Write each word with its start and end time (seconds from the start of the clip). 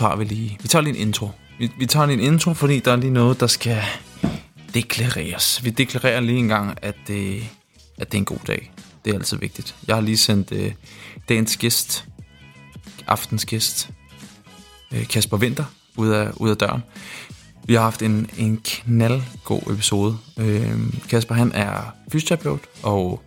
tager 0.00 0.16
vi 0.16 0.24
lige, 0.24 0.58
vi 0.62 0.68
tager 0.68 0.82
lige 0.82 0.96
en 0.96 1.06
intro. 1.08 1.30
Vi, 1.58 1.70
vi 1.78 1.86
tager 1.86 2.06
lige 2.06 2.18
en 2.18 2.32
intro, 2.32 2.54
fordi 2.54 2.78
der 2.78 2.92
er 2.92 2.96
lige 2.96 3.12
noget, 3.12 3.40
der 3.40 3.46
skal 3.46 3.82
deklareres. 4.74 5.64
Vi 5.64 5.70
deklarerer 5.70 6.20
lige 6.20 6.38
en 6.38 6.48
gang, 6.48 6.78
at 6.82 6.94
det, 7.06 7.48
at 7.98 8.12
det 8.12 8.18
er 8.18 8.18
en 8.18 8.24
god 8.24 8.38
dag. 8.46 8.72
Det 9.04 9.10
er 9.10 9.14
altid 9.14 9.36
vigtigt. 9.36 9.74
Jeg 9.88 9.96
har 9.96 10.02
lige 10.02 10.16
sendt 10.16 10.52
øh, 10.52 10.72
dagens 11.28 11.56
gæst, 11.56 12.04
aftens 13.06 13.44
gæst, 13.44 13.90
øh, 14.92 15.08
Kasper 15.08 15.36
Vinter, 15.36 15.64
ud 15.96 16.08
af, 16.08 16.30
ud 16.36 16.50
af 16.50 16.56
døren. 16.56 16.82
Vi 17.64 17.74
har 17.74 17.82
haft 17.82 18.02
en, 18.02 18.30
en 18.38 18.60
knaldgod 18.64 19.72
episode. 19.72 20.18
Øh, 20.38 20.78
Kasper 21.08 21.34
han 21.34 21.52
er 21.52 21.94
fysioterapeut 22.12 22.60
og 22.82 23.22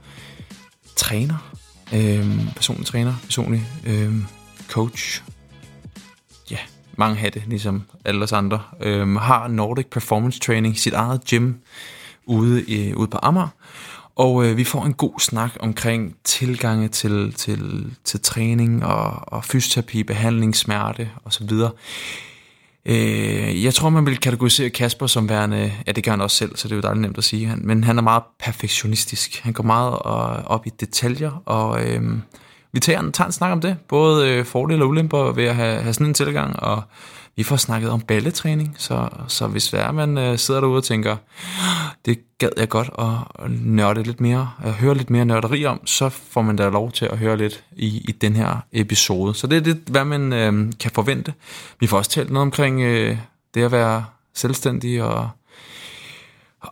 træner. 0.95 1.53
Øh, 1.93 2.53
personlig 2.55 2.85
træner, 2.85 3.13
personlig 3.27 3.67
øh, 3.85 4.13
coach. 4.67 5.23
Mange 6.97 7.15
hatte, 7.15 7.43
ligesom 7.47 7.83
alle 8.05 8.23
os 8.23 8.31
andre. 8.31 8.61
øhm, 8.81 9.15
har 9.15 9.47
Nordic 9.47 9.85
Performance 9.85 10.39
Training, 10.39 10.77
sit 10.77 10.93
eget 10.93 11.21
gym 11.29 11.53
ude, 12.25 12.63
i, 12.63 12.93
ude 12.93 13.07
på 13.07 13.19
Amager. 13.21 13.47
Og 14.15 14.45
øh, 14.45 14.57
vi 14.57 14.63
får 14.63 14.85
en 14.85 14.93
god 14.93 15.19
snak 15.19 15.51
omkring 15.59 16.15
tilgange 16.23 16.87
til, 16.87 17.33
til, 17.33 17.91
til 18.03 18.19
træning 18.19 18.85
og, 18.85 19.33
og 19.33 19.45
fysioterapi, 19.45 20.03
behandling, 20.03 20.55
smerte 20.55 21.09
osv. 21.25 21.49
Øh, 22.85 23.63
jeg 23.63 23.73
tror, 23.73 23.89
man 23.89 24.05
vil 24.05 24.17
kategorisere 24.17 24.69
Kasper 24.69 25.07
som 25.07 25.29
værende, 25.29 25.73
ja 25.87 25.91
det 25.91 26.03
gør 26.03 26.11
han 26.11 26.21
også 26.21 26.37
selv, 26.37 26.55
så 26.55 26.67
det 26.67 26.71
er 26.71 26.75
jo 26.75 26.81
dejligt 26.81 27.01
nemt 27.01 27.17
at 27.17 27.23
sige, 27.23 27.55
men 27.57 27.83
han 27.83 27.97
er 27.97 28.01
meget 28.01 28.23
perfektionistisk. 28.39 29.39
Han 29.43 29.53
går 29.53 29.63
meget 29.63 29.93
øh, 29.93 30.45
op 30.45 30.67
i 30.67 30.69
detaljer, 30.79 31.41
og 31.45 31.85
øh, 31.85 32.01
vi 32.73 32.79
tager, 32.79 33.11
tager 33.11 33.25
en 33.25 33.31
snak 33.31 33.51
om 33.51 33.61
det, 33.61 33.77
både 33.87 34.29
øh, 34.29 34.45
fordele 34.45 34.83
og 34.83 34.89
ulemper 34.89 35.31
ved 35.31 35.45
at 35.45 35.55
have, 35.55 35.81
have 35.81 35.93
sådan 35.93 36.07
en 36.07 36.13
tilgang, 36.13 36.59
og 36.59 36.83
vi 37.35 37.43
får 37.43 37.55
snakket 37.55 37.89
om 37.89 38.01
balletræning, 38.01 38.75
så, 38.77 39.09
så 39.27 39.47
hvis 39.47 39.67
det 39.67 39.79
er, 39.79 39.91
man 39.91 40.17
øh, 40.17 40.37
sidder 40.37 40.61
derude 40.61 40.77
og 40.77 40.83
tænker, 40.83 41.15
det 42.05 42.19
gad 42.37 42.49
jeg 42.57 42.69
godt 42.69 42.89
at, 42.99 43.51
nørde 43.51 44.03
lidt 44.03 44.21
mere, 44.21 44.51
at 44.63 44.73
høre 44.73 44.95
lidt 44.95 45.09
mere 45.09 45.25
nørderi 45.25 45.65
om, 45.65 45.87
så 45.87 46.09
får 46.09 46.41
man 46.41 46.55
da 46.55 46.69
lov 46.69 46.91
til 46.91 47.05
at 47.05 47.17
høre 47.17 47.37
lidt 47.37 47.63
i, 47.75 47.87
i 48.07 48.11
den 48.11 48.35
her 48.35 48.57
episode. 48.71 49.33
Så 49.33 49.47
det 49.47 49.57
er 49.57 49.61
det, 49.61 49.81
hvad 49.87 50.05
man 50.05 50.33
øh, 50.33 50.71
kan 50.79 50.91
forvente. 50.91 51.33
Vi 51.79 51.87
får 51.87 51.97
også 51.97 52.11
talt 52.11 52.29
noget 52.29 52.41
omkring 52.41 52.81
øh, 52.81 53.17
det 53.53 53.63
at 53.63 53.71
være 53.71 54.05
selvstændig 54.33 55.03
og 55.03 55.29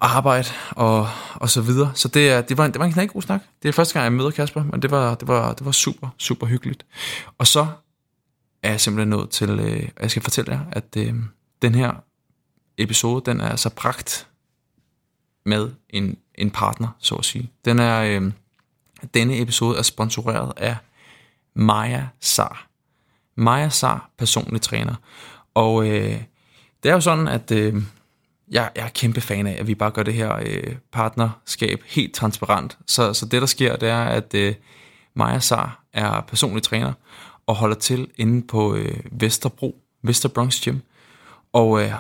arbejde 0.02 0.48
og, 0.72 1.10
og 1.36 1.50
så 1.50 1.62
videre. 1.62 1.92
Så 1.96 2.08
det, 2.08 2.30
er, 2.30 2.42
det, 2.42 2.58
var, 2.58 2.68
det 2.68 2.80
var 2.80 2.86
en 2.86 2.94
knæk 2.94 3.14
god 3.14 3.22
snak. 3.22 3.42
Det 3.64 3.70
er 3.70 3.74
første 3.74 3.94
gang, 3.94 4.04
jeg 4.04 4.14
møder 4.14 4.32
Kasper, 4.32 4.64
men 4.64 4.82
det 4.82 4.92
var, 4.92 5.16
det 5.16 5.28
var, 5.28 5.54
det 5.54 5.66
var 5.66 5.72
super, 5.72 6.08
super 6.18 6.48
hyggeligt. 6.48 6.86
Og 7.38 7.48
så 7.48 7.68
er 8.64 8.70
jeg 8.70 8.82
simpelthen 8.82 9.10
nået 9.10 9.30
til, 9.30 9.50
øh, 9.50 9.90
jeg 10.02 10.12
skal 10.12 10.24
fortælle 10.24 10.52
jer, 10.52 10.60
at 10.72 10.98
øh, 10.98 11.14
den 11.62 11.76
her 11.76 11.94
episode, 12.78 13.32
den 13.32 13.42
er 13.42 13.56
så 13.56 13.70
bragt 13.70 14.28
med 15.46 15.72
en, 15.90 16.18
en 16.36 16.52
partner, 16.52 16.88
så 17.00 17.16
at 17.16 17.26
sige. 17.26 17.52
Den 17.66 17.80
er, 17.80 18.02
øh, 18.02 18.32
denne 19.14 19.42
episode 19.42 19.78
er 19.78 19.82
sponsoreret 19.82 20.54
af 20.58 20.76
Maja 21.54 22.08
Sar. 22.20 22.68
Maja 23.36 23.70
Sar, 23.70 24.10
personlig 24.18 24.62
træner. 24.62 24.96
Og 25.54 25.88
øh, 25.88 26.22
det 26.84 26.90
er 26.90 26.94
jo 26.94 27.02
sådan, 27.02 27.28
at 27.28 27.52
øh, 27.52 27.84
jeg, 28.52 28.70
jeg 28.76 28.86
er 28.86 28.90
kæmpe 28.90 29.22
fan 29.22 29.48
af, 29.48 29.58
at 29.60 29.68
vi 29.68 29.76
bare 29.76 29.92
gør 29.92 30.04
det 30.04 30.14
her 30.14 30.36
øh, 30.46 30.76
partnerskab 30.92 31.84
helt 31.86 32.14
transparent. 32.14 32.78
Så, 32.88 33.14
så 33.14 33.26
det, 33.26 33.42
der 33.42 33.48
sker, 33.48 33.76
det 33.76 33.90
er, 33.90 34.04
at 34.04 34.34
øh, 34.34 34.54
Maja 35.14 35.40
Sar 35.40 35.84
er 35.94 36.22
personlig 36.22 36.64
træner, 36.64 36.94
og 37.48 37.56
holder 37.56 37.76
til 37.76 38.08
inde 38.18 38.48
på 38.48 38.76
øh, 38.76 39.00
Vesterbro, 39.12 39.76
Vesterbronx 40.04 40.62
Gym, 40.62 40.78
og 41.54 41.84
øh, 41.84 41.94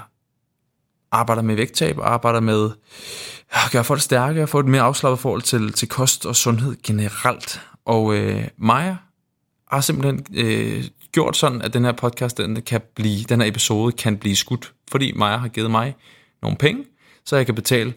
arbejder 1.11 1.41
med 1.41 1.55
vægttab, 1.55 1.99
arbejder 1.99 2.39
med 2.39 2.65
øh, 2.65 3.65
at 3.65 3.71
gøre 3.71 3.83
folk 3.83 4.01
stærke 4.01 4.43
og 4.43 4.49
få 4.49 4.59
et 4.59 4.65
mere 4.65 4.81
afslappet 4.81 5.19
forhold 5.19 5.41
til, 5.41 5.73
til 5.73 5.87
kost 5.87 6.25
og 6.25 6.35
sundhed 6.35 6.75
generelt. 6.83 7.61
Og 7.85 8.15
øh, 8.15 8.47
Maja 8.57 8.95
har 9.71 9.81
simpelthen 9.81 10.25
øh, 10.33 10.83
gjort 11.11 11.37
sådan, 11.37 11.61
at 11.61 11.73
den 11.73 11.85
her 11.85 11.91
podcast, 11.91 12.37
den, 12.37 12.61
kan 12.61 12.81
blive, 12.95 13.23
den 13.23 13.41
her 13.41 13.47
episode 13.47 13.91
kan 13.91 14.17
blive 14.17 14.35
skudt, 14.35 14.73
fordi 14.91 15.11
Maja 15.15 15.37
har 15.37 15.47
givet 15.47 15.71
mig 15.71 15.95
nogle 16.41 16.57
penge, 16.57 16.85
så 17.25 17.35
jeg 17.35 17.45
kan 17.45 17.55
betale 17.55 17.93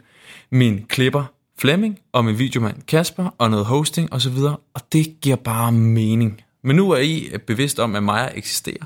min 0.51 0.87
klipper 0.87 1.25
Flemming 1.59 1.99
og 2.13 2.25
min 2.25 2.39
videomand 2.39 2.83
Kasper 2.83 3.35
og 3.39 3.51
noget 3.51 3.67
hosting 3.67 4.13
osv., 4.13 4.37
og 4.75 4.93
det 4.93 5.21
giver 5.21 5.37
bare 5.37 5.73
mening. 5.73 6.43
Men 6.63 6.77
nu 6.77 6.91
er 6.91 6.99
I 6.99 7.39
bevidst 7.47 7.79
om, 7.79 7.97
at 7.97 8.03
Maja 8.03 8.29
eksisterer. 8.35 8.85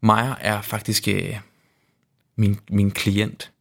Maja 0.00 0.34
er 0.40 0.60
faktisk 0.62 1.08
øh, 1.08 1.40
min, 2.36 2.60
min 2.70 2.90
klient, 2.90 3.52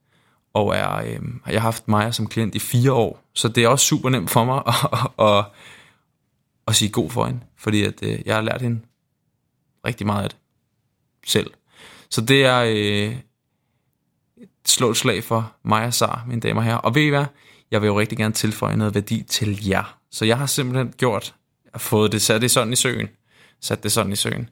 og 0.53 0.75
er, 0.75 0.95
øh, 0.95 1.19
jeg 1.47 1.61
har 1.61 1.67
haft 1.67 1.87
Maja 1.87 2.11
som 2.11 2.27
klient 2.27 2.55
i 2.55 2.59
fire 2.59 2.91
år, 2.91 3.23
så 3.33 3.47
det 3.47 3.63
er 3.63 3.67
også 3.67 3.85
super 3.85 4.09
nemt 4.09 4.29
for 4.29 4.45
mig 4.45 4.63
at, 4.67 4.75
at, 5.19 5.37
at, 5.37 5.45
at 6.67 6.75
sige 6.75 6.89
god 6.89 7.09
for 7.09 7.25
hende, 7.25 7.39
fordi 7.57 7.83
at, 7.83 8.03
øh, 8.03 8.19
jeg 8.25 8.35
har 8.35 8.41
lært 8.41 8.61
hende 8.61 8.79
rigtig 9.85 10.05
meget 10.05 10.23
af 10.23 10.29
det 10.29 10.37
selv. 11.25 11.51
Så 12.09 12.21
det 12.21 12.45
er 12.45 12.63
øh, 12.67 13.15
slå 14.69 14.89
et 14.91 14.97
slag 14.97 15.23
for 15.23 15.53
Maja 15.63 15.91
Sar, 15.91 16.23
mine 16.27 16.41
damer 16.41 16.61
og 16.61 16.65
herrer. 16.65 16.77
Og 16.77 16.95
ved 16.95 17.01
I 17.01 17.09
hvad? 17.09 17.25
Jeg 17.71 17.81
vil 17.81 17.87
jo 17.87 17.99
rigtig 17.99 18.17
gerne 18.17 18.33
tilføje 18.33 18.75
noget 18.75 18.95
værdi 18.95 19.23
til 19.23 19.67
jer. 19.67 19.97
Så 20.11 20.25
jeg 20.25 20.37
har 20.37 20.45
simpelthen 20.45 20.93
gjort, 20.97 21.35
fået 21.77 22.11
det 22.11 22.21
sat 22.21 22.41
det 22.41 22.51
sådan 22.51 22.73
i 22.73 22.75
søen, 22.75 23.07
sat 23.61 23.83
det 23.83 23.91
sådan 23.91 24.11
i 24.11 24.15
søen, 24.15 24.49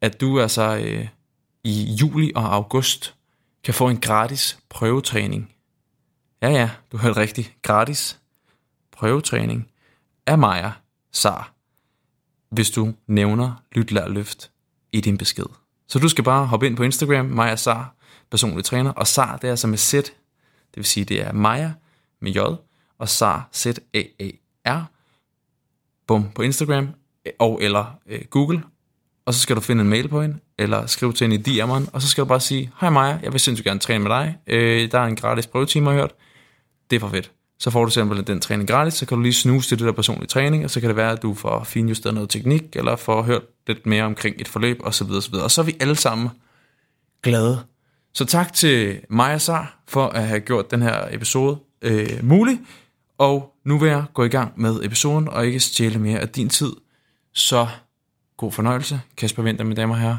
at 0.00 0.20
du 0.20 0.40
altså 0.40 0.76
øh, 0.76 1.08
i 1.64 1.96
juli 2.00 2.32
og 2.34 2.54
august 2.54 3.14
kan 3.64 3.74
få 3.74 3.88
en 3.88 4.00
gratis 4.00 4.58
prøvetræning. 4.68 5.54
Ja, 6.42 6.50
ja, 6.50 6.70
du 6.92 6.96
hørte 6.96 7.20
rigtigt. 7.20 7.52
Gratis 7.62 8.18
prøvetræning 8.92 9.68
af 10.26 10.38
Maja 10.38 10.72
Sar, 11.12 11.52
hvis 12.50 12.70
du 12.70 12.94
nævner 13.06 13.62
Lyt, 13.72 13.92
Lær, 13.92 14.08
Løft 14.08 14.50
i 14.92 15.00
din 15.00 15.18
besked. 15.18 15.46
Så 15.88 15.98
du 15.98 16.08
skal 16.08 16.24
bare 16.24 16.46
hoppe 16.46 16.66
ind 16.66 16.76
på 16.76 16.82
Instagram, 16.82 17.26
Maja 17.26 17.56
Sar, 17.56 17.94
personlig 18.30 18.64
træner, 18.64 18.90
og 18.90 19.06
Sar, 19.06 19.36
det 19.36 19.44
er 19.44 19.50
altså 19.50 19.66
med 19.66 19.78
Z, 19.78 19.92
det 19.94 20.76
vil 20.76 20.84
sige, 20.84 21.04
det 21.04 21.26
er 21.26 21.32
Maja 21.32 21.72
med 22.20 22.32
J, 22.32 22.38
og 22.98 23.08
Sar, 23.08 23.48
Z-A-A-R, 23.54 24.84
bum, 26.06 26.30
på 26.34 26.42
Instagram, 26.42 26.88
øh, 27.26 27.32
og 27.38 27.62
eller 27.62 27.98
øh, 28.06 28.20
Google, 28.30 28.62
og 29.26 29.34
så 29.34 29.40
skal 29.40 29.56
du 29.56 29.60
finde 29.60 29.82
en 29.82 29.88
mail 29.88 30.08
på 30.08 30.22
hende, 30.22 30.38
eller 30.58 30.86
skrive 30.86 31.12
til 31.12 31.30
hende 31.30 31.52
i 31.52 31.60
DM'eren, 31.60 31.90
og 31.92 32.02
så 32.02 32.08
skal 32.08 32.22
du 32.22 32.28
bare 32.28 32.40
sige, 32.40 32.70
hej 32.80 32.90
Maja, 32.90 33.18
jeg 33.22 33.32
vil 33.32 33.40
sindssygt 33.40 33.66
gerne 33.66 33.80
træne 33.80 34.04
med 34.04 34.10
dig, 34.10 34.36
øh, 34.46 34.90
der 34.90 34.98
er 34.98 35.06
en 35.06 35.16
gratis 35.16 35.46
prøvetime, 35.46 35.90
jeg 35.90 35.94
har 35.94 36.00
hørt, 36.00 36.14
det 36.90 36.96
er 36.96 37.00
for 37.00 37.08
fedt. 37.08 37.32
Så 37.60 37.70
får 37.70 37.84
du 37.84 37.90
simpelthen 37.90 38.26
den 38.26 38.40
træning 38.40 38.68
gratis, 38.68 38.94
så 38.94 39.06
kan 39.06 39.16
du 39.16 39.22
lige 39.22 39.34
snuse 39.34 39.68
til 39.68 39.78
det 39.78 39.86
der 39.86 39.92
personlige 39.92 40.26
træning, 40.26 40.64
og 40.64 40.70
så 40.70 40.80
kan 40.80 40.88
det 40.88 40.96
være, 40.96 41.12
at 41.12 41.22
du 41.22 41.34
får 41.34 41.64
finjusteret 41.64 42.14
noget 42.14 42.30
teknik, 42.30 42.62
eller 42.72 42.96
får 42.96 43.22
hørt 43.22 43.42
lidt 43.66 43.86
mere 43.86 44.04
omkring 44.04 44.36
et 44.38 44.48
forløb, 44.48 44.80
osv. 44.84 45.10
osv. 45.10 45.34
Og 45.34 45.50
så 45.50 45.60
er 45.60 45.64
vi 45.64 45.76
alle 45.80 45.96
sammen 45.96 46.28
glade. 47.22 47.64
Så 48.18 48.24
tak 48.24 48.52
til 48.52 49.00
Maja 49.10 49.38
Sar 49.38 49.80
for 49.88 50.06
at 50.06 50.26
have 50.26 50.40
gjort 50.40 50.70
den 50.70 50.82
her 50.82 51.08
episode 51.10 51.58
øh, 51.82 52.08
mulig, 52.22 52.60
og 53.18 53.54
nu 53.64 53.78
vil 53.78 53.88
jeg 53.90 54.04
gå 54.14 54.24
i 54.24 54.28
gang 54.28 54.60
med 54.60 54.84
episoden, 54.84 55.28
og 55.28 55.46
ikke 55.46 55.60
stjæle 55.60 55.98
mere 55.98 56.18
af 56.18 56.28
din 56.28 56.48
tid. 56.48 56.72
Så 57.34 57.68
god 58.36 58.52
fornøjelse. 58.52 59.00
Kasper 59.16 59.42
Vinter, 59.42 59.64
mine 59.64 59.76
damer 59.76 59.94
og 59.94 60.00
herrer. 60.00 60.16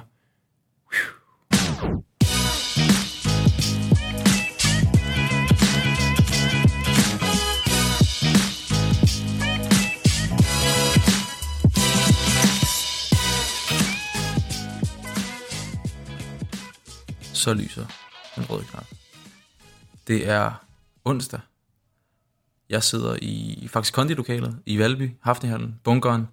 Så 17.40 17.54
lyser 17.54 17.86
den 18.36 18.50
røde 18.50 18.64
knap. 18.64 18.86
Det 20.08 20.30
er 20.30 20.66
onsdag. 21.06 21.40
Jeg 22.70 22.84
sidder 22.84 23.18
i 23.22 23.68
faktisk 23.72 23.94
kondilokalet 23.94 24.60
i 24.66 24.80
Valby, 24.80 25.12
Hafnehallen, 25.22 25.80
bunkeren, 25.84 26.28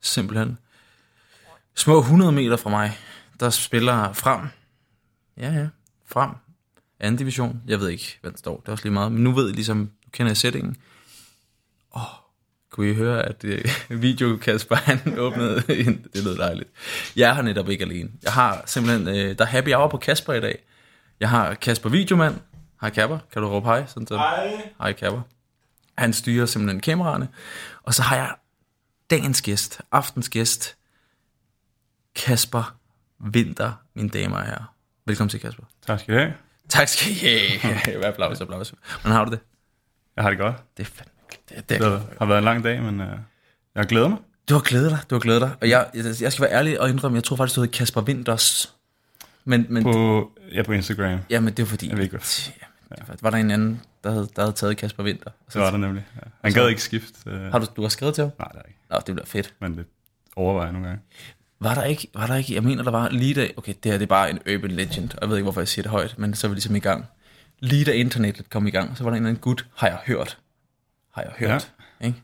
simpelthen. 0.00 0.58
Små 1.74 1.98
100 1.98 2.32
meter 2.32 2.56
fra 2.56 2.70
mig, 2.70 2.98
der 3.40 3.50
spiller 3.50 4.12
frem. 4.12 4.48
Ja, 5.36 5.52
ja, 5.52 5.68
frem. 6.06 6.30
Anden 7.00 7.18
division. 7.18 7.62
Jeg 7.66 7.80
ved 7.80 7.88
ikke, 7.88 8.18
hvad 8.20 8.30
den 8.30 8.38
står. 8.38 8.60
Det 8.60 8.68
er 8.68 8.72
også 8.72 8.84
lige 8.84 8.92
meget. 8.92 9.12
Men 9.12 9.24
nu 9.24 9.32
ved 9.32 9.52
ligesom, 9.52 9.78
jeg 9.78 9.84
ligesom, 9.84 9.92
du 10.04 10.10
kender 10.10 10.34
settingen. 10.34 10.76
Åh, 11.96 12.02
oh, 12.02 12.27
kunne 12.70 12.90
I 12.90 12.94
høre, 12.94 13.22
at 13.22 13.44
øh, 13.44 13.64
video 14.02 14.36
Kasper, 14.36 14.76
han 14.76 15.18
åbnede 15.18 15.62
en, 15.86 16.06
det 16.14 16.24
lød 16.24 16.36
dejligt. 16.38 16.70
Jeg 17.16 17.34
har 17.34 17.42
netop 17.42 17.68
ikke 17.68 17.84
alene. 17.84 18.10
Jeg 18.22 18.32
har 18.32 18.62
simpelthen, 18.66 19.08
øh, 19.08 19.38
der 19.38 19.44
er 19.44 19.48
happy 19.48 19.74
hour 19.74 19.88
på 19.88 19.96
Kasper 19.96 20.32
i 20.32 20.40
dag. 20.40 20.64
Jeg 21.20 21.30
har 21.30 21.54
Kasper 21.54 21.90
Videomand. 21.90 22.36
Hej 22.80 22.90
Kasper, 22.90 23.18
kan 23.32 23.42
du 23.42 23.48
råbe 23.48 23.66
hej? 23.66 23.86
Sådan 23.86 24.06
så. 24.06 24.16
Hej. 24.16 24.70
Hej 24.78 24.92
Kasper. 24.92 25.20
Han 25.98 26.12
styrer 26.12 26.46
simpelthen 26.46 26.80
kameraerne. 26.80 27.28
Og 27.82 27.94
så 27.94 28.02
har 28.02 28.16
jeg 28.16 28.34
dagens 29.10 29.42
gæst, 29.42 29.80
aftens 29.92 30.28
gæst, 30.28 30.76
Kasper 32.16 32.76
vinter, 33.18 33.72
mine 33.94 34.08
damer 34.08 34.36
og 34.36 34.44
herrer. 34.44 34.74
Velkommen 35.06 35.30
til, 35.30 35.40
Kasper. 35.40 35.64
Tak 35.86 36.00
skal 36.00 36.14
I 36.14 36.18
have. 36.18 36.34
Tak 36.68 36.88
skal 36.88 37.12
I 37.12 37.56
have. 37.58 38.06
applaus, 38.08 38.40
applaus. 38.40 38.74
Hvordan 39.00 39.16
har 39.16 39.24
du 39.24 39.30
det? 39.30 39.40
Jeg 40.16 40.24
har 40.24 40.30
det 40.30 40.38
godt. 40.38 40.56
Det 40.76 40.82
er 40.82 40.90
fandme 40.90 41.17
det, 41.48 41.68
det, 41.68 41.80
Det 41.80 42.02
har 42.18 42.26
været 42.26 42.38
en 42.38 42.44
lang 42.44 42.64
dag, 42.64 42.82
men 42.82 43.00
uh, 43.00 43.06
jeg 43.74 43.86
glæder 43.86 44.08
mig. 44.08 44.18
Du 44.48 44.54
har 44.54 44.60
glædet 44.60 44.90
dig, 44.90 44.98
du 45.10 45.14
har 45.14 45.20
glædet 45.20 45.40
dig. 45.42 45.50
Og 45.60 45.68
jeg, 45.68 45.86
jeg, 46.20 46.32
skal 46.32 46.42
være 46.42 46.52
ærlig 46.52 46.80
og 46.80 46.88
indrømme, 46.90 47.16
jeg 47.16 47.24
tror 47.24 47.36
faktisk, 47.36 47.56
du 47.56 47.60
hedder 47.60 47.78
Kasper 47.78 48.02
Winters. 48.02 48.74
Men, 49.44 49.66
men, 49.68 49.82
På, 49.82 50.30
ja, 50.52 50.62
på 50.62 50.72
Instagram. 50.72 51.18
ja, 51.30 51.40
men 51.40 51.54
det 51.54 51.62
var 51.62 51.66
fordi... 51.68 51.88
Jeg 51.88 51.96
ved 51.96 52.04
ikke, 52.04 52.16
hvad- 52.16 52.52
Ja, 52.90 52.94
det 52.96 53.08
var, 53.08 53.16
var 53.22 53.30
der 53.30 53.36
en 53.38 53.50
anden, 53.50 53.80
der 54.04 54.10
havde, 54.10 54.28
der 54.36 54.42
havde 54.42 54.52
taget 54.52 54.76
Kasper 54.76 55.04
Winter? 55.04 55.30
Så 55.48 55.58
var 55.58 55.70
der 55.70 55.78
nemlig. 55.78 56.04
Ja. 56.16 56.20
Han 56.44 56.52
gad 56.52 56.68
ikke 56.68 56.82
skifte. 56.82 57.14
Uh, 57.26 57.32
Har 57.52 57.58
du, 57.58 57.66
du 57.76 57.82
har 57.82 57.88
skrevet 57.88 58.14
til 58.14 58.22
ham? 58.24 58.30
Nej, 58.38 58.48
det 58.48 58.58
er 58.58 58.62
ikke. 58.68 58.78
Nå, 58.90 58.96
det 59.06 59.14
bliver 59.14 59.26
fedt. 59.26 59.54
Men 59.60 59.76
det 59.76 59.84
overvejer 60.36 60.72
nogle 60.72 60.86
gange. 60.88 61.02
Var 61.60 61.74
der 61.74 61.82
ikke, 61.84 62.08
var 62.14 62.26
der 62.26 62.34
ikke, 62.36 62.54
jeg 62.54 62.62
mener, 62.62 62.82
der 62.82 62.90
var 62.90 63.08
lige 63.08 63.34
da, 63.34 63.48
okay, 63.56 63.74
det 63.82 63.92
her 63.92 63.98
det 63.98 64.02
er 64.04 64.08
bare 64.08 64.30
en 64.30 64.38
urban 64.54 64.70
legend, 64.70 65.10
og 65.14 65.18
jeg 65.20 65.28
ved 65.28 65.36
ikke, 65.36 65.42
hvorfor 65.44 65.60
jeg 65.60 65.68
siger 65.68 65.82
det 65.82 65.90
højt, 65.90 66.14
men 66.18 66.34
så 66.34 66.46
er 66.46 66.48
vi 66.48 66.54
ligesom 66.54 66.76
i 66.76 66.80
gang. 66.80 67.04
Lige 67.60 67.84
da 67.84 67.90
internettet 67.92 68.50
kom 68.50 68.66
i 68.66 68.70
gang, 68.70 68.96
så 68.96 69.04
var 69.04 69.10
der 69.10 69.16
en 69.16 69.22
eller 69.22 69.28
anden 69.28 69.40
gut, 69.40 69.66
har 69.76 69.86
jeg 69.88 69.98
hørt, 70.06 70.38
har 71.18 71.24
jeg 71.24 71.32
hørt, 71.48 71.72
ja. 72.00 72.06
ikke? 72.06 72.22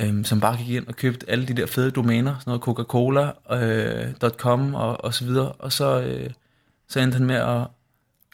Øhm, 0.00 0.24
som 0.24 0.40
bare 0.40 0.56
gik 0.56 0.68
ind 0.68 0.86
og 0.86 0.96
købte 0.96 1.30
alle 1.30 1.46
de 1.48 1.54
der 1.54 1.66
fede 1.66 1.90
domæner, 1.90 2.34
sådan 2.38 2.50
noget 2.50 2.62
Coca-Cola.com 2.62 4.68
øh, 4.68 4.74
og, 4.74 5.04
og 5.04 5.14
så 5.14 5.24
videre, 5.24 5.52
og 5.52 5.72
så, 5.72 6.00
øh, 6.00 6.30
så 6.88 7.00
endte 7.00 7.16
han 7.16 7.26
med 7.26 7.34
at, 7.36 7.44
Han 7.46 7.66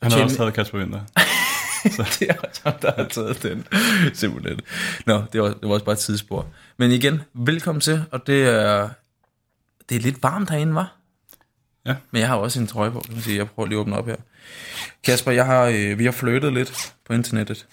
har 0.03 0.11
tjene- 0.11 0.25
også 0.25 0.37
taget 0.37 0.55
Kasper 0.55 0.79
Winter. 0.79 1.01
det 2.19 2.31
er 2.31 2.35
også 2.49 2.61
ham, 2.65 2.75
der 2.83 2.93
har 2.97 3.05
taget 3.09 3.43
den. 3.43 3.67
Simpelthen. 4.15 4.61
Nå, 5.07 5.23
det 5.33 5.43
var, 5.43 5.49
det 5.49 5.59
var 5.63 5.69
også 5.75 5.85
bare 5.85 5.93
et 5.93 5.99
tidsspor. 5.99 6.47
Men 6.77 6.91
igen, 6.91 7.21
velkommen 7.35 7.81
til, 7.81 8.05
og 8.11 8.27
det 8.27 8.43
er, 8.49 8.89
det 9.89 9.97
er 9.97 10.01
lidt 10.01 10.23
varmt 10.23 10.51
herinde, 10.51 10.75
var? 10.75 10.97
Ja. 11.87 11.97
Men 12.11 12.21
jeg 12.21 12.29
har 12.29 12.37
også 12.37 12.61
en 12.61 12.67
trøje 12.67 12.91
på, 12.91 13.01
kan 13.01 13.15
man 13.15 13.23
sige. 13.23 13.37
Jeg 13.39 13.49
prøver 13.51 13.69
lige 13.69 13.79
at 13.79 13.81
åbne 13.81 13.97
op 13.97 14.07
her. 14.07 14.17
Kasper, 15.05 15.33
jeg 15.33 15.47
har, 15.47 15.63
øh, 15.65 15.99
vi 15.99 16.05
har 16.05 16.13
flyttet 16.13 16.53
lidt 16.53 16.95
på 17.07 17.13
internettet. 17.13 17.67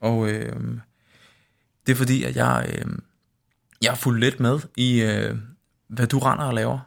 Og 0.00 0.28
øh, 0.28 0.56
det 1.88 1.94
er 1.94 1.96
fordi, 1.96 2.24
at 2.24 2.36
jeg, 2.36 2.66
øh, 2.68 2.86
jeg 3.82 3.90
har 3.90 3.96
fulgt 3.96 4.20
lidt 4.20 4.40
med 4.40 4.60
i, 4.76 5.02
øh, 5.02 5.36
hvad 5.88 6.06
du 6.06 6.18
render 6.18 6.44
og 6.44 6.54
laver. 6.54 6.78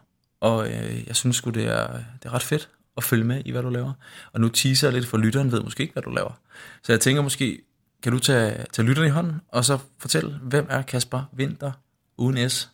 Og 0.42 0.68
øh, 0.68 1.08
jeg 1.08 1.16
synes 1.16 1.36
sgu, 1.36 1.50
det 1.50 1.68
er, 1.68 1.88
det 1.94 2.26
er 2.26 2.34
ret 2.34 2.44
fedt 2.44 2.70
at 2.98 3.04
følge 3.04 3.24
med 3.24 3.42
i, 3.46 3.52
hvad 3.52 3.62
du 3.62 3.70
laver. 3.70 3.94
Og 4.34 4.42
nu 4.42 4.50
teaser 4.50 4.88
jeg 4.88 4.94
lidt, 4.94 5.08
for 5.08 5.18
lytteren 5.18 5.52
ved 5.52 5.62
måske 5.62 5.82
ikke, 5.82 5.94
hvad 5.94 6.04
du 6.04 6.10
laver. 6.10 6.40
Så 6.84 6.92
jeg 6.92 7.00
tænker 7.00 7.22
måske, 7.22 7.62
kan 8.04 8.12
du 8.12 8.20
tage, 8.20 8.66
tage 8.74 8.88
lytteren 8.88 9.08
i 9.08 9.12
hånden, 9.12 9.42
og 9.48 9.66
så 9.66 9.78
fortælle, 10.00 10.40
hvem 10.42 10.68
er 10.70 10.82
Kasper 10.82 11.24
Vinter 11.34 11.72
uden 12.18 12.50
S? 12.50 12.72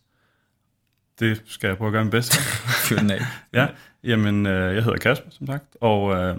Det 1.20 1.42
skal 1.46 1.68
jeg 1.68 1.76
prøve 1.76 1.88
at 1.88 1.92
gøre 1.92 2.04
min 2.04 2.10
bedste. 2.10 2.38
Fyr 2.86 2.98
den 2.98 3.10
af. 3.10 3.20
ja, 3.52 3.68
jamen, 4.04 4.46
øh, 4.46 4.74
jeg 4.74 4.84
hedder 4.84 4.98
Kasper, 4.98 5.30
som 5.30 5.46
sagt. 5.46 5.76
Og 5.80 6.16
øh, 6.16 6.36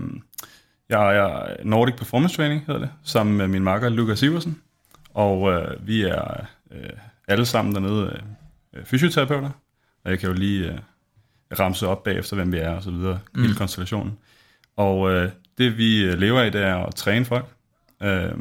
jeg 0.89 1.17
er 1.17 1.55
Nordic 1.63 1.95
Performance 1.95 2.35
Training, 2.35 2.63
hedder 2.67 2.79
det, 2.79 2.89
sammen 3.03 3.37
med 3.37 3.47
min 3.47 3.63
makker 3.63 3.89
Lukas 3.89 4.23
Iversen. 4.23 4.61
Og 5.09 5.51
øh, 5.51 5.87
vi 5.87 6.01
er 6.01 6.45
øh, 6.71 6.89
alle 7.27 7.45
sammen 7.45 7.75
dernede 7.75 8.21
øh, 8.73 8.85
fysioterapeuter. 8.85 9.49
Og 10.03 10.11
jeg 10.11 10.19
kan 10.19 10.29
jo 10.29 10.35
lige 10.35 10.71
øh, 10.71 10.79
ramse 11.59 11.87
op 11.87 12.03
bagefter, 12.03 12.35
hvem 12.35 12.51
vi 12.51 12.57
er 12.57 12.69
og 12.69 12.83
så 12.83 12.91
videre, 12.91 13.19
mm. 13.35 13.41
hele 13.41 13.55
konstellationen. 13.55 14.17
Og 14.75 15.11
øh, 15.11 15.31
det 15.57 15.77
vi 15.77 16.03
øh, 16.03 16.17
lever 16.17 16.43
i, 16.43 16.49
det 16.49 16.61
er 16.61 16.75
at 16.75 16.95
træne 16.95 17.25
folk. 17.25 17.45
Øh, 18.03 18.31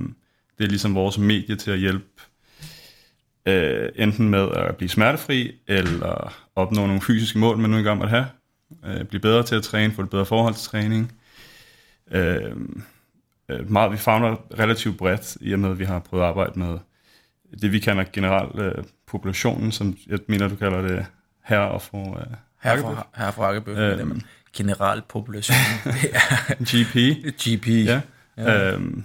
det 0.59 0.65
er 0.65 0.69
ligesom 0.69 0.95
vores 0.95 1.19
medie 1.19 1.57
til 1.57 1.71
at 1.71 1.79
hjælpe 1.79 2.05
øh, 3.49 3.89
enten 3.95 4.29
med 4.29 4.49
at 4.53 4.77
blive 4.77 4.89
smertefri, 4.89 5.53
eller 5.67 6.35
opnå 6.57 6.87
nogle 6.87 7.01
fysiske 7.01 7.39
mål, 7.39 7.59
man 7.59 7.71
nu 7.71 7.77
engang 7.77 7.99
måtte 7.99 8.11
have. 8.11 8.27
Øh, 8.87 9.05
blive 9.05 9.21
bedre 9.21 9.43
til 9.43 9.55
at 9.57 9.63
træne, 9.63 9.93
få 9.93 10.03
et 10.03 10.11
bedre 10.11 10.27
forhold 10.27 10.55
til 10.55 10.71
træning. 10.71 11.13
Øh, 12.11 12.57
øh, 13.49 13.71
meget, 13.71 13.93
vi 13.93 13.97
fagner 13.97 14.37
relativt 14.59 14.99
bredt, 14.99 15.37
i 15.41 15.53
og 15.53 15.59
med, 15.59 15.71
at 15.71 15.79
vi 15.79 15.85
har 15.85 15.99
prøvet 15.99 16.23
at 16.23 16.29
arbejde 16.29 16.59
med 16.59 16.79
det, 17.63 17.73
vi 17.73 17.79
kalder 17.79 18.05
generelt 18.13 18.59
øh, 18.61 18.85
populationen, 19.07 19.73
som 19.73 19.97
jeg 20.07 20.19
mener, 20.29 20.49
du 20.49 20.57
kalder 20.57 20.81
det 20.83 21.07
her 21.45 21.59
og 21.59 21.83
for 21.83 22.19
øh, 22.19 22.27
Herfra, 22.63 23.07
herfra 23.17 23.45
Hakkebøf. 23.47 23.77
Øhm. 23.79 24.01
Øhm. 24.11 24.21
Generalpopulation. 24.57 25.57
det 25.85 26.11
er 26.13 26.55
GP. 26.65 27.27
GP. 27.61 27.69
Ja. 27.69 28.01
Ja. 28.37 28.73
Øhm, 28.73 29.05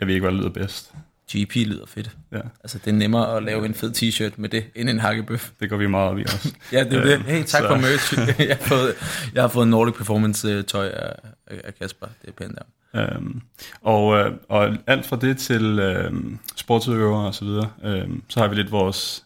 jeg 0.00 0.06
ved 0.06 0.14
ikke, 0.14 0.24
hvad 0.24 0.32
der 0.32 0.38
lyder 0.38 0.50
bedst. 0.50 0.92
GP 1.32 1.54
lyder 1.56 1.86
fedt. 1.86 2.10
Ja, 2.32 2.40
Altså, 2.62 2.78
det 2.78 2.86
er 2.90 2.94
nemmere 2.94 3.36
at 3.36 3.42
lave 3.42 3.66
en 3.66 3.74
fed 3.74 3.92
t-shirt 3.96 4.32
med 4.36 4.48
det, 4.48 4.64
end 4.74 4.88
en 4.90 5.00
hakkebøf. 5.00 5.50
det 5.60 5.70
går 5.70 5.76
vi 5.76 5.86
meget 5.86 6.10
op 6.10 6.18
i 6.18 6.22
også. 6.22 6.54
Ja, 6.72 6.84
det 6.84 6.92
er 6.92 7.02
det. 7.02 7.12
Øhm, 7.14 7.24
Hey, 7.24 7.42
tak 7.44 7.62
så- 7.62 7.68
for 7.68 7.76
merch. 7.76 8.14
jeg, 8.48 8.56
har 8.56 8.64
fået, 8.66 8.94
jeg 9.34 9.42
har 9.42 9.48
fået 9.48 9.68
Nordic 9.68 9.94
Performance 9.94 10.48
øh, 10.48 10.64
af 10.74 11.16
af 11.48 11.74
Kasper. 11.78 12.06
Det 12.22 12.28
er 12.28 12.32
pænt 12.32 12.54
der. 12.56 12.62
Øhm, 12.94 13.42
og, 13.82 14.16
øh, 14.18 14.32
og 14.48 14.76
alt 14.86 15.06
fra 15.06 15.16
det 15.16 15.38
til 15.38 15.78
øhm, 15.78 16.38
sportsudøvere 16.56 17.26
og 17.26 17.34
så 17.34 17.44
videre, 17.44 17.70
øhm, 17.84 18.22
så 18.28 18.40
har 18.40 18.48
vi 18.48 18.54
lidt 18.54 18.70
vores, 18.72 19.24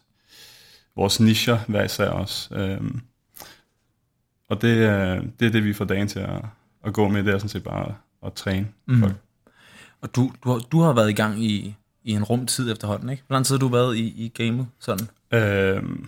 vores 0.95 1.19
nischer 1.19 1.57
hver 1.67 1.83
især 1.83 2.09
også. 2.09 2.55
Øhm, 2.55 3.01
og 4.49 4.61
det, 4.61 4.83
er- 4.85 5.21
det 5.39 5.47
er 5.47 5.51
det, 5.51 5.63
vi 5.63 5.73
får 5.73 5.85
dagen 5.85 6.07
til 6.07 6.19
at, 6.19 6.41
at 6.85 6.93
gå 6.93 7.07
med, 7.07 7.23
det 7.23 7.33
er 7.33 7.37
sådan 7.37 7.49
set 7.49 7.63
bare 7.63 7.95
at 8.25 8.33
træne 8.33 8.67
Mm. 8.85 8.99
folk. 9.01 9.13
Og 10.01 10.15
du, 10.15 10.31
du, 10.43 10.49
har, 10.51 10.57
du 10.59 10.81
har 10.81 10.93
været 10.93 11.09
i 11.09 11.13
gang 11.13 11.43
i, 11.43 11.75
i 12.03 12.11
en 12.11 12.23
rum 12.23 12.45
tid 12.45 12.71
efterhånden, 12.71 13.09
ikke? 13.09 13.23
Hvor 13.27 13.33
lang 13.35 13.45
tid 13.45 13.55
har 13.55 13.59
du 13.59 13.67
været 13.67 13.95
i, 13.97 14.07
i 14.25 14.27
gamet? 14.27 14.67
Sådan. 14.79 15.07
Øhm, 15.31 16.07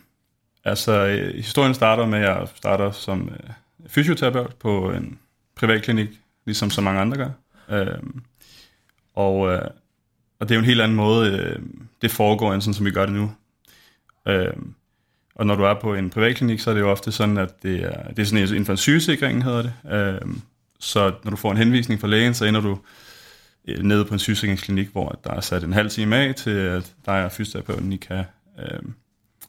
altså, 0.63 0.91
øh, 1.07 1.35
historien 1.35 1.73
starter 1.73 2.05
med, 2.05 2.19
at 2.19 2.25
jeg 2.25 2.47
starter 2.55 2.91
som 2.91 3.29
øh, 3.29 3.49
fysioterapeut 3.87 4.55
på 4.55 4.91
en 4.91 5.19
privatklinik, 5.55 6.09
ligesom 6.45 6.69
så 6.69 6.81
mange 6.81 7.01
andre 7.01 7.17
gør. 7.17 7.29
Øhm, 7.71 8.23
og, 9.15 9.51
øh, 9.51 9.61
og 10.39 10.49
det 10.49 10.51
er 10.51 10.55
jo 10.55 10.59
en 10.59 10.65
helt 10.65 10.81
anden 10.81 10.97
måde, 10.97 11.31
øh, 11.31 11.59
det 12.01 12.11
foregår, 12.11 12.53
end 12.53 12.61
sådan, 12.61 12.73
som 12.73 12.85
vi 12.85 12.91
gør 12.91 13.05
det 13.05 13.15
nu. 13.15 13.31
Øh, 14.27 14.53
og 15.35 15.45
når 15.45 15.55
du 15.55 15.63
er 15.63 15.73
på 15.81 15.95
en 15.95 16.09
privatklinik, 16.09 16.59
så 16.59 16.69
er 16.69 16.73
det 16.73 16.81
jo 16.81 16.91
ofte 16.91 17.11
sådan, 17.11 17.37
at 17.37 17.63
det 17.63 17.83
er, 17.83 18.07
det 18.07 18.19
er 18.19 18.25
sådan 18.25 18.47
inden 18.47 18.65
for 18.65 18.73
en 18.73 18.77
sygesikring, 18.77 19.43
hedder 19.43 19.61
det. 19.61 19.73
Øh, 19.91 20.35
så 20.79 21.13
når 21.23 21.31
du 21.31 21.37
får 21.37 21.51
en 21.51 21.57
henvisning 21.57 22.01
fra 22.01 22.07
lægen, 22.07 22.33
så 22.33 22.45
ender 22.45 22.61
du 22.61 22.79
øh, 23.67 23.83
nede 23.83 24.05
på 24.05 24.13
en 24.13 24.19
sygesikringsklinik, 24.19 24.89
hvor 24.91 25.19
der 25.23 25.31
er 25.31 25.41
sat 25.41 25.63
en 25.63 25.73
halv 25.73 25.89
time 25.89 26.17
af 26.17 26.35
til, 26.35 26.49
at 26.49 26.93
dig 27.05 27.25
og 27.25 27.31
fysioterapeuten 27.31 27.93
I 27.93 27.97
kan, 27.97 28.23
øh, 28.59 28.79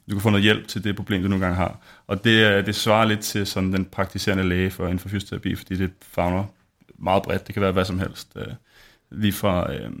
du 0.09 0.15
kan 0.15 0.21
få 0.21 0.29
noget 0.29 0.43
hjælp 0.43 0.67
til 0.67 0.83
det 0.83 0.95
problem, 0.95 1.21
du 1.21 1.27
nogle 1.27 1.45
gange 1.45 1.57
har. 1.57 1.79
Og 2.07 2.23
det, 2.23 2.65
det 2.65 2.75
svarer 2.75 3.05
lidt 3.05 3.19
til 3.19 3.47
sådan 3.47 3.73
den 3.73 3.85
praktiserende 3.85 4.43
læge 4.43 4.71
for 4.71 4.83
inden 4.83 4.99
for 4.99 5.09
fysioterapi, 5.09 5.55
fordi 5.55 5.75
det 5.75 5.91
fagner 6.01 6.45
meget 7.03 7.23
bredt. 7.23 7.47
Det 7.47 7.53
kan 7.53 7.61
være 7.61 7.71
hvad 7.71 7.85
som 7.85 7.99
helst. 7.99 8.31
Øh, 8.35 8.47
lige 9.11 9.33
fra 9.33 9.73
øh, 9.73 9.91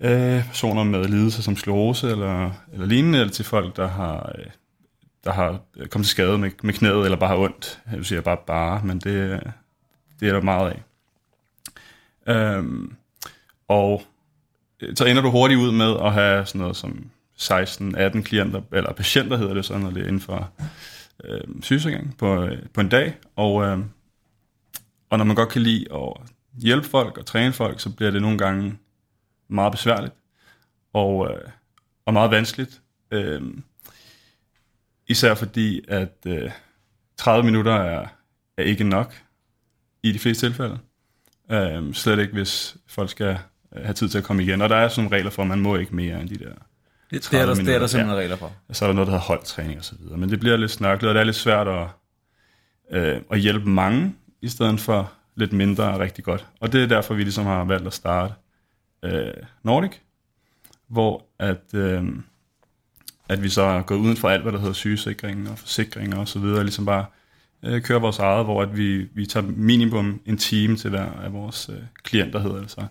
øh, 0.00 0.46
personer 0.46 0.84
med 0.84 1.08
lidelser 1.08 1.42
som 1.42 1.56
sklerose 1.56 2.10
eller, 2.10 2.50
eller 2.72 2.86
lignende, 2.86 3.18
eller 3.18 3.32
til 3.32 3.44
folk, 3.44 3.76
der 3.76 3.88
har, 3.88 4.32
øh, 4.38 4.44
der 5.24 5.32
har 5.32 5.60
øh, 5.76 5.88
kommet 5.88 6.06
til 6.06 6.10
skade 6.10 6.38
med, 6.38 6.50
med 6.62 6.74
knæet, 6.74 7.04
eller 7.04 7.16
bare 7.16 7.28
har 7.28 7.36
ondt. 7.36 7.80
Jeg 7.92 8.04
siger 8.04 8.20
bare 8.20 8.38
bare, 8.46 8.80
men 8.84 8.98
det, 8.98 9.40
det 10.20 10.28
er 10.28 10.32
der 10.32 10.40
meget 10.40 10.70
af. 10.70 10.82
Øhm, 12.34 12.94
og 13.68 14.02
øh, 14.82 14.96
så 14.96 15.04
ender 15.04 15.22
du 15.22 15.30
hurtigt 15.30 15.60
ud 15.60 15.72
med 15.72 15.96
at 16.00 16.12
have 16.12 16.46
sådan 16.46 16.60
noget 16.60 16.76
som 16.76 17.10
16-18 17.40 18.22
klienter, 18.22 18.60
eller 18.72 18.92
patienter 18.92 19.36
hedder 19.36 19.54
det 19.54 19.64
sådan, 19.64 19.82
når 19.82 19.90
det 19.90 20.02
er 20.02 20.06
inden 20.06 20.20
for 20.20 20.50
øhm, 21.24 21.56
øh, 21.56 21.62
sygesikring 21.62 22.16
på, 22.18 22.48
på 22.74 22.80
en 22.80 22.88
dag. 22.88 23.14
Og, 23.36 23.64
øh, 23.64 23.78
og 25.10 25.18
når 25.18 25.24
man 25.24 25.36
godt 25.36 25.48
kan 25.48 25.62
lide 25.62 25.86
at 25.94 26.12
hjælpe 26.62 26.88
folk 26.88 27.18
og 27.18 27.26
træne 27.26 27.52
folk, 27.52 27.80
så 27.80 27.90
bliver 27.90 28.10
det 28.10 28.22
nogle 28.22 28.38
gange 28.38 28.78
meget 29.48 29.72
besværligt 29.72 30.14
og, 30.92 31.30
øh, 31.30 31.48
og 32.06 32.12
meget 32.12 32.30
vanskeligt. 32.30 32.82
Øh, 33.10 33.42
især 35.06 35.34
fordi, 35.34 35.80
at 35.88 36.16
øh, 36.26 36.50
30 37.16 37.44
minutter 37.44 37.74
er, 37.74 38.06
er 38.56 38.62
ikke 38.62 38.84
nok 38.84 39.14
i 40.02 40.12
de 40.12 40.18
fleste 40.18 40.46
tilfælde. 40.46 40.78
Øh, 41.50 41.94
slet 41.94 42.18
ikke, 42.18 42.32
hvis 42.32 42.76
folk 42.86 43.10
skal 43.10 43.38
øh, 43.76 43.82
have 43.84 43.94
tid 43.94 44.08
til 44.08 44.18
at 44.18 44.24
komme 44.24 44.42
igen. 44.42 44.62
Og 44.62 44.68
der 44.68 44.76
er 44.76 44.88
sådan 44.88 45.04
nogle 45.04 45.16
regler 45.16 45.30
for, 45.30 45.42
at 45.42 45.48
man 45.48 45.60
må 45.60 45.76
ikke 45.76 45.96
mere 45.96 46.20
end 46.20 46.28
de 46.28 46.38
der. 46.38 46.44
Det, 46.44 46.58
det, 47.10 47.16
er 47.16 47.20
30 47.20 47.40
der, 47.40 47.44
det 47.44 47.48
er 47.48 47.54
der 47.54 47.62
minutter, 47.62 47.86
simpelthen 47.86 48.18
regler 48.18 48.36
for. 48.36 48.52
Så 48.72 48.84
er 48.84 48.88
der 48.88 48.94
noget, 48.94 49.06
der 49.06 49.12
hedder 49.12 49.26
holdtræning 49.26 49.78
og 49.78 49.84
så 49.84 49.94
videre. 49.98 50.16
Men 50.18 50.30
det 50.30 50.40
bliver 50.40 50.56
lidt 50.56 50.70
snørklet, 50.70 51.08
og 51.08 51.14
det 51.14 51.20
er 51.20 51.24
lidt 51.24 51.36
svært 51.36 51.68
at, 51.68 51.86
øh, 52.90 53.20
at 53.30 53.40
hjælpe 53.40 53.68
mange, 53.68 54.14
i 54.40 54.48
stedet 54.48 54.80
for 54.80 55.12
lidt 55.34 55.52
mindre 55.52 55.94
er 55.94 55.98
rigtig 55.98 56.24
godt. 56.24 56.46
Og 56.60 56.72
det 56.72 56.82
er 56.82 56.86
derfor, 56.86 57.14
vi 57.14 57.22
ligesom 57.22 57.46
har 57.46 57.64
valgt 57.64 57.86
at 57.86 57.92
starte 57.92 58.34
øh, 59.02 59.32
Nordic, 59.62 59.92
hvor 60.88 61.24
at, 61.38 61.74
øh, 61.74 62.04
at 63.28 63.42
vi 63.42 63.48
så 63.48 63.62
er 63.62 63.82
gået 63.82 63.98
uden 63.98 64.16
for 64.16 64.28
alt, 64.28 64.42
hvad 64.42 64.52
der 64.52 64.58
hedder 64.58 64.72
sygesikring 64.72 65.50
og 65.50 65.58
forsikring 65.58 66.16
og 66.16 66.28
så 66.28 66.38
videre, 66.38 66.64
ligesom 66.64 66.86
bare 66.86 67.06
øh, 67.62 67.82
kører 67.82 67.98
vores 67.98 68.18
eget, 68.18 68.44
hvor 68.44 68.62
at 68.62 68.76
vi, 68.76 69.02
vi 69.02 69.26
tager 69.26 69.46
minimum 69.46 70.20
en 70.26 70.38
time 70.38 70.76
til 70.76 70.90
hver 70.90 71.12
af 71.12 71.32
vores 71.32 71.68
øh, 71.68 71.82
klienter, 72.02 72.38
hedder 72.38 72.60
det 72.60 72.70
så, 72.70 72.86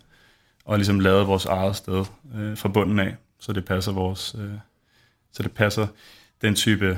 og 0.65 0.77
ligesom 0.77 0.99
lavet 0.99 1.27
vores 1.27 1.45
eget 1.45 1.75
sted 1.75 2.05
øh, 2.35 2.57
fra 2.57 2.69
bunden 2.69 2.99
af, 2.99 3.15
så 3.39 3.53
det 3.53 3.65
passer 3.65 3.91
vores, 3.91 4.35
øh, 4.39 4.53
så 5.31 5.43
det 5.43 5.51
passer 5.51 5.87
den 6.41 6.55
type 6.55 6.97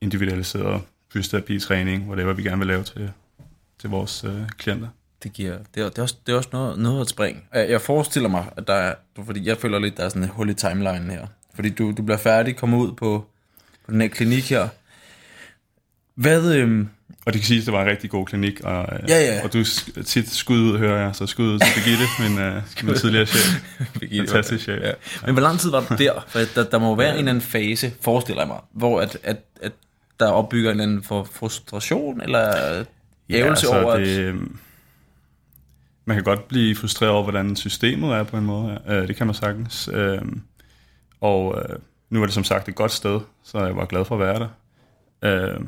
individualiseret 0.00 0.82
fysioterapi-træning, 1.12 2.06
whatever 2.08 2.32
vi 2.32 2.42
gerne 2.42 2.58
vil 2.58 2.66
lave 2.66 2.82
til, 2.82 3.12
til 3.80 3.90
vores 3.90 4.24
øh, 4.24 4.48
klienter. 4.58 4.88
Det 5.22 5.32
giver, 5.32 5.58
det 5.74 5.82
er, 5.82 5.88
det 5.88 5.98
er 5.98 6.02
også, 6.02 6.16
det 6.26 6.32
er 6.32 6.36
også 6.36 6.48
noget, 6.52 6.78
noget 6.78 7.00
at 7.00 7.08
springe. 7.08 7.40
Jeg 7.54 7.80
forestiller 7.80 8.28
mig, 8.28 8.44
at 8.56 8.66
der 8.66 8.74
er, 8.74 8.94
fordi 9.24 9.46
jeg 9.48 9.56
føler 9.58 9.78
lidt, 9.78 9.96
der 9.96 10.04
er 10.04 10.08
sådan 10.08 10.22
en 10.22 10.28
hul 10.28 10.50
i 10.50 10.54
timeline 10.54 11.10
her. 11.12 11.26
Fordi 11.54 11.70
du, 11.70 11.92
du 11.96 12.02
bliver 12.02 12.18
færdig, 12.18 12.56
kommer 12.56 12.78
ud 12.78 12.92
på, 12.92 13.26
på 13.86 13.92
den 13.92 14.00
her 14.00 14.08
klinik 14.08 14.50
her. 14.50 14.68
Hvad, 16.14 16.54
øhm, 16.54 16.88
Og 17.26 17.32
det 17.32 17.40
kan 17.40 17.46
siges, 17.46 17.62
at 17.62 17.66
det 17.66 17.74
var 17.74 17.82
en 17.82 17.88
rigtig 17.88 18.10
god 18.10 18.26
klinik, 18.26 18.60
og, 18.60 18.88
øh, 18.92 19.08
Ja, 19.08 19.20
ja. 19.34 19.40
og 19.44 19.52
du 19.52 19.58
er 19.58 20.02
tit 20.06 20.30
skud 20.30 20.58
ud, 20.58 20.78
hører 20.78 21.04
jeg, 21.04 21.14
så 21.16 21.26
skud 21.26 21.44
ud 21.54 21.58
til 21.58 21.68
Birgitte, 21.74 22.04
min, 22.22 22.38
øh, 22.38 22.62
min 22.84 22.94
tidligere 22.94 23.26
chef. 23.26 23.62
Birgitte, 24.00 24.26
Fantastisk 24.26 24.62
chef. 24.62 24.80
Ja. 24.82 24.92
Men 25.24 25.32
hvor 25.34 25.42
lang 25.42 25.58
tid 25.60 25.70
var 25.70 25.80
du 25.80 25.94
der? 25.94 26.24
For 26.28 26.40
der, 26.54 26.64
der 26.64 26.78
må 26.78 26.86
jo 26.86 26.92
være 26.92 27.12
en 27.12 27.18
eller 27.18 27.30
anden 27.30 27.42
fase, 27.42 27.92
forestiller 28.00 28.42
jeg 28.42 28.48
mig, 28.48 28.60
hvor 28.72 29.00
at, 29.00 29.18
at, 29.22 29.36
at 29.62 29.72
der 30.20 30.26
opbygger 30.26 30.70
en 30.70 30.80
eller 30.80 30.84
anden 30.84 31.02
for 31.02 31.28
frustration, 31.32 32.20
eller 32.20 32.84
ævelse 33.32 33.74
ja, 33.74 33.84
over, 33.84 33.96
det, 33.96 34.18
at... 34.18 34.18
øh, 34.18 34.40
man 36.04 36.16
kan 36.16 36.24
godt 36.24 36.48
blive 36.48 36.76
frustreret 36.76 37.12
over, 37.12 37.22
hvordan 37.22 37.56
systemet 37.56 38.10
er 38.12 38.22
på 38.22 38.36
en 38.36 38.44
måde. 38.44 38.80
Øh, 38.86 39.08
det 39.08 39.16
kan 39.16 39.26
man 39.26 39.34
sagtens. 39.34 39.88
Øh, 39.92 40.22
og 41.20 41.62
øh, 41.62 41.78
nu 42.10 42.22
er 42.22 42.26
det 42.26 42.34
som 42.34 42.44
sagt 42.44 42.68
et 42.68 42.74
godt 42.74 42.92
sted, 42.92 43.20
så 43.42 43.64
jeg 43.64 43.76
var 43.76 43.84
glad 43.84 44.04
for 44.04 44.14
at 44.14 44.20
være 44.20 44.38
der. 44.38 44.48
Øh, 45.54 45.60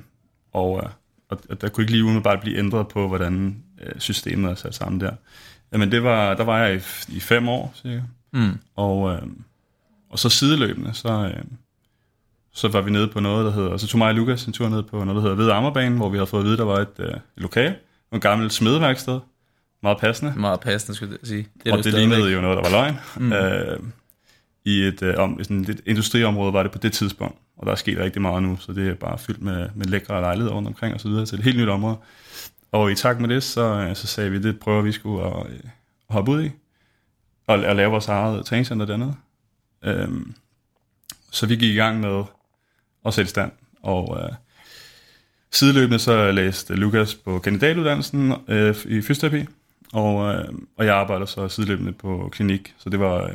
og, 0.53 0.83
øh, 0.85 0.91
og 1.29 1.61
der 1.61 1.69
kunne 1.69 1.83
ikke 1.83 1.93
lige 1.93 2.05
umiddelbart 2.05 2.41
blive 2.41 2.59
ændret 2.59 2.89
på, 2.89 3.09
hvordan 3.09 3.63
øh, 3.83 3.93
systemet 3.99 4.51
er 4.51 4.55
sat 4.55 4.75
sammen 4.75 5.01
der. 5.01 5.13
Jamen 5.73 5.93
det 5.93 6.03
var, 6.03 6.35
der 6.35 6.45
var 6.45 6.59
jeg 6.59 6.77
i, 6.77 6.81
i 7.17 7.21
fem 7.21 7.49
år, 7.49 7.73
cirka. 7.75 8.03
Mm. 8.33 8.59
Og, 8.77 9.13
øh, 9.13 9.23
og 10.11 10.19
så 10.19 10.29
sideløbende, 10.29 10.95
så, 10.95 11.33
øh, 11.37 11.45
så 12.53 12.69
var 12.69 12.81
vi 12.81 12.91
nede 12.91 13.09
på 13.09 13.21
noget, 13.21 13.47
der 13.47 13.53
hedder, 13.53 13.71
og 13.71 13.81
så 13.81 13.87
tog 13.87 13.99
mig 13.99 14.09
og 14.09 14.15
Lukas 14.15 14.45
en 14.45 14.53
tur 14.53 14.69
ned 14.69 14.83
på 14.83 15.05
noget, 15.05 15.17
der 15.17 15.21
hedder 15.21 15.35
Hvide 15.35 15.53
Ammerbanen, 15.53 15.97
hvor 15.97 16.09
vi 16.09 16.17
havde 16.17 16.27
fået 16.27 16.41
at 16.41 16.47
vide, 16.47 16.57
der 16.57 16.65
var 16.65 16.79
et, 16.79 16.89
øh, 16.99 17.09
et 17.09 17.21
lokal, 17.37 17.75
et 18.15 18.21
gammelt 18.21 18.53
smedeværksted, 18.53 19.21
meget 19.83 19.99
passende. 19.99 20.33
Meget 20.37 20.61
passende, 20.61 20.97
skulle 20.97 21.17
jeg 21.21 21.29
sige. 21.29 21.49
Det 21.65 21.73
og 21.73 21.79
det 21.79 21.87
stadigvæk. 21.87 22.09
lignede 22.09 22.33
jo 22.33 22.41
noget, 22.41 22.57
der 22.57 22.63
var 22.63 22.71
løgn. 22.71 22.97
Mm. 23.17 23.33
Øh, 23.33 23.79
I 24.65 24.83
et, 24.83 25.03
øh, 25.03 25.15
om, 25.19 25.45
sådan 25.45 25.61
et 25.61 25.81
industriområde 25.87 26.53
var 26.53 26.63
det 26.63 26.73
på 26.73 26.79
det 26.79 26.93
tidspunkt, 26.93 27.39
og 27.57 27.67
der 27.67 27.73
er 27.73 27.77
sket 27.77 27.99
rigtig 27.99 28.23
meget 28.23 28.43
nu, 28.43 28.57
så 28.61 28.73
det 28.73 28.89
er 28.89 28.95
bare 28.95 29.19
fyldt 29.19 29.43
med, 29.43 29.69
med 29.75 29.87
lækre 29.87 30.21
lejligheder 30.21 30.55
rundt 30.55 30.69
omkring 30.69 30.95
og 30.95 31.01
så 31.01 31.09
videre, 31.09 31.27
så 31.27 31.37
det 31.37 31.43
er 31.43 31.43
et 31.43 31.53
helt 31.53 31.59
nyt 31.59 31.69
område. 31.69 31.97
Og 32.73 32.93
i 32.93 32.95
takt 32.95 33.21
med 33.21 33.29
det, 33.29 33.43
så, 33.43 33.63
øh, 33.63 33.97
så 33.97 34.07
sagde 34.07 34.31
vi, 34.31 34.39
det 34.39 34.61
prøver 34.61 34.83
vi 34.83 34.93
skulle 34.93 35.25
at, 35.25 35.47
øh, 35.47 35.59
at 36.09 36.15
hoppe 36.15 36.33
ud 36.33 36.45
i, 36.45 36.51
og, 37.47 37.59
og 37.59 37.77
lave 37.77 37.91
vores 37.91 38.09
eget 38.09 38.47
træningscenter 38.47 38.87
dernede. 38.87 39.15
Øhm, 39.85 40.35
så 41.31 41.47
vi 41.47 41.57
gik 41.57 41.71
i 41.71 41.77
gang 41.77 42.01
med 42.01 42.25
at 43.07 43.15
sætte 43.15 43.29
i 43.29 43.31
stand, 43.31 43.53
og 43.83 44.19
øh, 44.23 44.29
sideløbende 45.53 45.99
så 45.99 46.33
læste 46.33 46.75
Lukas 46.75 47.15
på 47.15 47.39
kandidatuddannelsen 47.39 48.35
øh, 48.49 48.77
i 48.85 49.03
fysioterapi, 49.03 49.47
og, 49.93 50.35
øh, 50.35 50.45
og 50.77 50.87
jeg 50.87 50.95
arbejder 50.97 51.27
så 51.27 51.49
sideløbende 51.49 51.93
på 51.93 52.29
klinik, 52.33 52.75
så 52.79 52.91
det 52.91 53.01
var, 53.01 53.25
øh, 53.25 53.33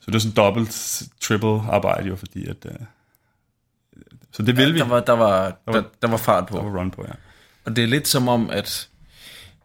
så 0.00 0.06
det 0.06 0.12
var 0.12 0.18
sådan 0.18 0.34
dobbelt, 0.36 1.02
triple 1.20 1.48
arbejde 1.70 2.08
jo, 2.08 2.16
fordi 2.16 2.46
at, 2.46 2.56
øh, 2.66 2.72
så 4.32 4.42
det 4.42 4.56
vil 4.56 4.74
vi. 4.74 4.78
Der 4.78 4.84
var, 4.84 5.00
der, 5.00 5.12
var, 5.12 5.56
var- 5.66 5.72
der, 5.72 5.82
der 6.02 6.08
var 6.08 6.16
fart 6.16 6.46
på. 6.46 6.56
Der 6.56 6.62
var 6.62 6.78
run 6.80 6.90
på, 6.90 7.04
ja. 7.08 7.12
Og 7.64 7.76
det 7.76 7.84
er 7.84 7.88
lidt 7.88 8.08
som 8.08 8.28
om, 8.28 8.50
at... 8.50 8.88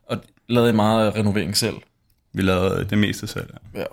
Og 0.06 0.24
lavede 0.48 0.74
meget 0.74 1.16
renovering 1.16 1.58
selv. 1.58 1.76
Vi 2.34 2.42
lavede 2.42 2.86
det 2.90 2.98
meste 2.98 3.28
selv, 3.28 3.50
ja. 3.74 3.80
Ja. 3.80 3.86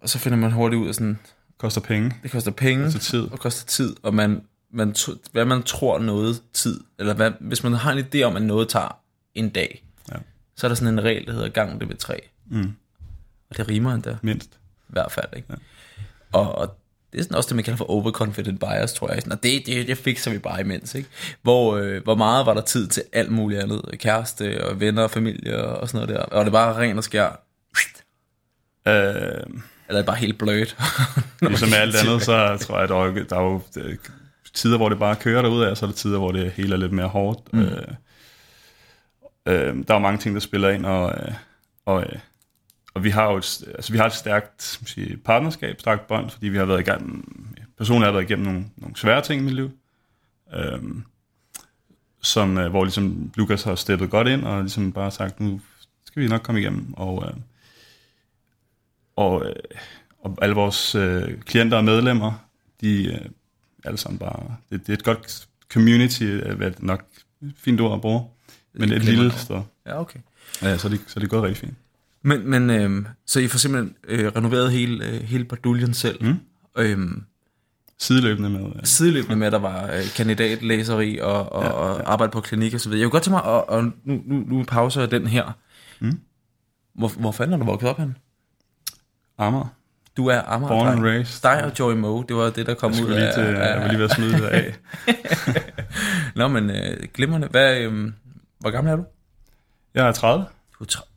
Og 0.00 0.08
så 0.08 0.18
finder 0.18 0.38
man 0.38 0.52
hurtigt 0.52 0.82
ud 0.82 0.88
af 0.88 0.94
sådan, 0.94 1.18
Koster 1.58 1.80
penge, 1.80 2.12
det 2.22 2.30
koster 2.30 2.50
penge, 2.50 2.84
koster 2.84 3.00
tid. 3.00 3.22
og 3.32 3.38
koster 3.38 3.66
tid, 3.66 3.96
og 4.02 4.14
man, 4.14 4.42
man, 4.70 4.94
hvad 5.32 5.44
man 5.44 5.62
tror 5.62 5.98
noget 5.98 6.42
tid, 6.52 6.80
eller 6.98 7.14
hvad, 7.14 7.30
hvis 7.40 7.62
man 7.62 7.72
har 7.72 7.92
en 7.92 8.04
idé 8.14 8.22
om, 8.22 8.36
at 8.36 8.42
noget 8.42 8.68
tager 8.68 8.98
en 9.34 9.48
dag, 9.48 9.84
Ja. 10.12 10.16
så 10.56 10.66
er 10.66 10.68
der 10.68 10.74
sådan 10.74 10.94
en 10.94 11.04
regel, 11.04 11.26
der 11.26 11.32
hedder 11.32 11.48
gang 11.48 11.80
det 11.80 11.88
ved 11.88 11.96
tre. 11.96 12.20
Mm, 12.46 12.72
Og 13.50 13.56
det 13.56 13.68
rimer 13.68 13.94
endda, 13.94 14.10
i 14.10 14.14
mindst. 14.22 14.58
hvert 14.88 15.12
fald. 15.12 15.26
Ikke? 15.36 15.48
Ja. 15.50 15.54
Og, 16.32 16.54
og 16.54 16.78
det 17.12 17.18
er 17.18 17.22
sådan 17.22 17.36
også 17.36 17.48
det, 17.48 17.56
man 17.56 17.64
kalder 17.64 17.76
for 17.78 17.90
overconfident 17.90 18.60
bias, 18.60 18.92
tror 18.94 19.08
jeg. 19.12 19.18
Sådan, 19.22 19.32
og 19.32 19.42
det, 19.42 19.66
det, 19.66 19.86
det 19.86 19.98
fikser 19.98 20.30
vi 20.30 20.38
bare 20.38 20.60
imens. 20.60 20.94
Ikke? 20.94 21.08
Hvor, 21.42 21.76
øh, 21.76 22.02
hvor 22.02 22.14
meget 22.14 22.46
var 22.46 22.54
der 22.54 22.60
tid 22.60 22.86
til 22.88 23.02
alt 23.12 23.32
muligt 23.32 23.60
andet? 23.62 23.82
Kæreste 23.98 24.64
og 24.68 24.80
venner 24.80 25.02
og 25.02 25.10
familie 25.10 25.64
og 25.64 25.88
sådan 25.88 26.06
noget 26.08 26.20
der. 26.20 26.24
Og 26.36 26.44
det 26.44 26.52
bare 26.52 26.76
ren 26.76 26.98
og 26.98 27.04
skær. 27.04 27.40
Øh, 28.88 29.60
Eller 29.88 30.00
er 30.00 30.06
bare 30.06 30.16
helt 30.16 30.38
blødt? 30.38 30.76
ligesom 31.40 31.68
med 31.68 31.78
alt 31.78 31.96
andet, 31.96 32.22
så 32.22 32.56
tror 32.56 32.74
jeg, 32.74 32.82
at 32.82 32.88
der 32.88 32.96
er, 32.96 33.24
der 33.24 33.36
er 33.36 33.42
jo 33.42 33.62
øh, 33.78 33.96
tider, 34.54 34.76
hvor 34.76 34.88
det 34.88 34.98
bare 34.98 35.16
kører 35.16 35.42
derud 35.42 35.62
af, 35.62 35.70
og 35.70 35.76
så 35.76 35.86
er 35.86 35.90
der 35.90 35.96
tider, 35.96 36.18
hvor 36.18 36.32
det 36.32 36.50
hele 36.50 36.74
er 36.74 36.78
lidt 36.78 36.92
mere 36.92 37.08
hårdt. 37.08 37.52
Mm. 37.52 37.60
Øh, 37.60 37.88
øh, 39.46 39.76
der 39.88 39.94
er 39.94 39.98
mange 39.98 40.18
ting, 40.18 40.34
der 40.34 40.40
spiller 40.40 40.68
ind, 40.68 40.86
og, 40.86 41.14
øh, 41.18 41.34
og, 41.86 42.04
og 42.94 43.04
vi 43.04 43.10
har 43.10 43.30
jo 43.30 43.36
et, 43.36 43.64
altså, 43.74 43.92
vi 43.92 43.98
har 43.98 44.06
et 44.06 44.12
stærkt 44.12 44.80
sige, 44.86 45.16
partnerskab, 45.16 45.80
stærkt 45.80 46.06
bånd, 46.06 46.30
fordi 46.30 46.48
vi 46.48 46.58
har 46.58 46.64
været 46.64 46.80
igennem, 46.80 47.24
personligt 47.78 48.06
har 48.06 48.12
været 48.12 48.30
igennem 48.30 48.46
nogle, 48.46 48.64
nogle 48.76 48.96
svære 48.96 49.22
ting 49.22 49.40
i 49.40 49.44
mit 49.44 49.54
liv, 49.54 49.70
øh, 50.54 50.82
som, 52.22 52.70
hvor 52.70 52.84
ligesom 52.84 53.32
Lukas 53.34 53.62
har 53.62 53.74
steppet 53.74 54.10
godt 54.10 54.28
ind, 54.28 54.44
og 54.44 54.60
ligesom 54.60 54.92
bare 54.92 55.10
sagt, 55.10 55.40
nu 55.40 55.60
skal 56.04 56.22
vi 56.22 56.28
nok 56.28 56.42
komme 56.42 56.60
igennem, 56.60 56.94
og, 56.94 57.24
øh, 57.26 57.40
og, 59.16 59.46
øh, 59.46 59.54
og 60.18 60.38
alle 60.42 60.54
vores 60.54 60.94
øh, 60.94 61.40
klienter 61.40 61.76
og 61.76 61.84
medlemmer, 61.84 62.32
de 62.80 63.12
øh, 63.12 63.20
alle 63.84 63.98
sammen 63.98 64.18
bare, 64.18 64.56
det, 64.70 64.80
det 64.80 64.88
er 64.88 64.92
et 64.96 65.04
godt 65.04 65.48
community, 65.72 66.22
øh, 66.22 66.56
hvad 66.56 66.70
det 66.70 66.82
nok 66.82 67.04
fint 67.56 67.80
ord 67.80 67.94
at 67.94 68.00
bruge, 68.00 68.22
men 68.74 68.92
et 68.92 69.04
lille 69.04 69.32
sted. 69.32 69.60
ja, 69.86 70.00
okay. 70.00 70.18
Ja, 70.62 70.78
så 70.78 70.88
er 70.88 70.90
det, 70.90 71.00
så 71.06 71.12
er 71.16 71.20
det 71.20 71.30
gået 71.30 71.42
rigtig 71.42 71.60
fint. 71.60 71.74
Men, 72.22 72.50
men 72.50 72.70
øh, 72.70 73.06
så 73.26 73.40
I 73.40 73.48
får 73.48 73.58
simpelthen 73.58 73.96
øh, 74.08 74.32
renoveret 74.36 74.72
hele, 74.72 75.06
øh, 75.06 75.20
hele 75.20 75.44
baduljen 75.44 75.94
selv. 75.94 76.24
Mm. 76.24 76.36
Øhm, 76.78 77.24
Sideløbende 77.98 78.50
med, 78.50 78.60
øh, 78.60 78.84
sideløbende 78.84 79.36
med, 79.36 79.46
at 79.46 79.52
der 79.52 79.58
var 79.58 79.86
øh, 79.94 80.02
kandidatlæseri 80.16 81.18
og, 81.18 81.52
og, 81.52 81.62
ja, 81.62 81.68
ja. 81.68 81.74
og 81.74 82.12
arbejde 82.12 82.30
på 82.30 82.40
klinik 82.40 82.74
og 82.74 82.80
så 82.80 82.88
videre. 82.88 83.00
Jeg 83.00 83.06
kunne 83.06 83.12
godt 83.12 83.22
tænke 83.22 83.34
mig, 83.34 83.42
og, 83.42 83.68
og 83.68 83.84
nu, 83.84 84.22
nu, 84.26 84.44
nu 84.48 84.64
pauser 84.68 85.00
jeg 85.00 85.10
den 85.10 85.26
her. 85.26 85.52
Mm. 86.00 86.18
Hvor, 86.94 87.08
hvor 87.08 87.32
fanden 87.32 87.54
er 87.54 87.58
du 87.58 87.64
vokset 87.64 87.90
op 87.90 87.98
hen? 87.98 88.16
Amager. 89.38 89.66
Du 90.16 90.26
er 90.26 90.42
Amager. 90.42 90.68
Born 90.68 90.88
and 90.88 91.04
raised. 91.04 91.42
Dig 91.42 91.64
og 91.64 91.72
Joey 91.78 91.94
Moe, 91.94 92.24
det 92.28 92.36
var 92.36 92.50
det, 92.50 92.66
der 92.66 92.74
kom 92.74 92.92
ud 92.92 93.10
af... 93.10 93.34
til, 93.34 93.42
jeg 93.44 93.80
var 93.80 93.88
lige 93.88 93.98
ved 93.98 94.04
at 94.04 94.10
smide 94.16 94.32
det 94.32 94.46
af. 94.46 94.74
Nå, 96.36 96.48
men 96.48 96.70
øh, 96.70 96.96
glimrende. 97.14 97.48
Hvad, 97.48 97.78
øh, 97.78 98.12
hvor 98.60 98.70
gammel 98.70 98.92
er 98.92 98.96
du? 98.96 99.04
Jeg 99.94 100.08
er 100.08 100.12
30. 100.12 100.44
Du 100.78 100.84
er 100.84 100.88
tra- 100.92 101.08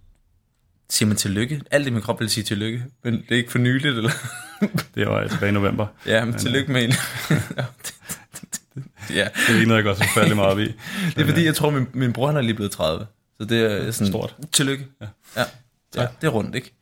Siger 0.90 1.08
man 1.08 1.18
tillykke? 1.18 1.62
Alt 1.72 1.88
i 1.88 1.90
min 1.90 2.02
krop 2.02 2.20
vil 2.20 2.30
sige 2.30 2.44
tillykke, 2.44 2.84
men 3.04 3.14
det 3.14 3.32
er 3.32 3.36
ikke 3.36 3.52
for 3.52 3.60
nyligt, 3.60 3.98
eller? 3.98 4.12
Det 4.96 5.08
var 5.08 5.28
tilbage 5.28 5.50
i 5.50 5.54
november. 5.54 5.88
ja, 6.06 6.26
men 6.26 6.34
tillykke 6.34 6.72
med 6.72 6.84
en. 6.84 6.90
ja, 9.10 9.28
Det 9.36 9.50
er 9.50 9.54
ikke 9.56 9.66
noget, 9.68 9.76
jeg 9.78 9.84
går 9.84 9.94
så 9.94 10.04
forfærdelig 10.04 10.36
meget 10.38 10.52
op 10.52 10.60
i. 10.60 10.66
det 11.16 11.22
er 11.22 11.26
fordi, 11.26 11.46
jeg 11.46 11.56
tror, 11.56 11.70
min, 11.70 11.88
min 11.94 12.14
bror 12.14 12.28
han 12.28 12.38
er 12.38 12.42
lige 12.42 12.54
blevet 12.54 12.72
30. 12.72 13.06
Så 13.42 13.46
det 13.46 13.62
er 13.88 13.92
sådan... 13.92 14.08
Stort. 14.08 14.36
Tillykke. 14.52 14.88
Ja. 15.02 15.06
Ja, 15.38 15.44
ja 15.96 16.08
det 16.22 16.28
er 16.28 16.32
rundt, 16.32 16.56
ikke? 16.56 16.77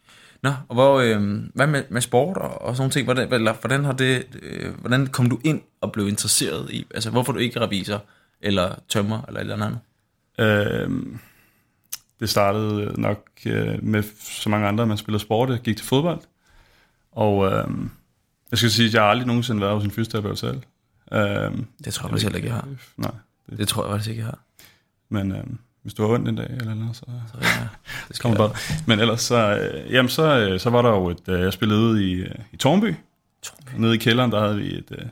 Nå, 0.45 0.51
og 0.69 0.75
hvor, 0.75 0.99
øh, 0.99 1.43
hvad 1.53 1.67
med, 1.67 1.83
med 1.89 2.01
sport 2.01 2.37
og, 2.37 2.61
og 2.61 2.75
sådan 2.75 2.81
nogle 2.81 2.91
ting? 2.91 3.05
Hvordan, 3.05 3.33
eller, 3.33 3.53
hvordan, 3.53 3.85
har 3.85 3.93
det, 3.93 4.25
øh, 4.41 4.73
hvordan 4.79 5.07
kom 5.07 5.29
du 5.29 5.39
ind 5.43 5.61
og 5.81 5.91
blev 5.91 6.07
interesseret 6.07 6.71
i? 6.71 6.85
Altså, 6.93 7.09
hvorfor 7.09 7.31
du 7.33 7.39
ikke 7.39 7.59
revisor, 7.61 8.03
eller 8.41 8.75
tømmer, 8.89 9.21
eller 9.27 9.39
et 9.39 9.51
eller 9.51 9.65
andet? 9.65 9.79
Øhm, 10.39 11.19
det 12.19 12.29
startede 12.29 13.01
nok 13.01 13.29
øh, 13.45 13.83
med 13.83 14.03
så 14.19 14.49
mange 14.49 14.67
andre, 14.67 14.85
man 14.85 14.97
spiller 14.97 15.19
sport, 15.19 15.49
jeg 15.49 15.59
gik 15.59 15.77
til 15.77 15.85
fodbold. 15.85 16.21
Og 17.11 17.51
øhm, 17.51 17.89
jeg 18.51 18.57
skal 18.57 18.71
sige, 18.71 18.87
at 18.87 18.93
jeg 18.93 19.01
har 19.01 19.09
aldrig 19.09 19.27
nogensinde 19.27 19.61
været 19.61 19.73
hos 19.73 19.83
en 19.83 19.91
fysioterapeut 19.91 20.39
selv. 20.39 20.61
Øhm, 21.11 21.65
Det 21.85 21.93
tror 21.93 22.07
jeg 22.07 22.11
faktisk 22.11 22.23
heller 22.23 22.37
ikke, 22.37 22.47
jeg 22.47 22.55
har. 22.55 22.67
nej, 22.97 23.11
det, 23.49 23.57
Det 23.57 23.67
tror 23.67 23.83
jeg 23.83 23.91
faktisk 23.91 24.09
ikke, 24.09 24.21
jeg 24.21 24.27
har. 24.27 24.39
men 25.09 25.31
øhm, 25.31 25.57
hvis 25.85 25.93
du 25.93 26.03
har 26.07 26.13
ondt 26.13 26.29
en 26.29 26.35
dag 26.35 26.49
eller 26.49 26.73
noget, 26.73 26.95
så 26.95 27.05
Så, 27.05 27.37
ja, 27.41 27.67
det 28.07 28.19
kommer 28.19 28.37
bare. 28.37 28.51
Men 28.87 28.99
ellers 28.99 29.21
så, 29.21 29.57
øh, 29.57 29.91
jamen 29.93 30.09
så, 30.09 30.37
øh, 30.37 30.59
så 30.59 30.69
var 30.69 30.81
der 30.81 30.89
jo 30.89 31.09
et, 31.09 31.27
øh, 31.27 31.41
jeg 31.41 31.53
spillede 31.53 31.79
ude 31.79 32.11
i, 32.11 32.13
øh, 32.13 32.35
i 32.51 32.57
Tornby. 32.57 32.95
Nede 33.77 33.95
i 33.95 33.97
kælderen, 33.97 34.31
der 34.31 34.39
havde 34.41 34.57
vi 34.57 34.75
et, 34.75 34.91
øh, 34.91 35.05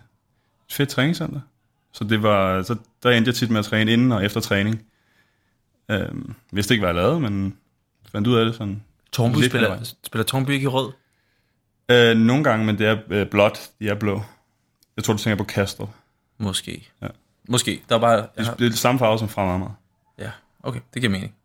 et 0.65 0.73
fedt 0.73 0.89
træningscenter. 0.89 1.39
Så 1.91 2.03
det 2.03 2.23
var, 2.23 2.63
så 2.63 2.75
der 3.03 3.11
endte 3.11 3.29
jeg 3.29 3.35
tit 3.35 3.49
med 3.49 3.59
at 3.59 3.65
træne 3.65 3.93
inden 3.93 4.11
og 4.11 4.25
efter 4.25 4.39
træning. 4.39 4.85
Øhm, 5.91 6.35
vidste 6.51 6.73
ikke, 6.73 6.81
hvad 6.81 6.89
jeg 6.89 6.95
lavede, 6.95 7.19
men 7.19 7.57
fandt 8.11 8.27
ud 8.27 8.35
af 8.35 8.45
det 8.45 8.55
sådan. 8.55 8.83
Tornby 9.11 9.35
Lidt 9.35 9.51
spiller, 9.51 9.83
spiller 10.03 10.23
Tornby 10.23 10.49
ikke 10.49 10.63
i 10.63 10.67
rød? 10.67 10.91
Øh, 11.89 12.17
nogle 12.17 12.43
gange, 12.43 12.65
men 12.65 12.77
det 12.77 12.87
er 12.87 12.97
øh, 13.09 13.27
blåt, 13.27 13.69
de 13.79 13.89
er 13.89 13.95
blå. 13.95 14.21
Jeg 14.95 15.03
tror, 15.03 15.13
du 15.13 15.19
tænker 15.19 15.43
på 15.43 15.49
Castro. 15.49 15.87
Måske. 16.37 16.89
Ja. 17.01 17.07
Måske. 17.49 17.81
Der 17.89 17.95
er 17.95 17.99
bare... 17.99 18.17
Det, 18.37 18.45
har, 18.45 18.53
det 18.53 18.65
er 18.65 18.69
det 18.69 18.79
samme 18.79 18.99
farve 18.99 19.19
som 19.19 19.29
fra 19.29 19.53
Amager. 19.53 19.71
ja, 20.19 20.31
okay. 20.63 20.79
Det 20.93 21.01
giver 21.01 21.12
mening. 21.12 21.36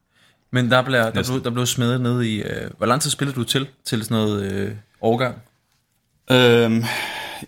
Men 0.51 0.71
der 0.71 0.83
blev, 0.83 1.01
der 1.01 1.11
blev, 1.11 1.45
der 1.45 1.51
blev 1.51 1.67
smedet 1.67 2.01
ned 2.01 2.23
i... 2.23 2.43
Øh, 2.43 2.71
hvor 2.77 2.87
lang 2.87 3.03
tid 3.03 3.11
spillede 3.11 3.37
du 3.37 3.45
til? 3.45 3.69
Til 3.85 4.05
sådan 4.05 4.15
noget 4.15 4.53
øh, 4.53 4.73
årgang? 5.01 5.43
Øhm, 6.31 6.85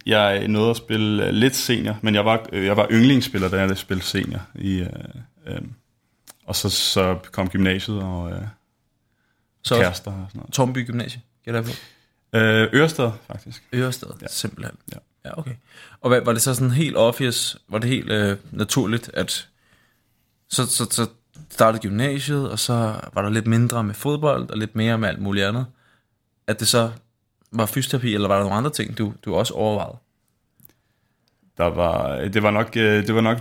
jeg 0.07 0.49
nåede 0.49 0.71
at 0.71 0.77
spille 0.77 1.27
øh, 1.27 1.33
lidt 1.33 1.57
senior, 1.57 1.99
men 2.03 2.15
jeg 2.15 2.25
var, 2.25 2.47
øh, 2.53 2.65
jeg 2.65 2.77
var 2.77 2.87
yndlingsspiller, 2.91 3.49
da 3.49 3.61
jeg 3.61 3.77
spillede 3.77 4.07
senior. 4.07 4.41
I, 4.55 4.81
øh, 4.81 4.87
øh, 5.47 5.61
og 6.47 6.57
så, 6.57 6.71
så 6.71 7.19
kom 7.33 7.49
gymnasiet 7.49 8.03
og 8.03 8.31
øh, 8.31 8.43
Så 9.63 9.75
kærester 9.75 10.11
og 10.11 10.27
sådan 10.29 10.39
noget. 10.39 10.53
Tormby 10.53 10.87
Gymnasie, 10.87 11.21
gætter 11.45 11.61
jeg 11.61 11.65
på. 11.65 11.73
Øh, 12.39 12.81
Ørsted, 12.81 13.11
faktisk. 13.27 13.63
Ørested, 13.75 14.09
ja. 14.09 14.15
Ja. 14.23 14.27
simpelthen. 14.29 14.77
Ja. 14.93 14.99
ja, 15.25 15.39
okay. 15.39 15.55
Og 16.01 16.09
hvad, 16.09 16.21
var 16.21 16.33
det 16.33 16.43
så 16.43 16.55
sådan 16.55 16.71
helt 16.71 16.97
obvious, 16.97 17.57
var 17.69 17.79
det 17.79 17.91
helt 17.91 18.11
øh, 18.11 18.37
naturligt, 18.51 19.11
at 19.15 19.49
så, 20.49 20.67
så, 20.67 20.87
så 20.91 21.07
startede 21.51 21.83
gymnasiet, 21.83 22.51
og 22.51 22.59
så 22.59 23.01
var 23.13 23.23
der 23.23 23.31
lidt 23.31 23.47
mindre 23.47 23.85
med 23.85 23.95
fodbold, 23.95 24.51
og 24.51 24.59
lidt 24.59 24.77
mere 24.77 24.99
med 24.99 25.09
alt 25.09 25.23
muligt 25.23 25.47
andet, 25.47 25.67
at 26.47 26.61
det 26.61 26.69
så 26.69 26.91
var 27.53 27.67
fysioterapi, 27.67 28.15
eller 28.15 28.29
var 28.29 28.35
der 28.37 28.43
nogle 28.43 28.57
andre 28.57 28.71
ting, 28.71 28.99
du, 28.99 29.13
du 29.25 29.35
også 29.35 29.55
overvejede? 29.55 29.97
Der 31.57 31.65
var, 31.65 32.17
det, 32.17 32.43
var 32.43 32.51
nok, 32.51 32.77
øh, 32.77 33.07
det 33.07 33.15
var 33.15 33.21
nok 33.21 33.39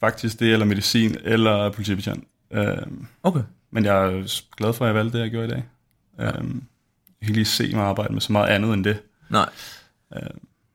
faktisk 0.00 0.40
det, 0.40 0.52
eller 0.52 0.66
medicin, 0.66 1.16
eller 1.24 1.70
politibetjent. 1.70 2.24
Øh, 2.50 2.76
Okay. 3.22 3.42
men 3.70 3.84
jeg 3.84 4.04
er 4.04 4.42
glad 4.56 4.72
for, 4.72 4.84
at 4.84 4.88
jeg 4.88 4.94
valgte 4.94 5.18
det, 5.18 5.22
jeg 5.22 5.30
gjorde 5.30 5.46
i 5.46 5.50
dag. 5.50 5.64
Øh, 6.18 6.44
jeg 7.20 7.26
kan 7.26 7.34
lige 7.34 7.44
se 7.44 7.72
mig 7.74 7.84
arbejde 7.84 8.12
med 8.12 8.20
så 8.20 8.32
meget 8.32 8.48
andet 8.48 8.74
end 8.74 8.84
det. 8.84 9.02
Nej. 9.28 9.48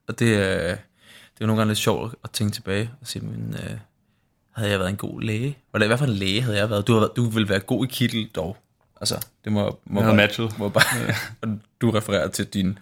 Og 0.07 0.19
det, 0.19 0.25
øh, 0.25 0.69
det 0.69 1.41
er 1.41 1.41
jo 1.41 1.47
nogle 1.47 1.59
gange 1.59 1.69
lidt 1.69 1.79
sjovt 1.79 2.15
at 2.23 2.31
tænke 2.31 2.53
tilbage 2.53 2.91
og 3.01 3.07
sige, 3.07 3.25
men 3.25 3.55
øh, 3.63 3.77
havde 4.55 4.71
jeg 4.71 4.79
været 4.79 4.89
en 4.89 4.97
god 4.97 5.21
læge? 5.21 5.57
Hvad, 5.71 5.87
hvad 5.87 5.97
for 5.97 6.05
en 6.05 6.11
læge 6.11 6.41
havde 6.41 6.57
jeg 6.57 6.69
været? 6.69 6.87
Du, 6.87 6.93
har, 6.99 7.07
du 7.07 7.25
ville 7.29 7.49
være 7.49 7.59
god 7.59 7.85
i 7.85 7.89
kittel 7.91 8.29
dog. 8.35 8.57
Altså, 9.01 9.25
det 9.43 9.51
må, 9.51 9.79
må 9.85 9.99
Jeg 9.99 10.07
bare- 10.07 10.15
matchet. 10.15 10.59
Må 10.59 10.69
bare, 10.69 10.83
og 11.41 11.59
du 11.81 11.91
refererer 11.91 12.27
til 12.27 12.45
din, 12.45 12.79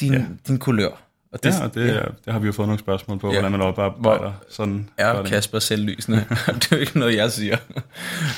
din, 0.00 0.12
Ja. 0.12 0.24
din 0.46 0.58
kulør. 0.58 0.90
Og 1.32 1.42
Det, 1.42 1.48
ja, 1.58 1.64
og 1.64 1.74
det, 1.74 1.86
ja. 1.88 2.00
det 2.24 2.32
har 2.32 2.38
vi 2.38 2.46
jo 2.46 2.52
fået 2.52 2.68
nogle 2.68 2.78
spørgsmål 2.78 3.18
på, 3.18 3.26
Ja. 3.26 3.32
hvordan 3.32 3.52
man 3.52 3.60
oparbejder 3.60 4.32
sådan. 4.50 4.88
er 4.98 5.22
det. 5.22 5.30
Kasper 5.30 5.58
selvlysende. 5.58 6.18
det 6.46 6.72
er 6.72 6.76
jo 6.76 6.76
ikke 6.76 6.98
noget, 6.98 7.16
jeg 7.16 7.32
siger. 7.32 7.56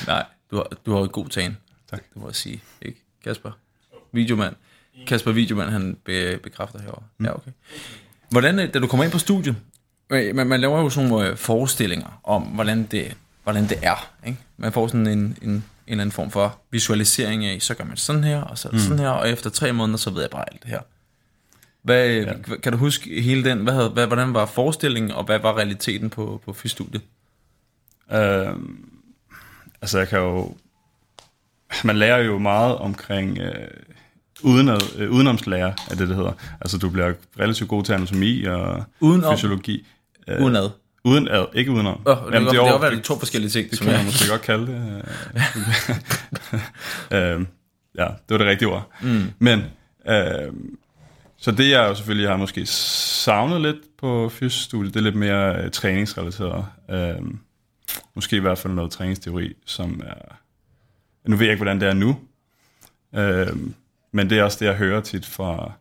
Nej, 0.07 0.25
du 0.51 0.55
har, 0.55 0.67
du 0.85 0.91
har 0.93 0.99
jo 0.99 1.09
god 1.11 1.27
tan. 1.27 1.57
Tak. 1.89 2.03
Det 2.13 2.21
må 2.21 2.27
jeg 2.27 2.35
sige. 2.35 2.61
Ikke, 2.81 3.03
Kasper? 3.23 3.51
Videomand. 4.11 4.55
Kasper 5.07 5.31
Videomand, 5.31 5.69
han 5.69 5.97
be, 6.05 6.37
bekræfter 6.43 6.81
herovre. 6.81 7.03
Mm. 7.17 7.25
Ja, 7.25 7.35
okay. 7.35 7.51
Hvordan, 8.29 8.59
øh, 8.59 8.73
da 8.73 8.79
du 8.79 8.87
kommer 8.87 9.03
ind 9.03 9.11
på 9.11 9.19
studiet, 9.19 9.55
man, 10.13 10.47
man 10.47 10.61
laver 10.61 10.79
jo 10.79 10.89
sådan 10.89 11.09
nogle 11.09 11.29
øh, 11.29 11.37
forestillinger 11.37 12.19
om, 12.23 12.41
hvordan 12.43 12.83
det, 12.91 13.17
hvordan 13.43 13.69
det 13.69 13.77
er. 13.81 14.11
Ikke? 14.25 14.39
Man 14.57 14.71
får 14.71 14.87
sådan 14.87 15.07
en, 15.07 15.19
en, 15.41 15.49
en 15.49 15.63
eller 15.87 16.01
anden 16.01 16.11
form 16.11 16.31
for 16.31 16.59
visualisering 16.71 17.45
af, 17.45 17.61
så 17.61 17.73
gør 17.73 17.83
man 17.83 17.97
sådan 17.97 18.23
her, 18.23 18.41
og 18.41 18.57
så 18.57 18.69
mm. 18.71 18.79
sådan 18.79 18.99
her, 18.99 19.09
og 19.09 19.29
efter 19.29 19.49
tre 19.49 19.73
måneder, 19.73 19.97
så 19.97 20.09
ved 20.09 20.21
jeg 20.21 20.29
bare 20.29 20.45
alt 20.51 20.63
det 20.63 20.69
her. 20.69 20.79
Hvad, 21.83 22.09
ja. 22.09 22.33
Kan 22.63 22.71
du 22.71 22.77
huske 22.77 23.21
hele 23.21 23.43
den, 23.49 23.59
hvad, 23.59 23.73
havde, 23.73 23.89
hvad, 23.89 24.07
hvordan 24.07 24.33
var 24.33 24.45
forestillingen, 24.45 25.11
og 25.11 25.23
hvad 25.23 25.39
var 25.39 25.57
realiteten 25.57 26.09
på, 26.09 26.41
på 26.45 26.53
fysstudiet? 26.53 27.01
Øh, 28.11 28.47
altså 29.81 29.97
jeg 29.97 30.07
kan 30.07 30.19
jo... 30.19 30.55
Man 31.83 31.97
lærer 31.97 32.17
jo 32.17 32.37
meget 32.37 32.77
omkring 32.77 33.37
øh, 33.37 33.67
uden, 34.43 34.69
øh, 34.69 35.11
udenomslære, 35.11 35.73
er 35.89 35.95
det, 35.95 36.07
det 36.07 36.15
hedder. 36.15 36.31
Altså 36.61 36.77
du 36.77 36.89
bliver 36.89 37.13
relativt 37.39 37.69
god 37.69 37.83
til 37.83 37.93
anatomi 37.93 38.43
og 38.43 38.83
Udenom? 38.99 39.35
fysiologi. 39.35 39.87
Øh, 40.27 40.41
Uden 40.43 40.55
ad. 40.55 40.69
uden 41.03 41.27
ad, 41.27 41.45
ikke 41.53 41.71
udenom. 41.71 42.01
Oh, 42.05 42.17
det, 42.17 42.33
Jamen, 42.33 42.49
det, 42.49 42.59
er 42.59 42.77
det, 42.79 42.91
det 42.91 43.03
to 43.03 43.19
forskellige 43.19 43.49
ting, 43.49 43.69
Det 43.69 43.77
som 43.77 43.85
kan 43.85 43.91
jeg... 43.93 43.99
man 43.99 44.05
måske 44.05 44.29
godt 44.29 44.41
kalde 44.41 44.67
det. 44.67 45.05
øhm, 47.17 47.47
ja, 47.97 48.03
det 48.05 48.29
var 48.29 48.37
det 48.37 48.47
rigtige 48.47 48.67
ord. 48.69 48.91
Mm. 49.01 49.23
Men, 49.39 49.63
øhm, 50.07 50.77
så 51.37 51.51
det 51.51 51.69
jeg 51.69 51.89
jo 51.89 51.95
selvfølgelig 51.95 52.29
har 52.29 52.37
måske 52.37 52.65
savnet 52.65 53.61
lidt 53.61 53.77
på 53.97 54.29
fysiostudiet, 54.29 54.93
det 54.93 54.99
er 54.99 55.03
lidt 55.03 55.15
mere 55.15 55.63
øh, 55.63 55.71
træningsrelateret. 55.71 56.65
Øhm, 56.89 57.39
måske 58.15 58.35
i 58.35 58.39
hvert 58.39 58.57
fald 58.57 58.73
noget 58.73 58.91
træningsteori, 58.91 59.53
som 59.65 60.01
er... 60.05 60.35
Nu 61.29 61.35
ved 61.35 61.45
jeg 61.45 61.51
ikke, 61.53 61.63
hvordan 61.63 61.79
det 61.81 61.87
er 61.89 61.93
nu. 61.93 62.19
Øhm, 63.15 63.73
men 64.11 64.29
det 64.29 64.39
er 64.39 64.43
også 64.43 64.57
det, 64.59 64.65
jeg 64.65 64.75
hører 64.75 65.01
tit 65.01 65.25
fra, 65.25 65.71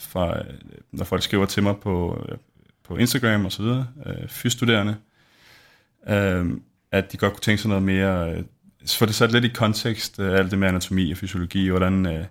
fra 0.00 0.38
øh, 0.38 0.44
når 0.92 1.04
folk 1.04 1.22
skriver 1.22 1.46
til 1.46 1.62
mig 1.62 1.76
på, 1.76 2.24
øh, 2.28 2.38
på 2.92 2.96
Instagram 2.96 3.44
og 3.44 3.52
så 3.52 3.62
videre, 3.62 3.86
øh, 4.06 4.28
fysstuderende, 4.28 4.96
øh, 6.08 6.46
at 6.90 7.12
de 7.12 7.16
godt 7.16 7.32
kunne 7.32 7.40
tænke 7.40 7.62
sig 7.62 7.68
noget 7.68 7.82
mere, 7.82 8.32
øh, 8.32 8.42
for 8.98 9.06
det 9.06 9.14
sat 9.14 9.32
lidt 9.32 9.44
i 9.44 9.48
kontekst, 9.48 10.18
øh, 10.18 10.38
alt 10.38 10.50
det 10.50 10.58
med 10.58 10.68
anatomi 10.68 11.10
og 11.10 11.16
fysiologi, 11.16 11.70
og 11.70 11.78
hvordan 11.78 12.06
øh, 12.06 12.24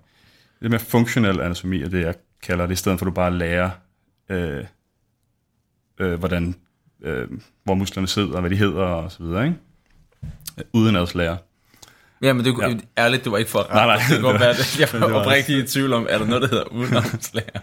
lidt 0.59 0.71
mere 0.71 0.79
funktionel 0.79 1.41
anatomi 1.41 1.81
er 1.81 1.89
det, 1.89 2.01
jeg 2.01 2.15
kalder 2.43 2.65
det, 2.65 2.73
i 2.73 2.75
stedet 2.75 2.99
for 2.99 3.05
at 3.05 3.09
du 3.09 3.13
bare 3.13 3.37
lærer, 3.37 3.69
øh, 4.29 4.65
øh, 5.99 6.19
hvordan, 6.19 6.55
øh, 7.01 7.27
hvor 7.63 7.73
musklerne 7.73 8.07
sidder, 8.07 8.33
og 8.33 8.41
hvad 8.41 8.49
de 8.49 8.55
hedder 8.55 8.83
og 8.83 9.11
så 9.11 9.23
videre, 9.23 9.45
ikke? 9.45 9.57
Øh, 10.57 10.63
Uden 10.73 10.95
at 10.95 11.15
lære. 11.15 11.37
Ja, 12.21 12.33
men 12.33 12.45
det 12.45 12.51
er 12.57 12.67
Ja. 12.67 12.69
ja. 12.69 13.03
ærligt, 13.03 13.23
det 13.23 13.31
var 13.31 13.37
ikke 13.37 13.51
for 13.51 13.59
at 13.59 13.69
Nej, 13.69 13.85
nej. 13.85 13.95
Det 14.09 14.23
det 14.23 14.39
være, 14.39 14.53
det. 14.59 14.79
Jeg 14.79 14.87
det 14.91 15.01
var 15.01 15.13
oprigtigt 15.13 15.59
i 15.69 15.73
tvivl 15.73 15.93
om, 15.93 16.07
er 16.09 16.17
der 16.17 16.25
noget, 16.25 16.41
der 16.41 16.47
hedder 16.47 16.63
udenomslærer? 16.71 17.59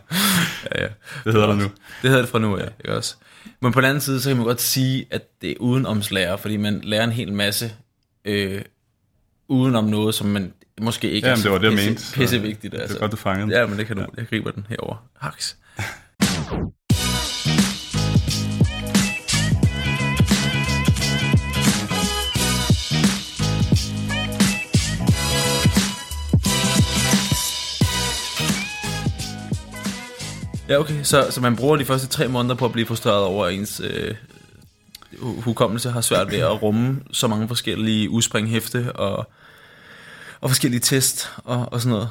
ja, 0.74 0.82
ja. 0.82 0.88
Det 1.24 1.32
hedder 1.32 1.46
det 1.46 1.56
nu. 1.58 1.64
Det 2.02 2.10
hedder 2.10 2.20
det 2.20 2.28
fra 2.28 2.38
nu 2.38 2.56
af, 2.56 2.68
ikke 2.80 2.96
også? 2.96 3.14
Men 3.62 3.72
på 3.72 3.80
den 3.80 3.88
anden 3.88 4.00
side, 4.00 4.20
så 4.20 4.30
kan 4.30 4.36
man 4.36 4.46
godt 4.46 4.60
sige, 4.60 5.06
at 5.10 5.22
det 5.42 5.50
er 5.50 5.54
udenomslærer, 5.60 6.36
fordi 6.36 6.56
man 6.56 6.80
lærer 6.84 7.04
en 7.04 7.12
hel 7.12 7.32
masse 7.32 7.72
øh, 8.24 8.62
udenom 9.48 9.84
noget, 9.84 10.14
som 10.14 10.26
man 10.26 10.52
måske 10.80 11.10
ikke 11.10 11.28
Jamen, 11.28 11.42
det 11.42 11.50
var 11.50 11.58
det, 11.58 11.64
jeg 11.64 11.72
pisse, 11.72 11.90
mente, 11.90 12.02
pisse 12.14 12.42
vigtigt. 12.42 12.72
Det 12.72 12.80
Altså. 12.80 12.96
er 12.96 13.00
godt, 13.00 13.12
du 13.12 13.16
fangede 13.16 13.42
den. 13.42 13.50
Ja, 13.50 13.66
men 13.66 13.78
det 13.78 13.86
kan 13.86 13.96
du. 13.96 14.06
Jeg 14.16 14.26
griber 14.28 14.50
den 14.50 14.66
herover. 14.68 14.96
Haks. 15.20 15.56
Ja, 30.68 30.78
okay. 30.78 31.02
Så, 31.02 31.26
så 31.30 31.40
man 31.40 31.56
bruger 31.56 31.76
de 31.76 31.84
første 31.84 32.06
tre 32.06 32.28
måneder 32.28 32.54
på 32.54 32.64
at 32.64 32.72
blive 32.72 32.86
frustreret 32.86 33.24
over, 33.24 33.46
at 33.46 33.54
ens 33.54 33.80
øh, 33.84 34.14
hu- 35.18 35.40
hukommelse 35.40 35.90
har 35.90 36.00
svært 36.00 36.30
ved 36.30 36.38
at 36.38 36.62
rumme 36.62 37.00
så 37.12 37.28
mange 37.28 37.48
forskellige 37.48 38.10
udspringhæfte 38.10 38.92
og, 38.92 39.30
og 40.40 40.50
forskellige 40.50 40.80
test 40.80 41.30
og, 41.44 41.68
og 41.72 41.80
sådan 41.80 41.92
noget. 41.92 42.08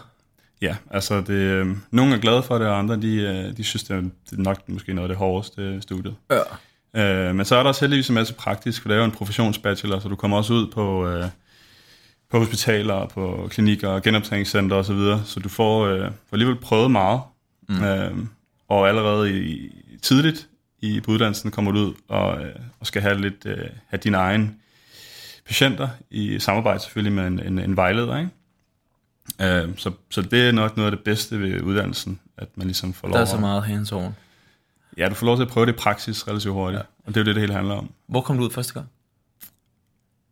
Ja, 0.62 0.76
altså 0.92 1.22
det, 1.22 1.30
øh, 1.30 1.68
nogle 1.92 2.16
er 2.16 2.20
glade 2.20 2.44
for 2.44 2.58
det, 2.58 2.68
og 2.68 2.80
andre 2.80 2.96
de, 2.96 3.16
øh, 3.16 3.58
de 3.58 3.64
synes, 3.64 3.84
det 3.84 3.98
er, 3.98 4.02
nok 4.32 4.70
måske 4.70 4.94
noget 4.94 5.10
af 5.10 5.10
det 5.10 5.18
hårdeste 5.18 5.82
studiet. 5.82 6.16
Ja. 6.32 7.28
Øh, 7.28 7.36
men 7.36 7.46
så 7.46 7.56
er 7.56 7.60
der 7.60 7.68
også 7.68 7.82
heldigvis 7.82 8.10
en 8.10 8.16
masse 8.16 8.34
praktisk, 8.34 8.82
for 8.82 8.90
det 8.90 8.96
er 8.96 9.00
jo 9.00 9.06
en 9.06 9.12
professionsbachelor, 9.12 10.00
så 10.00 10.08
du 10.08 10.16
kommer 10.16 10.38
også 10.38 10.54
ud 10.54 10.68
på, 10.68 11.08
øh, 11.08 11.26
på 12.32 12.40
hospitaler, 12.40 13.06
på 13.06 13.48
klinikker 13.52 13.90
og 13.90 14.02
genoptræningscenter 14.02 14.76
osv., 14.76 14.86
så, 14.88 14.94
videre, 14.94 15.22
så 15.26 15.40
du 15.40 15.50
får, 15.50 15.86
øh, 15.86 16.00
får 16.02 16.34
alligevel 16.34 16.56
prøvet 16.56 16.92
meget. 16.92 17.22
Mm. 17.70 17.84
Øh, 17.84 18.12
og 18.68 18.88
allerede 18.88 19.44
i, 19.44 19.72
tidligt 20.02 20.50
i 20.80 21.02
på 21.02 21.12
uddannelsen 21.12 21.52
kommer 21.52 21.72
du 21.72 21.80
ud 21.80 21.94
og, 22.08 22.46
øh, 22.46 22.56
og 22.80 22.88
skal 22.88 23.02
have 23.02 23.22
lidt 23.22 23.46
øh, 23.46 23.70
have 23.88 24.00
dine 24.04 24.18
egne 24.18 24.54
patienter 25.46 25.90
i 26.10 26.40
samarbejde 26.40 26.80
selvfølgelig 26.80 27.14
med 27.14 27.28
en, 27.28 27.40
en, 27.40 27.60
en 27.60 27.78
vejleder, 27.78 28.18
ikke? 28.18 28.30
Øh, 29.42 29.78
så, 29.78 29.92
så 30.10 30.22
det 30.22 30.48
er 30.48 30.52
nok 30.52 30.78
noget 30.78 30.92
af 30.92 30.98
det 30.98 31.04
bedste 31.04 31.40
ved 31.40 31.62
uddannelsen, 31.62 32.20
at 32.38 32.48
man 32.56 32.68
ligesom 32.68 32.94
får 32.94 33.08
lov 33.08 33.14
Der 33.14 33.22
er 33.22 33.26
så 33.26 33.38
meget 33.38 33.64
hands 33.64 33.92
on. 33.92 34.16
Ja, 34.98 35.10
du 35.10 35.14
får 35.16 35.26
lov 35.26 35.36
til 35.36 35.44
at 35.44 35.50
prøve 35.50 35.66
det 35.66 35.74
i 35.74 35.76
praksis 35.76 36.28
relativt 36.28 36.54
hurtigt, 36.54 36.80
ja. 36.80 36.86
og 37.06 37.16
det 37.16 37.18
er 37.18 37.22
jo 37.22 37.26
det, 37.26 37.36
det 37.36 37.42
hele 37.42 37.54
handler 37.54 37.76
om. 37.76 37.92
Hvor 38.08 38.22
kom 38.22 38.38
du 38.38 38.44
ud 38.44 38.50
første 38.50 38.74
gang? 38.74 38.88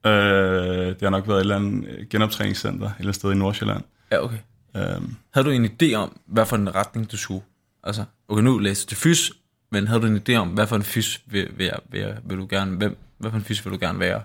Øh, 0.05 0.87
det 0.87 1.01
har 1.01 1.09
nok 1.09 1.27
været 1.27 1.37
et 1.37 1.41
eller 1.41 1.55
andet 1.55 1.87
øh, 1.87 2.07
genoptræningscenter 2.09 2.85
et 2.85 2.93
eller 2.99 3.01
andet 3.01 3.15
sted 3.15 3.31
i 3.31 3.35
Nordsjælland. 3.35 3.83
Ja, 4.11 4.23
okay. 4.23 4.37
Øh, 4.75 5.01
Havde 5.33 5.45
du 5.45 5.49
en 5.49 5.65
idé 5.65 5.93
om, 5.93 6.19
hvad 6.25 6.45
for 6.45 6.55
en 6.55 6.75
retning 6.75 7.11
du 7.11 7.17
skulle? 7.17 7.41
Altså, 7.85 8.05
okay, 8.27 8.43
nu 8.43 8.57
læser 8.57 8.87
du 8.87 8.95
fys, 8.95 9.31
men 9.69 9.87
havde 9.87 10.01
du 10.01 10.07
en 10.07 10.21
idé 10.29 10.35
om, 10.35 10.49
hvad 10.49 10.67
for 10.67 10.75
en 10.75 10.83
fys 10.83 11.21
vil, 11.25 11.49
vil, 11.57 11.71
vil, 11.89 12.15
vil 12.23 12.37
du 12.37 12.47
gerne, 12.49 12.77
hvem, 12.77 12.97
hvad 13.17 13.31
for 13.31 13.37
en 13.37 13.43
fys 13.43 13.65
vil 13.65 13.73
du 13.73 13.77
gerne 13.81 13.99
være? 13.99 14.21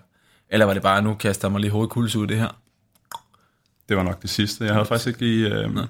Eller 0.49 0.67
var 0.67 0.75
det 0.75 0.83
bare, 0.83 1.03
nu 1.03 1.15
kaster 1.15 1.49
jeg 1.49 1.53
mig 1.53 1.61
lige 1.61 1.71
hovedkuls 1.71 2.17
ud 2.17 2.27
det 2.27 2.39
her? 2.39 2.61
det 3.91 3.97
var 3.97 4.03
nok 4.03 4.23
det 4.23 4.31
sidste. 4.31 4.65
Jeg 4.65 4.75
havde 4.75 4.87
faktisk 4.87 5.07
ikke 5.07 5.21
lige 5.21 5.49
øh, 5.49 5.87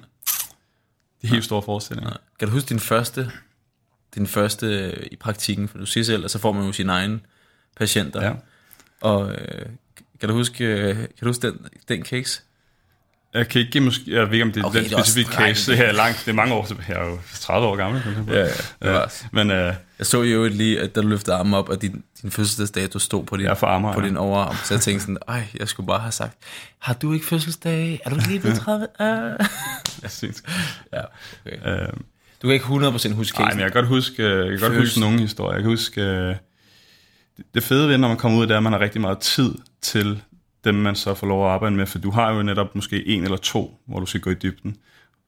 de 1.21 1.27
helt 1.27 1.43
store 1.43 1.61
forestillinger. 1.61 2.17
Kan 2.39 2.47
du 2.47 2.53
huske 2.53 2.69
din 2.69 2.79
første, 2.79 3.31
din 4.15 4.27
første 4.27 4.65
øh, 4.65 5.07
i 5.11 5.15
praktikken? 5.15 5.67
For 5.67 5.77
du 5.77 5.85
siger 5.85 6.03
selv, 6.03 6.25
at 6.25 6.31
så 6.31 6.39
får 6.39 6.51
man 6.51 6.65
jo 6.65 6.71
sine 6.71 6.91
egne 6.91 7.19
patienter. 7.75 8.25
Ja. 8.25 8.33
Og 9.01 9.31
øh, 9.31 9.65
kan 10.19 10.29
du 10.29 10.35
huske, 10.35 10.65
øh, 10.65 10.95
kan 10.95 11.07
du 11.21 11.25
huske 11.25 11.47
den, 11.47 11.65
den 11.87 12.05
case? 12.05 12.41
Jeg 13.33 13.47
kan 13.47 13.61
ikke 13.61 13.79
måske, 13.81 14.03
jeg 14.07 14.25
ved 14.25 14.33
ikke, 14.33 14.43
om 14.43 14.51
det 14.51 14.61
er 14.61 14.65
Okay, 14.67 14.83
den 14.83 14.89
specifikke 14.91 15.31
nej, 15.31 15.47
case. 15.47 15.71
det- 15.71 15.79
Det 15.79 15.87
er 15.87 15.91
langt, 15.91 16.19
det 16.25 16.27
er 16.31 16.33
mange 16.35 16.53
år 16.53 16.65
tilbage. 16.65 16.85
Jeg 16.89 17.05
er 17.05 17.09
jo 17.09 17.17
30 17.39 17.67
år 17.67 17.75
gammel. 17.75 18.01
Ja, 18.27 18.39
ja, 18.39 18.43
det 18.45 18.53
var- 18.81 19.13
Men 19.31 19.51
øh, 19.51 19.73
Jeg 19.99 20.05
så 20.07 20.21
jo 20.23 20.47
lige, 20.47 20.79
at 20.79 20.95
du 20.95 21.01
løftede 21.01 21.35
armen 21.35 21.53
op, 21.53 21.69
og 21.69 21.81
din, 21.81 22.03
din 22.21 22.31
fødselsdagsdato 22.31 22.99
stod 22.99 23.23
på 23.25 23.37
din, 23.37 23.45
Jeg 23.45 23.51
er 23.51 23.63
Amager, 23.67 23.93
på 23.93 24.01
ja. 24.01 24.07
din 24.07 24.17
overarm. 24.17 24.55
Så 24.63 24.73
jeg 24.73 24.81
tænkte 24.81 25.01
sådan, 25.01 25.17
ej, 25.27 25.43
jeg 25.59 25.67
skulle 25.67 25.87
bare 25.87 25.99
have 25.99 26.11
sagt, 26.11 26.37
har 26.79 26.93
du 26.93 27.13
ikke 27.13 27.25
fødselsdag? 27.25 27.99
Er 28.05 28.09
du 28.09 28.15
ikke 28.15 28.27
lige 28.27 28.39
blevet 28.39 28.57
30? 28.59 28.87
Uh. 28.99 29.05
jeg 30.01 30.11
synes, 30.11 30.43
ja, 30.93 31.01
okay. 31.45 31.81
øh, 31.83 31.87
Du 32.41 32.47
kan 32.47 32.51
ikke 32.53 32.65
100% 32.65 33.13
huske 33.13 33.39
Nej, 33.39 33.47
casen. 33.47 33.57
men 33.57 33.63
jeg 33.63 33.71
kan 33.71 33.81
godt 33.81 33.87
huske, 33.87 34.23
jeg 34.23 34.59
kan 34.59 34.69
godt 34.69 34.79
huske 34.79 34.99
nogle 34.99 35.19
historier. 35.19 35.53
Jeg 35.55 35.63
kan 35.63 35.69
huske, 35.71 36.01
øh, 36.01 36.35
det- 37.37 37.45
det 37.53 37.63
fede 37.63 37.89
ved, 37.89 37.97
når 37.97 38.07
man 38.07 38.17
kommer 38.17 38.37
ud, 38.39 38.43
det 38.47 38.51
er, 38.53 38.57
at 38.57 38.63
man 38.63 38.71
har 38.73 38.79
rigtig 38.79 39.01
meget 39.01 39.19
tid 39.19 39.55
til 39.81 40.21
dem, 40.63 40.75
man 40.75 40.95
så 40.95 41.13
får 41.13 41.27
lov 41.27 41.45
at 41.45 41.51
arbejde 41.51 41.75
med, 41.75 41.85
for 41.85 41.99
du 41.99 42.11
har 42.11 42.33
jo 42.33 42.43
netop 42.43 42.75
måske 42.75 43.07
en 43.07 43.23
eller 43.23 43.37
to, 43.37 43.79
hvor 43.87 43.99
du 43.99 44.05
skal 44.05 44.21
gå 44.21 44.29
i 44.29 44.33
dybden. 44.33 44.77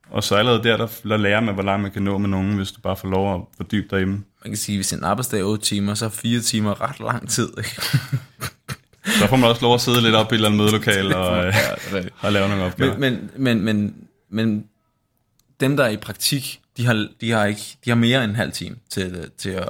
Og 0.10 0.24
så 0.24 0.36
allerede 0.36 0.64
der, 0.64 0.78
der, 0.78 0.88
der 1.04 1.18
lærer 1.18 1.40
man, 1.40 1.54
hvor 1.54 1.64
langt 1.64 1.82
man 1.82 1.92
kan 1.92 2.02
nå 2.02 2.18
med 2.18 2.30
nogen, 2.30 2.56
hvis 2.56 2.72
du 2.72 2.82
bare 2.82 2.98
får 2.98 3.08
lov 3.08 3.36
at 3.36 3.42
fordybe 3.58 3.88
dig 3.96 4.00
dem. 4.00 4.10
Man 4.10 4.52
kan 4.52 4.58
sige, 4.58 4.76
at 4.76 4.78
hvis 4.78 4.94
en 4.94 5.04
arbejdsdag 5.04 5.40
er 5.40 5.44
8 5.44 5.66
timer, 5.66 5.94
så 5.94 6.06
er 6.06 6.10
4 6.10 6.40
timer 6.40 6.82
ret 6.82 7.00
lang 7.00 7.30
tid. 7.30 7.50
Ikke? 7.58 7.82
Så 9.20 9.28
får 9.28 9.36
man 9.36 9.50
også 9.50 9.62
lov 9.62 9.74
at 9.74 9.82
sidde 9.82 10.02
lidt 10.02 10.16
op 10.16 10.32
i 10.32 10.36
et 10.36 10.38
eller 10.38 10.50
andet 10.50 10.62
mødelokale 10.62 11.18
og, 11.26 11.46
øh, 11.46 11.54
og 12.20 12.32
lave 12.32 12.50
nogle 12.50 12.64
opgaver. 12.64 12.98
Men, 12.98 13.30
men, 13.38 13.62
men, 13.62 13.62
men, 13.62 13.96
men 14.30 14.66
dem, 15.60 15.78
der 15.78 15.84
er 15.84 15.90
i 15.90 15.98
praktik, 15.98 16.60
de 16.78 16.86
har, 16.86 17.08
de 17.22 17.32
har, 17.32 17.46
ikke, 17.46 17.78
de 17.86 17.90
har 17.90 17.96
mere 17.96 18.24
end 18.24 18.32
en 18.32 18.36
halv 18.36 18.52
time 18.52 18.76
til, 18.90 19.32
til 19.38 19.50
at... 19.50 19.70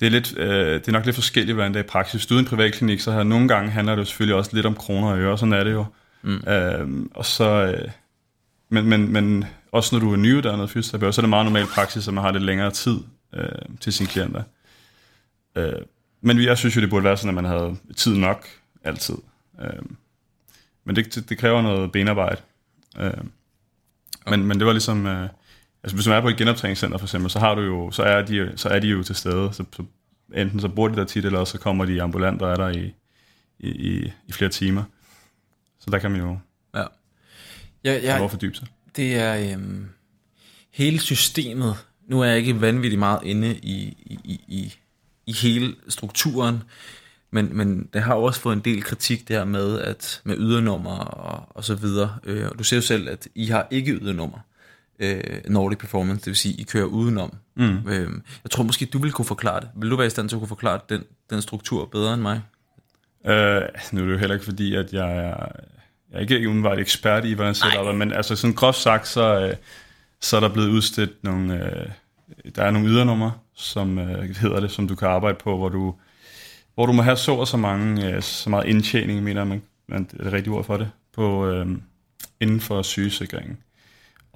Det 0.00 0.06
er, 0.06 0.10
lidt, 0.10 0.38
øh, 0.38 0.74
det 0.74 0.88
er 0.88 0.92
nok 0.92 1.04
lidt 1.04 1.14
forskelligt, 1.14 1.54
hvordan 1.54 1.74
det 1.74 1.80
er 1.80 1.84
i 1.84 1.86
praksis. 1.86 2.12
Hvis 2.12 2.26
du 2.26 2.34
er 2.34 2.38
i 2.38 2.40
en 2.40 2.46
privatklinik, 2.46 3.00
så 3.00 3.12
har 3.12 3.22
nogle 3.22 3.48
gange 3.48 3.70
handler 3.70 3.94
det 3.94 4.00
jo 4.00 4.04
selvfølgelig 4.04 4.36
også 4.36 4.50
lidt 4.52 4.66
om 4.66 4.74
kroner 4.74 5.08
og 5.08 5.18
øre, 5.18 5.38
sådan 5.38 5.52
er 5.52 5.64
det 5.64 5.72
jo. 5.72 5.84
Mm. 6.22 6.48
Øhm, 6.48 7.10
og 7.14 7.24
så, 7.24 7.44
øh, 7.44 7.90
men, 8.68 8.86
men, 8.88 9.12
men 9.12 9.44
også 9.72 9.94
når 9.94 10.00
du 10.00 10.12
er 10.12 10.16
nyuddannet 10.16 10.70
fysioterapeut, 10.70 11.14
så 11.14 11.20
er 11.20 11.22
det 11.22 11.30
meget 11.30 11.44
normal 11.44 11.66
praksis, 11.66 12.08
at 12.08 12.14
man 12.14 12.24
har 12.24 12.32
lidt 12.32 12.42
længere 12.42 12.70
tid 12.70 12.98
øh, 13.34 13.48
til 13.80 13.92
sine 13.92 14.08
klienter. 14.08 14.42
Øh, 15.56 15.72
men 16.20 16.42
jeg 16.42 16.58
synes 16.58 16.76
jo, 16.76 16.80
det 16.80 16.90
burde 16.90 17.04
være 17.04 17.16
sådan, 17.16 17.28
at 17.28 17.34
man 17.34 17.44
havde 17.44 17.76
tid 17.96 18.16
nok 18.16 18.46
altid. 18.84 19.16
Øh, 19.60 19.82
men 20.84 20.96
det, 20.96 21.28
det 21.28 21.38
kræver 21.38 21.62
noget 21.62 21.92
benarbejde. 21.92 22.40
Øh, 23.00 23.12
men, 24.30 24.44
men 24.44 24.58
det 24.58 24.66
var 24.66 24.72
ligesom... 24.72 25.06
Øh, 25.06 25.28
Altså 25.88 25.96
hvis 25.96 26.06
man 26.06 26.16
er 26.16 26.20
på 26.20 26.28
et 26.28 26.36
genoptræningscenter 26.36 26.98
for 26.98 27.06
eksempel, 27.06 27.30
så, 27.30 27.38
har 27.38 27.54
du 27.54 27.60
jo, 27.60 27.90
så, 27.90 28.02
er 28.02 28.22
de, 28.22 28.52
så 28.56 28.68
er 28.68 28.78
de 28.78 28.88
jo 28.88 29.02
til 29.02 29.14
stede. 29.14 29.50
Så, 29.52 29.64
så 29.76 29.82
enten 30.34 30.60
så 30.60 30.68
bor 30.68 30.88
de 30.88 30.96
der 30.96 31.04
tit, 31.04 31.24
eller 31.24 31.44
så 31.44 31.58
kommer 31.58 31.84
de 31.84 32.02
ambulant 32.02 32.42
og 32.42 32.50
er 32.50 32.56
der 32.56 32.68
i, 32.68 32.94
i, 33.58 33.68
i, 33.68 34.12
i 34.26 34.32
flere 34.32 34.50
timer. 34.50 34.82
Så 35.80 35.90
der 35.90 35.98
kan 35.98 36.10
man 36.10 36.20
jo 36.20 36.38
Ja. 36.74 36.84
Jeg, 37.84 38.02
ja. 38.02 38.10
lov 38.10 38.16
jeg, 38.16 38.24
at 38.24 38.30
fordybe 38.30 38.56
sig. 38.56 38.66
det 38.96 39.16
er 39.16 39.52
øhm, 39.52 39.88
hele 40.70 41.00
systemet. 41.00 41.76
Nu 42.08 42.20
er 42.20 42.26
jeg 42.26 42.38
ikke 42.38 42.60
vanvittigt 42.60 42.98
meget 42.98 43.20
inde 43.24 43.56
i, 43.56 43.96
i, 44.00 44.40
i, 44.48 44.74
i, 45.26 45.32
hele 45.32 45.74
strukturen, 45.88 46.62
men, 47.30 47.56
men 47.56 47.88
det 47.92 48.02
har 48.02 48.14
også 48.14 48.40
fået 48.40 48.56
en 48.56 48.62
del 48.64 48.82
kritik 48.82 49.28
der 49.28 49.44
med, 49.44 49.80
at 49.80 50.20
med 50.24 50.36
ydernummer 50.38 50.96
og, 50.98 51.56
og 51.56 51.64
så 51.64 51.74
videre. 51.74 52.18
Øh, 52.24 52.48
og 52.48 52.58
du 52.58 52.64
ser 52.64 52.76
jo 52.76 52.82
selv, 52.82 53.08
at 53.08 53.28
I 53.34 53.46
har 53.46 53.66
ikke 53.70 53.92
ydernummer. 53.92 54.38
Øh, 54.98 55.20
Nordic 55.48 55.78
Performance, 55.78 56.20
det 56.20 56.26
vil 56.26 56.36
sige, 56.36 56.54
I 56.54 56.62
kører 56.62 56.84
udenom. 56.84 57.34
Mm. 57.56 57.88
Øh, 57.88 58.10
jeg 58.44 58.50
tror 58.50 58.64
måske, 58.64 58.86
du 58.86 58.98
vil 58.98 59.12
kunne 59.12 59.24
forklare 59.24 59.60
det. 59.60 59.68
Vil 59.76 59.90
du 59.90 59.96
være 59.96 60.06
i 60.06 60.10
stand 60.10 60.28
til 60.28 60.36
at 60.36 60.40
kunne 60.40 60.48
forklare 60.48 60.80
den, 60.88 61.04
den 61.30 61.42
struktur 61.42 61.84
bedre 61.84 62.14
end 62.14 62.22
mig? 62.22 62.40
Øh, 63.26 63.62
nu 63.92 64.00
er 64.00 64.06
det 64.06 64.12
jo 64.12 64.18
heller 64.18 64.34
ikke 64.34 64.44
fordi, 64.44 64.74
at 64.74 64.92
jeg 64.92 65.16
er, 65.16 65.46
jeg 66.10 66.16
er 66.16 66.18
ikke 66.18 66.48
umiddelbart 66.48 66.78
ekspert 66.78 67.24
i, 67.24 67.32
hvordan 67.32 67.54
setup 67.54 67.86
er, 67.86 67.92
men 67.92 68.12
altså 68.12 68.36
sådan 68.36 68.54
groft 68.54 68.78
sagt, 68.78 69.08
så, 69.08 69.40
øh, 69.40 69.54
så 70.20 70.36
er 70.36 70.40
der 70.40 70.48
blevet 70.48 70.68
udstedt 70.68 71.24
nogle, 71.24 71.64
øh, 71.64 71.88
der 72.56 72.62
er 72.62 72.70
nogle 72.70 72.88
ydernumre, 72.88 73.32
som 73.54 73.98
øh, 73.98 74.36
hedder 74.36 74.60
det, 74.60 74.70
som 74.70 74.88
du 74.88 74.94
kan 74.94 75.08
arbejde 75.08 75.38
på, 75.44 75.56
hvor 75.56 75.68
du, 75.68 75.94
hvor 76.74 76.86
du 76.86 76.92
må 76.92 77.02
have 77.02 77.16
så 77.16 77.32
og 77.32 77.48
så 77.48 77.56
mange, 77.56 78.14
øh, 78.14 78.22
så 78.22 78.50
meget 78.50 78.66
indtjening, 78.66 79.22
mener 79.22 79.44
man, 79.44 79.62
man 79.88 80.04
det 80.04 80.20
er 80.20 80.24
det 80.24 80.32
rigtige 80.32 80.54
ord 80.54 80.64
for 80.64 80.76
det, 80.76 80.90
på, 81.14 81.46
øh, 81.46 81.66
inden 82.40 82.60
for 82.60 82.82
sygesikringen. 82.82 83.58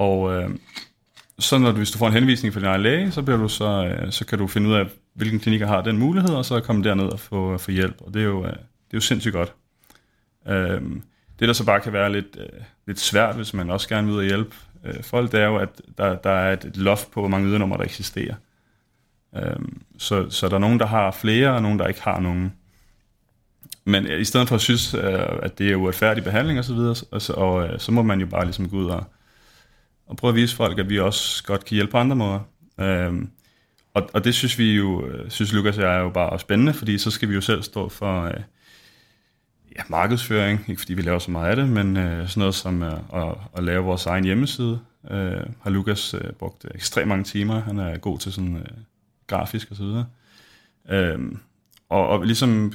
Og 0.03 0.35
øh, 0.35 0.51
så 1.39 1.59
når 1.59 1.71
du, 1.71 1.77
hvis 1.77 1.91
du 1.91 1.99
får 1.99 2.07
en 2.07 2.13
henvisning 2.13 2.55
fra 2.55 2.61
din 2.61 2.69
egen 2.69 2.83
læge, 2.83 3.13
så, 3.13 3.23
bliver 3.23 3.39
du 3.39 3.49
så, 3.49 3.85
øh, 3.85 4.13
så 4.13 4.27
kan 4.27 4.39
du 4.39 4.47
finde 4.47 4.69
ud 4.69 4.75
af, 4.75 4.87
hvilken 5.15 5.41
klinikker 5.41 5.67
har 5.67 5.83
den 5.83 5.99
mulighed, 5.99 6.31
og 6.31 6.45
så 6.45 6.61
komme 6.61 6.85
derned 6.85 7.05
og 7.05 7.21
få, 7.21 7.59
få 7.59 7.71
hjælp. 7.71 7.97
Og 8.01 8.15
det 8.15 8.23
er 8.23 8.27
jo, 8.27 8.45
øh, 8.45 8.53
det 8.53 8.93
er 8.93 8.95
jo 8.95 9.01
sindssygt 9.01 9.33
godt. 9.33 9.53
Øh, 10.49 10.81
det, 11.39 11.49
der 11.49 11.53
så 11.53 11.65
bare 11.65 11.81
kan 11.81 11.93
være 11.93 12.13
lidt, 12.13 12.37
øh, 12.41 12.61
lidt 12.87 13.01
svært, 13.01 13.37
hvis 13.37 13.55
man 13.55 13.71
også 13.71 13.89
gerne 13.89 14.07
vil 14.07 14.15
ud 14.15 14.19
og 14.19 14.25
hjælpe 14.25 14.57
øh, 14.85 15.03
folk, 15.03 15.33
det 15.33 15.41
er 15.41 15.47
jo, 15.47 15.57
at 15.57 15.69
der, 15.99 16.17
der 16.17 16.31
er 16.31 16.53
et 16.53 16.77
loft 16.77 17.11
på, 17.11 17.21
hvor 17.21 17.29
mange 17.29 17.49
ydernummer, 17.49 17.77
der 17.77 17.85
eksisterer. 17.85 18.35
Øh, 19.37 19.57
så, 19.99 20.31
så 20.31 20.49
der 20.49 20.55
er 20.55 20.59
nogen, 20.59 20.81
der 20.81 20.87
har 20.87 21.11
flere, 21.11 21.55
og 21.55 21.63
nogen, 21.63 21.79
der 21.79 21.87
ikke 21.87 22.03
har 22.03 22.21
nogen. 22.21 22.53
Men 23.85 24.07
øh, 24.07 24.21
i 24.21 24.25
stedet 24.25 24.49
for 24.49 24.55
at 24.55 24.61
synes, 24.61 24.95
øh, 24.95 25.21
at 25.43 25.59
det 25.59 25.73
er 25.73 25.77
uretfærdig 25.77 26.25
behandling 26.25 26.59
osv., 26.59 26.75
og, 26.75 26.97
så, 26.97 27.07
og, 27.11 27.23
så, 27.23 27.33
og 27.33 27.65
øh, 27.65 27.79
så 27.79 27.93
må 27.93 28.03
man 28.03 28.21
jo 28.21 28.27
bare 28.27 28.45
ligesom 28.45 28.69
gå 28.69 28.77
ud 28.77 28.87
og, 28.87 29.05
og 30.13 30.17
prøve 30.17 30.29
at 30.29 30.35
vise 30.35 30.57
folk, 30.57 30.79
at 30.79 30.91
vi 30.91 30.99
også 30.99 31.45
godt 31.45 31.65
kan 31.65 31.75
hjælpe 31.75 31.91
på 31.91 31.99
andre 31.99 32.17
måder. 32.17 32.41
Øhm, 32.81 33.31
og, 33.95 34.11
og 34.13 34.25
det 34.25 34.35
synes 34.35 34.59
vi 34.59 34.73
jo, 34.73 35.07
øh, 35.07 35.31
synes 35.31 35.53
Lukas 35.53 35.79
og 35.79 35.85
jeg 35.85 35.97
er 35.97 36.01
jo 36.01 36.11
bare 36.11 36.39
spændende, 36.39 36.73
fordi 36.73 36.99
så 36.99 37.11
skal 37.11 37.29
vi 37.29 37.35
jo 37.35 37.41
selv 37.41 37.63
stå 37.63 37.89
for 37.89 38.23
øh, 38.23 38.41
ja, 39.77 39.83
markedsføring, 39.89 40.65
ikke 40.69 40.81
fordi 40.81 40.95
vi 40.95 41.03
laver 41.03 41.19
så 41.19 41.31
meget 41.31 41.51
af 41.51 41.57
det, 41.57 41.69
men 41.69 41.97
øh, 41.97 42.29
sådan 42.29 42.41
noget 42.41 42.55
som 42.55 42.83
øh, 42.83 42.93
at, 43.15 43.35
at 43.57 43.65
lave 43.65 43.85
vores 43.85 44.07
egen 44.07 44.25
hjemmeside, 44.25 44.81
øh, 45.11 45.41
har 45.63 45.71
Lukas 45.71 46.15
øh, 46.15 46.33
brugt 46.39 46.67
ekstremt 46.75 47.09
mange 47.09 47.25
timer. 47.25 47.61
Han 47.61 47.79
er 47.79 47.99
god 47.99 48.19
til 48.19 48.33
sådan 48.33 48.57
øh, 48.57 48.65
grafisk 49.27 49.71
og 49.71 49.77
så 49.77 49.83
videre. 49.83 50.07
Øhm, 50.91 51.39
og, 51.89 52.09
og 52.09 52.25
ligesom 52.25 52.73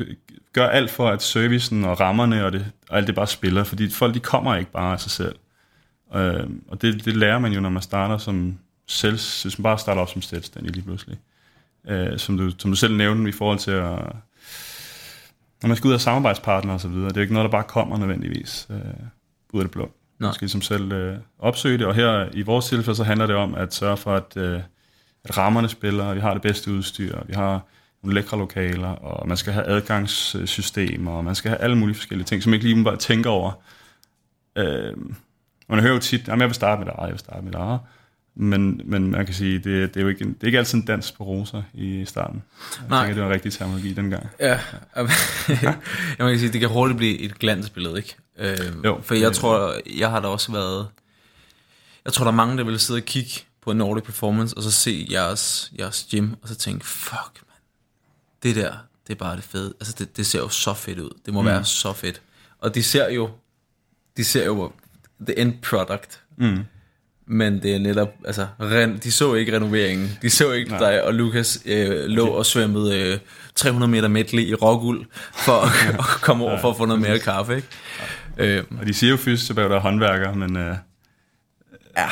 gør 0.54 0.68
alt 0.68 0.92
for, 0.92 1.10
at 1.10 1.22
servicen 1.22 1.84
og 1.84 2.00
rammerne 2.00 2.46
og, 2.46 2.54
det, 2.54 2.72
og 2.90 2.98
alt 2.98 3.08
det 3.08 3.16
bare 3.16 3.28
spiller, 3.28 3.64
fordi 3.64 3.90
folk 3.90 4.14
de 4.14 4.20
kommer 4.20 4.56
ikke 4.56 4.72
bare 4.72 4.94
af 4.94 5.00
sig 5.00 5.12
selv. 5.12 5.36
Øh, 6.16 6.50
og 6.68 6.82
det, 6.82 7.06
det 7.06 7.18
lærer 7.18 7.40
man 7.40 7.54
jo, 7.54 7.60
når 7.60 7.70
man 7.70 7.82
starter 7.82 8.18
som 8.18 8.58
selv, 8.88 9.20
hvis 9.44 9.60
man 9.60 9.64
bare 9.64 9.80
starter 9.80 10.02
op 10.02 10.10
som 10.10 10.22
selvstændig 10.22 10.74
lige 10.74 10.84
pludselig. 10.84 11.18
Øh, 11.88 12.20
som, 12.20 12.38
du, 12.38 12.52
som 12.58 12.72
du 12.72 12.76
selv 12.76 12.98
nævnte 12.98 13.30
i 13.30 13.32
forhold 13.32 13.60
til 13.60 13.72
at, 13.72 14.16
når 15.62 15.68
man 15.68 15.78
skal 15.78 15.88
ud 15.88 15.94
af 15.94 16.02
samarbejdspartnere 16.02 16.76
og 16.76 16.82
så 16.82 16.88
videre, 16.88 17.10
det 17.10 17.18
er 17.18 17.22
jo 17.22 17.24
ikke 17.24 17.34
noget, 17.34 17.46
der 17.46 17.52
bare 17.52 17.64
kommer 17.64 17.98
nødvendigvis 17.98 18.68
øh, 18.70 18.78
ud 19.54 19.60
af 19.60 19.64
det 19.64 19.72
blå. 19.72 19.84
Nej. 19.84 20.28
Man 20.28 20.34
skal 20.34 20.46
ligesom 20.46 20.62
selv 20.62 20.92
øh, 20.92 21.18
opsøge 21.40 21.78
det, 21.78 21.88
og 21.88 21.96
her 21.96 22.30
i 22.34 22.42
vores 22.42 22.66
tilfælde, 22.66 22.96
så 22.96 23.04
handler 23.04 23.26
det 23.26 23.36
om 23.36 23.56
at 23.56 23.74
sørge 23.74 23.98
for, 23.98 24.16
at, 24.16 24.38
øh, 24.38 24.60
at 25.24 25.38
rammerne 25.38 25.70
spiller, 25.70 26.14
vi 26.14 26.20
har 26.20 26.34
det 26.34 26.42
bedste 26.42 26.72
udstyr, 26.72 27.20
vi 27.28 27.34
har 27.34 27.62
nogle 28.04 28.16
lækre 28.16 28.38
lokaler, 28.38 28.88
og 28.88 29.28
man 29.28 29.38
skal 29.38 29.54
have 29.54 29.66
adgangssystemer, 29.66 31.12
og 31.12 31.26
man 31.26 31.36
skal 31.36 31.50
have 31.50 31.62
alle 31.62 31.78
mulige 31.78 31.96
forskellige 31.96 32.26
ting, 32.26 32.44
som 32.44 32.54
ikke 32.54 32.66
lige 32.66 32.84
bare 32.84 32.98
tænker 32.98 33.30
over. 33.30 33.52
Øh, 34.56 34.94
man 35.70 35.80
hører 35.80 35.94
jo 35.94 36.00
tit, 36.00 36.30
at 36.30 36.40
jeg 36.40 36.48
vil 36.48 36.56
starte 36.56 36.80
med 36.80 36.86
det 36.86 36.94
jeg 37.02 37.12
vil 37.12 37.20
starte 37.20 37.42
med 37.42 37.52
det 37.52 37.80
men, 38.40 38.82
men 38.86 39.12
man 39.12 39.26
kan 39.26 39.36
sige, 39.36 39.60
det, 39.60 39.94
det 39.94 39.98
er 39.98 40.02
jo 40.02 40.08
ikke, 40.08 40.26
det 40.26 40.36
er 40.42 40.46
ikke 40.46 40.58
altid 40.58 40.78
en 40.78 40.86
dans 40.86 41.12
på 41.12 41.24
roser 41.24 41.64
i 41.74 42.06
starten. 42.06 42.44
Jeg 42.80 42.90
Nej. 42.90 43.00
tænker, 43.00 43.14
det 43.14 43.24
var 43.24 43.30
en 43.30 43.34
rigtig 43.34 43.54
terminologi 43.54 43.94
dengang. 43.94 44.28
Ja, 44.40 44.60
jeg 44.96 45.08
kan 46.18 46.40
sige, 46.40 46.52
det 46.52 46.60
kan 46.60 46.70
hurtigt 46.70 46.98
blive 46.98 47.20
et 47.20 47.40
glansbillede, 47.40 47.98
ikke? 47.98 48.16
Øh, 48.38 48.58
Jo, 48.86 49.00
for 49.04 49.16
jeg 49.16 49.34
tror, 49.34 49.74
jeg 50.00 50.10
har 50.10 50.20
da 50.20 50.28
også 50.28 50.52
været... 50.52 50.88
Jeg 52.06 52.14
tror, 52.14 52.24
der 52.24 52.32
er 52.32 52.36
mange, 52.36 52.58
der 52.58 52.64
vil 52.64 52.80
sidde 52.80 52.98
og 52.98 53.04
kigge 53.06 53.32
på 53.62 53.74
Nordic 53.74 54.04
Performance, 54.04 54.58
og 54.58 54.64
så 54.64 54.72
se 54.72 55.08
jeres, 55.12 55.72
jeres 55.80 56.08
gym, 56.12 56.34
og 56.42 56.48
så 56.48 56.56
tænke, 56.56 56.86
fuck, 56.86 57.44
man, 57.48 57.58
det 58.44 58.56
der, 58.56 58.74
det 59.08 59.14
er 59.14 59.18
bare 59.18 59.36
det 59.36 59.44
fede. 59.44 59.74
Altså, 59.80 59.96
det, 60.00 60.18
det 60.18 60.26
ser 60.26 60.40
jo 60.40 60.50
så 60.50 60.74
fedt 60.74 61.00
ud. 61.00 61.10
Det 61.26 61.34
må 61.34 61.42
mm. 61.42 61.48
være 61.48 61.66
så 61.66 61.94
fedt. 61.94 62.22
Og 62.60 62.76
de 62.76 62.84
ser 62.84 63.10
jo, 63.10 63.30
de 64.18 64.24
ser 64.24 64.46
jo 64.46 64.72
the 65.22 65.40
end 65.40 65.54
product. 65.62 66.20
Mm. 66.38 66.60
Men 67.30 67.62
det 67.64 67.76
er 67.76 67.80
netop, 67.80 68.10
altså, 68.26 68.48
ren, 68.62 68.98
de 69.04 69.12
så 69.12 69.34
ikke 69.34 69.56
renoveringen. 69.56 70.10
De 70.22 70.30
så 70.30 70.52
ikke 70.52 70.72
Nej. 70.72 70.80
dig 70.80 71.04
og 71.04 71.14
Lukas 71.14 71.60
øh, 71.66 72.06
lå 72.06 72.26
og 72.28 72.46
svømmede 72.46 73.00
øh, 73.14 73.20
300 73.56 73.92
meter 73.92 74.08
medley 74.08 74.44
i 74.44 74.54
råguld 74.54 75.06
for 75.34 75.52
at, 75.52 75.94
at 76.00 76.06
komme 76.06 76.44
over 76.46 76.60
for 76.62 76.70
at 76.70 76.78
få 76.78 76.86
noget 76.86 77.02
mere 77.02 77.20
kaffe, 77.20 77.56
ikke? 77.56 77.68
Øh, 78.38 78.64
Og 78.80 78.88
de 78.88 78.94
siger 78.94 79.12
jo 79.12 79.18
fysioterapeuter 79.18 79.76
er 79.76 79.80
håndværker, 79.80 80.34
men 80.34 80.58
øh, 80.58 80.76
ja, 81.98 82.10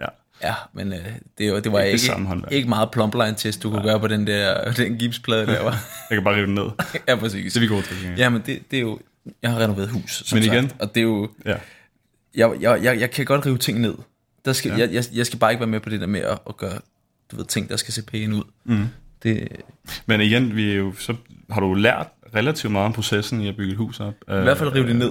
ja, 0.00 0.06
ja, 0.42 0.54
men 0.72 0.92
øh, 0.92 0.98
det, 1.38 1.52
var- 1.52 1.60
det 1.60 1.72
var 1.72 1.80
Ikke 1.80 1.96
det 1.98 2.02
ikke, 2.08 2.24
håndværk. 2.26 2.52
ikke 2.52 2.68
meget 2.68 2.90
plumpline 2.90 3.34
test, 3.36 3.62
du 3.62 3.70
kunne 3.70 3.82
gøre 3.82 4.00
på 4.00 4.06
den 4.08 4.26
der 4.26 4.72
den 4.72 4.96
gipsplade 4.98 5.46
der, 5.46 5.62
var. 5.62 5.70
jeg 6.10 6.16
kan 6.16 6.24
bare 6.24 6.34
rive 6.36 6.46
den 6.46 6.54
ned. 6.54 6.66
ja, 7.08 7.16
præcis. 7.16 7.52
Det 7.52 7.58
er 7.58 7.60
vi 7.60 7.66
gode 7.66 7.82
til. 7.82 7.96
Ja. 8.04 8.10
Ja, 8.16 8.28
men 8.28 8.42
det, 8.46 8.62
det 8.70 8.76
er 8.76 8.80
jo, 8.80 8.98
jeg 9.42 9.50
har 9.50 9.58
renoveret 9.60 9.88
hus, 9.90 10.22
som 10.26 10.36
Men 10.36 10.42
igen- 10.44 10.68
sagt, 10.68 10.80
og 10.82 10.94
det 10.94 11.00
er 11.00 11.04
jo, 11.04 11.30
ja. 11.46 11.56
Jeg, 12.38 12.52
jeg, 12.60 12.82
jeg, 12.82 13.00
jeg 13.00 13.10
kan 13.10 13.24
godt 13.24 13.46
rive 13.46 13.58
ting 13.58 13.80
ned. 13.80 13.94
Der 14.44 14.52
skal, 14.52 14.70
ja. 14.70 14.78
jeg, 14.78 14.92
jeg, 14.92 15.04
jeg 15.14 15.26
skal 15.26 15.38
bare 15.38 15.52
ikke 15.52 15.60
være 15.60 15.70
med 15.70 15.80
på 15.80 15.90
det 15.90 16.00
der 16.00 16.06
med 16.06 16.20
at, 16.20 16.38
at 16.48 16.56
gøre 16.56 16.78
du 17.30 17.36
ved, 17.36 17.44
ting, 17.44 17.68
der 17.68 17.76
skal 17.76 17.94
se 17.94 18.02
pæne 18.02 18.36
ud. 18.36 18.44
Mm. 18.64 18.86
Det, 19.22 19.48
Men 20.06 20.20
igen, 20.20 20.56
vi 20.56 20.70
er 20.70 20.74
jo, 20.74 20.94
så 20.98 21.14
har 21.50 21.60
du 21.60 21.74
lært 21.74 22.06
relativt 22.34 22.72
meget 22.72 22.86
om 22.86 22.92
processen 22.92 23.40
i 23.40 23.48
at 23.48 23.56
bygge 23.56 23.72
et 23.72 23.78
hus 23.78 24.00
op. 24.00 24.14
I 24.28 24.32
hvert 24.32 24.58
fald 24.58 24.74
rive 24.74 24.88
det 24.88 24.96
ned. 24.96 25.10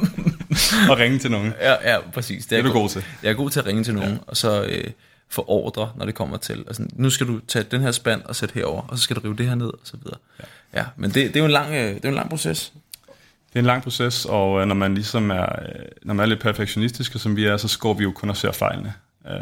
og 0.90 0.98
ringe 0.98 1.18
til 1.18 1.30
nogen. 1.30 1.52
ja, 1.60 1.92
ja, 1.92 2.00
præcis. 2.10 2.46
Det 2.46 2.50
Det 2.50 2.58
er 2.58 2.62
du 2.62 2.72
god 2.72 2.88
til. 2.88 3.04
Jeg 3.22 3.30
er 3.30 3.34
god 3.34 3.50
til 3.50 3.60
at 3.60 3.66
ringe 3.66 3.84
til 3.84 3.94
nogen, 3.94 4.12
ja. 4.12 4.18
og 4.26 4.36
så 4.36 4.64
øh, 4.64 4.84
få 5.28 5.44
ordre, 5.46 5.92
når 5.96 6.06
det 6.06 6.14
kommer 6.14 6.36
til. 6.36 6.64
Altså, 6.66 6.86
nu 6.92 7.10
skal 7.10 7.26
du 7.26 7.40
tage 7.48 7.64
den 7.70 7.80
her 7.80 7.90
spand 7.90 8.22
og 8.22 8.36
sætte 8.36 8.54
herover, 8.54 8.82
og 8.82 8.98
så 8.98 9.02
skal 9.02 9.16
du 9.16 9.20
rive 9.20 9.36
det 9.36 9.48
her 9.48 9.54
ned, 9.54 9.66
og 9.66 9.80
så 9.82 9.96
videre. 10.02 10.18
Ja, 10.40 10.80
ja 10.80 10.84
men 10.96 11.10
det, 11.10 11.14
det, 11.14 11.36
er 11.36 11.40
jo 11.40 11.46
en 11.46 11.50
lang, 11.50 11.74
øh, 11.74 11.94
det 11.94 12.04
er 12.04 12.08
en 12.08 12.14
lang 12.14 12.30
proces. 12.30 12.72
Det 13.48 13.54
er 13.54 13.58
en 13.60 13.66
lang 13.66 13.82
proces, 13.82 14.24
og 14.24 14.60
øh, 14.60 14.66
når 14.66 14.74
man 14.74 14.94
ligesom 14.94 15.30
er, 15.30 15.42
øh, 15.62 15.84
når 16.02 16.14
man 16.14 16.24
er 16.24 16.28
lidt 16.28 16.40
perfektionistiske, 16.40 17.18
som 17.18 17.36
vi 17.36 17.44
er, 17.44 17.56
så 17.56 17.68
skår 17.68 17.94
vi 17.94 18.02
jo 18.02 18.12
kun 18.12 18.30
og 18.30 18.36
ser 18.36 18.52
fejlene. 18.52 18.94
Øh, 19.28 19.34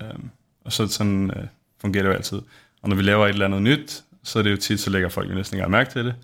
Og 0.65 0.73
så 0.73 0.87
sådan 0.87 1.31
øh, 1.37 1.47
fungerer 1.81 2.03
det 2.03 2.11
jo 2.11 2.15
altid. 2.15 2.39
Og 2.83 2.89
når 2.89 2.97
vi 2.97 3.03
laver 3.03 3.27
et 3.27 3.31
eller 3.33 3.45
andet 3.45 3.63
nyt, 3.63 4.03
så 4.25 4.39
er 4.39 4.43
det 4.43 4.51
jo 4.51 4.57
tit, 4.57 4.81
så 4.81 4.91
lægger 4.91 5.09
folk 5.09 5.31
jo 5.31 5.35
næsten 5.35 5.57
ikke 5.59 5.69
mærke 5.69 5.91
til 5.93 6.05
det. 6.05 6.15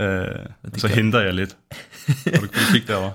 Øh, 0.00 0.46
og 0.72 0.80
så 0.80 0.88
gør- 0.88 0.94
henter 0.94 1.20
jeg 1.20 1.34
lidt. 1.34 1.56
Og 2.08 2.40
du 2.42 2.46
kan 2.46 2.62
kigge 2.72 2.86
derover. 2.86 3.10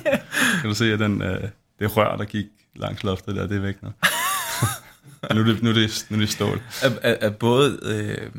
kan 0.60 0.68
du 0.70 0.74
se, 0.74 0.92
at 0.92 0.98
den, 0.98 1.22
øh, 1.22 1.48
det 1.78 1.96
rør, 1.96 2.16
der 2.16 2.24
gik 2.24 2.46
langs 2.76 3.02
loftet 3.04 3.36
der, 3.36 3.46
det 3.46 3.56
er 3.56 3.60
væk 3.60 3.82
nu. 3.82 3.88
nu, 5.34 5.40
er 5.40 5.44
det, 5.44 5.62
nu, 5.62 5.70
er 5.70 5.74
det, 5.74 6.06
nu 6.10 6.16
er 6.16 6.20
det 6.20 6.28
stål. 6.30 6.62
At, 6.82 6.92
at, 7.02 7.14
at 7.20 7.36
både... 7.36 7.78
Øh, 7.84 8.30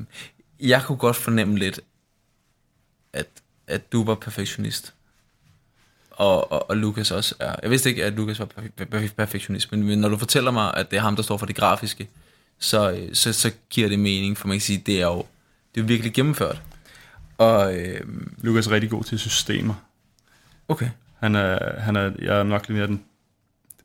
jeg 0.60 0.84
kunne 0.84 0.98
godt 0.98 1.16
fornemme 1.16 1.58
lidt, 1.58 1.80
at, 3.14 3.28
at 3.68 3.92
du 3.92 4.04
var 4.04 4.16
perfektionist. 4.16 4.94
Og, 6.18 6.52
og, 6.52 6.70
og 6.70 6.78
Lukas 6.78 7.12
også 7.12 7.36
er... 7.40 7.56
Jeg 7.62 7.70
vidste 7.70 7.90
ikke, 7.90 8.06
at 8.06 8.14
Lukas 8.14 8.40
var 8.40 8.46
perfe- 8.46 8.86
perfe- 8.96 9.14
perfektionist, 9.14 9.72
men, 9.72 9.84
men 9.84 10.00
når 10.00 10.10
du 10.10 10.18
fortæller 10.18 10.52
mig, 10.52 10.74
at 10.74 10.92
det 10.92 10.98
er 10.98 11.02
ham, 11.02 11.16
der 11.16 11.24
står 11.24 11.38
for 11.38 11.46
det 11.46 11.56
grafiske, 11.56 12.08
så, 12.60 12.92
øh, 12.92 13.16
så, 13.16 13.34
så 13.34 13.52
giver 13.70 13.90
det 13.90 14.00
mening, 14.00 14.38
for 14.38 14.48
man 14.48 14.56
kan 14.58 14.62
sige, 14.62 14.84
det 14.86 15.02
er 15.02 15.06
jo, 15.06 15.18
det 15.76 15.82
er 15.82 15.84
jo 15.84 15.88
virkelig 15.88 16.14
gennemført. 16.14 16.62
Og 17.38 17.76
øh, 17.76 18.02
Lukas 18.42 18.68
er 18.68 18.72
rigtig 18.72 18.90
god 18.90 19.04
til 19.04 19.20
systemer. 19.20 19.74
okay, 20.68 20.90
Han 21.20 21.36
er, 21.36 21.80
han 21.80 21.96
er, 21.96 22.12
jeg 22.22 22.40
er 22.40 22.44
nok 22.44 22.68
lidt 22.68 22.78
mere 22.78 22.88
den 22.88 23.04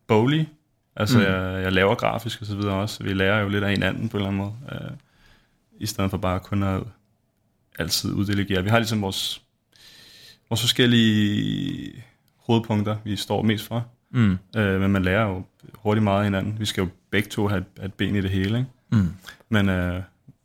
boglige. 0.06 0.48
Altså, 0.96 1.18
mm. 1.18 1.24
jeg, 1.24 1.62
jeg 1.62 1.72
laver 1.72 1.94
grafisk 1.94 2.40
og 2.40 2.46
så 2.46 2.56
videre 2.56 2.74
også. 2.74 3.04
Vi 3.04 3.12
lærer 3.12 3.40
jo 3.40 3.48
lidt 3.48 3.64
af 3.64 3.70
hinanden 3.70 4.08
på 4.08 4.16
en 4.16 4.20
eller 4.20 4.28
anden 4.28 4.38
måde. 4.38 4.54
Øh, 4.72 4.90
I 5.80 5.86
stedet 5.86 6.10
for 6.10 6.18
bare 6.18 6.40
kun 6.40 6.62
at 6.62 6.82
altid 7.78 8.12
uddelegere. 8.12 8.62
Vi 8.62 8.70
har 8.70 8.78
ligesom 8.78 9.02
vores, 9.02 9.42
vores 10.48 10.60
forskellige 10.60 12.04
hovedpunkter, 12.52 12.96
vi 13.04 13.16
står 13.16 13.42
mest 13.42 13.66
for. 13.66 13.86
mm, 14.10 14.38
Øh, 14.56 14.80
men 14.80 14.90
man 14.90 15.02
lærer 15.02 15.26
jo 15.26 15.42
hurtigt 15.74 16.04
meget 16.04 16.18
af 16.18 16.24
hinanden. 16.24 16.56
Vi 16.58 16.64
skal 16.66 16.80
jo 16.82 16.88
begge 17.10 17.28
to 17.28 17.48
have, 17.48 17.64
have 17.78 17.86
et 17.86 17.94
ben 17.94 18.16
i 18.16 18.20
det 18.20 18.30
hele, 18.30 18.58
ikke? 18.58 18.70
mm, 18.92 19.08
Men, 19.48 19.68
øh, 19.68 20.02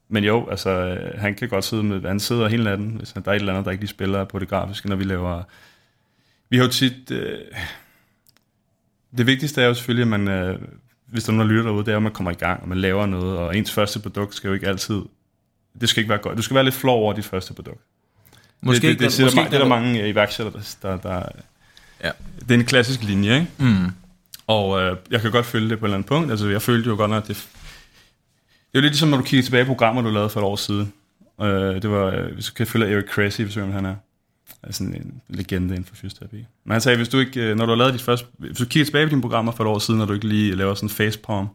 men 0.10 0.24
jo, 0.24 0.48
altså, 0.50 0.98
han 1.17 1.36
kan 1.36 1.50
godt 1.50 1.63
sidde 1.63 1.84
med, 1.84 2.02
han 2.02 2.20
sidder 2.20 2.48
hele 2.48 2.63
natten, 2.63 2.89
hvis 2.89 3.10
der 3.13 3.22
er 3.26 3.32
et 3.32 3.36
eller 3.36 3.54
andet, 3.54 3.65
der 3.65 3.72
ikke 3.72 3.82
lige 3.82 3.89
spiller 3.89 4.24
på 4.24 4.39
det 4.39 4.48
grafiske, 4.48 4.89
når 4.89 4.96
vi 4.96 5.04
laver... 5.04 5.43
Vi 6.50 6.58
har 6.58 6.63
jo 6.63 6.72
tit... 6.72 7.12
Øh, 7.12 7.38
det 9.17 9.28
vigtigste 9.28 9.62
er 9.62 9.65
jo 9.65 9.74
selvfølgelig, 9.74 10.13
at 10.13 10.20
man, 10.20 10.28
øh, 10.28 10.60
hvis 11.08 11.24
der 11.24 11.32
er 11.32 11.36
nogen, 11.36 11.50
der 11.50 11.56
lytter 11.56 11.70
derude, 11.72 11.86
det 11.86 11.91
er, 11.91 11.98
at 11.98 12.04
man 12.04 12.12
kommer 12.12 12.32
i 12.32 12.36
gang, 12.36 12.62
og 12.62 12.70
man 12.70 12.78
laver 12.78 13.06
noget, 13.06 13.38
og 13.38 13.58
ens 13.58 13.72
første 13.72 14.00
produkt 14.00 14.36
skal 14.36 14.48
jo 14.48 14.54
ikke 14.54 14.67
altid... 14.67 15.02
Det 15.82 15.89
skal 15.89 16.02
ikke 16.02 16.10
være 16.10 16.20
godt. 16.20 16.38
Du 16.38 16.41
skal 16.41 16.56
være 16.56 16.63
lidt 16.63 16.76
flov 16.76 17.04
over 17.04 17.13
dit 17.13 17.26
første 17.26 17.54
produkt. 17.54 17.82
måske 18.62 18.88
det, 18.88 19.00
det, 19.00 19.00
det, 19.00 19.17
det, 19.17 19.26
måske 19.26 19.36
det, 19.36 19.41
ikke 19.41 19.52
det 19.52 19.56
er 19.56 19.62
der 19.62 19.70
mange 19.70 20.10
iværksættere, 20.10 20.63
der, 20.82 20.98
der, 20.98 20.98
der... 20.98 21.30
Ja. 22.03 22.12
Det 22.39 22.51
er 22.51 22.55
en 22.60 22.65
klassisk 22.65 23.03
linje, 23.03 23.33
ikke? 23.36 23.47
Mm, 23.57 23.91
Og 24.47 24.81
øh, 24.81 24.97
jeg 25.12 25.21
kan 25.21 25.31
godt 25.31 25.45
følge 25.45 25.69
det 25.69 25.79
på 25.79 25.86
et 25.86 25.88
eller 25.88 25.97
andet 25.97 26.07
punkt. 26.10 26.31
Altså, 26.31 26.47
jeg 26.47 26.62
følte 26.62 26.89
jo 26.89 26.95
godt 26.95 27.12
nok, 27.12 27.23
at 27.23 27.27
det... 27.27 27.36
Det 27.36 28.79
er 28.79 28.79
jo 28.79 28.81
lidt 28.81 28.93
ligesom, 28.93 29.10
når 29.10 29.17
du 29.17 29.23
kigger 29.23 29.43
tilbage 29.43 29.65
på 29.65 29.67
programmer, 29.67 30.01
du 30.01 30.10
lavede 30.10 30.29
for 30.29 30.39
et 30.39 30.45
år 30.45 30.55
siden. 30.55 30.93
Øh, 31.41 31.81
det 31.81 31.89
var, 31.89 32.05
øh, 32.05 32.33
hvis 32.33 32.45
du 32.45 32.53
kan 32.53 32.67
følge 32.67 32.88
Eric 32.88 33.05
Cressy, 33.05 33.41
hvis 33.41 33.53
du 33.53 33.71
han 33.71 33.86
er. 33.86 33.95
sådan 34.71 34.93
en 34.93 35.21
legende 35.29 35.75
inden 35.75 35.86
for 35.86 35.95
fysioterapi. 35.95 36.45
Men 36.65 36.71
han 36.71 36.81
sagde, 36.81 36.97
hvis 36.97 37.10
du 37.10 37.19
ikke, 37.19 37.41
øh, 37.41 37.55
når 37.57 37.65
du 37.65 37.71
har 37.71 37.77
lavet 37.77 37.93
dit 37.93 38.01
første, 38.01 38.27
hvis 38.38 38.57
du 38.57 38.65
kigger 38.65 38.86
tilbage 38.86 39.05
på 39.05 39.10
dine 39.10 39.21
programmer 39.21 39.51
for 39.51 39.63
et 39.63 39.67
år 39.67 39.79
siden, 39.79 40.01
og 40.01 40.07
du 40.07 40.13
ikke 40.13 40.27
lige 40.27 40.55
laver 40.55 40.73
sådan 40.73 40.86
en 40.86 40.89
facepalm, 40.89 41.47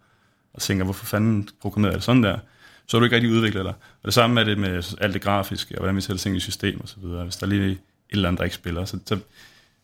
og 0.54 0.62
tænker, 0.62 0.84
hvorfor 0.84 1.06
fanden 1.06 1.48
programmerede 1.60 1.92
jeg 1.92 1.96
det 1.98 2.04
sådan 2.04 2.22
der, 2.22 2.38
så 2.86 2.96
har 2.96 2.98
du 2.98 3.04
ikke 3.04 3.16
rigtig 3.16 3.32
udviklet 3.32 3.64
dig. 3.64 3.72
Og 3.72 4.04
det 4.04 4.14
samme 4.14 4.40
er 4.40 4.44
det 4.44 4.58
med 4.58 4.96
alt 5.00 5.14
det 5.14 5.22
grafiske, 5.22 5.74
og 5.74 5.78
hvordan 5.78 5.96
vi 5.96 6.00
sætter 6.00 6.18
ting 6.22 6.36
i 6.36 6.40
system 6.40 6.80
og 6.80 6.88
så 6.88 6.96
videre. 7.02 7.22
Hvis 7.22 7.36
der 7.36 7.46
er 7.46 7.50
lige 7.50 7.70
et 7.70 7.78
eller 8.10 8.28
andet, 8.28 8.38
der 8.38 8.44
ikke 8.44 8.56
spiller, 8.56 8.84
så, 8.84 8.98
så 9.06 9.18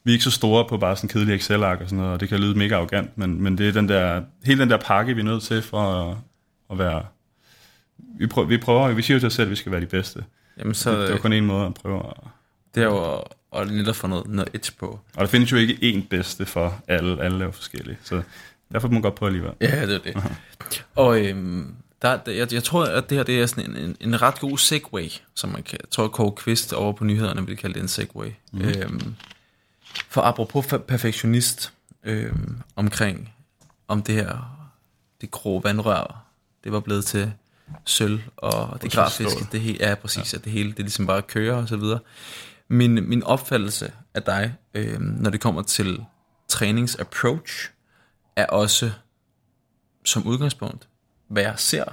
vi 0.05 0.11
er 0.11 0.13
ikke 0.13 0.25
så 0.25 0.31
store 0.31 0.65
på 0.69 0.79
bare 0.79 0.97
sådan 0.97 1.09
kedelige 1.09 1.37
Excel-ark 1.37 1.81
og 1.81 1.89
sådan 1.89 1.99
noget, 1.99 2.13
og 2.13 2.21
det 2.21 2.29
kan 2.29 2.41
lyde 2.41 2.59
mega 2.59 2.75
arrogant, 2.75 3.19
men, 3.19 3.43
men 3.43 3.59
det 3.59 3.69
er 3.69 3.73
den 3.73 3.89
der, 3.89 4.23
hele 4.45 4.61
den 4.61 4.71
der 4.71 4.77
pakke, 4.77 5.15
vi 5.15 5.21
er 5.21 5.25
nødt 5.25 5.43
til 5.43 5.63
for 5.63 5.81
at, 5.81 6.17
at 6.71 6.79
være... 6.79 7.03
Vi 8.19 8.27
prøver, 8.27 8.49
vi 8.49 8.59
prøver, 8.59 8.93
vi 8.93 9.03
siger 9.03 9.17
jo 9.17 9.21
til 9.21 9.27
os 9.27 9.35
selv, 9.35 9.47
at 9.47 9.51
vi 9.51 9.57
skal 9.57 9.73
være 9.73 9.81
de 9.81 9.87
bedste. 9.87 10.25
jamen 10.59 10.75
så... 10.75 10.91
Det, 10.91 10.99
det 10.99 11.09
er 11.09 11.13
jo 11.13 11.19
kun 11.19 11.33
en 11.33 11.47
måde 11.47 11.67
at 11.67 11.75
prøve 11.75 11.99
at... 11.99 12.15
Det 12.75 12.83
er 12.83 12.87
jo 12.87 13.15
at, 13.15 13.25
at 13.53 13.71
netop 13.71 13.97
få 13.97 14.07
noget, 14.07 14.27
noget 14.27 14.49
edge 14.55 14.73
på. 14.79 14.87
Og 14.87 15.21
der 15.21 15.27
findes 15.27 15.53
jo 15.53 15.57
ikke 15.57 15.75
én 15.83 16.09
bedste 16.09 16.47
for 16.47 16.83
alle, 16.89 17.23
alle 17.25 17.45
er 17.45 17.51
forskellige, 17.51 17.99
så 18.03 18.23
derfor 18.73 18.89
må 18.89 18.93
man 18.93 19.03
godt 19.03 19.15
prøve 19.15 19.29
alligevel. 19.29 19.53
Ja, 19.61 19.87
det 19.87 19.95
er 19.95 19.99
det. 19.99 20.17
Og 20.95 21.27
øhm, 21.27 21.75
der, 22.03 22.17
der, 22.17 22.33
jeg, 22.33 22.53
jeg 22.53 22.65
tror, 22.65 22.85
at 22.85 23.11
det 23.11 23.17
her 23.17 23.25
det 23.25 23.41
er 23.41 23.47
sådan 23.47 23.71
en, 23.71 23.77
en, 23.77 23.97
en 24.01 24.23
ret 24.23 24.41
god 24.41 24.59
segway, 24.59 25.09
som 25.35 25.51
man 25.51 25.63
kan... 25.63 25.79
Jeg 25.83 25.91
tror, 25.91 26.09
Kåre 26.09 26.33
Kvist 26.33 26.73
over 26.73 26.93
på 26.93 27.05
nyhederne 27.05 27.47
vil 27.47 27.57
kalde 27.57 27.75
det 27.75 27.83
en 27.83 27.89
segway. 27.89 28.29
Mm. 28.53 28.61
Øhm, 28.61 29.15
for 30.09 30.21
apropos 30.21 30.67
perfektionist 30.67 31.73
øhm, 32.03 32.59
omkring, 32.77 33.35
om 33.89 34.03
det 34.03 34.15
her, 34.15 34.59
det 35.21 35.31
grå 35.31 35.61
vandrør, 35.61 36.25
det 36.65 36.73
var 36.73 36.81
blevet 36.81 37.05
til 37.05 37.33
sølv, 37.85 38.21
og 38.37 38.83
det 38.83 38.93
grafiske, 38.93 39.47
det 39.53 39.61
hele, 39.61 39.83
er 39.83 39.95
præcis, 39.95 40.33
ja. 40.33 40.39
at 40.39 40.45
det 40.45 40.53
hele, 40.53 40.69
det 40.69 40.79
ligesom 40.79 41.07
bare 41.07 41.23
kører 41.23 41.57
og 41.57 41.69
så 41.69 41.77
videre. 41.77 41.99
Min, 42.69 43.09
min 43.09 43.23
opfattelse 43.23 43.93
af 44.15 44.23
dig, 44.23 44.55
øhm, 44.75 45.03
når 45.03 45.31
det 45.31 45.41
kommer 45.41 45.63
til 45.63 46.05
træningsapproach, 46.49 47.71
er 48.37 48.47
også 48.47 48.91
som 50.05 50.27
udgangspunkt, 50.27 50.89
hvad 51.29 51.43
jeg 51.43 51.55
ser, 51.57 51.85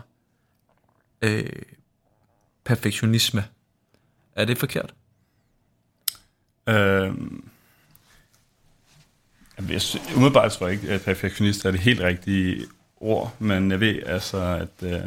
øh, 1.22 1.50
perfektionisme. 2.64 3.46
Er 4.36 4.46
det 4.46 4.58
forkert? 4.58 4.94
Øhm, 6.70 7.50
jeg, 9.58 9.82
umiddelbart 10.16 10.52
tror 10.52 10.68
jeg 10.68 10.74
ikke, 10.74 10.94
at 10.94 11.02
perfektionist 11.02 11.66
er 11.66 11.72
det 11.72 11.80
helt 11.80 12.02
rigtige 12.02 12.66
ord, 12.98 13.36
men 13.40 13.72
jeg 13.72 13.80
ved 13.80 14.04
altså, 14.06 14.38
at 14.38 14.88
øh, 14.88 15.00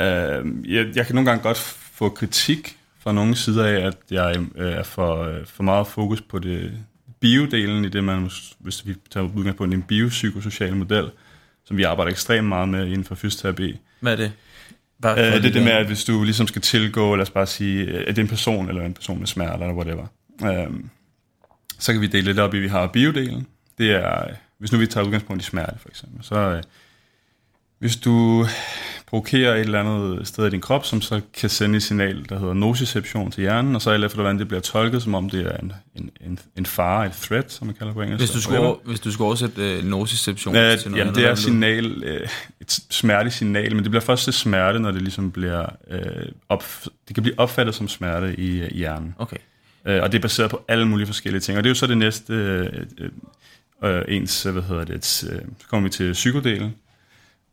øh, 0.00 0.74
jeg, 0.74 0.96
jeg 0.96 1.06
kan 1.06 1.14
nogle 1.14 1.30
gange 1.30 1.42
godt 1.42 1.58
få 1.92 2.08
kritik 2.08 2.76
fra 2.98 3.12
nogle 3.12 3.36
sider 3.36 3.64
af, 3.64 3.86
at 3.86 3.96
jeg 4.10 4.36
øh, 4.56 4.72
er 4.72 4.82
for, 4.82 5.22
øh, 5.22 5.46
for 5.46 5.62
meget 5.62 5.86
fokus 5.86 6.20
på 6.20 6.38
det 6.38 6.72
biodelen 7.20 7.84
i 7.84 7.88
det, 7.88 8.04
man, 8.04 8.30
hvis 8.58 8.86
vi 8.86 8.94
tager 9.10 9.28
udgangspunkt 9.36 9.74
i 9.74 9.76
en 9.76 9.82
biopsykosocial 9.82 10.76
model, 10.76 11.10
som 11.64 11.76
vi 11.76 11.82
arbejder 11.82 12.10
ekstremt 12.10 12.48
meget 12.48 12.68
med 12.68 12.86
inden 12.86 13.04
for 13.04 13.14
fysioterapi. 13.14 13.78
Hvad 14.00 14.12
er 14.12 14.16
det? 14.16 14.32
Hvad 14.98 15.18
Øh, 15.18 15.32
det 15.32 15.44
er 15.44 15.52
det 15.52 15.62
med, 15.62 15.72
at 15.72 15.86
hvis 15.86 16.04
du 16.04 16.24
ligesom 16.24 16.46
skal 16.46 16.62
tilgå, 16.62 17.14
lad 17.14 17.22
os 17.22 17.30
bare 17.30 17.46
sige, 17.46 17.84
øh, 17.84 18.00
at 18.00 18.06
det 18.06 18.18
er 18.18 18.22
en 18.22 18.28
person, 18.28 18.68
eller 18.68 18.82
en 18.82 18.94
person 18.94 19.18
med 19.18 19.26
smerte, 19.26 19.64
eller 19.64 19.74
whatever, 19.74 20.06
øhm, 20.44 20.90
så 21.78 21.92
kan 21.92 22.00
vi 22.00 22.06
dele 22.06 22.24
lidt 22.26 22.38
op 22.38 22.54
i, 22.54 22.58
vi 22.58 22.68
har 22.68 22.86
biodelen. 22.86 23.46
Det 23.78 23.90
er, 23.90 24.24
øh, 24.28 24.34
hvis 24.58 24.72
nu 24.72 24.78
vi 24.78 24.86
tager 24.86 25.06
udgangspunkt 25.06 25.42
i 25.42 25.46
smerte, 25.46 25.78
for 25.78 25.88
eksempel, 25.88 26.24
så 26.24 26.36
øh, 26.36 26.62
hvis 27.78 27.96
du 27.96 28.46
provokerer 29.06 29.54
et 29.54 29.60
eller 29.60 29.80
andet 29.80 30.28
sted 30.28 30.46
i 30.46 30.50
din 30.50 30.60
krop, 30.60 30.84
som 30.86 31.00
så 31.00 31.20
kan 31.34 31.50
sende 31.50 31.76
et 31.76 31.82
signal, 31.82 32.26
der 32.28 32.38
hedder 32.38 32.54
nociception 32.54 33.30
til 33.30 33.40
hjernen, 33.40 33.74
og 33.74 33.82
så 33.82 33.90
alt 33.90 34.04
efter, 34.04 34.16
hvordan 34.16 34.38
det 34.38 34.48
bliver 34.48 34.60
tolket, 34.60 35.02
som 35.02 35.14
om 35.14 35.30
det 35.30 35.46
er 35.46 35.56
en, 35.56 35.72
en, 35.94 36.10
en, 36.20 36.38
en 36.56 36.66
fare, 36.66 37.06
et 37.06 37.12
threat, 37.12 37.52
som 37.52 37.66
man 37.66 37.76
kalder 37.76 37.92
på 37.92 38.02
engelsk. 38.02 38.20
hvis 38.20 38.30
du 38.30 38.40
skulle, 38.40 38.60
over, 38.60 38.76
hvis 38.84 39.00
du 39.00 39.12
skulle 39.12 39.26
oversætte 39.26 39.76
øh, 39.76 39.84
nociception 39.84 40.54
Ja, 40.54 40.76
til 40.76 40.90
noget 40.90 41.00
jamen, 41.00 41.00
andet, 41.00 41.14
det 41.14 41.30
er 41.30 41.34
signal, 41.34 42.04
øh, 42.04 42.28
et 42.60 42.70
smertesignal, 42.90 43.74
men 43.74 43.84
det 43.84 43.90
bliver 43.90 44.04
først 44.04 44.24
til 44.24 44.32
smerte, 44.32 44.78
når 44.78 44.90
det 44.90 45.02
ligesom 45.02 45.30
bliver 45.30 45.66
øh, 45.90 46.26
op, 46.48 46.64
det 47.08 47.14
kan 47.14 47.22
blive 47.22 47.38
opfattet 47.38 47.74
som 47.74 47.88
smerte 47.88 48.40
i, 48.40 48.62
i 48.62 48.76
hjernen. 48.76 49.14
Okay. 49.18 49.36
Øh, 49.86 50.02
og 50.02 50.12
det 50.12 50.18
er 50.18 50.22
baseret 50.22 50.50
på 50.50 50.64
alle 50.68 50.88
mulige 50.88 51.06
forskellige 51.06 51.40
ting. 51.40 51.58
Og 51.58 51.64
det 51.64 51.68
er 51.68 51.70
jo 51.70 51.74
så 51.74 51.86
det 51.86 51.98
næste, 51.98 52.34
øh, 52.34 52.68
øh, 53.84 54.02
ens, 54.08 54.46
øh, 54.46 54.52
hvad 54.52 54.62
hedder 54.62 54.84
det, 54.84 54.94
et, 54.94 55.30
øh, 55.32 55.38
så 55.58 55.68
kommer 55.68 55.88
vi 55.88 55.90
til 55.90 56.12
psykodelen. 56.12 56.74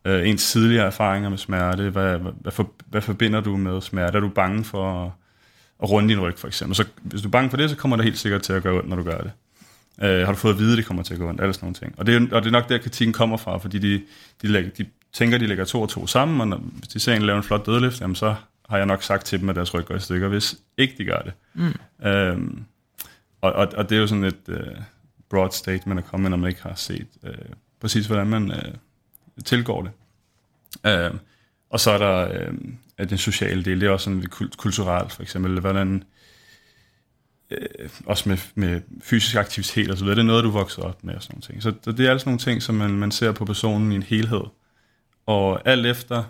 Øh, 0.05 0.29
ens 0.29 0.51
tidligere 0.51 0.85
erfaringer 0.85 1.29
med 1.29 1.37
smerte, 1.37 1.89
hvad, 1.89 2.17
hvad, 2.17 2.31
hvad, 2.41 2.51
for, 2.51 2.71
hvad 2.89 3.01
forbinder 3.01 3.41
du 3.41 3.57
med 3.57 3.81
smerte? 3.81 4.17
Er 4.17 4.21
du 4.21 4.29
bange 4.29 4.63
for 4.63 5.05
at, 5.05 5.11
at 5.83 5.89
runde 5.89 6.09
din 6.09 6.19
ryg, 6.21 6.37
for 6.37 6.47
eksempel? 6.47 6.75
Så 6.75 6.85
hvis 7.01 7.21
du 7.21 7.27
er 7.27 7.31
bange 7.31 7.49
for 7.49 7.57
det, 7.57 7.69
så 7.69 7.75
kommer 7.75 7.97
det 7.97 8.03
helt 8.03 8.17
sikkert 8.17 8.41
til 8.41 8.53
at 8.53 8.63
gøre 8.63 8.77
ondt, 8.77 8.89
når 8.89 8.95
du 8.95 9.03
gør 9.03 9.17
det. 9.17 9.31
Øh, 10.01 10.25
har 10.25 10.31
du 10.31 10.37
fået 10.37 10.53
at 10.53 10.59
vide, 10.59 10.71
at 10.71 10.77
det 10.77 10.85
kommer 10.85 11.03
til 11.03 11.13
at 11.13 11.19
gå 11.19 11.29
ondt? 11.29 11.41
Alle 11.41 11.53
sådan 11.53 11.65
nogle 11.65 11.75
ting. 11.75 11.93
Og 11.97 12.05
det, 12.05 12.15
er, 12.15 12.35
og 12.35 12.41
det 12.41 12.47
er 12.47 12.51
nok 12.51 12.69
der, 12.69 12.77
kritikken 12.77 13.13
kommer 13.13 13.37
fra, 13.37 13.57
fordi 13.57 13.79
de, 13.79 14.01
de, 14.41 14.47
lægger, 14.47 14.71
de 14.71 14.85
tænker, 15.13 15.37
de 15.37 15.47
lægger 15.47 15.65
to 15.65 15.81
og 15.81 15.89
to 15.89 16.07
sammen, 16.07 16.41
og 16.41 16.47
når, 16.47 16.57
hvis 16.57 16.87
de 16.87 16.99
ser 16.99 17.13
en 17.13 17.21
lave 17.21 17.37
en 17.37 17.43
flot 17.43 17.65
dødløft, 17.65 18.01
jamen 18.01 18.15
så 18.15 18.35
har 18.71 18.77
jeg 18.77 18.85
nok 18.85 19.03
sagt 19.03 19.25
til 19.25 19.39
dem, 19.39 19.49
at 19.49 19.55
deres 19.55 19.73
ryg 19.73 19.85
går 19.85 19.95
i 19.95 19.99
stykker, 19.99 20.27
hvis 20.27 20.55
ikke 20.77 20.93
de 20.97 21.05
gør 21.05 21.19
det. 21.19 21.33
Mm. 21.53 22.07
Øhm, 22.07 22.65
og, 23.41 23.53
og, 23.53 23.67
og 23.77 23.89
det 23.89 23.95
er 23.95 23.99
jo 23.99 24.07
sådan 24.07 24.23
et 24.23 24.49
øh, 24.49 24.75
broad 25.29 25.51
statement 25.51 25.99
at 25.99 26.05
komme 26.05 26.21
med, 26.21 26.29
når 26.29 26.37
man 26.37 26.49
ikke 26.49 26.61
har 26.61 26.75
set 26.75 27.07
øh, 27.23 27.33
præcis, 27.79 28.05
hvordan 28.05 28.27
man 28.27 28.51
øh, 28.51 28.73
tilgår 29.45 29.81
det. 29.81 29.91
Øh, 30.91 31.11
og 31.69 31.79
så 31.79 31.91
er 31.91 31.97
der 31.97 32.33
øh, 32.33 32.53
at 32.97 33.09
den 33.09 33.17
sociale 33.17 33.63
del, 33.63 33.81
det 33.81 33.87
er 33.87 33.91
også 33.91 34.03
sådan 34.03 34.19
lidt 34.19 34.31
kult- 34.31 34.57
kulturelt, 34.57 35.11
for 35.11 35.21
eksempel, 35.21 35.59
hvordan 35.59 36.03
øh, 37.51 37.89
også 38.05 38.29
med, 38.29 38.37
med 38.55 38.81
fysisk 39.01 39.35
aktivitet 39.35 39.91
og 39.91 39.97
så 39.97 40.03
videre, 40.03 40.15
det 40.15 40.21
er 40.21 40.25
noget, 40.25 40.43
du 40.43 40.49
vokser 40.49 40.81
op 40.81 41.03
med 41.03 41.15
og 41.15 41.23
sådan 41.23 41.33
nogle 41.33 41.41
ting. 41.41 41.63
Så 41.63 41.73
det, 41.85 41.97
det 41.97 42.07
er 42.07 42.11
altså 42.11 42.29
nogle 42.29 42.39
ting, 42.39 42.61
som 42.61 42.75
man, 42.75 42.91
man 42.91 43.11
ser 43.11 43.31
på 43.31 43.45
personen 43.45 43.91
i 43.91 43.95
en 43.95 44.03
helhed. 44.03 44.43
Og 45.25 45.67
alt 45.67 45.85
efter, 45.85 46.23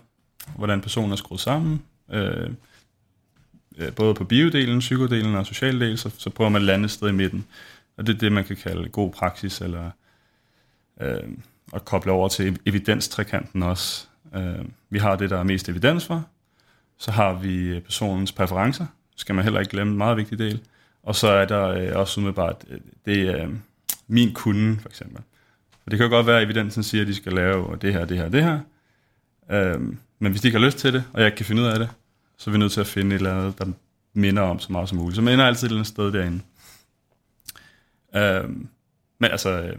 hvordan 0.55 0.81
personen 0.81 1.11
er 1.11 1.15
skruet 1.15 1.41
sammen, 1.41 1.81
Øh, 2.11 2.49
øh, 3.77 3.93
både 3.93 4.13
på 4.13 4.23
biodelen, 4.23 4.79
psykodelen 4.79 5.35
og 5.35 5.45
socialdelen, 5.45 5.97
så, 5.97 6.11
så 6.17 6.29
prøver 6.29 6.49
man 6.49 6.61
at 6.61 6.65
lande 6.65 6.85
et 6.85 6.91
sted 6.91 7.09
i 7.09 7.11
midten. 7.11 7.45
Og 7.97 8.07
det 8.07 8.15
er 8.15 8.19
det, 8.19 8.31
man 8.31 8.45
kan 8.45 8.55
kalde 8.55 8.89
god 8.89 9.11
praksis, 9.11 9.61
eller 9.61 9.91
øh, 11.01 11.23
at 11.73 11.85
koble 11.85 12.11
over 12.11 12.27
til 12.27 12.59
evidenstrekanten 12.65 13.63
også. 13.63 14.07
Øh, 14.35 14.65
vi 14.89 14.99
har 14.99 15.15
det, 15.15 15.29
der 15.29 15.37
er 15.37 15.43
mest 15.43 15.69
evidens 15.69 16.05
for. 16.05 16.27
Så 16.97 17.11
har 17.11 17.33
vi 17.33 17.55
øh, 17.55 17.81
personens 17.81 18.31
præferencer, 18.31 18.85
skal 19.15 19.35
man 19.35 19.43
heller 19.43 19.59
ikke 19.59 19.71
glemme, 19.71 19.91
en 19.91 19.97
meget 19.97 20.17
vigtig 20.17 20.39
del. 20.39 20.61
Og 21.03 21.15
så 21.15 21.27
er 21.27 21.45
der 21.45 21.67
øh, 21.67 21.91
også 21.95 22.19
umiddelbart, 22.19 22.65
øh, 22.69 22.79
det 23.05 23.21
er 23.21 23.45
øh, 23.45 23.53
min 24.07 24.33
kunde, 24.33 24.79
for 24.79 24.89
eksempel. 24.89 25.21
For 25.83 25.89
det 25.89 25.99
kan 25.99 26.07
jo 26.07 26.15
godt 26.15 26.27
være, 26.27 26.37
at 26.37 26.43
evidensen 26.43 26.83
siger, 26.83 27.01
at 27.01 27.07
de 27.07 27.15
skal 27.15 27.33
lave 27.33 27.77
det 27.81 27.93
her, 27.93 28.05
det 28.05 28.17
her, 28.17 28.29
det 28.29 28.43
her. 28.43 28.59
Øh, 29.51 29.81
men 30.19 30.31
hvis 30.31 30.41
de 30.41 30.47
ikke 30.47 30.59
har 30.59 30.65
lyst 30.65 30.77
til 30.77 30.93
det, 30.93 31.03
og 31.13 31.19
jeg 31.19 31.27
ikke 31.27 31.35
kan 31.35 31.45
finde 31.45 31.61
ud 31.61 31.67
af 31.67 31.79
det, 31.79 31.89
så 32.41 32.49
er 32.49 32.51
vi 32.51 32.57
nødt 32.57 32.71
til 32.71 32.81
at 32.81 32.87
finde 32.87 33.15
et 33.15 33.19
eller 33.19 33.37
andet, 33.37 33.59
der 33.59 33.65
minder 34.13 34.41
om 34.41 34.59
så 34.59 34.71
meget 34.71 34.89
som 34.89 34.97
muligt. 34.97 35.15
Så 35.15 35.21
man 35.21 35.33
ender 35.33 35.45
altid 35.45 35.67
et 35.67 35.69
eller 35.69 35.79
andet 35.79 35.87
sted 35.87 36.11
derinde. 36.11 36.41
Øh, 38.15 38.49
men 39.19 39.31
altså, 39.31 39.61
øh, 39.61 39.77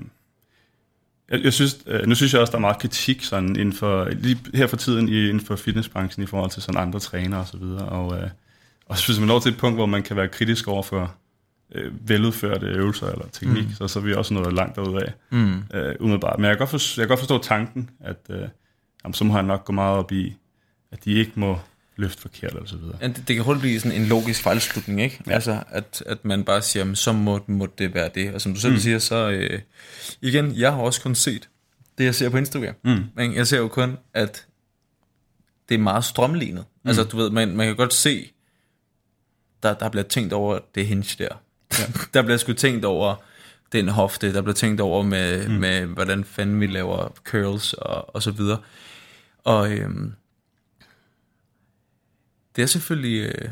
jeg, 1.30 1.44
jeg 1.44 1.52
synes, 1.52 1.78
øh, 1.86 2.06
nu 2.06 2.14
synes 2.14 2.32
jeg 2.32 2.40
også, 2.40 2.50
der 2.50 2.56
er 2.56 2.60
meget 2.60 2.78
kritik 2.78 3.22
sådan 3.22 3.48
inden 3.48 3.72
for, 3.72 4.04
lige 4.04 4.38
her 4.54 4.66
for 4.66 4.76
tiden 4.76 5.08
i, 5.08 5.28
inden 5.28 5.40
for 5.40 5.56
fitnessbranchen 5.56 6.22
i 6.22 6.26
forhold 6.26 6.50
til 6.50 6.62
sådan 6.62 6.80
andre 6.80 7.00
trænere 7.00 7.40
og 7.40 7.46
så 7.46 7.56
videre. 7.56 7.88
Og, 7.88 8.18
øh, 8.18 8.30
og 8.86 8.98
så 8.98 9.06
hvis 9.06 9.18
man 9.18 9.28
når 9.28 9.40
til 9.40 9.52
et 9.52 9.58
punkt, 9.58 9.76
hvor 9.76 9.86
man 9.86 10.02
kan 10.02 10.16
være 10.16 10.28
kritisk 10.28 10.68
over 10.68 10.82
for 10.82 11.14
øh, 11.74 12.08
veludførte 12.08 12.66
øvelser 12.66 13.06
eller 13.06 13.26
teknik, 13.32 13.64
mm. 13.64 13.74
så, 13.74 13.88
så 13.88 13.98
er 13.98 14.02
vi 14.02 14.14
også 14.14 14.34
noget 14.34 14.52
langt 14.52 14.78
af, 14.78 15.12
mm. 15.30 15.62
øh, 15.74 15.94
umiddelbart. 16.00 16.38
Men 16.38 16.44
jeg 16.44 16.52
kan, 16.52 16.58
godt 16.58 16.70
forstå, 16.70 17.00
jeg 17.00 17.06
kan 17.06 17.08
godt 17.08 17.20
forstå 17.20 17.38
tanken, 17.38 17.90
at 18.00 18.26
øh, 18.30 18.48
jamen, 19.04 19.14
så 19.14 19.24
må 19.24 19.34
han 19.34 19.44
nok 19.44 19.64
gå 19.64 19.72
meget 19.72 19.98
op 19.98 20.12
i, 20.12 20.36
at 20.92 21.04
de 21.04 21.12
ikke 21.12 21.32
må 21.34 21.58
løfte 21.96 22.22
forkert 22.22 22.54
og 22.54 22.68
så 22.68 22.76
videre. 22.76 22.96
Ja, 23.00 23.06
det, 23.06 23.28
det 23.28 23.36
kan 23.36 23.44
hurtigt 23.44 23.60
blive 23.60 23.80
sådan 23.80 24.00
en 24.00 24.06
logisk 24.06 24.42
fejlslutning, 24.42 25.00
ikke? 25.00 25.20
Ja. 25.26 25.32
Altså, 25.32 25.62
at, 25.68 26.02
at 26.06 26.24
man 26.24 26.44
bare 26.44 26.62
siger, 26.62 26.94
så 26.94 27.12
må, 27.12 27.40
må 27.46 27.68
det 27.78 27.94
være 27.94 28.10
det. 28.14 28.34
Og 28.34 28.40
som 28.40 28.54
du 28.54 28.60
selv 28.60 28.72
mm. 28.72 28.78
siger, 28.78 28.98
så 28.98 29.30
øh, 29.30 29.60
igen, 30.20 30.56
jeg 30.56 30.72
har 30.72 30.82
også 30.82 31.02
kun 31.02 31.14
set 31.14 31.48
det, 31.98 32.04
jeg 32.04 32.14
ser 32.14 32.28
på 32.28 32.36
Instagram. 32.36 32.74
Mm. 32.84 33.04
Men 33.14 33.34
jeg 33.34 33.46
ser 33.46 33.58
jo 33.58 33.68
kun, 33.68 33.96
at 34.14 34.46
det 35.68 35.74
er 35.74 35.78
meget 35.78 36.04
strømlignet. 36.04 36.64
Mm. 36.82 36.88
Altså, 36.88 37.04
du 37.04 37.16
ved, 37.16 37.30
man, 37.30 37.56
man 37.56 37.66
kan 37.66 37.76
godt 37.76 37.94
se, 37.94 38.32
der, 39.62 39.74
der 39.74 39.88
bliver 39.88 40.04
tænkt 40.04 40.32
over 40.32 40.58
det 40.74 40.86
hinge 40.86 41.16
der. 41.18 41.28
Ja. 41.78 41.84
der 42.14 42.22
bliver 42.22 42.36
sgu 42.36 42.52
tænkt 42.52 42.84
over 42.84 43.14
den 43.72 43.88
hofte, 43.88 44.34
der 44.34 44.42
bliver 44.42 44.54
tænkt 44.54 44.80
over 44.80 45.02
med, 45.02 45.48
mm. 45.48 45.54
med 45.54 45.86
hvordan 45.86 46.24
fanden 46.24 46.60
vi 46.60 46.66
laver 46.66 47.12
curls 47.24 47.72
og, 47.72 48.14
og 48.14 48.22
så 48.22 48.30
videre. 48.30 48.58
Og 49.44 49.72
øhm, 49.72 50.12
det 52.56 52.62
er 52.62 52.66
selvfølgelig, 52.66 53.18
øh, 53.18 53.48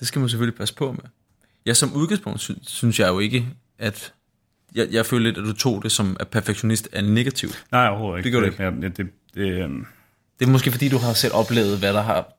det 0.00 0.08
skal 0.08 0.20
man 0.20 0.28
selvfølgelig 0.28 0.58
passe 0.58 0.74
på 0.74 0.92
med. 0.92 1.10
Ja, 1.66 1.74
som 1.74 1.92
udgangspunkt 1.92 2.40
sy- 2.40 2.50
synes 2.62 3.00
jeg 3.00 3.08
jo 3.08 3.18
ikke, 3.18 3.46
at 3.78 4.14
jeg, 4.74 4.88
jeg 4.90 5.06
føler 5.06 5.24
lidt, 5.24 5.38
at 5.38 5.44
du 5.44 5.52
tog 5.52 5.82
det 5.82 5.92
som, 5.92 6.16
at 6.20 6.28
perfektionist 6.28 6.88
er 6.92 7.02
negativt. 7.02 7.64
Nej, 7.72 7.88
overhovedet 7.88 8.18
ikke. 8.18 8.24
Det 8.24 8.32
gør 8.32 8.66
det 8.66 8.72
ikke. 8.74 8.88
Det, 8.88 8.96
det, 8.96 9.06
det, 9.34 9.62
øhm, 9.62 9.86
det 10.38 10.46
er 10.46 10.50
måske 10.50 10.70
fordi, 10.70 10.88
du 10.88 10.98
har 10.98 11.12
selv 11.12 11.34
oplevet, 11.34 11.78
hvad 11.78 11.92
der 11.92 12.02
har 12.02 12.32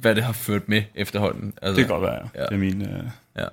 hvad 0.00 0.14
det 0.14 0.24
har 0.24 0.32
ført 0.32 0.68
med 0.68 0.82
efterhånden. 0.94 1.52
Altså, 1.62 1.76
det 1.76 1.86
kan 1.86 1.94
godt 1.94 2.02
være, 2.02 2.28
ja. 2.34 2.40
ja. 2.40 2.46
Det 2.46 2.52
er 2.52 2.58
min... 2.58 2.82
Øh... 2.82 3.04
Ja. 3.36 3.46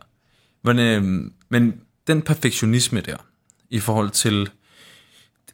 Men, 0.63 0.79
øh, 0.79 1.31
men 1.49 1.81
den 2.07 2.21
perfektionisme 2.21 3.01
der, 3.01 3.17
i 3.69 3.79
forhold 3.79 4.09
til 4.09 4.49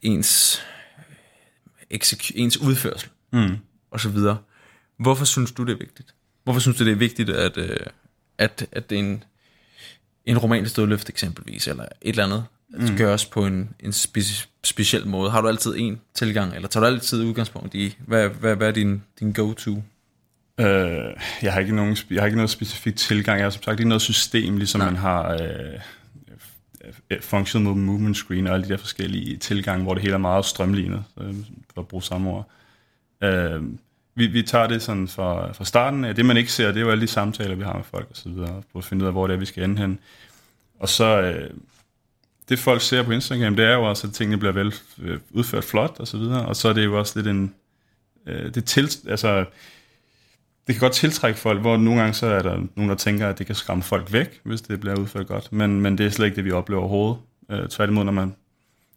ens, 0.02 0.62
ens 2.36 2.58
udførsel, 2.58 3.10
mm. 3.32 3.58
og 3.92 4.00
så 4.00 4.10
videre, 4.10 4.38
hvorfor 4.98 5.26
synes 5.26 5.52
du, 5.52 5.64
det 5.64 5.74
er 5.74 5.78
vigtigt? 5.78 6.14
Hvorfor 6.44 6.60
synes 6.60 6.78
du, 6.78 6.86
det 6.86 6.92
er 6.92 6.96
vigtigt, 6.96 7.30
at, 7.30 7.58
øh, 7.58 7.78
at, 8.38 8.68
at 8.72 8.92
en, 8.92 9.24
en 10.26 10.38
romansk 10.38 10.76
dødløft 10.76 11.10
eksempelvis, 11.10 11.68
eller 11.68 11.84
et 11.84 11.90
eller 12.02 12.24
andet, 12.24 12.46
mm. 12.70 12.98
gøres 12.98 13.26
på 13.26 13.46
en, 13.46 13.70
en 13.80 13.90
speci- 13.92 14.48
speciel 14.64 15.08
måde? 15.08 15.32
Har 15.32 15.42
du 15.42 15.48
altid 15.48 15.76
en 15.78 16.02
tilgang, 16.14 16.56
eller 16.56 16.68
tager 16.68 16.88
du 16.88 16.94
altid 16.94 17.24
udgangspunkt 17.24 17.76
i, 17.76 17.98
hvad, 18.08 18.30
hvad, 18.30 18.56
hvad 18.56 18.68
er 18.68 18.72
din, 18.72 19.04
din 19.20 19.34
go-to? 19.34 19.84
Øh, 20.60 20.66
jeg, 21.42 21.54
har 21.54 21.60
ikke 21.60 21.76
nogen, 21.76 21.98
jeg 22.10 22.22
har 22.22 22.26
ikke 22.26 22.38
noget 22.38 22.50
specifikt 22.50 22.98
tilgang. 22.98 23.38
Jeg 23.38 23.46
har 23.46 23.50
som 23.50 23.64
sagt 23.64 23.80
ikke 23.80 23.90
noget 23.90 24.02
system, 24.02 24.58
ligesom 24.58 24.80
Nej. 24.80 24.90
man 24.90 25.00
har 25.00 25.34
øh, 25.34 25.80
functional 27.22 27.76
movement 27.76 28.18
screen 28.18 28.48
og 28.48 28.54
alle 28.54 28.66
de 28.66 28.70
der 28.70 28.78
forskellige 28.78 29.38
tilgange, 29.38 29.84
hvor 29.84 29.94
det 29.94 30.02
hele 30.04 30.14
er 30.14 30.18
meget 30.18 30.46
strømlignet, 30.46 31.04
øh, 31.22 31.36
for 31.74 31.82
at 31.82 31.88
bruge 31.88 32.04
samme 32.04 32.30
ord. 32.30 32.50
Øh, 33.24 33.62
vi, 34.16 34.28
vi 34.28 34.44
tager 34.44 34.68
det 34.68 34.82
sådan 34.82 35.08
fra, 35.08 35.52
fra 35.52 35.66
starten 35.66 36.06
af. 36.06 36.16
Det, 36.16 36.26
man 36.26 36.38
ikke 36.38 36.52
ser, 36.52 36.68
det 36.68 36.78
er 36.78 36.82
jo 36.82 36.92
alle 36.92 37.02
de 37.02 37.08
samtaler, 37.08 37.56
vi 37.56 37.64
har 37.64 37.74
med 37.74 37.84
folk 37.84 38.08
og 38.10 38.18
så 38.18 38.30
videre, 38.30 38.64
for 38.72 38.80
at 38.80 38.86
finde 38.86 39.04
ud 39.04 39.08
af, 39.08 39.14
hvor 39.14 39.28
det 39.28 39.34
er, 39.34 39.38
vi 39.38 39.46
skal 39.46 39.64
ende 39.64 39.82
hen. 39.82 40.00
Og 40.80 40.90
så, 40.90 41.22
øh, 41.22 41.50
det 42.50 42.60
folk 42.60 42.82
ser 42.82 43.04
på 43.04 43.12
Instagram, 43.12 43.56
det 43.56 43.66
er 43.66 43.74
jo 43.74 43.84
også, 43.84 44.08
at 44.08 44.14
tingene 44.14 44.38
bliver 44.38 44.54
vel 44.54 44.74
øh, 45.02 45.20
udført 45.32 45.64
flot 45.64 45.96
og 46.00 46.08
så 46.08 46.18
videre, 46.18 46.46
og 46.46 46.56
så 46.56 46.70
er 46.70 46.74
det 46.74 46.86
jo 46.86 47.00
også 47.00 47.20
lidt 47.20 47.28
en, 47.28 47.54
øh, 48.28 48.54
det 48.54 48.66
til, 48.66 48.90
altså, 49.08 49.46
det 50.68 50.76
kan 50.76 50.80
godt 50.80 50.94
tiltrække 50.94 51.40
folk, 51.40 51.62
hvor 51.62 51.78
nogle 51.78 52.00
gange 52.00 52.14
så 52.14 52.28
er 52.28 52.42
der 52.42 52.62
nogen, 52.76 52.90
der 52.90 52.96
tænker, 52.96 53.30
at 53.30 53.40
det 53.40 53.46
kan 53.46 53.56
skræmme 53.56 53.84
folk 53.84 54.14
væk, 54.14 54.42
hvis 54.44 54.62
det 54.62 54.80
bliver 54.80 55.00
udført 55.00 55.28
godt. 55.28 55.54
Men, 55.54 55.82
men 55.82 55.98
det 55.98 56.06
er 56.06 56.10
slet 56.10 56.26
ikke 56.26 56.36
det, 56.36 56.46
vi 56.46 56.52
oplever 56.52 56.82
overhovedet. 56.82 57.18
Øh, 57.50 57.70
tværtimod, 57.70 58.04
når 58.04 58.12
man, 58.12 58.36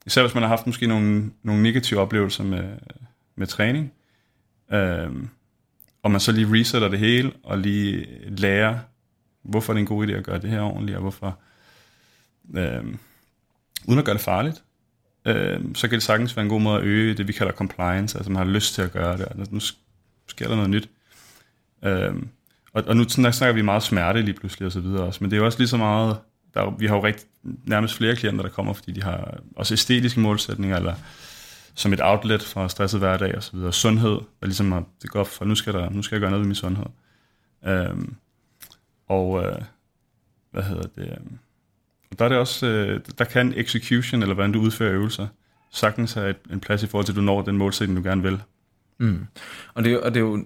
især 0.07 0.23
hvis 0.23 0.35
man 0.35 0.43
har 0.43 0.49
haft 0.49 0.67
måske 0.67 0.87
nogle, 0.87 1.31
nogle 1.43 1.63
negative 1.63 2.01
oplevelser 2.01 2.45
med, 2.45 2.65
med 3.37 3.47
træning, 3.47 3.93
øh, 4.73 5.11
og 6.03 6.11
man 6.11 6.21
så 6.21 6.33
lige 6.33 6.53
resetter 6.53 6.89
det 6.89 6.99
hele, 6.99 7.33
og 7.43 7.59
lige 7.59 8.07
lærer, 8.31 8.79
hvorfor 9.43 9.73
det 9.73 9.79
er 9.79 9.81
en 9.81 9.87
god 9.87 10.07
idé 10.07 10.13
at 10.13 10.25
gøre 10.25 10.39
det 10.39 10.51
her 10.51 10.61
ordentligt, 10.61 10.97
og 10.97 11.03
hvorfor, 11.03 11.39
øh, 12.55 12.85
uden 13.87 13.99
at 13.99 14.05
gøre 14.05 14.15
det 14.15 14.23
farligt, 14.23 14.63
øh, 15.27 15.61
så 15.75 15.89
kan 15.89 15.95
det 15.95 16.03
sagtens 16.03 16.37
være 16.37 16.45
en 16.45 16.51
god 16.51 16.61
måde 16.61 16.79
at 16.79 16.85
øge 16.85 17.15
det, 17.15 17.29
vi 17.29 17.33
kalder 17.33 17.53
compliance, 17.53 18.19
altså 18.19 18.33
man 18.33 18.47
har 18.47 18.53
lyst 18.53 18.75
til 18.75 18.83
at 18.83 18.93
gøre 18.93 19.17
det, 19.17 19.27
og 19.27 19.47
nu 19.51 19.61
sker 20.29 20.49
der 20.49 20.55
noget 20.55 20.71
nyt. 20.71 20.89
Øhm, 21.85 22.29
og, 22.73 22.85
og 22.87 22.97
nu 22.97 23.09
snakker 23.09 23.53
vi 23.53 23.63
meget 23.63 23.83
smerte 23.83 24.23
lige 24.23 24.35
pludselig 24.35 24.67
og 24.67 24.73
så 24.73 24.81
videre 24.81 25.03
også, 25.03 25.19
men 25.25 25.31
det 25.31 25.37
er 25.37 25.41
jo 25.41 25.47
også 25.47 25.59
lige 25.59 25.69
så 25.69 25.77
meget, 25.77 26.17
der, 26.55 26.77
vi 26.79 26.87
har 26.87 26.97
jo 26.97 27.05
rigt, 27.05 27.27
nærmest 27.65 27.95
flere 27.95 28.17
klienter, 28.17 28.43
der 28.43 28.51
kommer, 28.51 28.73
fordi 28.73 28.93
de 28.93 29.03
har 29.03 29.39
også 29.57 29.75
æstetiske 29.75 30.21
målsætninger, 30.21 30.77
eller 30.77 30.95
som 31.77 31.93
et 31.93 32.01
outlet 32.03 32.43
for 32.43 32.69
stresset 32.69 33.01
hverdag 33.01 33.37
og 33.37 33.43
så 33.43 33.57
videre. 33.57 33.73
Sundhed, 33.73 34.21
der 34.41 34.47
ligesom 34.47 34.73
er, 34.73 34.83
det 35.03 35.11
går 35.11 35.25
for, 35.25 35.45
nu 35.45 35.55
skal, 35.55 35.73
der, 35.73 35.91
nu 35.91 36.03
skal 36.03 36.17
jeg 36.17 36.21
gøre 36.21 36.31
noget 36.31 36.41
ved 36.41 36.47
min 36.47 36.55
sundhed. 36.55 36.87
Øhm, 37.67 38.15
og 39.09 39.45
øh, 39.45 39.63
hvad 40.51 40.63
hedder 40.63 40.89
det? 40.97 41.09
Øhm, 41.09 41.39
og 42.11 42.19
der 42.19 42.25
er 42.25 42.29
det 42.29 42.39
også, 42.39 42.67
øh, 42.67 43.01
der 43.19 43.25
kan 43.25 43.53
execution, 43.57 44.23
eller 44.23 44.35
hvordan 44.35 44.53
du 44.53 44.61
udfører 44.61 44.93
øvelser, 44.93 45.27
sagtens 45.71 46.13
have 46.13 46.35
en 46.51 46.61
plads 46.61 46.83
i 46.83 46.87
forhold 46.87 47.05
til, 47.05 47.13
at 47.13 47.17
du 47.17 47.23
når 47.23 47.43
den 47.43 47.57
målsætning, 47.57 48.05
du 48.05 48.09
gerne 48.09 48.23
vil. 48.23 48.43
Mm. 48.99 49.27
Og, 49.75 49.85
det, 49.85 50.01
og 50.01 50.15
det 50.15 50.21
er 50.21 50.25
jo 50.25 50.45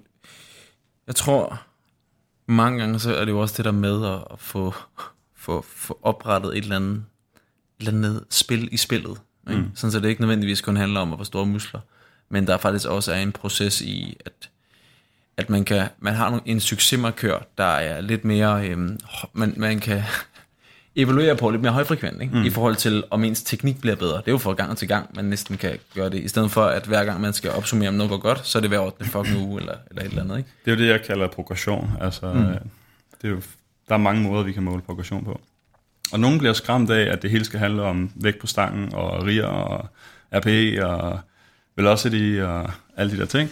jeg 1.11 1.15
tror, 1.15 1.63
mange 2.47 2.79
gange 2.79 2.99
så 2.99 3.15
er 3.17 3.25
det 3.25 3.33
jo 3.33 3.41
også 3.41 3.55
det 3.57 3.65
der 3.65 3.73
med 3.73 4.07
at 4.31 4.39
få, 4.39 4.75
få, 5.35 5.63
få 5.63 5.99
oprettet 6.03 6.59
et 6.59 6.63
eller 6.63 6.77
andet, 6.77 7.05
et 7.81 7.87
eller 7.89 7.93
andet 7.93 8.25
spil 8.31 8.69
i 8.73 8.77
spillet. 8.77 9.21
Ikke? 9.49 9.63
Mm. 9.63 9.71
Sådan 9.75 9.93
så 9.93 10.01
det 10.01 10.09
ikke 10.09 10.21
nødvendigvis 10.21 10.61
kun 10.61 10.77
handler 10.77 11.01
om 11.01 11.13
at 11.13 11.19
få 11.19 11.25
store 11.25 11.47
muskler, 11.47 11.81
men 12.29 12.47
der 12.47 12.57
faktisk 12.57 12.89
også 12.89 13.13
er 13.13 13.19
en 13.19 13.33
proces 13.33 13.81
i, 13.81 14.17
at, 14.27 14.51
at 15.37 15.51
man, 15.51 15.65
kan, 15.65 15.89
man 15.99 16.15
har 16.15 16.43
en 16.45 16.61
succesmarkør, 16.61 17.39
der 17.59 17.65
er 17.65 18.01
lidt 18.01 18.25
mere, 18.25 18.69
øhm, 18.69 19.01
man, 19.33 19.55
man 19.57 19.81
kan 19.81 20.03
evaluere 20.97 21.37
på 21.37 21.51
lidt 21.51 21.63
mere 21.63 21.73
højfrekvent, 21.73 22.23
ikke? 22.23 22.37
Mm. 22.37 22.45
i 22.45 22.51
forhold 22.51 22.77
til, 22.77 23.05
om 23.11 23.25
ens 23.25 23.43
teknik 23.43 23.81
bliver 23.81 23.97
bedre. 23.97 24.17
Det 24.17 24.29
er 24.29 24.33
jo 24.33 24.39
fra 24.39 24.53
gang 24.53 24.77
til 24.77 24.89
gang, 24.89 25.11
man 25.15 25.25
næsten 25.25 25.57
kan 25.57 25.79
gøre 25.95 26.11
det. 26.11 26.23
I 26.25 26.29
stedet 26.29 26.51
for, 26.51 26.65
at 26.65 26.87
hver 26.87 27.05
gang 27.05 27.21
man 27.21 27.33
skal 27.33 27.51
opsummere, 27.51 27.89
om 27.89 27.95
noget 27.95 28.11
går 28.11 28.19
godt, 28.19 28.47
så 28.47 28.59
er 28.59 28.61
det 28.61 28.71
hver 28.71 28.81
8. 28.81 29.05
fucking 29.05 29.39
uge, 29.39 29.61
eller, 29.61 29.75
eller 29.91 30.03
et 30.03 30.09
eller 30.09 30.23
andet. 30.23 30.39
Ikke? 30.39 30.51
Det 30.65 30.71
er 30.73 30.77
jo 30.77 30.83
det, 30.83 30.89
jeg 30.89 31.03
kalder 31.03 31.29
progression. 31.29 31.91
Altså, 32.01 32.33
mm. 32.33 32.41
det 33.23 33.29
er 33.29 33.29
jo, 33.29 33.41
der 33.89 33.95
er 33.95 33.99
mange 33.99 34.23
måder, 34.23 34.45
vi 34.45 34.53
kan 34.53 34.63
måle 34.63 34.83
progression 34.83 35.25
på. 35.25 35.41
Og 36.13 36.21
nogen 36.21 36.39
bliver 36.39 36.53
skræmt 36.53 36.91
af, 36.91 37.13
at 37.13 37.23
det 37.23 37.31
hele 37.31 37.45
skal 37.45 37.59
handle 37.59 37.83
om 37.83 38.11
vægt 38.15 38.39
på 38.39 38.47
stangen, 38.47 38.95
og 38.95 39.27
riger, 39.27 39.47
og 39.47 39.89
RPE, 40.33 40.87
og 40.87 41.21
velocity, 41.77 42.41
og 42.43 42.71
alle 42.97 43.13
de 43.13 43.19
der 43.19 43.27
ting. 43.27 43.51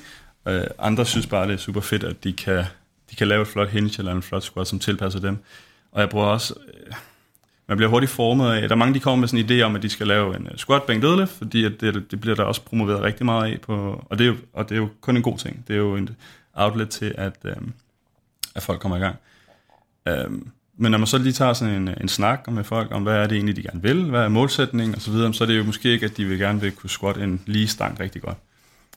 Øh, 0.49 0.65
andre 0.79 1.07
synes 1.07 1.27
bare, 1.27 1.47
det 1.47 1.53
er 1.55 1.59
super 1.59 1.81
fedt, 1.81 2.05
at 2.05 2.25
de 2.25 2.33
kan, 2.33 2.65
de 3.11 3.17
kan 3.17 3.29
lave 3.29 3.43
et 3.43 3.49
flot 3.49 3.69
hinge 3.69 3.95
eller 3.99 4.13
en 4.13 4.23
flot 4.23 4.43
squat, 4.43 4.67
som 4.67 4.79
tilpasser 4.79 5.21
dem. 5.21 5.39
Og 5.93 6.01
jeg 6.01 6.09
bruger 6.09 6.27
også... 6.27 6.55
Øh, 6.87 6.93
man 7.69 7.77
bliver 7.77 7.91
hurtigt 7.91 8.13
formet 8.13 8.53
af, 8.53 8.61
der 8.61 8.75
er 8.75 8.79
mange, 8.79 8.95
de 8.95 9.01
kommer 9.01 9.21
med 9.21 9.29
sådan 9.29 9.45
en 9.45 9.51
idé 9.51 9.63
om, 9.63 9.77
at 9.77 9.83
de 9.83 9.89
skal 9.89 10.07
lave 10.07 10.37
en 10.37 10.49
øh, 10.53 10.59
squat, 10.59 10.83
bænk, 10.83 11.03
deadlift, 11.03 11.33
fordi 11.33 11.65
at 11.65 11.73
det, 11.81 12.11
det 12.11 12.21
bliver 12.21 12.37
der 12.37 12.43
også 12.43 12.63
promoveret 12.63 13.03
rigtig 13.03 13.27
meget 13.27 13.53
af, 13.53 13.61
på, 13.61 14.05
og, 14.11 14.19
det 14.19 14.25
er 14.25 14.29
jo, 14.29 14.37
og 14.53 14.69
det 14.69 14.75
er 14.75 14.79
jo 14.79 14.89
kun 15.01 15.17
en 15.17 15.23
god 15.23 15.39
ting. 15.39 15.65
Det 15.69 15.75
er 15.75 15.79
jo 15.79 15.97
en 15.97 16.09
outlet 16.55 16.91
til, 16.91 17.15
at, 17.19 17.37
øh, 17.45 17.57
at 18.55 18.63
folk 18.63 18.81
kommer 18.81 18.97
i 18.97 19.01
gang. 19.01 19.17
Øh, 20.09 20.31
men 20.81 20.91
når 20.91 20.99
man 20.99 21.07
så 21.07 21.19
lige 21.19 21.33
tager 21.33 21.53
sådan 21.53 21.75
en, 21.75 21.89
en 22.01 22.09
snak 22.09 22.51
med 22.51 22.65
folk 22.65 22.93
om, 22.93 23.03
hvad 23.03 23.15
er 23.15 23.27
det 23.27 23.37
egentlig, 23.37 23.57
de 23.57 23.63
gerne 23.63 23.83
vil, 23.83 24.05
hvad 24.05 24.21
er 24.21 24.29
målsætningen 24.29 24.95
osv., 24.95 25.01
så, 25.01 25.11
videre, 25.11 25.35
så 25.35 25.45
er 25.45 25.49
det 25.49 25.59
jo 25.59 25.65
måske 25.65 25.93
ikke, 25.93 26.07
at 26.07 26.17
de 26.17 26.25
vil 26.25 26.39
gerne 26.39 26.61
vil 26.61 26.73
kunne 26.73 26.91
squat 26.91 27.17
en 27.17 27.41
lige 27.47 27.69
stang 27.69 28.01
rigtig 28.01 28.23
godt. 28.23 28.37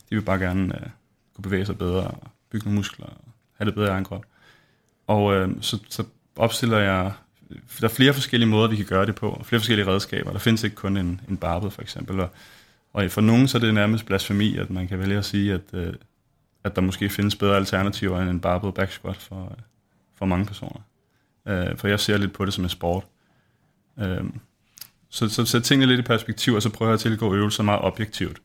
De 0.09 0.15
vil 0.15 0.21
bare 0.21 0.39
gerne 0.39 0.75
øh, 0.75 0.89
kunne 1.35 1.43
bevæge 1.43 1.65
sig 1.65 1.77
bedre, 1.77 2.03
og 2.03 2.27
bygge 2.51 2.65
nogle 2.65 2.75
muskler, 2.75 3.05
og 3.05 3.23
have 3.57 3.65
det 3.65 3.75
bedre 3.75 3.87
i 3.87 3.91
egen 3.91 4.03
krop. 4.03 4.25
Og 5.07 5.33
øh, 5.33 5.49
så, 5.61 5.79
så 5.89 6.03
opstiller 6.35 6.79
jeg 6.79 7.11
der 7.79 7.87
er 7.87 7.91
flere 7.91 8.13
forskellige 8.13 8.49
måder, 8.49 8.69
vi 8.69 8.75
kan 8.75 8.85
gøre 8.85 9.05
det 9.05 9.15
på, 9.15 9.29
og 9.29 9.45
flere 9.45 9.59
forskellige 9.59 9.87
redskaber. 9.87 10.31
Der 10.31 10.39
findes 10.39 10.63
ikke 10.63 10.75
kun 10.75 10.97
en, 10.97 11.21
en 11.29 11.37
barbed 11.37 11.71
for 11.71 11.81
eksempel, 11.81 12.19
og, 12.19 12.29
Og 12.93 13.11
for 13.11 13.21
nogen 13.21 13.47
så 13.47 13.57
er 13.57 13.59
det 13.59 13.73
nærmest 13.73 14.05
blasfemi, 14.05 14.57
at 14.57 14.69
man 14.69 14.87
kan 14.87 14.99
vælge 14.99 15.17
at 15.17 15.25
sige, 15.25 15.53
at, 15.53 15.73
øh, 15.73 15.93
at 16.63 16.75
der 16.75 16.81
måske 16.81 17.09
findes 17.09 17.35
bedre 17.35 17.55
alternativer 17.55 18.21
end 18.21 18.29
en 18.29 18.39
barbell 18.39 18.73
back 18.73 18.91
squat 18.91 19.17
for, 19.17 19.43
øh, 19.43 19.57
for 20.17 20.25
mange 20.25 20.45
personer. 20.45 20.81
Øh, 21.51 21.77
for 21.77 21.87
jeg 21.87 21.99
ser 21.99 22.17
lidt 22.17 22.33
på 22.33 22.45
det 22.45 22.53
som 22.53 22.63
en 22.63 22.69
sport. 22.69 23.03
Øh, 23.99 24.23
så, 25.09 25.29
så 25.29 25.45
sæt 25.45 25.63
tingene 25.63 25.85
lidt 25.85 25.99
i 25.99 26.03
perspektiv, 26.03 26.53
og 26.53 26.61
så 26.61 26.69
prøver 26.69 26.89
jeg 26.89 26.93
at 26.93 26.99
tilgå 26.99 27.35
øvelser 27.35 27.63
meget 27.63 27.81
objektivt. 27.81 28.41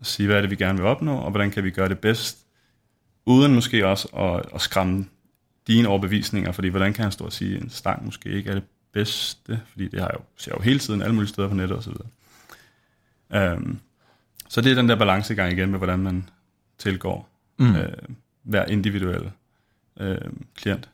Og 0.00 0.06
sige, 0.06 0.26
hvad 0.26 0.36
er 0.36 0.40
det, 0.40 0.50
vi 0.50 0.56
gerne 0.56 0.78
vil 0.78 0.86
opnå, 0.86 1.16
og 1.16 1.30
hvordan 1.30 1.50
kan 1.50 1.64
vi 1.64 1.70
gøre 1.70 1.88
det 1.88 1.98
bedst, 1.98 2.38
uden 3.26 3.54
måske 3.54 3.86
også 3.86 4.08
at, 4.08 4.54
at 4.54 4.60
skræmme 4.60 5.06
dine 5.66 5.88
overbevisninger, 5.88 6.52
fordi 6.52 6.68
hvordan 6.68 6.92
kan 6.92 7.02
han 7.02 7.12
stå 7.12 7.24
og 7.24 7.32
sige, 7.32 7.56
at 7.56 7.62
en 7.62 7.70
stang 7.70 8.04
måske 8.04 8.28
ikke 8.28 8.50
er 8.50 8.54
det 8.54 8.64
bedste, 8.92 9.60
fordi 9.70 9.88
det 9.88 10.00
har 10.00 10.06
jeg 10.06 10.14
jo, 10.14 10.24
ser 10.36 10.52
jeg 10.52 10.58
jo 10.58 10.62
hele 10.62 10.78
tiden 10.78 11.02
alle 11.02 11.14
mulige 11.14 11.28
steder 11.28 11.48
på 11.48 11.54
nettet 11.54 11.78
osv. 11.78 11.92
Um, 13.34 13.80
så 14.48 14.60
det 14.60 14.72
er 14.72 14.74
den 14.74 14.88
der 14.88 14.96
balancegang 14.96 15.52
igen 15.52 15.70
med, 15.70 15.78
hvordan 15.78 15.98
man 15.98 16.28
tilgår 16.78 17.28
mm. 17.58 17.70
uh, 17.70 17.76
hver 18.42 18.64
individuel 18.64 19.30
uh, 20.00 20.16
klient. 20.54 20.88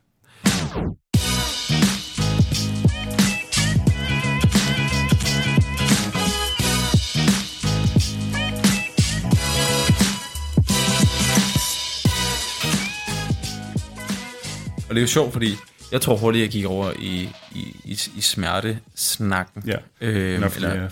Og 14.93 14.97
det 14.97 15.01
er 15.01 15.03
jo 15.03 15.09
sjovt, 15.09 15.33
fordi 15.33 15.57
jeg 15.93 16.01
tror 16.01 16.17
hurtigt, 16.17 16.43
jeg 16.43 16.51
gik 16.51 16.65
over 16.65 16.93
i, 16.99 17.29
i, 17.55 17.77
i, 17.85 17.99
i 18.17 18.21
smertesnakken. 18.21 19.63
Ja, 19.67 19.77
øhm, 20.01 20.45
eller, 20.57 20.75
jeg 20.75 20.85
er 20.85 20.89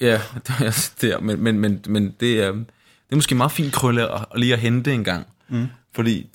Ja, 0.00 0.20
det 1.00 1.12
er, 1.12 1.20
men, 1.20 1.40
men, 1.40 1.58
men, 1.58 1.84
men 1.88 2.14
det, 2.20 2.42
er, 2.42 2.52
det 2.52 2.66
er 3.10 3.16
måske 3.16 3.34
meget 3.34 3.52
fint 3.52 3.72
krølle 3.72 4.12
at, 4.12 4.26
at 4.34 4.40
lige 4.40 4.52
at 4.52 4.58
hente 4.58 4.92
en 4.92 5.04
gang. 5.04 5.26
Mm. 5.48 5.66
Fordi, 5.92 6.28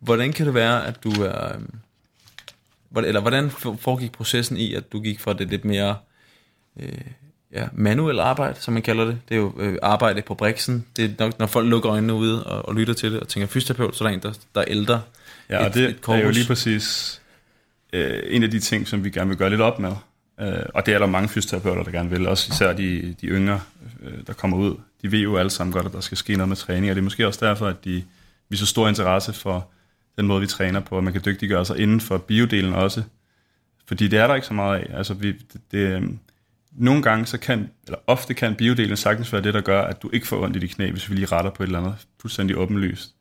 hvordan 0.00 0.32
kan 0.32 0.46
det 0.46 0.54
være, 0.54 0.86
at 0.86 1.04
du 1.04 1.10
er... 1.10 1.54
Øhm, 1.54 1.74
eller 2.96 3.20
hvordan 3.20 3.50
foregik 3.78 4.12
processen 4.12 4.56
i, 4.56 4.74
at 4.74 4.92
du 4.92 5.00
gik 5.00 5.20
fra 5.20 5.32
det 5.32 5.48
lidt 5.48 5.64
mere 5.64 5.96
øh, 6.80 6.92
ja, 7.52 7.68
manuel 7.72 8.20
arbejde, 8.20 8.60
som 8.60 8.74
man 8.74 8.82
kalder 8.82 9.04
det. 9.04 9.18
Det 9.28 9.34
er 9.34 9.38
jo 9.38 9.52
øh, 9.58 9.78
arbejde 9.82 10.22
på 10.22 10.34
briksen. 10.34 10.86
Det 10.96 11.04
er 11.04 11.08
nok, 11.18 11.38
når 11.38 11.46
folk 11.46 11.68
lukker 11.68 11.90
øjnene 11.90 12.14
ude 12.14 12.44
og, 12.46 12.68
og 12.68 12.74
lytter 12.74 12.94
til 12.94 13.12
det 13.12 13.20
og 13.20 13.28
tænker 13.28 13.46
fysioterapeut, 13.46 13.96
så 13.96 14.04
er 14.04 14.08
der 14.08 14.14
en, 14.14 14.22
der, 14.22 14.32
der 14.54 14.60
er 14.60 14.64
ældre 14.68 15.00
Ja, 15.50 15.58
og 15.58 15.66
et, 15.66 15.74
det 15.74 15.90
et 15.90 15.98
er 16.08 16.16
jo 16.16 16.30
lige 16.30 16.46
præcis 16.46 17.20
øh, 17.92 18.22
en 18.24 18.42
af 18.42 18.50
de 18.50 18.60
ting, 18.60 18.88
som 18.88 19.04
vi 19.04 19.10
gerne 19.10 19.28
vil 19.28 19.38
gøre 19.38 19.50
lidt 19.50 19.60
op 19.60 19.78
med. 19.78 19.92
Øh, 20.40 20.62
og 20.74 20.86
det 20.86 20.94
er 20.94 20.98
der 20.98 21.06
mange 21.06 21.28
fysioterapeuter, 21.28 21.82
der 21.82 21.90
gerne 21.90 22.10
vil. 22.10 22.28
Også 22.28 22.48
især 22.52 22.72
de, 22.72 23.14
de 23.20 23.26
yngre, 23.26 23.60
øh, 24.02 24.18
der 24.26 24.32
kommer 24.32 24.56
ud. 24.56 24.76
De 25.02 25.12
ved 25.12 25.18
jo 25.18 25.36
alle 25.36 25.50
sammen 25.50 25.72
godt, 25.72 25.86
at 25.86 25.92
der 25.92 26.00
skal 26.00 26.18
ske 26.18 26.32
noget 26.32 26.48
med 26.48 26.56
træning. 26.56 26.90
Og 26.90 26.96
det 26.96 27.00
er 27.00 27.04
måske 27.04 27.26
også 27.26 27.46
derfor, 27.46 27.66
at 27.66 27.84
de 27.84 28.04
viser 28.48 28.66
stor 28.66 28.88
interesse 28.88 29.32
for 29.32 29.68
den 30.18 30.26
måde, 30.26 30.40
vi 30.40 30.46
træner 30.46 30.80
på. 30.80 30.96
Og 30.96 31.04
man 31.04 31.12
kan 31.12 31.22
dygtiggøre 31.24 31.64
sig 31.64 31.78
inden 31.78 32.00
for 32.00 32.18
biodelen 32.18 32.74
også. 32.74 33.02
Fordi 33.86 34.08
det 34.08 34.18
er 34.18 34.26
der 34.26 34.34
ikke 34.34 34.46
så 34.46 34.54
meget 34.54 34.80
af. 34.80 34.96
Altså, 34.98 35.14
vi, 35.14 35.32
det, 35.32 35.60
det, 35.72 36.18
nogle 36.72 37.02
gange, 37.02 37.26
så 37.26 37.38
kan, 37.38 37.70
eller 37.86 37.98
ofte 38.06 38.34
kan 38.34 38.54
biodelen 38.54 38.96
sagtens 38.96 39.32
være 39.32 39.42
det, 39.42 39.54
der 39.54 39.60
gør, 39.60 39.82
at 39.82 40.02
du 40.02 40.10
ikke 40.12 40.26
får 40.26 40.42
ondt 40.42 40.56
i 40.56 40.58
dit 40.58 40.70
knæ, 40.70 40.90
hvis 40.90 41.10
vi 41.10 41.14
lige 41.14 41.26
retter 41.26 41.50
på 41.50 41.62
et 41.62 41.66
eller 41.66 41.78
andet 41.78 42.06
fuldstændig 42.20 42.56
åbenlyst 42.56 43.14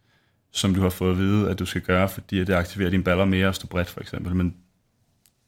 som 0.51 0.75
du 0.75 0.81
har 0.81 0.89
fået 0.89 1.11
at 1.11 1.17
vide, 1.17 1.49
at 1.49 1.59
du 1.59 1.65
skal 1.65 1.81
gøre, 1.81 2.09
fordi 2.09 2.43
det 2.43 2.53
aktiverer 2.53 2.89
dine 2.89 3.03
baller 3.03 3.25
mere 3.25 3.47
at 3.47 3.55
stå 3.55 3.67
bredt, 3.67 3.89
for 3.89 4.01
eksempel. 4.01 4.35
Men 4.35 4.55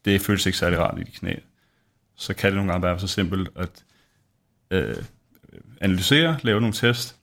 det 0.06 0.22
føles 0.22 0.46
ikke 0.46 0.58
særlig 0.58 0.80
rart 0.80 1.00
i 1.00 1.04
dit 1.04 1.14
knæ. 1.14 1.36
Så 2.16 2.34
kan 2.34 2.50
det 2.50 2.56
nogle 2.56 2.72
gange 2.72 2.88
være 2.88 3.00
så 3.00 3.08
simpelt 3.08 3.50
at 3.56 3.84
øh, 4.72 4.96
analysere, 5.82 6.40
lave 6.42 6.60
nogle 6.62 6.74
test, 6.74 7.16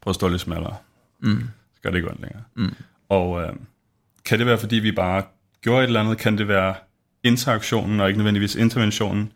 prøve 0.00 0.12
at 0.12 0.14
stå 0.14 0.28
lidt 0.28 0.40
smallere. 0.40 0.76
Mm. 1.20 1.48
Så 1.74 1.80
gør 1.82 1.90
det 1.90 1.96
ikke 1.96 2.10
ondt 2.10 2.20
længere. 2.20 2.42
Mm. 2.54 2.74
Og 3.08 3.42
øh, 3.42 3.52
kan 4.24 4.38
det 4.38 4.46
være, 4.46 4.58
fordi 4.58 4.76
vi 4.76 4.92
bare 4.92 5.22
gjorde 5.60 5.82
et 5.82 5.86
eller 5.86 6.00
andet? 6.00 6.18
Kan 6.18 6.38
det 6.38 6.48
være 6.48 6.74
interaktionen, 7.22 8.00
og 8.00 8.08
ikke 8.08 8.18
nødvendigvis 8.18 8.54
interventionen? 8.54 9.32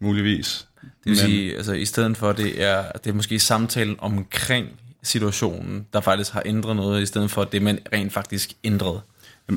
Muligvis. 0.00 0.66
Det 0.82 0.90
vil 1.04 1.10
Men, 1.10 1.16
sige, 1.16 1.56
altså 1.56 1.72
i 1.72 1.84
stedet 1.84 2.16
for, 2.16 2.32
det 2.32 2.62
er, 2.62 2.92
det 2.92 3.10
er 3.10 3.14
måske 3.14 3.38
samtalen 3.38 3.96
omkring 3.98 4.68
situationen, 5.02 5.86
der 5.92 6.00
faktisk 6.00 6.32
har 6.32 6.42
ændret 6.46 6.76
noget, 6.76 7.02
i 7.02 7.06
stedet 7.06 7.30
for 7.30 7.44
det, 7.44 7.62
man 7.62 7.78
rent 7.92 8.12
faktisk 8.12 8.52
ændrede? 8.64 9.00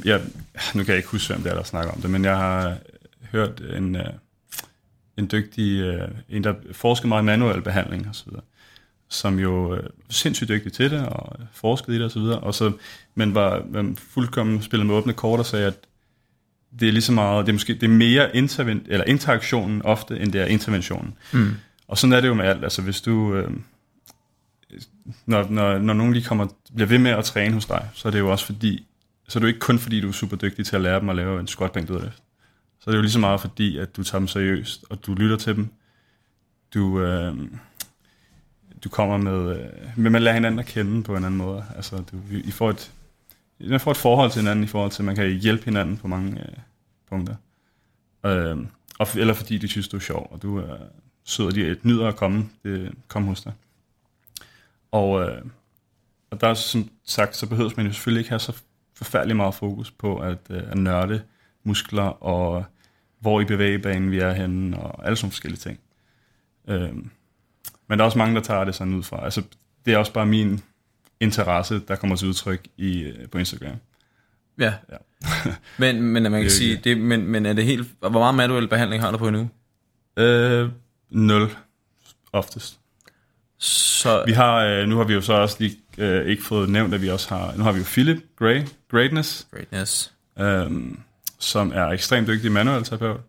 Jeg, 0.06 0.22
nu 0.76 0.84
kan 0.84 0.88
jeg 0.88 0.98
ikke 0.98 1.10
huske, 1.10 1.34
hvem 1.34 1.44
det 1.44 1.52
er, 1.52 1.56
der 1.56 1.64
snakker 1.64 1.91
om 1.91 2.02
det, 2.02 2.10
men 2.10 2.26
jeg 2.26 2.38
har 2.38 2.78
hørt 3.32 3.62
en, 3.78 3.96
øh, 3.96 4.06
en 5.18 5.30
dygtig, 5.32 5.80
øh, 5.82 6.08
en 6.30 6.44
der 6.44 6.54
forsker 6.72 7.08
meget 7.08 7.24
i 7.24 7.26
manuel 7.26 7.62
behandling 7.62 8.10
osv., 8.10 8.32
som 9.10 9.39
jo 9.39 9.72
er 9.72 9.82
sindssygt 10.10 10.50
dygtig 10.50 10.74
til 10.74 10.91
det, 10.91 11.08
og 11.08 11.39
forskede 11.52 11.98
i 11.98 12.00
det 12.00 12.06
osv., 12.06 12.22
og 12.22 12.56
så, 12.56 12.72
men 13.16 13.36
var 13.36 13.66
fuldkommen 13.98 14.62
spillet 14.62 14.88
med 14.88 14.96
åbne 14.96 15.14
kort 15.14 15.39
og 15.39 15.46
sagde, 15.46 15.68
at 15.68 15.76
det 16.80 16.88
er 16.88 16.91
lige 16.91 17.01
så 17.01 17.11
meget, 17.11 17.45
det 17.45 17.51
er 17.51 17.53
måske 17.53 17.74
det 17.74 17.84
er 17.84 17.88
mere 17.88 18.36
interven, 18.36 18.82
eller 18.86 19.05
interaktionen 19.05 19.82
ofte, 19.82 20.19
end 20.19 20.32
det 20.32 20.41
er 20.41 20.45
interventionen. 20.45 21.13
Mm. 21.34 21.51
Og 21.88 21.97
sådan 21.97 22.13
er 22.13 22.21
det 22.21 22.28
jo 22.28 22.34
med 22.34 22.45
alt. 22.45 22.63
Altså 22.63 22.82
hvis 22.82 23.01
du, 23.01 23.36
øh, 23.36 23.51
når, 25.26 25.47
når, 25.49 25.78
når 25.78 25.93
nogen 25.93 26.13
lige 26.13 26.26
kommer, 26.26 26.47
bliver 26.76 26.88
ved 26.88 26.97
med 26.97 27.11
at 27.11 27.26
træne 27.26 27.53
hos 27.53 27.65
dig, 27.65 27.89
så 27.93 28.07
er 28.07 28.11
det 28.11 28.19
jo 28.19 28.32
også 28.32 28.45
fordi, 28.45 28.86
så 29.28 29.39
er 29.39 29.39
det 29.39 29.43
jo 29.43 29.47
ikke 29.47 29.59
kun 29.59 29.80
fordi, 29.80 30.01
du 30.01 30.07
er 30.07 30.11
super 30.11 30.38
dygtig 30.38 30.65
til 30.65 30.76
at 30.76 30.82
lære 30.82 30.99
dem 30.99 31.09
at 31.09 31.15
lave 31.15 31.39
en 31.39 31.47
squat 31.47 31.71
bænk 31.71 31.88
dødløft. 31.88 32.24
Så 32.80 32.89
er 32.89 32.91
det 32.91 32.97
jo 32.97 33.01
lige 33.01 33.11
så 33.11 33.19
meget 33.19 33.41
fordi, 33.41 33.78
at 33.78 33.97
du 33.97 34.03
tager 34.03 34.19
dem 34.19 34.28
seriøst, 34.28 34.86
og 34.89 35.05
du 35.05 35.13
lytter 35.13 35.38
til 35.38 35.55
dem. 35.55 35.67
Du, 36.74 37.01
øh, 37.01 37.36
du 38.84 38.89
kommer 38.89 39.17
med, 39.17 39.57
øh, 39.57 39.65
med 39.97 40.11
man 40.11 40.21
lærer 40.21 40.34
hinanden 40.34 40.59
at 40.59 40.65
kende 40.65 41.03
på 41.03 41.15
en 41.15 41.24
anden 41.24 41.38
måde. 41.38 41.65
Altså, 41.76 41.95
du, 41.95 42.17
I 42.32 42.51
får 42.51 42.69
et, 42.69 42.91
man 43.70 43.80
får 43.80 43.91
et 43.91 43.97
forhold 43.97 44.32
til 44.32 44.41
hinanden 44.41 44.64
i 44.64 44.68
forhold 44.68 44.91
til, 44.91 45.01
at 45.01 45.05
man 45.05 45.16
kan 45.16 45.32
hjælpe 45.32 45.66
hinanden 45.66 45.97
på 45.97 46.07
mange 46.07 46.41
øh, 46.41 46.57
punkter. 47.09 47.36
Øh, 48.26 48.57
og, 48.99 49.07
eller 49.16 49.34
fordi 49.34 49.57
de 49.57 49.68
synes, 49.68 49.88
du 49.88 49.97
er 49.97 50.01
sjov, 50.01 50.28
og 50.32 50.41
du 50.41 50.57
er 50.57 50.78
sød, 51.24 51.45
og 51.45 51.55
de 51.55 51.78
nyder 51.84 52.07
at 52.07 52.16
komme, 52.16 52.49
det, 52.64 52.91
komme 53.07 53.28
hos 53.28 53.41
dig. 53.41 53.53
Og, 54.91 55.22
øh, 55.22 55.41
og 56.32 56.41
der 56.41 56.47
er 56.47 56.53
som 56.53 56.89
sagt, 57.05 57.36
så 57.36 57.47
behøver 57.47 57.70
man 57.78 57.86
jo 57.86 57.93
selvfølgelig 57.93 58.20
ikke 58.20 58.30
have 58.30 58.39
så 58.39 58.61
forfærdelig 58.93 59.36
meget 59.36 59.55
fokus 59.55 59.91
på 59.91 60.18
at, 60.18 60.39
øh, 60.49 60.64
at 60.72 60.78
nørde 60.78 61.22
muskler 61.64 62.24
og 62.24 62.66
hvor 63.20 63.41
i 63.41 63.45
bevægebanen 63.45 64.11
vi 64.11 64.20
er 64.20 64.34
henne 64.34 64.80
og 64.80 65.05
alle 65.05 65.16
sådan 65.16 65.32
forskellige 65.32 65.59
ting. 65.59 65.80
Øh, 66.68 66.95
men 67.88 67.99
der 67.99 68.03
er 68.03 68.05
også 68.05 68.18
mange, 68.18 68.36
der 68.36 68.41
tager 68.41 68.64
det 68.64 68.76
sådan 68.76 68.93
ud 68.93 69.03
fra. 69.03 69.24
Altså, 69.26 69.43
det 69.86 69.93
er 69.93 69.97
også 69.97 70.14
bare 70.14 70.26
min 70.26 70.61
interesse, 71.24 71.82
der 71.88 71.95
kommer 71.95 72.15
til 72.15 72.28
udtryk 72.28 72.67
i, 72.78 73.01
øh, 73.01 73.30
på 73.30 73.38
Instagram. 73.38 73.76
Ja. 74.59 74.74
ja. 74.91 74.97
men, 75.80 76.01
men 76.01 76.24
man 76.24 76.41
kan 76.41 76.51
sige, 76.51 76.82
det, 76.84 76.97
men, 76.97 77.28
men 77.28 77.45
er 77.45 77.53
det 77.53 77.65
helt, 77.65 77.88
hvor 77.99 78.09
meget 78.09 78.36
manuel 78.36 78.67
behandling 78.67 79.03
har 79.03 79.11
du 79.11 79.17
på 79.17 79.30
nu? 79.30 79.49
Øh, 80.17 80.69
nul, 81.09 81.49
oftest. 82.34 82.80
Så... 83.57 84.24
Vi 84.26 84.32
har, 84.32 84.57
øh, 84.57 84.88
nu 84.88 84.97
har 84.97 85.03
vi 85.03 85.13
jo 85.13 85.21
så 85.21 85.34
også 85.34 85.55
lige 85.59 85.78
øh, 85.97 86.26
ikke 86.26 86.43
fået 86.43 86.69
nævnt, 86.69 86.93
at 86.93 87.01
vi 87.01 87.09
også 87.09 87.36
har, 87.36 87.53
nu 87.57 87.63
har 87.63 87.71
vi 87.71 87.80
jo 87.80 87.86
Philip 87.86 88.24
Gray, 88.39 88.61
Greatness, 88.91 89.47
Greatness. 89.51 90.13
Øhm, 90.39 90.99
som 91.39 91.71
er 91.76 91.86
ekstremt 91.86 92.28
dygtig 92.28 92.51
manuel 92.51 92.84
terapeut. 92.84 93.21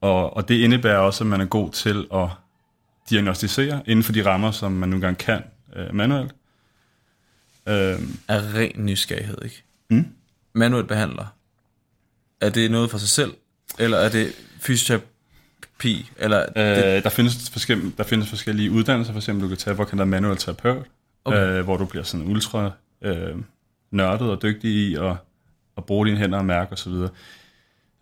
Og, 0.00 0.36
og 0.36 0.48
det 0.48 0.54
indebærer 0.54 0.98
også, 0.98 1.24
at 1.24 1.28
man 1.28 1.40
er 1.40 1.44
god 1.44 1.70
til 1.70 2.06
at 2.14 2.28
diagnostisere 3.10 3.82
inden 3.86 4.02
for 4.02 4.12
de 4.12 4.26
rammer, 4.26 4.50
som 4.50 4.72
man 4.72 4.88
nogle 4.88 5.06
gange 5.06 5.16
kan 5.16 5.42
øh, 5.76 5.94
manuelt. 5.94 6.34
Øhm. 7.68 8.18
Er 8.28 8.54
ren 8.54 8.72
nysgerrighed, 8.76 9.38
ikke? 9.44 9.64
Mm? 9.90 10.06
Manuelt 10.52 10.88
behandler. 10.88 11.26
Er 12.40 12.50
det 12.50 12.70
noget 12.70 12.90
for 12.90 12.98
sig 12.98 13.08
selv, 13.08 13.34
eller 13.78 13.98
er 13.98 14.08
det 14.08 14.32
fysioterapeut, 14.60 15.08
Pi? 15.78 16.10
Eller 16.18 16.46
øh, 16.56 16.64
det... 16.64 17.04
der, 17.04 17.10
findes 17.10 17.50
forskellige, 17.50 17.92
der 17.96 18.04
findes 18.04 18.28
forskellige 18.28 18.70
uddannelser, 18.70 19.12
for 19.12 19.20
eksempel 19.20 19.44
du 19.44 19.48
kan 19.48 19.56
tage, 19.56 19.74
hvor 19.74 19.84
kan 19.84 19.98
der 19.98 20.04
manuel 20.04 20.36
terapeut, 20.36 20.86
okay. 21.24 21.58
øh, 21.58 21.64
hvor 21.64 21.76
du 21.76 21.84
bliver 21.84 22.04
sådan 22.04 22.26
ultra 22.26 22.70
øh, 23.02 23.36
nørdet 23.90 24.30
og 24.30 24.42
dygtig 24.42 24.70
i 24.70 24.94
at, 24.94 25.16
at 25.76 25.84
bruge 25.84 26.06
dine 26.06 26.18
hænder 26.18 26.38
og 26.38 26.44
mærke 26.44 26.72
osv. 26.72 26.92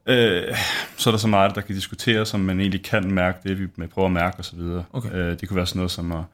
Øh, 0.06 0.56
så 0.96 1.10
er 1.10 1.12
der 1.12 1.18
så 1.18 1.28
meget, 1.28 1.54
der 1.54 1.60
kan 1.60 1.74
diskuteres, 1.74 2.28
som 2.28 2.40
man 2.40 2.60
egentlig 2.60 2.82
kan 2.82 3.10
mærke 3.10 3.48
det, 3.48 3.58
vi 3.58 3.86
prøver 3.86 4.06
at 4.06 4.12
mærke 4.12 4.38
osv. 4.38 4.60
Okay. 4.92 5.12
Øh, 5.12 5.40
det 5.40 5.48
kunne 5.48 5.56
være 5.56 5.66
sådan 5.66 5.78
noget 5.78 5.90
som 5.90 6.12
at, 6.12 6.24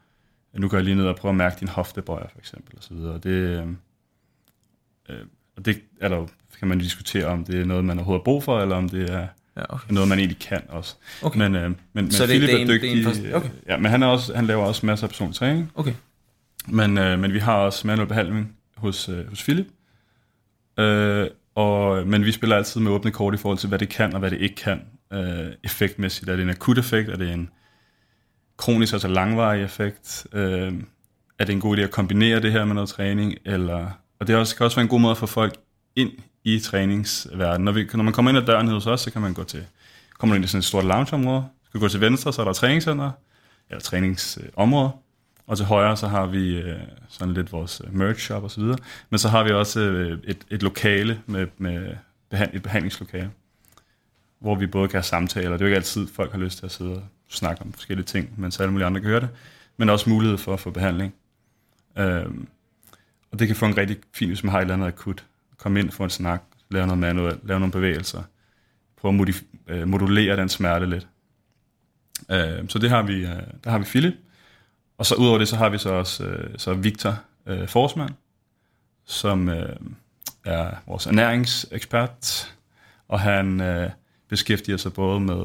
nu 0.54 0.68
går 0.68 0.76
jeg 0.76 0.84
lige 0.84 0.96
ned 0.96 1.06
og 1.06 1.16
prøver 1.16 1.32
at 1.32 1.36
mærke 1.36 1.56
din 1.60 1.68
hoftebøjer 1.68 2.28
for 2.28 2.38
eksempel 2.38 2.78
osv. 2.78 2.96
Det, 2.96 3.26
øh, 3.26 3.66
øh, 5.08 5.26
og 5.56 5.64
det 5.64 5.80
er 6.00 6.08
der 6.08 6.26
kan 6.58 6.68
man 6.68 6.78
diskutere, 6.78 7.26
om 7.26 7.44
det 7.44 7.60
er 7.60 7.64
noget, 7.64 7.84
man 7.84 7.98
overhovedet 7.98 8.20
har 8.20 8.24
brug 8.24 8.42
for, 8.42 8.60
eller 8.60 8.76
om 8.76 8.88
det 8.88 9.10
er 9.10 9.26
Ja, 9.58 9.62
okay. 9.68 9.94
Noget, 9.94 10.08
man 10.08 10.18
egentlig 10.18 10.38
kan 10.38 10.62
også. 10.68 10.94
Okay. 11.22 11.38
Men, 11.38 11.54
øh, 11.54 11.62
men, 11.62 11.76
men 11.92 12.10
så 12.10 12.26
Philip 12.26 12.48
det, 12.48 12.60
er, 12.60 12.62
er 12.62 12.66
dygtig. 12.66 13.04
Det 13.04 13.24
er 13.24 13.28
en 13.28 13.34
okay. 13.34 13.48
Ja, 13.68 13.76
men 13.76 13.90
han, 13.90 14.02
er 14.02 14.06
også, 14.06 14.36
han 14.36 14.46
laver 14.46 14.64
også 14.64 14.86
masser 14.86 15.06
af 15.06 15.10
personlig 15.10 15.36
træning. 15.36 15.72
Okay. 15.74 15.92
Men, 16.66 16.98
øh, 16.98 17.18
men 17.18 17.32
vi 17.32 17.38
har 17.38 17.54
også 17.54 17.86
manuel 17.86 18.08
behandling 18.08 18.56
hos, 18.76 19.08
øh, 19.08 19.28
hos 19.28 19.42
Philip. 19.42 19.66
Øh, 20.78 21.26
og, 21.54 22.06
men 22.06 22.24
vi 22.24 22.32
spiller 22.32 22.56
altid 22.56 22.80
med 22.80 22.90
åbne 22.90 23.10
kort 23.10 23.34
i 23.34 23.36
forhold 23.36 23.58
til, 23.58 23.68
hvad 23.68 23.78
det 23.78 23.88
kan 23.88 24.12
og 24.12 24.18
hvad 24.20 24.30
det 24.30 24.40
ikke 24.40 24.54
kan. 24.54 24.80
Øh, 25.12 25.52
effektmæssigt. 25.64 26.30
Er 26.30 26.36
det 26.36 26.42
en 26.42 26.50
akut 26.50 26.78
effekt? 26.78 27.08
Er 27.08 27.16
det 27.16 27.32
en 27.32 27.50
kronisk, 28.58 28.92
altså 28.92 29.08
langvarig 29.08 29.64
effekt? 29.64 30.26
Øh, 30.32 30.72
er 31.38 31.44
det 31.44 31.52
en 31.52 31.60
god 31.60 31.78
idé 31.78 31.80
at 31.80 31.90
kombinere 31.90 32.40
det 32.40 32.52
her 32.52 32.64
med 32.64 32.74
noget 32.74 32.88
træning? 32.88 33.34
Eller, 33.44 33.90
og 34.20 34.26
det 34.26 34.36
også, 34.36 34.56
kan 34.56 34.64
også 34.64 34.76
være 34.76 34.82
en 34.82 34.88
god 34.88 35.00
måde 35.00 35.10
at 35.10 35.18
få 35.18 35.26
folk 35.26 35.54
ind 35.96 36.10
i 36.44 36.58
træningsverdenen. 36.58 37.64
Når, 37.64 37.72
vi, 37.72 37.88
når 37.94 38.02
man 38.02 38.12
kommer 38.12 38.30
ind 38.30 38.38
ad 38.38 38.46
døren 38.46 38.68
hos 38.68 38.86
os, 38.86 39.00
så 39.00 39.10
kan 39.10 39.22
man 39.22 39.34
gå 39.34 39.44
til, 39.44 39.64
kommer 40.18 40.36
ind 40.36 40.44
i 40.44 40.48
sådan 40.48 40.58
et 40.58 40.64
stort 40.64 40.84
loungeområde, 40.84 41.44
skal 41.68 41.80
gå 41.80 41.88
til 41.88 42.00
venstre, 42.00 42.32
så 42.32 42.40
er 42.40 42.44
der 42.44 42.52
træningscenter, 42.52 43.10
eller 43.70 43.80
træningsområde, 43.80 44.90
og 45.46 45.56
til 45.56 45.66
højre, 45.66 45.96
så 45.96 46.08
har 46.08 46.26
vi 46.26 46.56
øh, 46.56 46.78
sådan 47.08 47.34
lidt 47.34 47.52
vores 47.52 47.82
øh, 47.84 47.94
merch 47.94 48.20
shop 48.20 48.42
og 48.42 48.50
så 48.50 48.60
videre. 48.60 48.78
Men 49.10 49.18
så 49.18 49.28
har 49.28 49.44
vi 49.44 49.50
også 49.50 49.80
øh, 49.80 50.18
et, 50.24 50.38
et 50.50 50.62
lokale 50.62 51.20
med, 51.26 51.46
med 51.58 51.94
behand, 52.30 52.50
et 52.54 52.62
behandlingslokale, 52.62 53.30
hvor 54.38 54.54
vi 54.54 54.66
både 54.66 54.88
kan 54.88 54.96
have 54.96 55.02
samtaler. 55.02 55.50
Det 55.50 55.60
er 55.60 55.64
jo 55.64 55.66
ikke 55.66 55.76
altid, 55.76 56.06
folk 56.06 56.32
har 56.32 56.38
lyst 56.38 56.58
til 56.58 56.66
at 56.66 56.72
sidde 56.72 56.92
og 56.92 57.02
snakke 57.28 57.62
om 57.62 57.72
forskellige 57.72 58.06
ting, 58.06 58.34
mens 58.36 58.60
alle 58.60 58.72
mulige 58.72 58.86
andre 58.86 59.00
kan 59.00 59.10
høre 59.10 59.20
det. 59.20 59.28
Men 59.76 59.88
også 59.88 60.10
mulighed 60.10 60.38
for 60.38 60.52
at 60.52 60.60
få 60.60 60.70
behandling. 60.70 61.14
Øhm, 61.98 62.48
og 63.30 63.38
det 63.38 63.46
kan 63.46 63.56
få 63.56 63.66
en 63.66 63.76
rigtig 63.76 63.96
fint, 64.14 64.30
hvis 64.30 64.44
man 64.44 64.50
har 64.50 64.58
et 64.58 64.62
eller 64.62 64.74
andet 64.74 64.86
akut. 64.86 65.24
Kom 65.56 65.76
ind, 65.76 65.90
få 65.90 66.04
en 66.04 66.10
snak, 66.10 66.42
lave 66.70 66.86
noget 66.86 66.98
manuelt, 66.98 67.46
lave 67.46 67.60
nogle 67.60 67.72
bevægelser. 67.72 68.22
Prøve 68.96 69.14
at 69.14 69.28
modif- 69.28 69.44
øh, 69.68 69.88
modulere 69.88 70.36
den 70.36 70.48
smerte 70.48 70.86
lidt. 70.86 71.06
Øhm, 72.30 72.68
så 72.68 72.78
det 72.78 72.90
har 72.90 73.02
vi, 73.02 73.14
øh, 73.14 73.42
der 73.64 73.70
har 73.70 73.78
vi 73.78 73.84
Philip, 73.84 74.14
og 74.98 75.06
så 75.06 75.14
udover 75.14 75.38
det, 75.38 75.48
så 75.48 75.56
har 75.56 75.68
vi 75.68 75.78
så 75.78 75.90
også 75.90 76.24
øh, 76.24 76.58
så 76.58 76.74
Victor 76.74 77.20
øh, 77.46 77.68
Forsman, 77.68 78.10
som 79.04 79.48
øh, 79.48 79.76
er 80.44 80.70
vores 80.86 81.06
ernæringsekspert, 81.06 82.54
og 83.08 83.20
han 83.20 83.60
øh, 83.60 83.90
beskæftiger 84.28 84.76
sig 84.76 84.92
både 84.92 85.20
med 85.20 85.44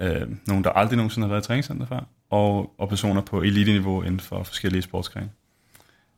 øh, 0.00 0.28
nogen, 0.46 0.64
der 0.64 0.70
aldrig 0.70 0.96
nogensinde 0.96 1.26
har 1.26 1.34
været 1.34 1.44
i 1.44 1.46
træningscenter 1.46 1.86
før, 1.86 2.00
og, 2.30 2.74
og 2.78 2.88
personer 2.88 3.20
på 3.20 3.42
elite-niveau 3.42 4.02
inden 4.02 4.20
for 4.20 4.42
forskellige 4.42 4.82
sportsgrene. 4.82 5.30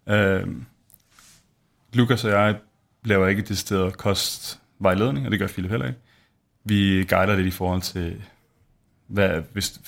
Øh, 0.09 0.47
Lukas 1.93 2.25
og 2.25 2.31
jeg 2.31 2.57
laver 3.05 3.27
ikke 3.27 3.43
decideret 3.43 3.97
kostvejledning, 3.97 5.27
og 5.27 5.31
det 5.31 5.39
gør 5.39 5.47
Philip 5.47 5.71
heller 5.71 5.87
ikke. 5.87 5.99
Vi 6.65 7.05
guider 7.09 7.37
lidt 7.37 7.47
i 7.47 7.51
forhold 7.51 7.83
til, 7.83 8.23
hvad, 9.07 9.43
hvis, 9.53 9.81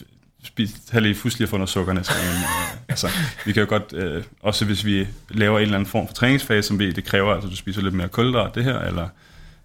spis, 0.42 0.88
have 0.90 1.00
lige 1.00 1.14
fuldstændig 1.14 1.48
få 1.48 1.56
noget 1.56 1.68
sukker 1.68 2.02
Så, 2.02 2.12
øh, 2.12 2.78
altså, 2.88 3.08
vi 3.46 3.52
kan 3.52 3.62
jo 3.62 3.68
godt, 3.68 3.92
øh, 3.92 4.24
også 4.40 4.64
hvis 4.64 4.84
vi 4.84 5.08
laver 5.30 5.58
en 5.58 5.62
eller 5.62 5.74
anden 5.74 5.90
form 5.90 6.06
for 6.06 6.14
træningsfase, 6.14 6.68
som 6.68 6.78
vi, 6.78 6.92
det 6.92 7.04
kræver, 7.04 7.34
altså 7.34 7.48
du 7.48 7.56
spiser 7.56 7.82
lidt 7.82 7.94
mere 7.94 8.08
kulhydrat, 8.08 8.54
det 8.54 8.64
her, 8.64 8.78
eller 8.78 9.08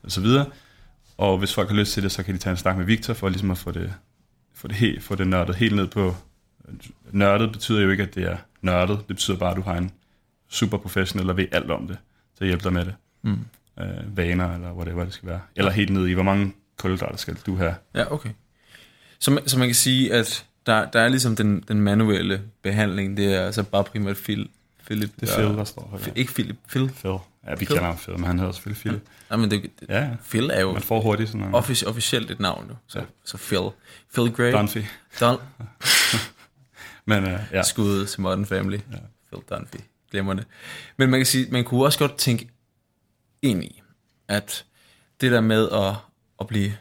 og 0.04 0.12
så 0.12 0.22
videre. 0.22 0.46
Og 1.18 1.38
hvis 1.38 1.54
folk 1.54 1.70
har 1.70 1.76
lyst 1.76 1.94
til 1.94 2.04
det, 2.04 2.12
så 2.12 2.24
kan 2.24 2.34
de 2.34 2.40
tage 2.40 2.52
en 2.52 2.58
snak 2.58 2.78
med 2.78 2.86
Victor, 2.86 3.14
for 3.14 3.30
ligesom 3.30 3.52
at 3.52 3.58
få 3.58 3.72
det, 3.72 3.94
få 4.58 4.68
det, 4.68 4.76
helt, 4.76 5.04
få 5.04 5.16
det 5.16 5.28
nørdet 5.28 5.56
helt 5.56 5.76
ned 5.76 5.88
på... 5.88 6.16
Nørdet 7.12 7.52
betyder 7.52 7.82
jo 7.82 7.90
ikke, 7.90 8.04
at 8.04 8.16
det 8.16 8.24
er 8.24 8.38
nørdet. 8.62 8.98
Det 8.98 9.08
betyder 9.08 9.38
bare, 9.38 9.52
at 9.52 9.58
du 9.58 9.62
har 9.62 9.78
en 9.78 9.92
super 10.50 10.78
professionel, 10.78 11.28
der 11.28 11.34
ved 11.34 11.46
alt 11.52 11.72
om 11.72 11.88
det, 11.88 11.98
til 12.38 12.44
at 12.44 12.48
hjælpe 12.48 12.64
dig 12.64 12.74
med 12.74 12.86
det. 12.86 12.96
Mm. 13.22 13.40
Øh, 13.80 14.18
vaner, 14.18 14.54
eller 14.54 14.74
whatever 14.74 15.04
det 15.04 15.14
skal 15.14 15.30
være. 15.30 15.42
Eller 15.56 15.72
helt 15.72 15.90
ned 15.90 16.08
i, 16.08 16.14
hvor 16.14 16.24
mange 16.24 16.54
kulhydrater 16.78 17.18
skal 17.18 17.38
du 17.46 17.56
have. 17.56 17.76
Ja, 17.96 18.14
okay. 18.14 18.30
Så, 19.20 19.42
så 19.46 19.60
man 19.60 19.68
kan 19.68 19.76
sige, 19.76 20.14
at 20.14 20.46
der, 20.66 20.90
der 20.90 21.00
er 21.00 21.10
ligesom 21.10 21.36
den, 21.36 21.64
den 21.68 21.82
manuelle 21.82 22.42
behandling, 22.62 23.18
det 23.18 23.36
er 23.36 23.46
altså 23.46 23.64
bare 23.64 23.84
primært 23.84 24.18
Phil, 24.18 24.50
Philip. 24.86 25.12
Det 25.20 25.30
er 25.30 25.36
Phil, 25.36 25.58
der 25.58 25.64
står 25.64 26.00
her. 26.06 26.12
Ikke 26.16 26.34
Philip, 26.34 26.58
Phil. 26.70 26.90
Phil. 26.90 27.18
Ja, 27.48 27.52
vi 27.52 27.58
Phil. 27.58 27.68
kender 27.68 27.84
ham 27.84 27.98
Phil, 27.98 28.14
men 28.20 28.24
han 28.24 28.40
hedder 28.40 28.52
selvfølgelig 28.52 28.82
Philip. 28.82 29.02
Ja, 29.32 29.36
men 29.38 29.52
det, 29.52 29.64
det, 29.80 29.90
ja, 29.90 30.00
ja. 30.00 30.10
Phil 30.30 30.50
er 30.54 30.62
jo 30.62 30.74
Man 30.74 30.82
får 30.82 31.02
hurtigt 31.02 31.30
sådan 31.30 31.56
offic- 31.56 31.88
officielt 31.88 32.32
et 32.32 32.40
navn, 32.40 32.66
jo. 32.70 32.76
Så, 32.88 33.00
ja. 33.00 33.06
så 33.26 33.38
Phil. 33.38 33.70
Phil 34.14 34.32
Gray. 34.34 34.52
Dunphy. 34.52 34.84
Don 35.20 35.40
men 37.06 37.24
uh, 37.24 37.40
ja. 37.52 37.64
Skud 37.64 38.06
til 38.06 38.22
Modern 38.22 38.46
Family. 38.46 38.78
Ja. 38.92 38.98
Phil 39.32 39.42
Dunphy. 39.50 39.78
Glemmer 40.12 40.34
det. 40.34 40.46
Men 40.98 41.10
man 41.10 41.20
kan 41.20 41.26
sige, 41.26 41.48
man 41.52 41.64
kunne 41.64 41.86
også 41.86 42.00
godt 42.00 42.18
tænke 42.18 42.50
ind 43.42 43.64
i, 43.64 43.82
at 44.28 44.66
det 45.22 45.32
der 45.32 45.42
med 45.42 45.70
at, 45.72 45.94
at 46.40 46.48
blive... 46.48 46.74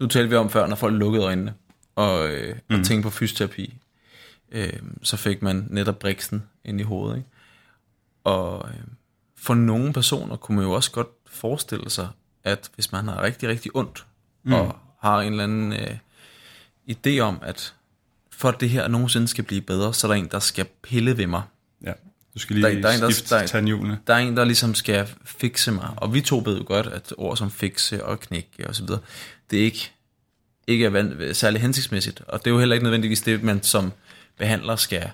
Nu 0.00 0.06
talte 0.06 0.28
vi 0.30 0.36
om 0.36 0.50
før, 0.50 0.66
når 0.66 0.76
folk 0.76 0.94
lukkede 0.94 1.24
øjnene 1.24 1.54
og, 1.94 2.28
øh, 2.28 2.56
mm. 2.70 2.78
og 2.78 2.84
tænke 2.86 3.02
på 3.02 3.10
fysioterapi, 3.10 3.78
øh, 4.52 4.72
så 5.02 5.16
fik 5.16 5.42
man 5.42 5.66
netop 5.70 5.98
briksen 5.98 6.42
ind 6.64 6.80
i 6.80 6.82
hovedet. 6.82 7.16
Ikke? 7.16 7.28
Og 8.24 8.68
øh, 8.68 8.80
for 9.46 9.54
nogle 9.54 9.92
personer 9.92 10.36
kunne 10.36 10.56
man 10.56 10.64
jo 10.64 10.72
også 10.72 10.90
godt 10.90 11.08
forestille 11.26 11.90
sig, 11.90 12.08
at 12.44 12.70
hvis 12.74 12.92
man 12.92 13.08
har 13.08 13.22
rigtig, 13.22 13.48
rigtig 13.48 13.76
ondt, 13.76 14.06
mm. 14.42 14.52
og 14.52 14.76
har 15.02 15.20
en 15.20 15.32
eller 15.32 15.44
anden 15.44 15.72
øh, 15.72 15.96
idé 16.90 17.18
om, 17.18 17.38
at 17.42 17.74
for 18.30 18.48
at 18.48 18.60
det 18.60 18.70
her 18.70 18.88
nogensinde 18.88 19.28
skal 19.28 19.44
blive 19.44 19.60
bedre, 19.60 19.94
så 19.94 20.06
er 20.06 20.12
der 20.12 20.16
en, 20.16 20.28
der 20.30 20.38
skal 20.38 20.66
pille 20.82 21.16
ved 21.16 21.26
mig. 21.26 21.42
Ja, 21.84 21.92
du 22.34 22.38
skal 22.38 22.56
lige 22.56 22.66
der, 22.66 22.80
der 22.80 22.88
er 22.88 22.94
en, 22.94 23.00
der, 23.00 23.10
skifte 23.10 23.34
der, 23.34 23.46
Der 24.06 24.14
er 24.14 24.18
en, 24.18 24.36
der 24.36 24.44
ligesom 24.44 24.74
skal 24.74 25.08
fikse 25.24 25.72
mig. 25.72 25.88
Og 25.96 26.14
vi 26.14 26.20
to 26.20 26.42
ved 26.44 26.58
jo 26.58 26.64
godt, 26.66 26.86
at 26.86 27.12
ord 27.18 27.36
som 27.36 27.50
fikse 27.50 28.04
og 28.04 28.20
knække 28.20 28.68
og 28.68 28.74
så 28.74 28.84
videre, 28.84 29.00
det 29.50 29.60
er 29.60 29.64
ikke 29.64 29.92
ikke 30.66 30.84
er 30.84 31.32
særlig 31.32 31.60
hensigtsmæssigt. 31.60 32.20
Og 32.28 32.38
det 32.38 32.46
er 32.46 32.54
jo 32.54 32.58
heller 32.58 32.74
ikke 32.74 32.84
nødvendigvis 32.84 33.20
det, 33.20 33.42
man 33.42 33.62
som 33.62 33.92
behandler 34.38 34.76
skal, 34.76 35.10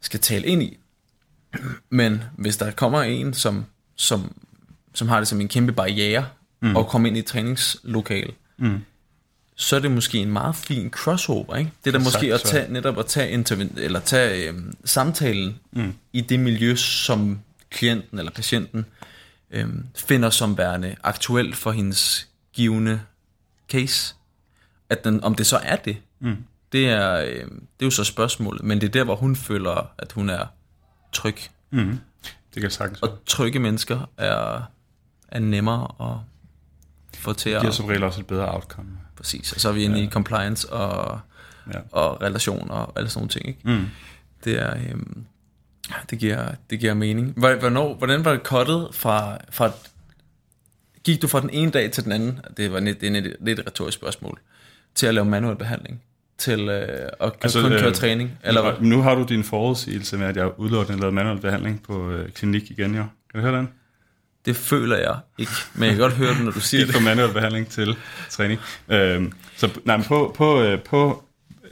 skal 0.00 0.20
tale 0.20 0.46
ind 0.46 0.62
i. 0.62 0.78
Men 1.90 2.22
hvis 2.36 2.56
der 2.56 2.70
kommer 2.70 3.02
en, 3.02 3.34
som, 3.34 3.64
som, 3.96 4.32
som 4.94 5.08
har 5.08 5.18
det 5.18 5.28
som 5.28 5.40
en 5.40 5.48
kæmpe 5.48 5.72
barriere, 5.72 6.26
mm. 6.62 6.76
og 6.76 6.86
kommer 6.86 7.08
ind 7.08 7.16
i 7.16 7.20
et 7.20 7.26
træningslokal, 7.26 8.32
mm. 8.58 8.80
så 9.56 9.76
er 9.76 9.80
det 9.80 9.90
måske 9.90 10.18
en 10.18 10.32
meget 10.32 10.56
fin 10.56 10.90
crossover. 10.90 11.56
Ikke? 11.56 11.70
Det 11.84 11.94
er 11.94 11.98
der 11.98 12.04
måske 12.04 12.34
at 12.34 12.40
tage, 12.40 12.72
netop 12.72 12.98
at 12.98 13.06
tage, 13.06 13.30
interven- 13.30 13.78
eller 13.78 14.00
tage 14.00 14.48
øhm, 14.48 14.74
samtalen 14.84 15.58
mm. 15.72 15.94
i 16.12 16.20
det 16.20 16.40
miljø, 16.40 16.74
som 16.74 17.40
klienten 17.70 18.18
eller 18.18 18.32
patienten 18.32 18.86
øhm, 19.50 19.86
finder 19.96 20.30
som 20.30 20.58
værende 20.58 20.96
aktuelt 21.02 21.56
for 21.56 21.72
hendes 21.72 22.28
givende 22.52 23.00
case 23.68 24.14
at 24.90 25.04
den, 25.04 25.24
om 25.24 25.34
det 25.34 25.46
så 25.46 25.56
er 25.62 25.76
det, 25.76 25.96
mm. 26.20 26.36
det, 26.72 26.88
er, 26.88 27.14
øh, 27.14 27.44
det 27.44 27.80
er 27.80 27.86
jo 27.86 27.90
så 27.90 28.04
spørgsmålet. 28.04 28.62
Men 28.62 28.80
det 28.80 28.86
er 28.86 28.92
der, 28.92 29.04
hvor 29.04 29.16
hun 29.16 29.36
føler, 29.36 29.90
at 29.98 30.12
hun 30.12 30.30
er 30.30 30.46
tryg. 31.16 31.36
Mm. 31.70 31.98
Det 32.54 32.62
kan 32.62 32.70
sagtens 32.70 33.02
Og 33.02 33.18
trygge 33.26 33.58
mennesker 33.58 34.10
er, 34.16 34.62
er 35.28 35.38
nemmere 35.38 36.10
at 36.10 36.16
få 37.18 37.32
til 37.32 37.50
at... 37.50 37.54
Det 37.54 37.62
giver 37.62 37.72
som 37.72 37.86
regel 37.86 38.02
også 38.02 38.20
et 38.20 38.26
bedre 38.26 38.54
outcome. 38.54 38.88
Præcis, 39.16 39.52
og 39.52 39.60
så 39.60 39.68
er 39.68 39.72
vi 39.72 39.84
inde 39.84 39.98
ja. 39.98 40.06
i 40.06 40.10
compliance 40.10 40.72
og, 40.72 41.20
ja. 41.74 41.78
og 41.92 42.22
relation 42.22 42.70
og 42.70 42.92
alle 42.96 43.08
sådan 43.08 43.18
nogle 43.18 43.30
ting. 43.30 43.48
Ikke? 43.48 43.60
Mm. 43.64 43.86
Det 44.44 44.62
er... 44.62 44.76
Øhm, 44.76 45.26
det 46.10 46.18
giver, 46.18 46.54
det 46.70 46.80
giver 46.80 46.94
mening. 46.94 47.32
Hvornår, 47.32 47.94
hvordan 47.94 48.24
var 48.24 48.32
det 48.32 48.42
kottet 48.42 48.88
fra, 48.92 49.38
fra... 49.50 49.70
Gik 51.04 51.22
du 51.22 51.28
fra 51.28 51.40
den 51.40 51.50
ene 51.50 51.70
dag 51.70 51.92
til 51.92 52.04
den 52.04 52.12
anden? 52.12 52.40
Det 52.56 52.72
var 52.72 52.80
lidt, 52.80 53.00
det 53.00 53.16
er 53.16 53.18
et, 53.18 53.36
lidt 53.40 53.58
et 53.58 53.66
retorisk 53.66 53.98
spørgsmål 53.98 54.40
til 54.94 55.06
at 55.06 55.14
lave 55.14 55.24
manuel 55.24 55.56
behandling, 55.56 56.02
til 56.38 56.60
øh, 56.60 57.08
at 57.20 57.32
altså, 57.42 57.60
kun 57.60 57.70
køre 57.70 57.86
øh, 57.86 57.94
træning? 57.94 58.38
Eller 58.44 58.62
hvad? 58.62 58.72
Nu 58.80 59.02
har 59.02 59.14
du 59.14 59.22
din 59.22 59.44
forudsigelse 59.44 60.16
med, 60.16 60.26
at 60.26 60.36
jeg 60.36 60.60
udelukkende 60.60 61.00
lavet 61.00 61.14
manuel 61.14 61.40
behandling 61.40 61.82
på 61.82 62.10
øh, 62.10 62.28
klinik 62.30 62.70
igen, 62.70 62.94
jo. 62.94 63.04
Kan 63.30 63.40
du 63.40 63.48
høre 63.48 63.58
den? 63.58 63.68
Det 64.46 64.56
føler 64.56 64.96
jeg 64.96 65.16
ikke, 65.38 65.52
men 65.74 65.82
jeg 65.82 65.92
kan 65.92 65.98
godt 65.98 66.12
høre 66.12 66.34
det, 66.34 66.44
når 66.44 66.50
du 66.50 66.60
siger 66.60 66.84
det. 66.86 66.94
Fra 66.94 67.00
manuel 67.00 67.32
behandling 67.32 67.68
til 67.68 67.96
træning. 68.30 68.60
Øh, 68.88 69.32
så 69.56 69.70
nej, 69.84 69.96
men 69.96 70.06
på, 70.06 70.32
på, 70.36 70.62
øh, 70.62 70.82
på 70.82 71.24
øh, 71.64 71.70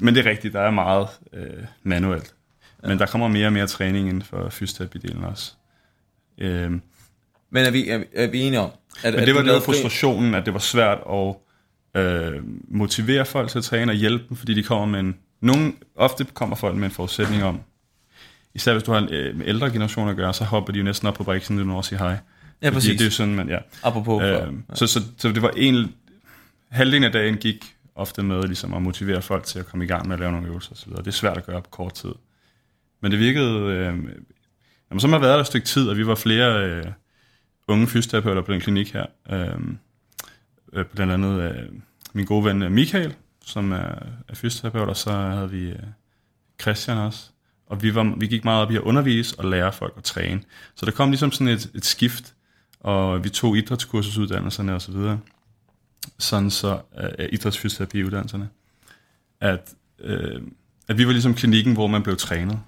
men 0.00 0.14
det 0.14 0.26
er 0.26 0.30
rigtigt, 0.30 0.54
der 0.54 0.60
er 0.60 0.70
meget 0.70 1.08
øh, 1.32 1.64
manuelt. 1.82 2.34
Ja. 2.82 2.88
Men 2.88 2.98
der 2.98 3.06
kommer 3.06 3.28
mere 3.28 3.46
og 3.46 3.52
mere 3.52 3.66
træning 3.66 4.08
inden 4.08 4.22
for 4.22 4.48
fysioterapidelen 4.50 5.24
også. 5.24 5.52
Øh, 6.38 6.70
men 7.50 7.66
er 7.66 7.70
vi, 7.70 7.88
er, 7.88 8.02
er 8.14 8.26
vi 8.26 8.40
enige 8.40 8.60
om, 8.60 8.70
at, 9.02 9.14
men 9.14 9.26
det 9.26 9.34
var, 9.34 9.42
det 9.42 9.52
var 9.52 9.60
frustrationen, 9.60 10.34
at 10.34 10.46
det 10.46 10.52
var 10.52 10.60
svært 10.60 10.98
at 11.12 11.36
øh, 11.96 12.42
motivere 12.68 13.24
folk 13.24 13.50
til 13.50 13.58
at 13.58 13.64
træne 13.64 13.92
og 13.92 13.96
hjælpe 13.96 14.24
dem, 14.28 14.36
fordi 14.36 14.54
de 14.54 14.62
kommer 14.62 14.86
med 14.86 15.00
en... 15.00 15.16
Nogle, 15.40 15.72
ofte 15.96 16.24
kommer 16.24 16.56
folk 16.56 16.76
med 16.76 16.84
en 16.84 16.90
forudsætning 16.90 17.44
om, 17.44 17.60
især 18.54 18.72
hvis 18.72 18.82
du 18.82 18.92
har 18.92 18.98
en 18.98 19.08
øh, 19.08 19.40
ældre 19.44 19.70
generation 19.70 20.08
at 20.08 20.16
gøre, 20.16 20.34
så 20.34 20.44
hopper 20.44 20.72
de 20.72 20.78
jo 20.78 20.84
næsten 20.84 21.08
op 21.08 21.14
på 21.14 21.24
briksen, 21.24 21.56
når 21.56 21.76
du 21.76 21.88
siger 21.88 21.98
hej. 21.98 22.18
Ja, 22.62 22.70
præcis. 22.70 22.90
det 22.90 23.00
er 23.00 23.04
jo 23.04 23.10
sådan, 23.10 23.34
man, 23.34 23.48
ja. 23.48 23.58
Apropos. 23.82 24.22
Øh, 24.22 24.28
ja. 24.28 24.46
så, 24.74 24.86
så, 24.86 25.00
så, 25.18 25.28
det 25.28 25.42
var 25.42 25.50
en... 25.56 25.94
Halvdelen 26.68 27.04
af 27.04 27.12
dagen 27.12 27.36
gik 27.36 27.76
ofte 27.94 28.22
med 28.22 28.42
ligesom 28.42 28.74
at 28.74 28.82
motivere 28.82 29.22
folk 29.22 29.44
til 29.44 29.58
at 29.58 29.66
komme 29.66 29.84
i 29.84 29.88
gang 29.88 30.06
med 30.06 30.14
at 30.14 30.20
lave 30.20 30.32
nogle 30.32 30.48
øvelser 30.48 30.72
osv. 30.72 30.92
Det 30.92 31.06
er 31.06 31.10
svært 31.10 31.36
at 31.36 31.46
gøre 31.46 31.62
på 31.62 31.70
kort 31.70 31.94
tid. 31.94 32.12
Men 33.02 33.12
det 33.12 33.20
virkede... 33.20 33.60
Øh, 33.60 33.94
jamen, 34.90 35.00
så 35.00 35.08
har 35.08 35.18
været 35.18 35.34
der 35.34 35.40
et 35.40 35.46
stykke 35.46 35.66
tid, 35.66 35.88
og 35.88 35.96
vi 35.96 36.06
var 36.06 36.14
flere 36.14 36.66
øh, 36.66 36.84
unge 37.68 37.86
fysioterapeuter 37.86 38.42
på 38.42 38.52
den 38.52 38.60
klinik 38.60 38.92
her. 38.92 39.06
Øh, 39.30 39.58
øh, 40.76 40.84
blandt 40.84 41.12
andet 41.12 41.42
øh, 41.42 41.68
min 42.12 42.26
gode 42.26 42.44
ven 42.44 42.62
øh, 42.62 42.72
Michael, 42.72 43.14
som 43.44 43.72
er, 43.72 43.94
er 44.28 44.34
fysioterapeut, 44.34 44.88
og 44.88 44.96
så 44.96 45.10
havde 45.10 45.50
vi 45.50 45.68
øh, 45.68 45.78
Christian 46.60 46.98
også. 46.98 47.30
Og 47.66 47.82
vi, 47.82 47.94
var, 47.94 48.14
vi 48.16 48.26
gik 48.26 48.44
meget 48.44 48.62
op 48.62 48.70
i 48.70 48.76
at 48.76 48.82
undervise 48.82 49.38
og 49.38 49.44
lære 49.44 49.72
folk 49.72 49.94
at 49.96 50.04
træne. 50.04 50.40
Så 50.74 50.86
der 50.86 50.92
kom 50.92 51.10
ligesom 51.10 51.32
sådan 51.32 51.48
et, 51.48 51.70
et 51.74 51.84
skift, 51.84 52.34
og 52.80 53.24
vi 53.24 53.28
tog 53.28 53.56
idrætskursusuddannelserne 53.56 54.74
og 54.74 54.82
så 54.82 54.92
videre. 54.92 55.20
Sådan 56.18 56.50
så, 56.50 56.80
øh, 56.98 57.28
idrætsfysioterapiuddannelserne. 57.32 58.48
At 59.40 59.74
øh, 59.98 60.42
at 60.88 60.98
vi 60.98 61.06
var 61.06 61.12
ligesom 61.12 61.34
klinikken, 61.34 61.72
hvor 61.72 61.86
man 61.86 62.02
blev 62.02 62.16
trænet. 62.16 62.58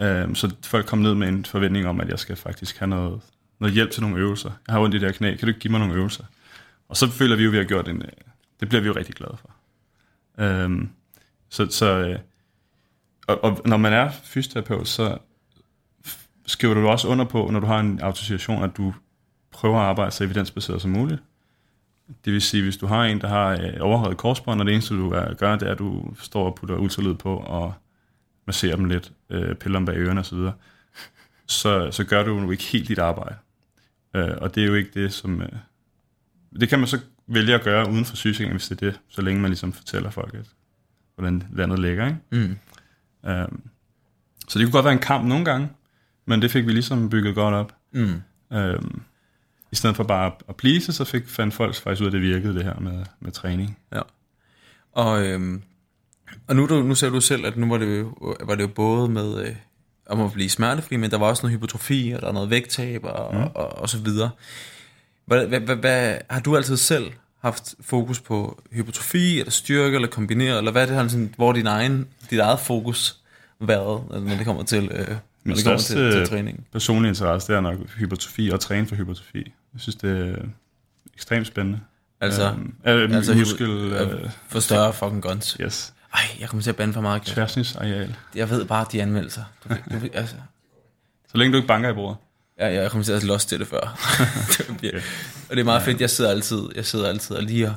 Øh, 0.00 0.34
så 0.34 0.54
folk 0.64 0.86
kom 0.86 0.98
ned 0.98 1.14
med 1.14 1.28
en 1.28 1.44
forventning 1.44 1.86
om, 1.86 2.00
at 2.00 2.08
jeg 2.08 2.18
skal 2.18 2.36
faktisk 2.36 2.78
have 2.78 2.88
noget, 2.88 3.20
noget 3.60 3.74
hjælp 3.74 3.90
til 3.90 4.02
nogle 4.02 4.18
øvelser. 4.18 4.50
Jeg 4.66 4.74
har 4.74 4.80
ondt 4.80 4.94
i 4.94 4.98
det 4.98 5.06
her 5.08 5.12
knæ, 5.12 5.28
kan 5.30 5.40
du 5.40 5.46
ikke 5.46 5.60
give 5.60 5.70
mig 5.70 5.80
nogle 5.80 5.94
øvelser? 5.94 6.24
Og 6.94 6.98
så 6.98 7.10
føler 7.10 7.36
vi 7.36 7.42
jo, 7.42 7.48
at 7.48 7.52
vi 7.52 7.56
har 7.56 7.64
gjort 7.64 7.88
en... 7.88 8.02
Øh, 8.02 8.08
det 8.60 8.68
bliver 8.68 8.82
vi 8.82 8.86
jo 8.86 8.94
rigtig 8.96 9.14
glade 9.14 9.36
for. 9.36 9.50
Øhm, 10.38 10.90
så, 11.48 11.66
så 11.70 11.86
øh, 11.86 12.18
og, 13.26 13.44
og 13.44 13.60
når 13.64 13.76
man 13.76 13.92
er 13.92 14.10
fysioterapeut, 14.24 14.88
så 14.88 15.18
skriver 16.46 16.74
du 16.74 16.88
også 16.88 17.08
under 17.08 17.24
på, 17.24 17.48
når 17.52 17.60
du 17.60 17.66
har 17.66 17.80
en 17.80 18.00
autorisation, 18.00 18.64
at 18.64 18.76
du 18.76 18.94
prøver 19.50 19.78
at 19.78 19.84
arbejde 19.84 20.10
så 20.10 20.24
evidensbaseret 20.24 20.82
som 20.82 20.90
muligt. 20.90 21.22
Det 22.24 22.32
vil 22.32 22.42
sige, 22.42 22.62
hvis 22.62 22.76
du 22.76 22.86
har 22.86 23.04
en, 23.04 23.20
der 23.20 23.28
har 23.28 23.50
øh, 23.50 23.74
overhøjet 23.80 24.16
korsbånd, 24.16 24.60
og 24.60 24.66
det 24.66 24.72
eneste, 24.72 24.94
du 24.94 25.10
er, 25.10 25.34
gør, 25.34 25.56
det 25.56 25.68
er, 25.68 25.72
at 25.72 25.78
du 25.78 26.14
står 26.18 26.46
og 26.46 26.54
putter 26.54 26.76
ultralyd 26.76 27.14
på 27.14 27.36
og 27.36 27.74
masserer 28.46 28.76
dem 28.76 28.84
lidt, 28.84 29.12
øh, 29.30 29.54
piller 29.54 29.78
dem 29.78 29.86
bag 29.86 29.96
ørerne 29.96 30.20
osv., 30.20 30.38
så, 30.38 30.52
så, 31.46 31.90
så 31.90 32.04
gør 32.04 32.22
du 32.22 32.38
jo 32.40 32.50
ikke 32.50 32.64
helt 32.64 32.88
dit 32.88 32.98
arbejde. 32.98 33.36
Øh, 34.14 34.32
og 34.40 34.54
det 34.54 34.62
er 34.62 34.66
jo 34.66 34.74
ikke 34.74 34.90
det, 35.02 35.12
som... 35.12 35.42
Øh, 35.42 35.48
det 36.60 36.68
kan 36.68 36.78
man 36.78 36.88
så 36.88 37.00
vælge 37.26 37.54
at 37.54 37.62
gøre 37.62 37.90
uden 37.90 38.04
for 38.04 38.16
sygesikringen, 38.16 38.56
hvis 38.56 38.68
det 38.68 38.82
er 38.82 38.90
det, 38.90 39.00
så 39.08 39.22
længe 39.22 39.40
man 39.40 39.50
ligesom 39.50 39.72
fortæller 39.72 40.10
folk, 40.10 40.34
at, 40.34 40.46
hvordan 41.14 41.42
landet 41.52 41.78
ligger. 41.78 42.06
Ikke? 42.06 42.18
Mm. 42.30 42.56
Øh, 43.30 43.48
så 44.48 44.58
det 44.58 44.66
kunne 44.66 44.72
godt 44.72 44.84
være 44.84 44.92
en 44.92 44.98
kamp 44.98 45.26
nogle 45.26 45.44
gange, 45.44 45.68
men 46.26 46.42
det 46.42 46.50
fik 46.50 46.66
vi 46.66 46.72
ligesom 46.72 47.10
bygget 47.10 47.34
godt 47.34 47.54
op. 47.54 47.74
Mm. 47.92 48.22
Øh, 48.52 48.80
i 49.72 49.76
stedet 49.76 49.96
for 49.96 50.04
bare 50.04 50.32
at 50.48 50.56
please, 50.56 50.92
så 50.92 51.04
fik, 51.04 51.28
fandt 51.28 51.54
folk 51.54 51.74
faktisk 51.74 52.00
ud 52.00 52.06
af, 52.06 52.10
at 52.10 52.12
det 52.12 52.20
virkede, 52.20 52.54
det 52.54 52.64
her 52.64 52.80
med, 52.80 53.04
med 53.20 53.32
træning. 53.32 53.78
Ja. 53.94 54.00
Og, 54.92 55.26
øhm, 55.26 55.62
og 56.46 56.56
nu, 56.56 56.66
du, 56.66 56.82
nu 56.82 56.94
ser 56.94 57.10
du 57.10 57.20
selv, 57.20 57.46
at 57.46 57.56
nu 57.56 57.68
var 57.68 57.78
det 57.78 57.98
jo, 58.00 58.36
var 58.44 58.54
det 58.54 58.62
jo 58.62 58.68
både 58.68 59.08
med 59.08 59.46
øh, 59.46 59.56
om 60.06 60.20
at 60.20 60.32
blive 60.32 60.48
smertefri, 60.48 60.96
men 60.96 61.10
der 61.10 61.18
var 61.18 61.26
også 61.26 61.46
noget 61.46 61.56
hypotrofi, 61.56 62.12
og 62.16 62.22
der 62.22 62.28
er 62.28 62.32
noget 62.32 62.50
vægttab, 62.50 63.04
og, 63.04 63.34
mm. 63.34 63.40
og, 63.40 63.56
og, 63.56 63.78
og 63.78 63.88
så 63.88 63.98
videre. 63.98 64.30
Hvad, 65.26 65.46
hvad, 65.46 65.60
hvad, 65.60 65.76
hvad, 65.76 66.18
har 66.30 66.40
du 66.40 66.56
altid 66.56 66.76
selv 66.76 67.12
haft 67.40 67.74
fokus 67.80 68.20
på 68.20 68.62
hypotrofi, 68.72 69.38
eller 69.38 69.50
styrke, 69.50 69.94
eller 69.94 70.08
kombinere, 70.08 70.58
eller 70.58 70.72
hvad 70.72 70.88
er 70.90 71.02
det, 71.02 71.10
sådan, 71.10 71.34
hvor 71.36 71.52
din 71.52 71.66
egen, 71.66 72.06
dit 72.30 72.38
eget 72.38 72.60
fokus 72.60 73.16
været, 73.60 74.02
når 74.10 74.36
det 74.36 74.44
kommer 74.44 74.62
til, 74.62 74.84
øh, 74.92 75.08
Min 75.44 75.56
det 75.56 75.64
kommer 75.64 75.80
til, 75.80 76.12
til 76.12 76.26
træning? 76.28 76.66
personlige 76.72 77.08
interesse, 77.08 77.48
det 77.52 77.56
er 77.56 77.60
nok 77.60 77.78
hypertrofi 77.98 78.48
og 78.50 78.60
træne 78.60 78.86
for 78.86 78.96
hypertrofi. 78.96 79.52
Jeg 79.74 79.80
synes, 79.80 79.96
det 79.96 80.28
er 80.30 80.42
ekstremt 81.14 81.46
spændende. 81.46 81.80
Altså, 82.20 82.48
Øhm, 82.50 82.74
øh, 82.86 83.16
altså 83.16 83.34
muskel, 83.34 83.66
hypo- 83.92 84.02
øh, 84.24 84.30
for 84.48 84.60
større 84.60 84.92
fucking 84.92 85.22
guns. 85.22 85.56
yes. 85.60 85.94
Ej, 86.14 86.20
jeg 86.40 86.48
kommer 86.48 86.62
til 86.62 86.70
at 86.70 86.76
bande 86.76 86.94
for 86.94 87.00
meget. 87.00 87.22
Tværsnitsareal. 87.22 88.16
Jeg 88.34 88.50
ved 88.50 88.64
bare, 88.64 88.86
de 88.92 89.02
anmeldelser. 89.02 89.42
Du, 89.64 89.74
du, 89.90 89.96
altså, 90.12 90.34
Så 91.32 91.38
længe 91.38 91.52
du 91.52 91.56
ikke 91.56 91.68
banker 91.68 91.90
i 91.90 91.94
bordet. 91.94 92.16
Jeg, 92.58 92.74
jeg 92.74 92.90
kommer 92.90 93.04
til 93.04 93.12
at 93.12 93.22
lost 93.22 93.48
til 93.48 93.60
det 93.60 93.68
før. 93.68 94.00
det 94.80 94.94
og 95.48 95.56
det 95.56 95.60
er 95.60 95.64
meget 95.64 95.82
fedt, 95.82 96.00
jeg 96.00 96.10
sidder 96.10 96.30
altid, 96.30 96.62
jeg 96.74 96.86
sidder 96.86 97.08
altid 97.08 97.36
og 97.36 97.42
lige 97.42 97.66
og, 97.66 97.74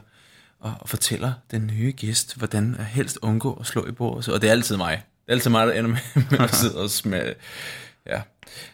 og, 0.59 0.73
og 0.79 0.89
fortæller 0.89 1.33
den 1.51 1.67
nye 1.67 1.91
gæst, 1.91 2.37
hvordan 2.37 2.75
jeg 2.77 2.85
helst 2.85 3.17
undgå 3.21 3.53
at 3.53 3.65
slå 3.65 3.87
i 3.87 3.91
bordet. 3.91 4.29
Og 4.29 4.41
det 4.41 4.47
er 4.47 4.51
altid 4.51 4.77
mig. 4.77 5.03
Det 5.25 5.31
er 5.31 5.33
altid 5.33 5.49
mig, 5.49 5.67
der 5.67 5.73
ender 5.73 5.89
med, 5.89 5.97
med 6.31 6.39
at 6.39 6.55
sidde 6.55 6.77
og 6.77 6.89
smage. 6.89 7.35
Ja. 8.05 8.21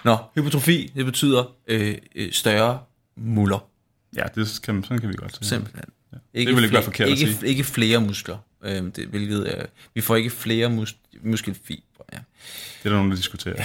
Nå, 0.03 0.17
hypotrofi, 0.35 0.91
det 0.95 1.05
betyder 1.05 1.55
øh, 1.67 1.97
øh, 2.15 2.31
større 2.31 2.79
muller. 3.15 3.67
Ja, 4.15 4.23
det 4.35 4.59
kan, 4.63 4.83
sådan 4.83 4.99
kan 4.99 5.09
vi 5.09 5.13
godt 5.13 5.35
sige. 5.35 5.47
Simpelthen. 5.47 5.83
Ja. 6.13 6.17
Ikke 6.33 6.49
Det 6.49 6.55
vil 6.55 6.63
ikke 6.63 6.69
flere, 6.69 6.73
være 6.73 6.83
forkert 6.83 7.07
at 7.07 7.19
ikke, 7.19 7.33
sige. 7.33 7.47
ikke 7.47 7.63
flere 7.63 8.01
muskler. 8.01 8.37
Øh, 8.63 8.83
det, 8.95 9.07
hvilket, 9.07 9.57
øh, 9.57 9.65
vi 9.93 10.01
får 10.01 10.15
ikke 10.15 10.29
flere 10.29 10.69
mus, 10.69 10.95
muskelfibre. 11.23 12.03
Ja. 12.13 12.17
Det 12.17 12.85
er 12.85 12.89
der 12.89 12.95
nogen, 12.95 13.11
der 13.11 13.17
diskuterer. 13.17 13.55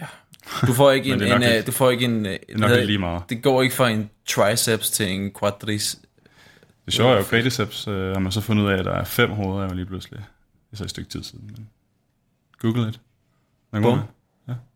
Ja, 0.00 0.06
Du 0.66 0.72
får 0.72 0.90
ikke 0.90 1.10
en, 1.12 1.20
det 1.20 1.26
en, 1.36 1.42
øh, 1.42 1.50
lidt- 1.50 1.66
du 1.66 1.72
får 1.72 1.90
ikke 1.90 2.04
en, 2.04 2.26
øh, 2.26 2.32
det 2.32 2.40
er 2.48 2.58
nok 2.58 2.70
lidt 2.70 2.86
lige 2.86 2.98
meget. 2.98 3.22
det 3.28 3.42
går 3.42 3.62
ikke 3.62 3.74
fra 3.74 3.88
en 3.90 4.10
triceps 4.26 4.90
til 4.90 5.10
en 5.10 5.32
quadriceps. 5.40 6.00
Det 6.84 6.94
sjove 6.94 7.12
er 7.12 7.16
jo, 7.16 7.24
quadriceps 7.24 7.88
øh, 7.88 7.94
har 8.12 8.18
man 8.18 8.32
så 8.32 8.40
fundet 8.40 8.64
ud 8.64 8.68
af, 8.70 8.76
at 8.78 8.84
der 8.84 8.92
er 8.92 9.04
fem 9.04 9.30
hoveder 9.30 9.68
jo 9.68 9.74
lige 9.74 9.86
pludselig. 9.86 10.18
Det 10.18 10.72
er 10.72 10.76
så 10.76 10.84
et 10.84 10.90
stykke 10.90 11.10
tid 11.10 11.22
siden. 11.22 11.46
Men 11.56 11.68
Google 12.58 12.84
lidt. 12.84 13.00
Man 13.72 13.82
Bum. 13.82 13.98
må 13.98 14.02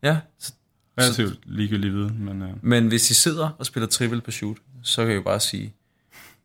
Ja, 0.03 0.17
så, 0.39 0.53
relativt 0.99 1.39
ligegyldig 1.45 1.91
viden, 1.93 2.25
men 2.25 2.41
øh, 2.41 2.49
men 2.61 2.87
hvis 2.87 3.11
I 3.11 3.13
sidder 3.13 3.49
og 3.57 3.65
spiller 3.65 3.87
trivial 3.87 4.21
pursuit, 4.21 4.57
så 4.83 5.01
kan 5.01 5.09
jeg 5.09 5.15
jo 5.17 5.21
bare 5.21 5.39
sige, 5.39 5.73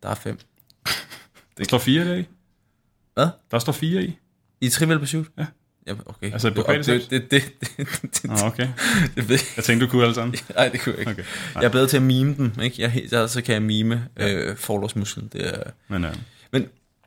der 0.02 0.08
er 0.08 0.14
fem. 0.14 0.38
der 1.58 1.64
står 1.64 1.78
fire 1.78 2.04
der 2.04 2.14
i. 2.14 2.24
Hvad? 3.14 3.28
Der 3.50 3.58
står 3.58 3.72
fire 3.72 4.02
i. 4.04 4.18
I 4.60 4.68
trivial 4.68 4.98
pursuit? 4.98 5.26
Ja. 5.38 5.46
Ja, 5.88 5.94
okay. 6.06 6.32
Altså, 6.32 6.50
på 6.50 6.64
det, 6.68 6.86
det, 6.86 7.10
det, 7.10 7.30
det, 7.30 7.52
det, 7.76 8.22
det, 8.22 8.42
okay. 8.44 8.68
det, 9.16 9.28
ved 9.28 9.38
Jeg 9.56 9.64
tænkte, 9.64 9.86
du 9.86 9.90
kunne 9.90 10.02
alle 10.02 10.14
sammen. 10.14 10.36
Nej, 10.56 10.68
det 10.68 10.80
kunne 10.80 10.92
jeg 10.92 11.00
ikke. 11.00 11.10
Okay. 11.10 11.24
Jeg 11.54 11.64
er 11.64 11.68
bedre 11.68 11.86
til 11.86 11.96
at 11.96 12.02
mime 12.02 12.34
dem, 12.36 12.52
ikke? 12.62 12.82
Jeg, 12.82 13.02
jeg, 13.12 13.30
så 13.30 13.42
kan 13.42 13.54
jeg 13.54 13.62
mime 13.62 14.08
øh, 14.16 14.56
forlovsmusklen. 14.56 15.28
Det 15.32 15.56
er... 15.56 15.62
Men 15.88 16.04
øh, 16.04 16.14
Men 16.52 16.66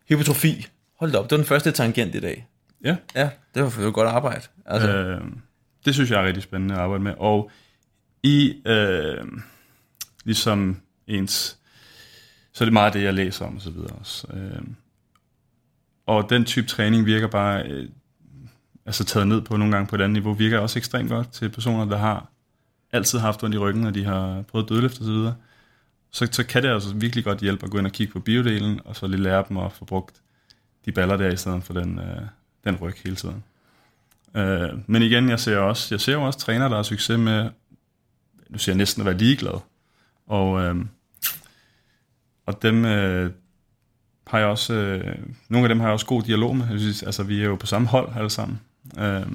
hypotrofi, 0.09 0.67
hold 0.99 1.11
da 1.11 1.17
op, 1.17 1.23
det 1.23 1.32
var 1.32 1.38
den 1.38 1.45
første 1.45 1.71
tangent 1.71 2.15
i 2.15 2.19
dag. 2.19 2.47
ja, 2.84 2.95
Ja, 3.15 3.29
det 3.55 3.63
var 3.63 3.69
for 3.69 3.91
godt 3.91 4.07
arbejde. 4.07 4.41
Altså, 4.65 4.97
øh, 4.97 5.21
det 5.86 5.93
synes 5.93 6.11
jeg 6.11 6.21
er 6.21 6.25
rigtig 6.27 6.43
spændende 6.43 6.75
at 6.75 6.82
arbejde 6.82 7.03
med. 7.03 7.13
Og 7.17 7.51
i 8.23 8.61
øh, 8.65 9.23
ligesom 10.23 10.82
ens, 11.07 11.57
så 12.53 12.63
er 12.63 12.65
det 12.65 12.73
meget 12.73 12.93
det, 12.93 13.03
jeg 13.03 13.13
læser 13.13 13.45
om 13.45 13.55
og 13.55 13.61
så 13.61 13.69
videre 13.69 13.95
også. 13.99 14.27
Øh, 14.34 14.61
og 16.05 16.29
den 16.29 16.45
type 16.45 16.67
træning 16.67 17.05
virker 17.05 17.27
bare, 17.27 17.63
øh, 17.63 17.89
altså 18.86 19.03
taget 19.03 19.27
ned 19.27 19.41
på 19.41 19.57
nogle 19.57 19.73
gange 19.73 19.88
på 19.88 19.95
et 19.95 20.01
andet 20.01 20.13
niveau, 20.13 20.34
virker 20.34 20.59
også 20.59 20.79
ekstremt 20.79 21.09
godt 21.09 21.32
til 21.32 21.49
personer, 21.49 21.86
der 21.86 21.97
har 21.97 22.32
altid 22.91 23.19
haft 23.19 23.43
ondt 23.43 23.55
i 23.55 23.57
ryggen, 23.57 23.86
og 23.86 23.95
de 23.95 24.05
har 24.05 24.41
prøvet 24.41 24.69
dødløft 24.69 24.99
og 24.99 25.05
så 25.05 25.11
videre. 25.11 25.36
Så, 26.11 26.27
så 26.32 26.43
kan 26.43 26.63
det 26.63 26.69
altså 26.69 26.93
virkelig 26.93 27.23
godt 27.23 27.39
hjælpe 27.39 27.65
at 27.65 27.71
gå 27.71 27.77
ind 27.77 27.86
og 27.86 27.91
kigge 27.91 28.13
på 28.13 28.19
biodelen, 28.19 28.82
og 28.86 28.95
så 28.95 29.07
lige 29.07 29.21
lære 29.21 29.45
dem 29.49 29.57
at 29.57 29.71
få 29.71 29.86
brugt 29.86 30.21
de 30.86 30.91
baller 30.91 31.17
der, 31.17 31.32
i 31.32 31.38
stedet 31.38 31.63
for 31.63 31.73
den, 31.73 31.99
øh, 31.99 32.21
den 32.63 32.75
ryg 32.75 32.95
hele 33.03 33.15
tiden. 33.15 33.43
Øh, 34.36 34.69
men 34.88 35.01
igen, 35.01 35.29
jeg 35.29 35.39
ser 35.39 35.57
også, 35.57 35.88
jeg 35.95 36.01
ser 36.01 36.13
jo 36.13 36.23
også 36.23 36.39
trænere, 36.39 36.69
der 36.69 36.75
har 36.75 36.84
succes 36.84 37.19
med, 37.19 37.49
nu 38.49 38.57
siger 38.57 38.73
jeg 38.73 38.77
næsten 38.77 39.01
at 39.01 39.05
være 39.05 39.17
ligeglad. 39.17 39.59
Og, 40.27 40.61
øh, 40.61 40.75
og 42.45 42.61
dem 42.61 42.86
øh, 42.86 43.32
har 44.27 44.39
jeg 44.39 44.47
også, 44.47 44.73
øh, 44.73 45.17
nogle 45.49 45.65
af 45.65 45.69
dem 45.69 45.79
har 45.79 45.88
jeg 45.88 45.93
også 45.93 46.05
god 46.05 46.23
dialog 46.23 46.55
med. 46.55 46.67
Jeg 46.69 46.79
synes, 46.79 47.03
altså, 47.03 47.23
vi 47.23 47.41
er 47.41 47.45
jo 47.45 47.55
på 47.55 47.65
samme 47.65 47.88
hold 47.88 48.09
alle 48.15 48.29
sammen. 48.29 48.59
Øh, 48.99 49.25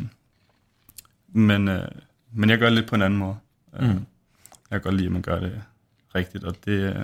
men, 1.33 1.69
øh, 1.69 1.89
men 2.33 2.51
jeg 2.51 2.59
gør 2.59 2.67
det 2.67 2.75
lidt 2.75 2.87
på 2.89 2.95
en 2.95 3.03
anden 3.03 3.19
måde. 3.19 3.37
Øh, 3.81 3.89
Mm. 3.89 4.07
Jeg 4.71 4.81
kan 4.81 4.81
godt 4.81 4.95
lide, 4.95 5.07
at 5.07 5.13
man 5.13 5.23
gør 5.23 5.41
det 5.41 5.63
rigtigt, 6.15 6.45
og 6.45 6.55
det, 6.65 6.71
øh, 6.73 6.95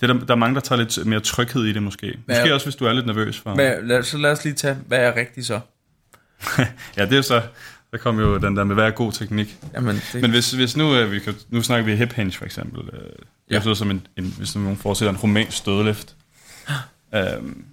det 0.00 0.10
er 0.10 0.14
der, 0.14 0.14
der 0.14 0.32
er 0.34 0.38
mange, 0.38 0.54
der 0.54 0.60
tager 0.60 0.78
lidt 0.82 1.06
mere 1.06 1.20
tryghed 1.20 1.64
i 1.64 1.72
det 1.72 1.82
måske. 1.82 2.18
Hvad- 2.26 2.40
Måske 2.40 2.54
også, 2.54 2.66
hvis 2.66 2.76
du 2.76 2.84
er 2.84 2.92
lidt 2.92 3.06
nervøs 3.06 3.38
for... 3.38 3.54
Hvad, 3.54 3.82
lad, 3.82 4.02
så 4.02 4.18
lad 4.18 4.32
os 4.32 4.44
lige 4.44 4.54
tage, 4.54 4.74
hvad 4.74 4.98
er 4.98 5.16
rigtigt 5.16 5.46
så? 5.46 5.60
Ja, 6.96 7.06
det 7.06 7.18
er 7.18 7.22
så, 7.22 7.42
der 7.92 7.98
kom 7.98 8.18
jo 8.20 8.38
den 8.38 8.56
der 8.56 8.64
med, 8.64 8.74
hvad 8.74 8.84
er 8.86 8.90
god 8.90 9.12
teknik. 9.12 9.56
Jamen, 9.74 9.96
det, 10.12 10.22
Men 10.22 10.30
hvis, 10.30 10.52
hvis 10.52 10.76
nu, 10.76 10.94
øh, 10.96 11.10
vi 11.12 11.18
kan, 11.18 11.34
nu 11.50 11.62
snakker 11.62 11.84
vi 11.84 11.96
hip 11.96 12.12
hinge 12.12 12.32
for 12.32 12.44
eksempel. 12.44 12.80
Øh, 12.92 13.00
det 13.00 13.06
er 13.08 13.10
Ja. 13.50 13.56
ja. 13.56 13.60
så 13.62 13.74
som 13.74 13.90
en, 13.90 14.06
en, 14.16 14.34
hvis 14.38 14.56
nogen 14.56 14.76
forestiller 14.76 15.12
en 15.12 15.18
romansk 15.18 15.56
stødløft. 15.56 16.16
øhm, 17.14 17.64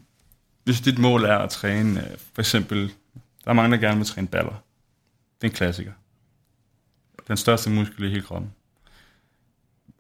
hvis 0.64 0.82
dit 0.82 1.00
mål 1.00 1.24
er 1.24 1.38
at 1.38 1.50
træne, 1.50 2.00
øh, 2.00 2.18
for 2.34 2.42
eksempel, 2.42 2.92
der 3.50 3.54
er 3.54 3.56
mange, 3.56 3.78
der 3.78 3.82
gerne 3.82 3.98
vil 3.98 4.06
træne 4.06 4.28
baller. 4.28 4.64
Det 5.42 5.48
er 5.48 5.52
en 5.52 5.56
klassiker. 5.56 5.92
Den 7.28 7.38
største 7.38 7.70
muskel 7.70 8.04
i 8.04 8.10
hele 8.10 8.22
kroppen. 8.22 8.52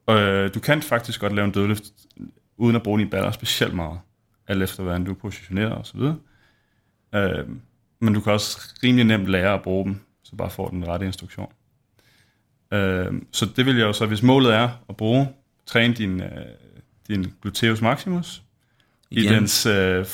Og 0.06 0.20
øh, 0.20 0.54
du 0.54 0.60
kan 0.60 0.82
faktisk 0.82 1.20
godt 1.20 1.36
lave 1.36 1.46
en 1.46 1.52
dødløft, 1.52 1.84
uden 2.58 2.76
at 2.76 2.84
bruge 2.84 3.00
dine 3.00 3.10
baller 3.10 3.32
specielt 3.32 3.74
meget. 3.74 4.00
Alt 4.48 4.64
efter, 4.64 4.84
hvordan 4.84 5.04
du 5.04 5.12
er 5.12 5.16
positioneret 5.16 5.72
og 5.72 5.86
så 5.86 5.98
videre. 5.98 6.18
Øh, 7.16 7.48
men 8.00 8.14
du 8.14 8.22
kan 8.22 8.34
også 8.34 8.74
rimelig 8.84 9.06
nemt 9.06 9.28
lære 9.28 9.54
at 9.54 9.62
bruge 9.62 9.86
dem, 9.86 10.00
så 10.24 10.36
bare 10.36 10.50
får 10.50 10.70
den 10.70 10.88
rette 10.88 11.06
instruktion. 11.06 11.52
Øh, 12.74 13.14
så 13.32 13.46
det 13.56 13.66
vil 13.66 13.76
jeg 13.76 13.86
jo 13.86 13.94
så, 13.94 14.06
hvis 14.06 14.24
målet 14.24 14.54
er 14.54 14.70
at 14.90 14.98
bruge, 14.98 15.30
træne 15.66 15.94
din, 15.94 16.22
øh, 16.22 16.46
din 17.08 17.34
gluteus 17.42 17.82
maximus 17.82 18.44
i 19.12 19.20
Igen. 19.20 19.34
dens 19.34 19.66
øh, 19.66 20.06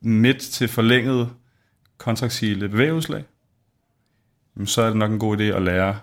midt 0.00 0.40
til 0.40 0.68
forlænget 0.68 1.30
kontraktile 2.04 2.68
bevægelseslag, 2.68 3.24
jamen, 4.56 4.66
så 4.66 4.82
er 4.82 4.86
det 4.86 4.96
nok 4.96 5.10
en 5.10 5.18
god 5.18 5.38
idé 5.38 5.42
at 5.42 5.62
lære 5.62 5.98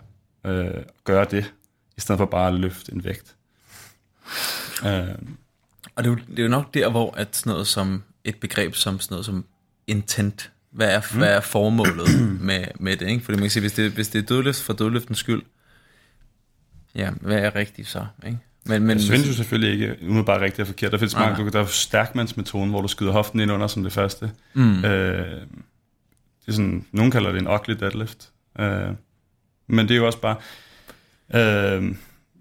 øh, 0.45 0.65
at 0.65 0.83
gøre 1.03 1.25
det, 1.31 1.53
i 1.97 2.01
stedet 2.01 2.17
for 2.17 2.25
bare 2.25 2.47
at 2.47 2.53
løfte 2.53 2.93
en 2.93 3.03
vægt. 3.03 3.35
Øh, 4.85 5.15
Og 5.95 6.03
det 6.03 6.09
er, 6.09 6.13
jo, 6.13 6.15
det 6.29 6.39
er 6.39 6.43
jo 6.43 6.49
nok 6.49 6.73
der, 6.73 6.89
hvor 6.89 7.13
at 7.17 7.35
sådan 7.35 7.51
noget 7.51 7.67
som 7.67 8.03
et 8.23 8.35
begreb 8.35 8.75
som 8.75 8.99
sådan 8.99 9.13
noget 9.13 9.25
som 9.25 9.45
intent, 9.87 10.51
hvad 10.71 10.95
er, 10.95 11.01
mm. 11.11 11.17
hvad 11.17 11.35
er 11.35 11.41
formålet 11.41 12.21
med, 12.49 12.65
med 12.79 12.97
det, 12.97 13.09
ikke? 13.09 13.25
Fordi 13.25 13.35
man 13.37 13.43
kan 13.43 13.49
sige, 13.51 13.61
hvis 13.61 13.73
det, 13.73 13.91
hvis 13.91 14.09
det 14.09 14.19
er 14.19 14.25
dødløft 14.25 14.61
for 14.61 14.73
dødløftens 14.73 15.17
skyld, 15.19 15.41
ja, 16.95 17.09
hvad 17.21 17.37
er 17.39 17.55
rigtigt 17.55 17.87
så, 17.87 18.05
ikke? 18.25 18.37
Men, 18.65 18.81
men, 18.83 18.97
Jeg 18.97 19.01
synes 19.01 19.27
jo 19.27 19.33
selvfølgelig 19.33 19.73
ikke 19.73 19.97
umiddelbart 20.07 20.41
rigtigt 20.41 20.59
og 20.59 20.67
forkert. 20.67 20.91
Der 20.91 20.97
findes 20.97 21.15
mange, 21.15 21.43
du, 21.43 21.49
der 21.49 21.59
er 21.59 21.65
stærkmandsmetoden, 21.65 22.69
hvor 22.69 22.81
du 22.81 22.87
skyder 22.87 23.11
hoften 23.11 23.39
ind 23.39 23.51
under 23.51 23.67
som 23.67 23.83
det 23.83 23.93
første. 23.93 24.31
mm, 24.53 24.85
Øh, 24.85 25.41
er 26.51 26.55
sådan, 26.55 26.85
nogen 26.91 27.11
kalder 27.11 27.31
det 27.31 27.41
en 27.41 27.47
ugly 27.47 27.73
deadlift. 27.79 28.31
Øh, 28.59 28.89
men 29.67 29.87
det 29.87 29.93
er 29.93 29.97
jo 29.97 30.05
også 30.05 30.21
bare... 30.21 30.35
Øh, 31.33 31.95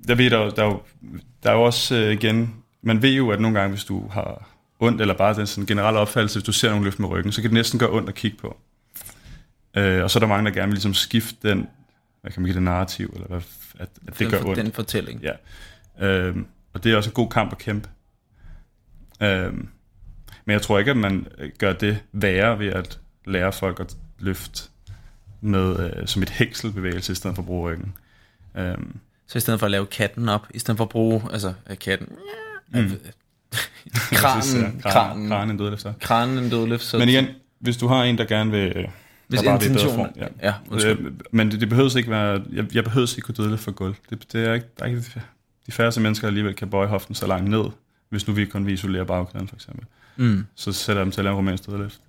der, 0.08 0.14
ved 0.14 0.30
der, 0.30 0.50
der, 0.50 0.62
er 0.62 0.66
jo, 0.66 0.82
der 1.42 1.50
er 1.50 1.54
jo 1.54 1.62
også 1.62 1.96
øh, 1.96 2.12
igen... 2.12 2.54
Man 2.82 3.02
ved 3.02 3.10
jo, 3.12 3.30
at 3.30 3.40
nogle 3.40 3.58
gange, 3.60 3.74
hvis 3.74 3.84
du 3.84 4.08
har 4.08 4.48
ondt, 4.80 5.00
eller 5.00 5.14
bare 5.14 5.34
den 5.34 5.46
sådan 5.46 5.66
generelle 5.66 6.00
opfattelse, 6.00 6.38
hvis 6.38 6.44
du 6.46 6.52
ser 6.52 6.68
nogen 6.70 6.84
løft 6.84 6.98
med 6.98 7.08
ryggen, 7.08 7.32
så 7.32 7.42
kan 7.42 7.50
det 7.50 7.54
næsten 7.54 7.78
gøre 7.78 7.90
ondt 7.90 8.08
at 8.08 8.14
kigge 8.14 8.36
på. 8.36 8.56
Øh, 9.76 10.02
og 10.02 10.10
så 10.10 10.18
er 10.18 10.20
der 10.20 10.26
mange, 10.26 10.50
der 10.50 10.54
gerne 10.56 10.66
vil 10.68 10.74
ligesom 10.74 10.94
skifte 10.94 11.48
den, 11.48 11.66
hvad 12.20 12.32
kan 12.32 12.42
man 12.42 12.48
kalde 12.48 12.54
det, 12.56 12.62
narrativ, 12.62 13.10
eller 13.14 13.26
hvad, 13.28 13.40
at, 13.78 13.80
at 13.80 13.88
det 14.06 14.18
den, 14.18 14.30
gør 14.30 14.40
for- 14.40 14.48
ondt. 14.48 14.58
den 14.64 14.72
fortælling. 14.72 15.22
Ja. 15.22 15.32
Øhm, 16.08 16.46
og 16.72 16.84
det 16.84 16.92
er 16.92 16.96
også 16.96 17.10
en 17.10 17.14
god 17.14 17.28
kamp 17.30 17.52
at 17.52 17.58
kæmpe. 17.58 17.88
Øhm, 19.22 19.68
men 20.44 20.52
jeg 20.52 20.62
tror 20.62 20.78
ikke, 20.78 20.90
at 20.90 20.96
man 20.96 21.26
øh, 21.38 21.50
gør 21.58 21.72
det 21.72 21.98
værre 22.12 22.58
ved 22.58 22.68
at 22.68 22.99
lære 23.26 23.52
folk 23.52 23.80
at 23.80 23.96
løfte 24.18 24.62
med, 25.40 25.78
øh, 25.96 26.06
som 26.06 26.22
et 26.22 26.30
hækselbevægelse, 26.30 27.12
i 27.12 27.14
stedet 27.14 27.34
for 27.36 27.42
at 27.42 27.46
bruge 27.46 27.70
ryggen. 27.72 27.94
Øhm, 28.56 28.96
Så 29.26 29.38
i 29.38 29.40
stedet 29.40 29.60
for 29.60 29.66
at 29.66 29.70
lave 29.70 29.86
katten 29.86 30.28
op, 30.28 30.46
i 30.54 30.58
stedet 30.58 30.76
for 30.76 30.84
at 30.84 30.88
bruge, 30.88 31.22
altså 31.32 31.52
katten, 31.80 32.08
Mm. 32.72 32.90
kranen, 33.92 34.80
kranen, 34.82 35.28
kranen 35.28 35.50
en 35.50 35.56
dødløfter. 35.58 35.92
kranen 36.00 36.38
en 36.44 36.50
dødløft, 36.50 36.82
så 36.82 36.98
Men 36.98 37.08
igen, 37.08 37.26
hvis 37.58 37.76
du 37.76 37.86
har 37.88 38.04
en, 38.04 38.18
der 38.18 38.24
gerne 38.24 38.50
vil... 38.50 38.72
øh, 38.76 38.88
hvis 39.28 39.40
der 39.40 39.46
bare 39.50 39.60
vil 39.60 39.70
i 39.70 39.74
bedre 39.74 39.94
form, 39.94 40.08
ja, 40.16 40.26
ja. 40.42 40.90
Øh, 40.90 41.12
men 41.32 41.50
det, 41.50 41.60
det 41.60 41.68
behøver 41.68 41.96
ikke 41.96 42.10
være... 42.10 42.42
Jeg, 42.52 42.74
jeg 42.74 42.84
behøver 42.84 43.06
ikke 43.16 43.20
kunne 43.26 43.34
dødløfte 43.34 43.64
for 43.64 43.70
gulv. 43.72 43.94
Det, 44.10 44.32
det 44.32 44.46
er 44.48 44.54
ikke, 44.54 44.66
der 44.78 44.84
er 44.84 44.88
ikke 44.88 45.02
de 45.66 45.72
færreste 45.72 46.00
mennesker 46.00 46.26
alligevel 46.26 46.54
kan 46.54 46.70
bøje 46.70 46.88
hoften 46.88 47.14
så 47.14 47.26
langt 47.26 47.50
ned, 47.50 47.64
hvis 48.08 48.26
nu 48.28 48.34
vi 48.34 48.44
kun 48.44 48.66
vil 48.66 48.74
isolere 48.74 49.06
bagkæden 49.06 49.48
for 49.48 49.56
eksempel. 49.56 49.86
Mm. 50.16 50.46
så 50.54 50.72
sætter 50.72 51.00
jeg 51.00 51.04
dem 51.04 51.12
til 51.12 51.20
at 51.20 51.24
lave 51.24 51.32
en 51.32 51.36
romansk 51.36 51.66
dødløft. 51.66 52.00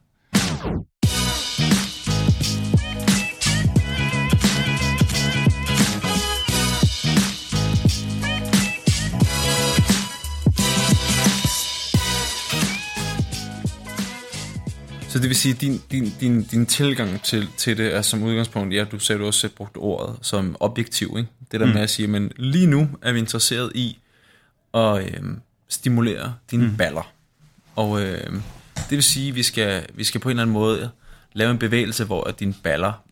Så 15.12 15.20
det 15.20 15.28
vil 15.28 15.36
sige, 15.36 15.56
at 15.56 15.62
din, 15.62 15.82
din, 15.92 16.14
din, 16.20 16.44
din 16.44 16.66
tilgang 16.66 17.22
til, 17.22 17.48
til 17.58 17.78
det 17.78 17.96
er 17.96 18.02
som 18.02 18.24
udgangspunkt, 18.24 18.74
ja, 18.74 18.84
du 18.84 19.00
sagde 19.00 19.20
du 19.20 19.26
også 19.26 19.40
selv 19.40 19.52
brugte 19.52 19.78
ordet 19.78 20.16
som 20.22 20.56
objektiv, 20.60 21.16
ikke? 21.18 21.30
Det 21.52 21.60
der 21.60 21.66
mm. 21.66 21.72
med 21.72 21.82
at 21.82 21.90
sige, 21.90 22.08
men 22.08 22.32
lige 22.36 22.68
nu 22.68 22.90
er 23.02 23.12
vi 23.12 23.20
interesseret 23.20 23.72
i 23.76 24.00
at 24.74 25.04
øh, 25.04 25.24
stimulere 25.70 26.36
dine 26.52 26.68
mm. 26.68 26.78
baller. 26.78 27.12
Og 27.76 28.02
øh, 28.02 28.34
det 28.76 28.92
vil 28.92 29.04
sige, 29.04 29.30
at 29.30 29.36
vi 29.36 29.44
skal, 29.44 29.86
vi 29.94 30.04
skal 30.04 30.22
på 30.22 30.30
en 30.30 30.32
eller 30.32 30.42
anden 30.42 30.54
måde 30.54 30.90
lave 31.34 31.52
en 31.52 31.58
bevægelse, 31.58 32.06
hvor 32.06 32.24
at 32.24 32.40
dine 32.40 32.54
baller 32.64 33.04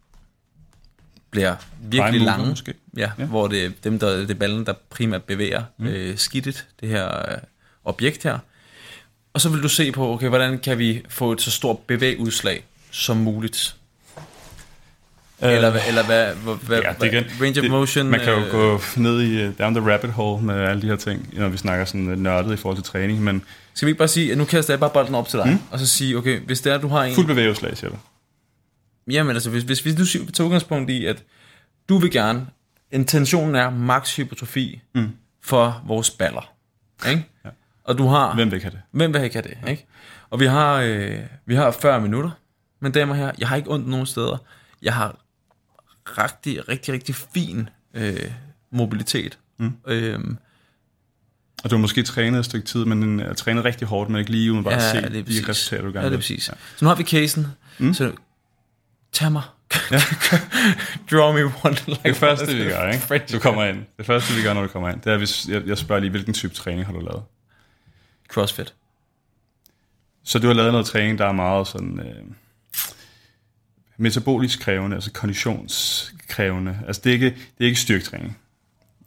bliver 1.31 1.55
virkelig 1.81 2.21
lange. 2.21 2.49
måske. 2.49 2.73
Ja, 2.97 3.11
ja, 3.17 3.25
hvor 3.25 3.47
det 3.47 3.83
dem, 3.83 3.99
der, 3.99 4.17
det 4.17 4.31
er 4.31 4.35
ballen, 4.35 4.65
der 4.65 4.73
primært 4.89 5.23
bevæger 5.23 5.63
mm. 5.77 5.87
øh, 5.87 6.17
skidtet, 6.17 6.67
det 6.81 6.89
her 6.89 7.31
øh, 7.31 7.37
objekt 7.83 8.23
her. 8.23 8.39
Og 9.33 9.41
så 9.41 9.49
vil 9.49 9.63
du 9.63 9.69
se 9.69 9.91
på, 9.91 10.13
okay, 10.13 10.27
hvordan 10.27 10.59
kan 10.59 10.77
vi 10.77 11.01
få 11.09 11.31
et 11.31 11.41
så 11.41 11.51
stort 11.51 11.77
bevægudslag 11.79 12.63
som 12.91 13.17
muligt? 13.17 13.75
Øh, 15.43 15.53
eller, 15.53 15.73
eller 15.87 16.05
hvad, 16.05 16.35
hvad, 16.35 16.55
hvad, 16.55 16.81
ja, 16.81 16.93
det 17.01 17.13
igen, 17.13 17.23
range 17.41 17.59
of 17.59 17.61
det, 17.61 17.71
motion? 17.71 18.07
Man 18.07 18.19
kan 18.19 18.33
jo 18.33 18.39
øh, 18.39 18.51
gå 18.51 18.81
ned 18.97 19.21
i 19.21 19.47
uh, 19.47 19.53
down 19.59 19.75
the 19.75 19.93
rabbit 19.93 20.11
hole 20.11 20.43
med 20.43 20.55
alle 20.55 20.81
de 20.81 20.87
her 20.87 20.95
ting, 20.95 21.29
når 21.33 21.49
vi 21.49 21.57
snakker 21.57 21.85
sådan 21.85 22.07
uh, 22.07 22.19
nørdet 22.19 22.53
i 22.53 22.57
forhold 22.57 22.77
til 22.77 22.83
træning, 22.83 23.21
men 23.21 23.43
Skal 23.73 23.85
vi 23.85 23.89
ikke 23.89 23.97
bare 23.97 24.07
sige, 24.07 24.31
at 24.31 24.37
nu 24.37 24.45
kaster 24.45 24.73
jeg 24.73 24.79
bare 24.79 24.89
bolden 24.89 25.15
op 25.15 25.27
til 25.27 25.39
dig, 25.39 25.47
mm. 25.47 25.59
og 25.71 25.79
så 25.79 25.87
sige, 25.87 26.17
okay, 26.17 26.39
hvis 26.39 26.61
det 26.61 26.73
er, 26.73 26.77
du 26.77 26.87
har 26.87 27.03
en... 27.03 27.15
fuld 27.15 27.27
bevægelseslag, 27.27 27.77
siger 27.77 27.89
du. 27.89 27.97
Jamen 29.11 29.35
altså, 29.35 29.49
hvis, 29.49 29.63
hvis 29.63 29.85
vi 29.85 29.91
nu 29.91 30.05
tager 30.05 30.45
udgangspunkt 30.45 30.89
i, 30.89 31.05
at 31.05 31.23
du 31.89 31.97
vil 31.97 32.11
gerne, 32.11 32.47
intentionen 32.91 33.55
er 33.55 33.69
max 33.69 34.15
hypertrofi 34.15 34.81
mm. 34.95 35.09
for 35.41 35.83
vores 35.87 36.09
baller, 36.09 36.53
ikke? 37.09 37.25
Ja. 37.45 37.49
Og 37.89 37.97
du 37.97 38.07
har... 38.07 38.35
Hvem 38.35 38.51
vil 38.51 38.55
ikke 38.55 38.65
have 38.65 38.71
det? 38.71 38.81
Hvem 38.91 39.13
vil 39.13 39.23
ikke 39.23 39.35
have 39.35 39.55
det, 39.63 39.69
ikke? 39.69 39.85
Og 40.29 40.39
vi 40.39 40.45
har, 40.45 40.75
øh, 40.75 41.19
vi 41.45 41.55
har 41.55 41.71
40 41.71 42.01
minutter, 42.01 42.31
men 42.81 42.91
damer 42.91 43.15
her, 43.15 43.31
jeg 43.39 43.47
har 43.47 43.55
ikke 43.55 43.71
ondt 43.71 43.87
nogen 43.87 44.05
steder. 44.05 44.37
Jeg 44.81 44.93
har 44.93 45.17
rigtig, 46.05 46.69
rigtig, 46.69 46.93
rigtig 46.93 47.15
fin 47.15 47.69
øh, 47.93 48.31
mobilitet. 48.71 49.37
Mm. 49.59 49.73
Øhm, 49.87 50.37
Og 51.63 51.69
du 51.69 51.75
har 51.75 51.81
måske 51.81 52.03
trænet 52.03 52.39
et 52.39 52.45
stykke 52.45 52.67
tid, 52.67 52.85
men 52.85 53.19
uh, 53.19 53.35
trænet 53.35 53.65
rigtig 53.65 53.87
hårdt, 53.87 54.09
men 54.09 54.19
ikke 54.19 54.31
lige 54.31 54.51
uden 54.51 54.63
bare 54.63 54.73
at 54.73 54.81
se 54.81 55.01
det 55.01 55.19
er 55.19 55.43
de 55.43 55.49
resultater, 55.49 55.83
du 55.83 55.87
gerne 55.91 55.99
Ja, 55.99 56.05
det 56.05 56.13
er 56.13 56.17
præcis. 56.17 56.49
Ja. 56.49 56.53
Så 56.75 56.85
nu 56.85 56.89
har 56.89 56.95
vi 56.95 57.03
casen, 57.03 57.47
mm. 57.77 57.93
så 57.93 58.11
tag 59.11 59.31
mig. 59.31 59.43
Ja. 59.91 59.99
Draw 61.11 61.33
me 61.33 61.43
one 61.63 61.75
like 61.87 62.01
Det 62.03 62.15
første, 62.15 62.55
vi 62.55 62.63
gør, 62.63 62.91
ikke? 62.91 63.25
Du 63.31 63.39
kommer 63.39 63.63
ind. 63.63 63.85
Det 63.97 64.05
første, 64.05 64.33
vi 64.33 64.41
gør, 64.41 64.53
når 64.53 64.61
du 64.61 64.67
kommer 64.67 64.89
ind, 64.89 65.01
det 65.01 65.13
er, 65.13 65.17
hvis 65.17 65.47
jeg, 65.47 65.61
jeg 65.65 65.77
spørger 65.77 65.99
lige, 65.99 66.11
hvilken 66.11 66.33
type 66.33 66.53
træning 66.53 66.85
har 66.85 66.93
du 66.93 66.99
lavet? 66.99 67.23
Crossfit. 68.29 68.73
Så 70.23 70.39
du 70.39 70.47
har 70.47 70.53
lavet 70.53 70.71
noget 70.71 70.87
træning, 70.87 71.17
der 71.17 71.25
er 71.25 71.31
meget 71.31 71.67
sådan 71.67 71.99
øh, 71.99 72.23
metabolisk 73.97 74.59
krævende, 74.59 74.95
altså 74.95 75.11
konditionskrævende. 75.11 76.79
Altså 76.87 77.01
det 77.03 77.09
er 77.09 77.13
ikke, 77.13 77.25
det 77.25 77.63
er 77.63 77.65
ikke 77.65 77.79
styrketræning. 77.79 78.37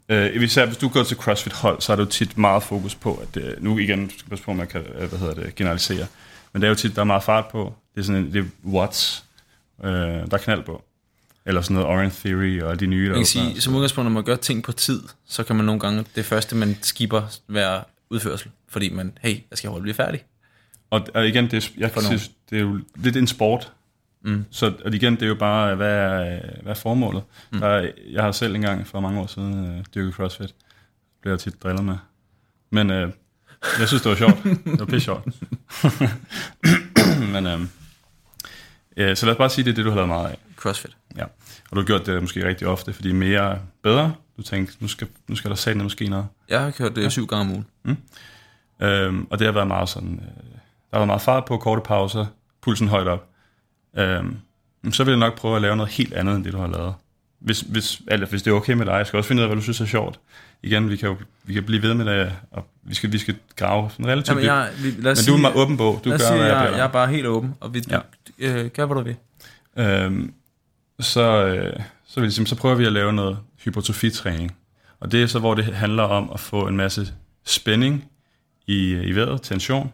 Øh, 0.09 0.43
især 0.43 0.65
hvis 0.65 0.77
du 0.77 0.89
går 0.89 1.03
til 1.03 1.17
CrossFit 1.17 1.53
hold, 1.53 1.81
så 1.81 1.91
er 1.91 1.95
der 1.95 2.03
jo 2.03 2.09
tit 2.09 2.37
meget 2.37 2.63
fokus 2.63 2.95
på, 2.95 3.15
at 3.15 3.37
øh, 3.37 3.63
nu 3.63 3.77
igen, 3.77 4.07
du 4.07 4.19
skal 4.19 4.29
passe 4.29 4.45
på, 4.45 4.51
at 4.51 4.57
man 4.57 4.67
kan 4.67 4.81
hvad 5.09 5.19
hedder 5.19 5.33
det, 5.33 5.55
generalisere, 5.55 6.07
men 6.53 6.61
det 6.61 6.67
er 6.67 6.69
jo 6.69 6.75
tit, 6.75 6.95
der 6.95 7.01
er 7.01 7.05
meget 7.05 7.23
fart 7.23 7.47
på. 7.47 7.73
Det 7.95 8.01
er 8.01 8.05
sådan 8.05 8.23
en, 8.23 8.33
det 8.33 8.39
er 8.39 8.69
watts, 8.69 9.23
øh, 9.83 9.91
der 9.91 10.27
er 10.31 10.37
knald 10.37 10.63
på. 10.63 10.83
Eller 11.45 11.61
sådan 11.61 11.73
noget 11.73 11.89
Orange 11.89 12.15
Theory 12.25 12.61
og 12.61 12.79
de 12.79 12.87
nye, 12.87 13.05
der 13.05 13.11
Jeg 13.11 13.17
kan 13.17 13.25
sige, 13.25 13.61
som 13.61 13.75
udgangspunkt, 13.75 14.05
når 14.05 14.13
man 14.13 14.23
gør 14.23 14.35
ting 14.35 14.63
på 14.63 14.71
tid, 14.71 15.03
så 15.27 15.43
kan 15.43 15.55
man 15.55 15.65
nogle 15.65 15.79
gange, 15.79 16.05
det 16.15 16.25
første 16.25 16.55
man 16.55 16.77
skipper, 16.81 17.21
være 17.47 17.83
udførsel. 18.13 18.51
Fordi 18.67 18.89
man, 18.89 19.17
hey, 19.21 19.35
jeg 19.49 19.57
skal 19.57 19.69
holde 19.69 19.81
blive 19.81 19.93
færdig. 19.93 20.23
Og, 20.89 21.07
og 21.13 21.27
igen, 21.27 21.45
det 21.51 21.53
er, 21.53 21.69
jeg 21.77 21.91
nogen. 21.95 22.05
synes, 22.05 22.31
det 22.49 22.57
er 22.57 22.61
jo 22.61 22.79
lidt 22.95 23.17
en 23.17 23.27
sport. 23.27 23.71
Mm. 24.21 24.45
Så 24.51 24.73
og 24.85 24.93
igen, 24.93 25.13
det 25.13 25.21
er 25.21 25.27
jo 25.27 25.35
bare, 25.35 25.75
hvad 25.75 25.95
er, 25.95 26.39
hvad 26.61 26.71
er 26.71 26.73
formålet? 26.73 27.23
Mm. 27.51 27.59
Der 27.59 27.67
er, 27.67 27.91
jeg 28.11 28.23
har 28.23 28.31
selv 28.31 28.55
engang 28.55 28.87
for 28.87 28.99
mange 28.99 29.21
år 29.21 29.27
siden 29.27 29.65
øh, 29.65 29.85
dyrket 29.95 30.13
CrossFit. 30.13 30.55
Blev 31.21 31.33
jeg 31.33 31.39
tit 31.39 31.63
drillet 31.63 31.85
med. 31.85 31.95
Men 32.69 32.89
øh, 32.89 33.11
jeg 33.79 33.87
synes, 33.87 34.01
det 34.01 34.09
var 34.09 34.15
sjovt. 34.15 34.43
det 34.43 34.79
var 34.79 34.85
pisse 34.85 35.05
sjovt. 35.05 35.25
Men 37.33 37.47
øh, 37.47 37.59
ja, 38.97 39.15
så 39.15 39.25
lad 39.25 39.33
os 39.33 39.37
bare 39.37 39.49
sige, 39.49 39.65
det 39.65 39.71
er 39.71 39.75
det, 39.75 39.85
du 39.85 39.89
har 39.89 39.95
lavet 39.95 40.09
meget 40.09 40.29
af. 40.29 40.37
Crossfit. 40.55 40.97
Ja. 41.17 41.23
Og 41.23 41.71
du 41.71 41.75
har 41.75 41.85
gjort 41.85 42.05
det 42.05 42.21
måske 42.21 42.47
rigtig 42.47 42.67
ofte, 42.67 42.93
fordi 42.93 43.11
mere 43.11 43.53
er 43.53 43.57
bedre. 43.83 44.13
Du 44.37 44.41
tænkte, 44.41 44.73
nu 44.79 44.87
skal, 44.87 45.07
nu 45.27 45.35
skal 45.35 45.49
der 45.49 45.55
satme 45.55 45.83
måske 45.83 46.09
noget. 46.09 46.27
Jeg 46.49 46.61
har 46.61 46.71
kørt 46.71 46.95
det 46.95 47.03
ja. 47.03 47.09
syv 47.09 47.25
gange 47.27 47.41
om 47.41 47.51
ugen. 47.51 47.97
Øhm, 48.81 49.27
og 49.29 49.39
det 49.39 49.47
har 49.47 49.51
været 49.51 49.67
meget 49.67 49.89
sådan, 49.89 50.13
øh, 50.13 50.43
der 50.91 50.97
været 50.97 51.07
meget 51.07 51.21
fart 51.21 51.45
på, 51.45 51.57
korte 51.57 51.81
pauser, 51.81 52.25
pulsen 52.61 52.87
højt 52.87 53.07
op. 53.07 53.27
Øhm, 53.97 54.37
så 54.91 55.03
vil 55.03 55.11
jeg 55.11 55.19
nok 55.19 55.37
prøve 55.37 55.55
at 55.55 55.61
lave 55.61 55.75
noget 55.75 55.91
helt 55.91 56.13
andet, 56.13 56.35
end 56.35 56.43
det 56.43 56.53
du 56.53 56.57
har 56.57 56.67
lavet. 56.67 56.93
Hvis, 57.39 57.61
hvis, 57.61 58.01
eller 58.07 58.27
hvis 58.27 58.43
det 58.43 58.51
er 58.51 58.55
okay 58.55 58.73
med 58.73 58.85
dig, 58.85 58.91
jeg 58.91 59.07
skal 59.07 59.17
også 59.17 59.27
finde 59.27 59.39
ud 59.39 59.43
af, 59.43 59.49
hvad 59.49 59.55
du 59.55 59.61
synes 59.61 59.81
er 59.81 59.85
sjovt. 59.85 60.19
Igen, 60.63 60.89
vi 60.89 60.95
kan 60.95 61.09
jo 61.09 61.15
vi 61.43 61.53
kan 61.53 61.63
blive 61.63 61.81
ved 61.81 61.93
med 61.93 62.05
det, 62.05 62.31
og 62.51 62.65
vi 62.83 62.95
skal, 62.95 63.11
vi 63.11 63.17
skal 63.17 63.35
grave 63.55 63.89
sådan 63.89 64.07
relativt 64.07 64.29
Jamen, 64.29 64.45
jeg, 64.45 64.69
vi, 64.77 64.89
lad 64.89 64.95
Men 65.03 65.15
sige, 65.15 65.31
du 65.31 65.37
er 65.37 65.41
meget 65.41 65.55
åben 65.55 65.77
bog. 65.77 66.01
Du 66.03 66.09
gør, 66.09 66.17
sige, 66.17 66.37
hvad 66.37 66.47
jeg, 66.47 66.55
jeg, 66.55 66.71
jeg 66.71 66.83
er 66.83 66.87
bare 66.87 67.07
helt 67.07 67.25
åben, 67.27 67.55
og 67.59 67.73
vi, 67.73 67.83
Ja. 67.89 67.99
øh, 68.39 68.69
gør, 68.69 68.85
hvad 68.85 68.95
du 68.95 69.01
vil. 69.01 69.15
Øhm, 69.77 70.33
så, 70.99 71.45
øh, 71.45 71.79
så, 72.07 72.19
vil 72.19 72.27
jeg 72.27 72.33
sige, 72.33 72.47
så 72.47 72.55
prøver 72.55 72.75
vi 72.75 72.85
at 72.85 72.93
lave 72.93 73.13
noget 73.13 73.37
hypertrofitræning. 73.65 74.55
Og 74.99 75.11
det 75.11 75.23
er 75.23 75.27
så, 75.27 75.39
hvor 75.39 75.53
det 75.53 75.65
handler 75.65 76.03
om 76.03 76.31
at 76.33 76.39
få 76.39 76.67
en 76.67 76.77
masse 76.77 77.13
spænding 77.45 78.05
i, 78.67 78.93
i 78.93 79.15
vejret, 79.15 79.41
tension. 79.41 79.91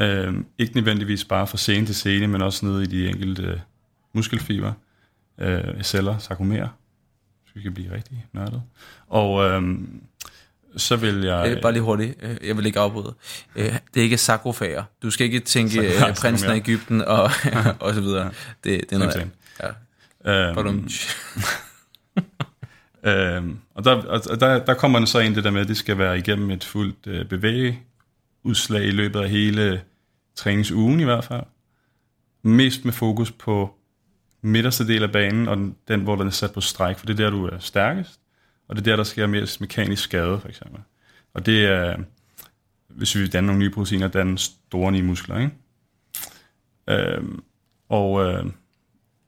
Øhm, 0.00 0.46
ikke 0.58 0.74
nødvendigvis 0.74 1.24
bare 1.24 1.46
fra 1.46 1.56
scene 1.56 1.86
til 1.86 1.94
scene, 1.94 2.26
men 2.26 2.42
også 2.42 2.66
nede 2.66 2.82
i 2.82 2.86
de 2.86 3.08
enkelte 3.08 3.42
øh, 3.42 3.58
muskelfiber, 4.12 4.72
øh, 5.38 5.82
celler, 5.82 6.18
sarkomerer, 6.18 6.68
så 7.46 7.52
vi 7.54 7.62
kan 7.62 7.74
blive 7.74 7.94
rigtig 7.94 8.26
nørdet. 8.32 8.62
Og 9.08 9.44
øhm, 9.44 10.02
så 10.76 10.96
vil 10.96 11.22
jeg... 11.22 11.52
Øh, 11.56 11.62
bare 11.62 11.72
lige 11.72 11.82
hurtigt, 11.82 12.18
øh, 12.22 12.36
jeg 12.44 12.56
vil 12.56 12.66
ikke 12.66 12.80
afbryde. 12.80 13.14
Øh, 13.56 13.64
det 13.64 14.00
er 14.00 14.04
ikke 14.04 14.18
sarkofager. 14.18 14.84
Du 15.02 15.10
skal 15.10 15.24
ikke 15.24 15.40
tænke 15.40 15.80
øh, 15.80 16.14
prinsen 16.16 16.50
af 16.50 16.56
Ægypten 16.56 17.02
og, 17.02 17.30
og 17.80 17.94
så 17.94 18.00
videre. 18.00 18.30
Det, 18.64 18.80
det 18.90 18.92
er 18.92 18.98
noget 18.98 19.16
andet. 19.16 19.30
Ja. 20.24 20.50
øhm, 20.50 20.88
Øh, 23.06 23.36
Øhm, 23.36 23.58
og 23.74 23.84
der, 23.84 23.94
og 24.30 24.40
der, 24.40 24.64
der 24.64 24.74
kommer 24.74 24.98
den 24.98 25.06
så 25.06 25.18
ind 25.18 25.34
det 25.34 25.44
der 25.44 25.50
med, 25.50 25.60
at 25.60 25.68
det 25.68 25.76
skal 25.76 25.98
være 25.98 26.18
igennem 26.18 26.50
et 26.50 26.64
fuldt 26.64 27.06
øh, 27.06 27.28
bevægeudslag 27.28 28.84
i 28.84 28.90
løbet 28.90 29.20
af 29.20 29.30
hele 29.30 29.82
træningsugen 30.34 31.00
i 31.00 31.04
hvert 31.04 31.24
fald. 31.24 31.42
Mest 32.42 32.84
med 32.84 32.92
fokus 32.92 33.32
på 33.32 33.74
midterste 34.42 34.86
del 34.86 35.02
af 35.02 35.12
banen, 35.12 35.48
og 35.48 35.56
den, 35.56 35.76
den 35.88 36.00
hvor 36.00 36.16
den 36.16 36.26
er 36.26 36.30
sat 36.30 36.52
på 36.52 36.60
stræk, 36.60 36.98
for 36.98 37.06
det 37.06 37.20
er 37.20 37.24
der, 37.24 37.30
du 37.30 37.46
er 37.46 37.58
stærkest, 37.58 38.20
og 38.68 38.76
det 38.76 38.82
er 38.82 38.84
der, 38.84 38.96
der 38.96 39.04
sker 39.04 39.26
mest 39.26 39.60
mekanisk 39.60 40.02
skade, 40.02 40.40
for 40.40 40.48
eksempel. 40.48 40.80
Og 41.34 41.46
det 41.46 41.66
er, 41.66 41.96
hvis 42.88 43.16
vi 43.16 43.26
danner 43.26 43.46
nogle 43.46 43.58
nye 43.58 43.70
proteiner, 43.70 44.08
danner 44.08 44.36
store 44.36 44.92
nye 44.92 45.02
muskler, 45.02 45.38
ikke? 45.38 45.52
Øh, 46.88 47.24
og 47.88 48.24
øh, 48.24 48.44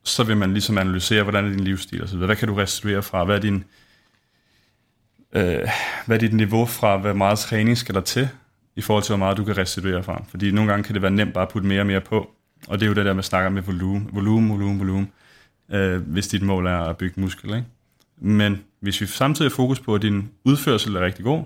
så 0.09 0.25
vil 0.25 0.37
man 0.37 0.53
ligesom 0.53 0.79
analysere, 0.79 1.23
hvordan 1.23 1.45
er 1.45 1.49
din 1.49 1.61
livsstil 1.61 2.03
og 2.03 2.09
så 2.09 2.15
videre. 2.15 2.27
Hvad 2.27 2.37
kan 2.37 2.49
du 2.49 2.55
restituere 2.55 3.03
fra? 3.03 3.25
Hvad 3.25 3.37
er 3.37 3.41
din, 3.41 3.65
øh, 5.33 5.69
hvad 6.07 6.17
er 6.17 6.21
dit 6.21 6.33
niveau 6.33 6.67
fra, 6.67 6.97
hvad 6.97 7.15
meget 7.15 7.39
træning 7.39 7.79
skal 7.79 7.95
der 7.95 8.01
til, 8.01 8.29
i 8.77 8.81
forhold 8.81 9.05
til, 9.05 9.11
hvor 9.11 9.19
meget 9.19 9.37
du 9.37 9.45
kan 9.45 9.59
restituere 9.59 10.03
fra. 10.03 10.25
Fordi 10.29 10.51
nogle 10.51 10.71
gange 10.71 10.85
kan 10.85 10.95
det 10.95 11.03
være 11.03 11.11
nemt 11.11 11.35
bare 11.35 11.43
at 11.43 11.49
putte 11.49 11.69
mere 11.69 11.81
og 11.81 11.87
mere 11.87 12.01
på. 12.01 12.31
Og 12.69 12.81
det 12.81 12.87
er 12.87 12.89
jo 12.89 12.95
det 12.95 13.05
der 13.05 13.13
med 13.13 13.23
snakker 13.23 13.51
med 13.51 13.63
volumen, 13.63 14.11
volumen, 14.13 14.51
volumen, 14.51 14.79
volumen, 14.79 15.13
øh, 15.71 16.01
hvis 16.01 16.29
dit 16.29 16.43
mål 16.43 16.67
er 16.67 16.79
at 16.79 16.97
bygge 16.97 17.21
muskel. 17.21 17.55
Ikke? 17.55 17.67
Men 18.17 18.65
hvis 18.81 19.01
vi 19.01 19.07
samtidig 19.07 19.51
har 19.51 19.55
fokus 19.55 19.81
på, 19.81 19.95
at 19.95 20.03
din 20.03 20.31
udførsel 20.45 20.97
er 20.97 21.01
rigtig 21.01 21.25
god, 21.25 21.45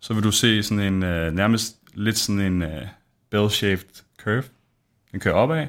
så 0.00 0.14
vil 0.14 0.22
du 0.22 0.30
se 0.30 0.62
sådan 0.62 0.94
en 0.94 1.02
øh, 1.02 1.32
nærmest 1.32 1.76
lidt 1.94 2.18
sådan 2.18 2.40
en 2.40 2.62
øh, 2.62 2.82
bell-shaped 3.34 4.04
curve. 4.22 4.44
Den 5.12 5.20
kører 5.20 5.34
opad. 5.34 5.66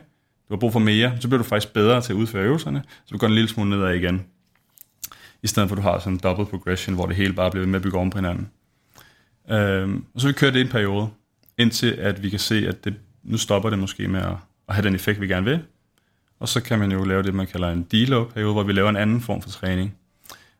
Du 0.53 0.55
har 0.55 0.59
brug 0.59 0.73
for 0.73 0.79
mere, 0.79 1.17
så 1.19 1.27
bliver 1.27 1.37
du 1.37 1.43
faktisk 1.43 1.73
bedre 1.73 2.01
til 2.01 2.13
at 2.13 2.17
udføre 2.17 2.43
øvelserne, 2.43 2.83
så 3.05 3.11
du 3.11 3.17
går 3.17 3.27
en 3.27 3.33
lille 3.33 3.49
smule 3.49 3.69
nedad 3.69 3.93
igen. 3.93 4.25
I 5.43 5.47
stedet 5.47 5.69
for, 5.69 5.75
at 5.75 5.77
du 5.77 5.81
har 5.81 5.99
sådan 5.99 6.13
en 6.13 6.19
double 6.19 6.45
progression, 6.45 6.95
hvor 6.95 7.05
det 7.05 7.15
hele 7.15 7.33
bare 7.33 7.51
bliver 7.51 7.67
med 7.67 7.75
at 7.75 7.81
bygge 7.81 7.97
oven 7.97 8.09
på 8.09 8.17
hinanden. 8.17 8.49
Øhm, 9.51 10.05
og 10.13 10.21
så 10.21 10.27
vi 10.27 10.33
kører 10.33 10.51
det 10.51 10.61
en 10.61 10.67
periode, 10.67 11.09
indtil 11.57 11.91
at 11.91 12.23
vi 12.23 12.29
kan 12.29 12.39
se, 12.39 12.67
at 12.67 12.85
det, 12.85 12.95
nu 13.23 13.37
stopper 13.37 13.69
det 13.69 13.79
måske 13.79 14.07
med 14.07 14.19
at, 14.19 14.35
at 14.67 14.75
have 14.75 14.85
den 14.85 14.95
effekt, 14.95 15.21
vi 15.21 15.27
gerne 15.27 15.45
vil. 15.45 15.59
Og 16.39 16.49
så 16.49 16.61
kan 16.61 16.79
man 16.79 16.91
jo 16.91 17.03
lave 17.03 17.23
det, 17.23 17.33
man 17.33 17.47
kalder 17.47 17.69
en 17.69 17.83
deload-periode, 17.83 18.53
hvor 18.53 18.63
vi 18.63 18.73
laver 18.73 18.89
en 18.89 18.97
anden 18.97 19.21
form 19.21 19.41
for 19.41 19.49
træning, 19.49 19.95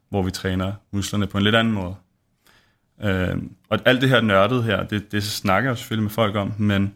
hvor 0.10 0.22
vi 0.22 0.32
træner 0.32 0.74
musklerne 0.92 1.28
på 1.28 1.38
en 1.38 1.44
lidt 1.44 1.56
anden 1.56 1.74
måde. 1.74 1.96
Øhm, 3.04 3.52
og 3.70 3.80
alt 3.86 4.02
det 4.02 4.10
her 4.10 4.22
nørdet 4.22 4.64
her, 4.64 4.84
det, 4.84 5.12
det 5.12 5.24
snakker 5.24 5.70
jeg 5.70 5.78
selvfølgelig 5.78 6.04
med 6.04 6.12
folk 6.12 6.36
om, 6.36 6.54
men, 6.58 6.94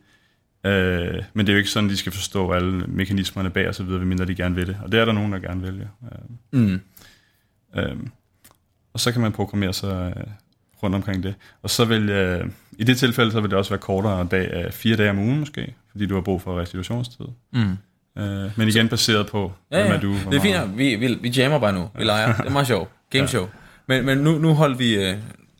øh, 0.65 1.23
men 1.33 1.45
det 1.45 1.51
er 1.51 1.53
jo 1.53 1.57
ikke 1.57 1.69
sådan, 1.69 1.89
de 1.89 1.97
skal 1.97 2.11
forstå 2.11 2.51
alle 2.51 2.71
mekanismerne 2.87 3.49
bag 3.49 3.67
og 3.67 3.75
så 3.75 3.83
videre, 3.83 4.05
mindre 4.05 4.25
de 4.25 4.35
gerne 4.35 4.55
vil 4.55 4.67
det. 4.67 4.77
Og 4.83 4.91
det 4.91 4.99
er 4.99 5.05
der 5.05 5.11
nogen, 5.13 5.31
der 5.31 5.39
gerne 5.39 5.61
vil. 5.61 5.87
Ja. 6.03 6.17
Mm. 6.59 6.81
Øhm, 7.75 8.11
og 8.93 8.99
så 8.99 9.11
kan 9.11 9.21
man 9.21 9.31
programmere 9.31 9.73
sig 9.73 10.13
øh, 10.17 10.23
rundt 10.83 10.95
omkring 10.95 11.23
det. 11.23 11.35
Og 11.61 11.69
så 11.69 11.85
vil, 11.85 12.09
øh, 12.09 12.49
i 12.77 12.83
det 12.83 12.97
tilfælde, 12.97 13.31
så 13.31 13.41
vil 13.41 13.49
det 13.49 13.57
også 13.57 13.71
være 13.71 13.79
kortere 13.79 14.27
dag, 14.31 14.63
øh, 14.65 14.71
fire 14.71 14.95
dage 14.95 15.09
om 15.09 15.19
ugen 15.19 15.39
måske, 15.39 15.73
fordi 15.91 16.05
du 16.05 16.13
har 16.13 16.21
brug 16.21 16.41
for 16.41 16.59
restitutionstid. 16.59 17.25
Mm. 17.53 17.77
Øh, 18.17 18.51
men 18.57 18.67
igen 18.67 18.89
baseret 18.89 19.27
på, 19.27 19.51
Ja, 19.71 19.77
hvem 19.77 19.87
ja. 19.91 19.95
er 19.97 19.99
du? 19.99 20.13
det 20.31 20.37
er 20.37 20.41
fint. 20.41 20.77
Vi, 20.77 20.95
vi, 20.95 21.17
vi 21.21 21.29
jammer 21.29 21.59
bare 21.59 21.73
nu. 21.73 21.89
Vi 21.97 22.03
leger. 22.03 22.35
Det 22.35 22.45
er 22.45 22.49
meget 22.49 22.67
sjovt. 22.67 22.89
Game 23.09 23.27
show. 23.27 23.47
Men, 23.87 24.05
men 24.05 24.17
nu, 24.17 24.37
nu 24.37 24.53
holdt 24.53 24.79
vi... 24.79 25.15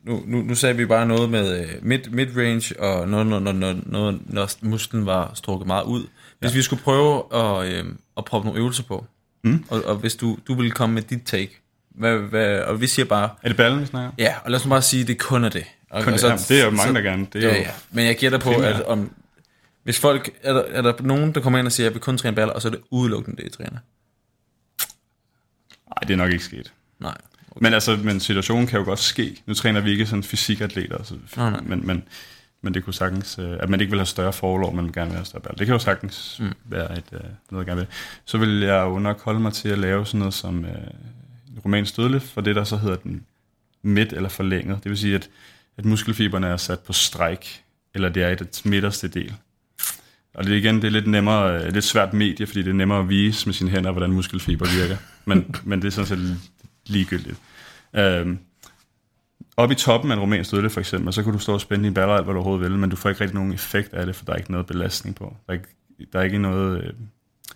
Nu, 0.08 0.24
nu, 0.26 0.42
nu 0.42 0.56
sagde 0.56 0.78
vi 0.78 0.86
bare 0.86 1.06
noget 1.06 1.30
med 1.30 1.60
øh, 1.62 1.68
mid, 1.82 2.00
mid-range, 2.12 2.80
og 2.80 3.08
noget, 3.10 3.28
når, 3.28 3.40
når, 3.40 3.52
når, 3.52 3.76
når, 3.86 4.18
når 4.26 4.50
musklen 4.62 5.06
var 5.06 5.32
strukket 5.34 5.68
meget 5.68 5.84
ud. 5.84 6.08
Hvis 6.40 6.54
vi 6.54 6.62
skulle 6.62 6.82
prøve 6.84 7.24
at, 7.36 7.68
øh, 7.74 7.86
at 8.18 8.26
proppe 8.26 8.46
nogle 8.48 8.60
øvelser 8.62 8.84
på, 8.84 9.06
Mm. 9.44 9.64
og, 9.70 9.84
og 9.86 9.96
hvis 9.96 10.16
du, 10.16 10.38
du 10.48 10.54
ville 10.56 10.72
komme 10.72 10.94
med 10.96 11.02
dit 11.02 11.22
take, 11.26 11.60
hvad, 11.90 12.18
hvad, 12.18 12.60
og 12.60 12.82
vi 12.82 12.88
siger 12.88 13.06
bare, 13.06 13.30
Er 13.44 13.48
det 13.48 13.58
ballen, 13.58 13.82
vi 13.82 13.86
snakker? 13.86 14.12
ja, 14.18 14.36
og 14.44 14.52
lad 14.52 14.60
os 14.60 14.66
nu 14.66 14.70
bare 14.70 14.82
sige, 14.82 15.02
at 15.02 15.08
det 15.08 15.20
kun 15.20 15.44
er 15.44 15.50
det. 15.50 15.64
Og, 15.90 16.04
Kun 16.04 16.14
og 16.14 16.20
det, 16.20 16.24
jamen, 16.26 16.40
det 16.50 16.62
er 16.62 16.66
jo 16.66 16.72
mange, 16.72 16.94
der 16.94 17.02
gerne. 17.02 17.28
Det 17.34 17.44
er 17.44 17.48
Ja, 17.50 17.56
jo, 17.56 17.62
ja. 17.62 17.70
Men 17.92 18.06
jeg 18.06 18.18
gætter 18.18 18.38
på, 18.38 18.52
primært. 18.52 18.76
at 18.76 18.86
om, 18.86 19.12
hvis 19.84 20.00
folk, 20.00 20.30
er 20.44 20.54
der, 20.54 20.62
er 20.62 20.82
der 20.82 20.94
nogen, 21.02 21.32
der 21.36 21.42
kommer 21.42 21.60
ind 21.60 21.68
og 21.68 21.72
siger, 21.72 21.86
at 21.88 21.90
jeg 21.92 21.94
vil 21.94 22.02
kun 22.02 22.18
træne 22.18 22.36
baller, 22.36 22.54
og 22.54 22.62
så 22.62 22.68
er 22.68 22.72
det 22.72 22.82
udelukkende 22.92 23.38
det, 23.44 23.48
I 23.48 23.50
træner? 23.58 23.72
Nej, 25.90 26.00
det 26.08 26.12
er 26.14 26.18
nok 26.18 26.32
ikke 26.32 26.44
sket. 26.44 26.74
Nej. 27.00 27.18
Men 27.62 27.74
altså, 27.74 27.98
men 28.04 28.20
situationen 28.20 28.68
kan 28.68 28.80
jo 28.80 28.86
godt 28.86 29.00
ske. 29.00 29.42
Nu 29.46 29.54
træner 29.54 29.82
vi 29.82 29.92
ikke 29.92 30.06
sådan 30.06 30.24
fysikatleter, 30.24 31.04
så, 31.04 31.16
Nej, 31.38 31.50
nej. 31.50 31.62
Men, 31.66 31.88
men, 31.88 32.04
men 32.62 32.74
det 32.74 32.84
kunne 32.84 32.94
sagtens, 32.94 33.40
øh, 33.40 33.58
at 33.60 33.70
man 33.70 33.82
ikke 33.82 33.92
vil 33.92 34.00
have 34.00 34.06
større 34.06 34.34
forlov, 34.34 34.76
men 34.76 34.92
gerne 34.92 35.10
vil 35.10 35.16
have 35.18 35.26
større 35.26 35.42
baller. 35.42 35.58
Det 35.58 35.68
kan 35.68 35.74
jo 35.74 35.80
sagtens 35.80 36.38
Mm. 36.40 36.54
være 36.66 36.98
et, 36.98 37.04
øh, 37.14 37.20
noget, 37.52 37.66
jeg 37.66 37.66
gerne 37.66 37.80
vil. 37.82 37.88
Så 38.26 38.38
vil 38.38 38.60
jeg 38.60 38.82
jo 38.86 39.00
nok 39.00 39.22
holde 39.24 39.40
mig 39.40 39.54
til 39.54 39.70
at 39.70 39.78
lave 39.80 40.06
sådan 40.06 40.20
noget 40.20 40.34
som 40.34 40.66
øh, 40.66 40.72
romansk 41.66 41.98
dødløft, 41.98 42.28
for 42.30 42.42
det 42.42 42.56
der 42.56 42.64
så 42.64 42.78
hedder 42.78 42.96
den 42.96 43.24
midt 43.82 44.14
eller 44.14 44.30
forlænget. 44.30 44.84
Det 44.84 44.90
vil 44.90 44.98
sige, 44.98 45.16
at, 45.16 45.30
at 45.78 45.86
muskelfiberne 45.86 46.48
er 46.48 46.58
sat 46.58 46.80
på 46.80 46.94
stræk, 46.94 47.64
eller 47.94 48.10
det 48.10 48.24
er 48.24 48.30
i 48.30 48.36
det 48.36 48.62
midterste 48.66 49.08
del. 49.08 49.34
Og 50.34 50.44
det 50.46 50.52
igen, 50.58 50.76
det 50.76 50.84
er 50.84 50.90
lidt 50.92 51.08
nemmere, 51.08 51.64
øh, 51.66 51.74
lidt 51.74 51.86
svært 51.86 52.14
medie, 52.14 52.48
fordi 52.48 52.62
det 52.62 52.70
er 52.70 52.74
nemmere 52.74 53.00
at 53.00 53.10
vise 53.10 53.46
med 53.46 53.54
sine 53.54 53.70
hænder, 53.70 53.92
hvordan 53.92 54.12
muskelfiber 54.12 54.66
virker. 54.80 54.98
Men, 55.26 55.56
men 55.64 55.82
det 55.82 55.88
er 55.88 55.92
sådan 55.92 56.08
set 56.08 56.40
ligegyldigt. 56.90 57.38
Øhm, 57.96 58.40
op 59.58 59.72
i 59.72 59.76
toppen 59.76 60.12
af 60.12 60.16
en 60.16 60.22
romansk 60.22 60.52
dødløft 60.52 60.74
for 60.74 60.80
eksempel, 60.80 61.14
så 61.14 61.24
kan 61.24 61.34
du 61.34 61.40
stå 61.40 61.54
og 61.54 61.62
spænde 61.62 61.84
dine 61.84 61.94
baller 61.96 62.14
alt, 62.16 62.24
hvad 62.26 62.34
du 62.34 62.40
overhovedet 62.40 62.72
vil, 62.72 62.80
men 62.80 62.90
du 62.90 62.96
får 62.96 63.10
ikke 63.10 63.22
rigtig 63.22 63.36
nogen 63.36 63.54
effekt 63.54 63.94
af 63.94 64.06
det, 64.06 64.16
for 64.16 64.26
der 64.26 64.34
er 64.34 64.38
ikke 64.38 64.52
noget 64.52 64.68
belastning 64.68 65.16
på. 65.16 65.36
Der 65.48 65.54
er 65.54 65.58
ikke, 65.58 65.68
der 66.14 66.20
er 66.20 66.24
ikke 66.24 66.38
noget 66.38 66.84
øh, 66.84 66.94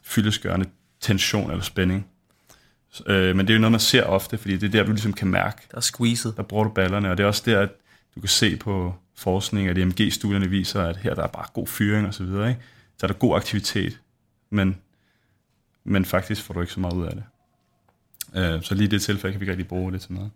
fyldesgørende 0.04 0.66
tension 1.02 1.52
eller 1.52 1.64
spænding. 1.64 2.08
Øh, 3.08 3.36
men 3.36 3.48
det 3.48 3.54
er 3.54 3.56
jo 3.56 3.62
noget, 3.62 3.72
man 3.72 3.80
ser 3.80 4.04
ofte, 4.04 4.38
fordi 4.38 4.58
det 4.58 4.68
er 4.68 4.72
der, 4.72 4.84
du 4.84 4.92
ligesom 4.92 5.14
kan 5.14 5.28
mærke, 5.28 5.62
Der 5.72 5.78
er 5.78 5.82
squeezed. 5.82 6.34
der 6.38 6.44
bruger 6.44 6.64
du 6.64 6.70
ballerne, 6.70 7.12
og 7.12 7.18
det 7.18 7.24
er 7.24 7.28
også 7.28 7.44
der, 7.46 7.60
at 7.60 7.70
du 8.16 8.20
kan 8.20 8.30
se 8.30 8.56
på 8.58 8.96
forskning, 9.18 9.68
at 9.68 9.78
EMG-studierne 9.78 10.48
viser, 10.50 10.84
at 10.84 10.98
her 10.98 11.16
der 11.16 11.24
er 11.24 11.28
bare 11.28 11.46
god 11.54 11.68
fyring 11.68 12.08
og 12.08 12.14
så 12.14 12.24
videre, 12.24 12.50
ikke? 12.50 12.62
Så 12.98 13.06
er 13.06 13.08
der 13.08 13.14
god 13.18 13.36
aktivitet, 13.36 14.00
men, 14.50 14.78
men 15.84 16.06
faktisk 16.06 16.44
får 16.44 16.54
du 16.54 16.62
ikke 16.62 16.74
så 16.74 16.80
meget 16.80 16.94
ud 16.94 17.06
af 17.06 17.12
det. 17.12 17.24
Øh, 18.36 18.64
så 18.64 18.76
lige 18.76 18.86
i 18.88 18.90
det 18.90 19.02
tilfælde 19.02 19.32
kan 19.34 19.40
vi 19.40 19.44
ikke 19.44 19.52
rigtig 19.52 19.68
bruge 19.68 19.92
det 19.92 20.02
til 20.02 20.14
noget. 20.14 20.32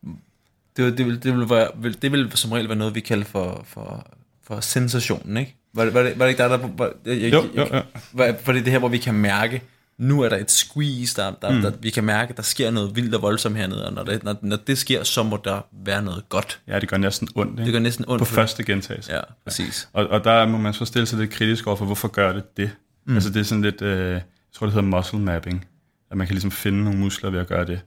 Det, 0.77 0.85
vil- 0.85 0.97
det, 0.97 1.05
vil, 1.05 1.23
det, 1.23 1.37
vil 1.37 1.49
være, 1.49 1.67
det 2.01 2.11
vil 2.11 2.31
som 2.35 2.51
regel 2.51 2.67
være 2.69 2.77
noget, 2.77 2.95
vi 2.95 2.99
kalder 2.99 3.25
for, 3.25 3.65
for, 3.67 4.07
for 4.47 4.59
sensationen, 4.59 5.37
ikke? 5.37 5.55
Var 5.73 5.85
var 5.85 6.03
det, 6.03 6.19
var 6.19 6.25
det 6.25 6.29
ikke 6.31 6.43
der, 6.43 6.57
der... 6.57 6.69
Var, 6.77 6.91
jeg, 7.05 7.21
jeg, 7.21 7.33
Jo, 7.33 7.43
jo, 7.57 7.67
jo. 7.75 7.81
Var, 8.13 8.35
for 8.43 8.51
det 8.53 8.65
det 8.65 8.71
her, 8.71 8.79
hvor 8.79 8.87
vi 8.89 8.97
kan 8.97 9.13
mærke, 9.13 9.61
nu 9.97 10.21
er 10.21 10.29
der 10.29 10.37
et 10.37 10.51
squeeze, 10.51 11.15
der, 11.21 11.31
der, 11.41 11.51
Mm. 11.51 11.61
der, 11.61 11.71
vi 11.81 11.89
kan 11.89 12.03
mærke, 12.03 12.29
at 12.29 12.37
der 12.37 12.43
sker 12.43 12.71
noget 12.71 12.95
vildt 12.95 13.15
og 13.15 13.21
voldsomt 13.21 13.57
hernede, 13.57 13.85
og 13.87 13.93
når 13.93 14.03
det, 14.03 14.23
når, 14.23 14.35
når 14.41 14.55
det 14.67 14.77
sker, 14.77 15.03
så 15.03 15.23
må 15.23 15.39
der 15.43 15.61
være 15.85 16.01
noget 16.03 16.29
godt. 16.29 16.59
Ja, 16.67 16.79
det 16.79 16.89
gør 16.89 16.97
næsten 16.97 17.27
ondt, 17.35 17.51
ikke? 17.51 17.63
Det 17.63 17.71
gør 17.73 17.79
næsten 17.79 18.05
ondt. 18.07 18.19
på 18.19 18.25
for- 18.25 18.35
første 18.35 18.63
gentagelse. 18.63 19.13
Ja, 19.13 19.19
præcis. 19.45 19.89
Og, 19.93 20.07
og 20.07 20.23
der 20.23 20.45
må 20.45 20.57
man 20.57 20.73
så 20.73 20.85
stille 20.85 21.05
sig 21.05 21.19
lidt 21.19 21.31
kritisk 21.31 21.67
over 21.67 21.75
for, 21.75 21.85
hvorfor 21.85 22.07
gør 22.07 22.33
det 22.33 22.57
det? 22.57 22.71
Mm. 23.05 23.13
Altså 23.15 23.29
det 23.29 23.39
er 23.39 23.43
sådan 23.43 23.61
lidt, 23.61 23.81
øh, 23.81 24.11
jeg 24.11 24.21
tror 24.53 24.65
det 24.67 24.73
hedder 24.73 24.87
muscle 24.97 25.19
mapping, 25.19 25.65
at 26.11 26.17
man 26.17 26.27
kan 26.27 26.33
ligesom 26.33 26.51
finde 26.51 26.83
nogle 26.83 26.99
muskler 26.99 27.29
ved 27.29 27.39
at 27.39 27.47
gøre 27.47 27.65
det. 27.65 27.81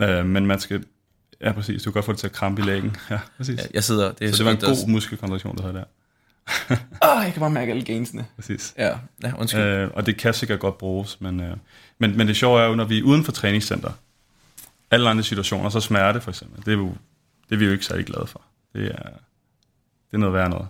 Ja. 0.00 0.18
Øh, 0.18 0.26
men 0.26 0.46
man 0.46 0.60
skal, 0.60 0.84
ja 1.40 1.52
præcis, 1.52 1.82
du 1.82 1.90
kan 1.90 1.94
godt 1.94 2.04
få 2.04 2.12
det 2.12 2.18
til 2.18 2.26
at 2.26 2.32
krampe 2.32 2.62
i 2.62 2.64
lægen. 2.64 2.96
Ja, 3.10 3.18
præcis. 3.36 3.58
Ja, 3.58 3.64
jeg 3.74 3.84
sidder... 3.84 4.12
Det 4.12 4.28
er 4.28 4.32
så 4.32 4.38
det 4.38 4.44
var 4.44 4.52
en 4.52 4.58
god 4.58 4.88
muskelkontraktion, 4.88 5.56
der 5.56 5.62
havde 5.62 5.74
der. 5.74 5.84
Åh, 7.10 7.24
jeg 7.24 7.32
kan 7.32 7.40
bare 7.40 7.50
mærke 7.50 7.70
alle 7.70 7.84
gainsene. 7.84 8.26
Præcis. 8.36 8.74
Ja, 8.78 8.98
ja 9.22 9.32
undskyld. 9.38 9.62
Øh, 9.62 9.90
og 9.94 10.06
det 10.06 10.16
kan 10.16 10.34
sikkert 10.34 10.60
godt 10.60 10.78
bruges, 10.78 11.20
men, 11.20 11.40
øh, 11.40 11.56
men, 11.98 12.16
men 12.16 12.28
det 12.28 12.36
sjove 12.36 12.60
er 12.60 12.66
jo, 12.66 12.74
når 12.74 12.84
vi 12.84 12.98
er 12.98 13.02
uden 13.02 13.24
for 13.24 13.32
træningscenter, 13.32 13.92
alle 14.90 15.10
andre 15.10 15.24
situationer, 15.24 15.68
så 15.68 15.80
smerte 15.80 16.20
for 16.20 16.30
eksempel, 16.30 16.66
det 16.66 16.72
er, 16.72 16.76
jo, 16.76 16.94
det 17.48 17.54
er 17.54 17.56
vi 17.56 17.64
jo 17.64 17.72
ikke 17.72 17.84
særlig 17.84 18.06
glade 18.06 18.26
for. 18.26 18.42
Det 18.72 18.86
er, 18.86 19.02
det 20.10 20.12
er 20.12 20.18
noget 20.18 20.34
værd 20.34 20.50
noget. 20.50 20.68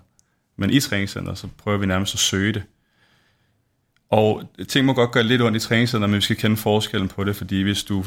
Men 0.56 0.70
i 0.70 0.80
træningscenter, 0.80 1.34
så 1.34 1.48
prøver 1.58 1.78
vi 1.78 1.86
nærmest 1.86 2.14
at 2.14 2.18
søge 2.18 2.52
det. 2.52 2.62
Og 4.16 4.42
ting 4.68 4.86
må 4.86 4.92
godt 4.92 5.10
gøre 5.10 5.24
lidt 5.24 5.42
ondt 5.42 5.56
i 5.56 5.60
træningscenteret, 5.60 6.10
men 6.10 6.16
vi 6.16 6.20
skal 6.20 6.36
kende 6.36 6.56
forskellen 6.56 7.08
på 7.08 7.24
det, 7.24 7.36
fordi 7.36 7.62
hvis 7.62 7.84
du, 7.84 8.04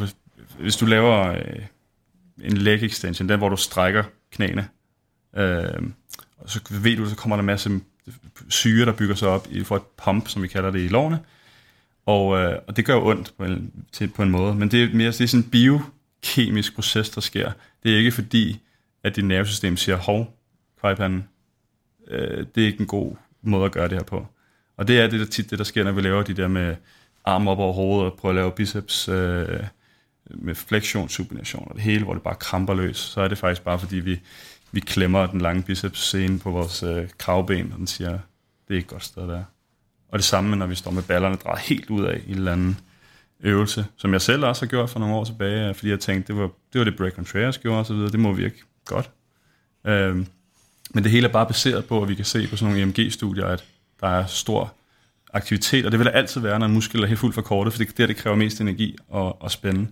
hvis 0.60 0.76
du 0.76 0.86
laver 0.86 1.28
øh, 1.28 1.66
en 2.43 2.57
leg 2.57 2.84
extension, 2.84 3.30
den 3.30 3.38
hvor 3.38 3.49
du 3.49 3.55
strækker 3.55 4.03
knæene, 4.32 4.68
øh, 5.38 5.84
og 6.38 6.49
så 6.49 6.60
ved 6.70 6.97
du, 6.97 7.10
så 7.10 7.16
kommer 7.16 7.36
der 7.36 7.41
en 7.41 7.45
masse 7.45 7.80
syre, 8.49 8.86
der 8.86 8.91
bygger 8.91 9.16
sig 9.16 9.28
op 9.28 9.47
i 9.51 9.64
for 9.64 9.76
et 9.76 9.82
pump, 10.03 10.28
som 10.28 10.41
vi 10.41 10.47
kalder 10.47 10.72
det 10.72 10.80
i 10.80 10.88
lårene. 10.88 11.20
Og, 12.05 12.38
øh, 12.38 12.60
og 12.68 12.78
det 12.78 12.86
gør 12.86 12.93
jo 12.93 13.07
ondt 13.07 13.34
på 13.38 13.43
en, 13.43 13.74
til, 13.91 14.07
på 14.07 14.24
en 14.24 14.30
måde, 14.30 14.55
men 14.55 14.72
det 14.72 14.84
er 14.84 14.93
mere 14.93 15.12
det 15.12 15.22
er 15.22 15.28
sådan 15.28 15.43
en 15.43 15.49
biokemisk 15.49 16.76
proces, 16.76 17.10
der 17.10 17.22
sker. 17.22 17.51
Det 17.84 17.93
er 17.93 17.97
ikke 17.97 18.12
fordi, 18.12 18.60
at 19.03 19.16
dit 19.16 19.26
nervesystem 19.26 19.78
siger, 19.78 19.95
hov, 19.95 20.38
kvejpanden, 20.80 21.28
øh, 22.07 22.45
det 22.55 22.64
er 22.64 22.68
ikke 22.68 22.82
en 22.82 22.88
god 22.88 23.16
måde 23.41 23.66
at 23.66 23.72
gøre 23.72 23.89
det 23.89 23.97
her 23.97 24.03
på. 24.03 24.28
Og 24.80 24.88
det 24.88 25.00
er 25.00 25.08
det 25.08 25.20
der 25.20 25.26
tit 25.26 25.50
det, 25.50 25.58
der 25.60 25.66
sker, 25.66 25.84
når 25.84 25.92
vi 25.92 26.02
laver 26.02 26.24
de 26.24 26.34
der 26.34 26.48
med 26.48 26.76
arm 27.26 27.48
op 27.48 27.60
over 27.60 27.74
hovedet 27.74 28.12
og 28.12 28.18
prøver 28.18 28.32
at 28.32 28.36
lave 28.36 28.52
biceps 28.52 29.10
øh, 29.10 29.64
med 30.30 30.56
flexion, 30.56 31.10
og 31.54 31.76
det 31.76 31.82
hele, 31.82 32.04
hvor 32.04 32.14
det 32.14 32.24
bare 32.24 32.36
kramper 32.36 32.74
løs. 32.74 32.98
Så 32.98 33.22
er 33.22 33.28
det 33.28 33.38
faktisk 33.38 33.62
bare, 33.62 33.80
fordi 33.80 33.96
vi, 33.96 34.20
vi 34.72 34.80
klemmer 34.80 35.26
den 35.26 35.42
lange 35.42 35.64
biceps 35.64 36.00
scene 36.00 36.40
på 36.40 36.52
vores 36.52 36.84
øh, 36.84 37.10
kravben, 37.18 37.72
og 37.72 37.78
den 37.78 37.88
siger, 37.88 38.10
det 38.10 38.20
er 38.70 38.74
ikke 38.74 38.86
et 38.86 38.88
godt 38.88 39.04
sted 39.04 39.22
at 39.22 39.30
være. 39.30 39.46
Og 40.10 40.20
det 40.20 40.26
samme, 40.26 40.56
når 40.56 40.66
vi 40.66 40.76
står 40.76 40.92
med 40.92 41.04
ballerne 41.04 41.36
drejet 41.36 41.60
helt 41.60 41.90
ud 41.90 42.06
af 42.06 42.22
i 42.28 42.32
en 42.32 42.38
eller 42.38 42.52
anden 42.52 42.80
øvelse, 43.40 43.86
som 43.98 44.14
jeg 44.14 44.22
selv 44.22 44.46
også 44.46 44.66
har 44.66 44.70
gjort 44.70 44.90
for 44.90 45.00
nogle 45.00 45.16
år 45.16 45.24
tilbage, 45.24 45.70
øh, 45.70 45.76
fordi 45.76 45.90
jeg 45.90 46.00
tænkte, 46.00 46.34
det 46.34 46.42
var 46.42 46.50
det, 46.74 46.80
var 46.80 46.86
det 46.86 46.98
Break 46.98 47.14
Contreras 47.14 47.58
gjorde 47.58 47.80
osv., 47.80 47.96
det 47.96 48.20
må 48.20 48.34
virke 48.34 48.62
godt. 48.86 49.12
Øhm, 49.86 50.28
men 50.94 51.04
det 51.04 51.12
hele 51.12 51.28
er 51.28 51.32
bare 51.32 51.48
baseret 51.48 51.86
på, 51.86 52.02
at 52.02 52.10
vi 52.10 52.16
kan 52.16 52.26
se 52.26 52.48
på 52.48 52.56
sådan 52.56 52.74
nogle 52.74 52.84
EMG-studier, 52.84 53.46
at 53.46 53.64
der 54.02 54.08
er 54.08 54.26
stor 54.26 54.74
aktivitet, 55.34 55.86
og 55.86 55.91
det 55.91 56.00
vil 56.00 56.06
der 56.06 56.12
altid 56.12 56.41
være, 56.41 56.60
når 56.60 56.66
en 56.66 56.74
muskel 56.74 57.04
er 57.04 57.08
helt 57.08 57.20
fuldt 57.20 57.36
forkortet, 57.36 57.74
for 57.74 57.78
det 57.78 57.89
er 57.89 57.93
der, 57.97 58.08
det 58.08 58.18
kræver 58.18 58.36
mest 58.36 58.62
energi 58.62 58.97
og, 59.08 59.41
og 59.41 59.52
spænde. 59.52 59.88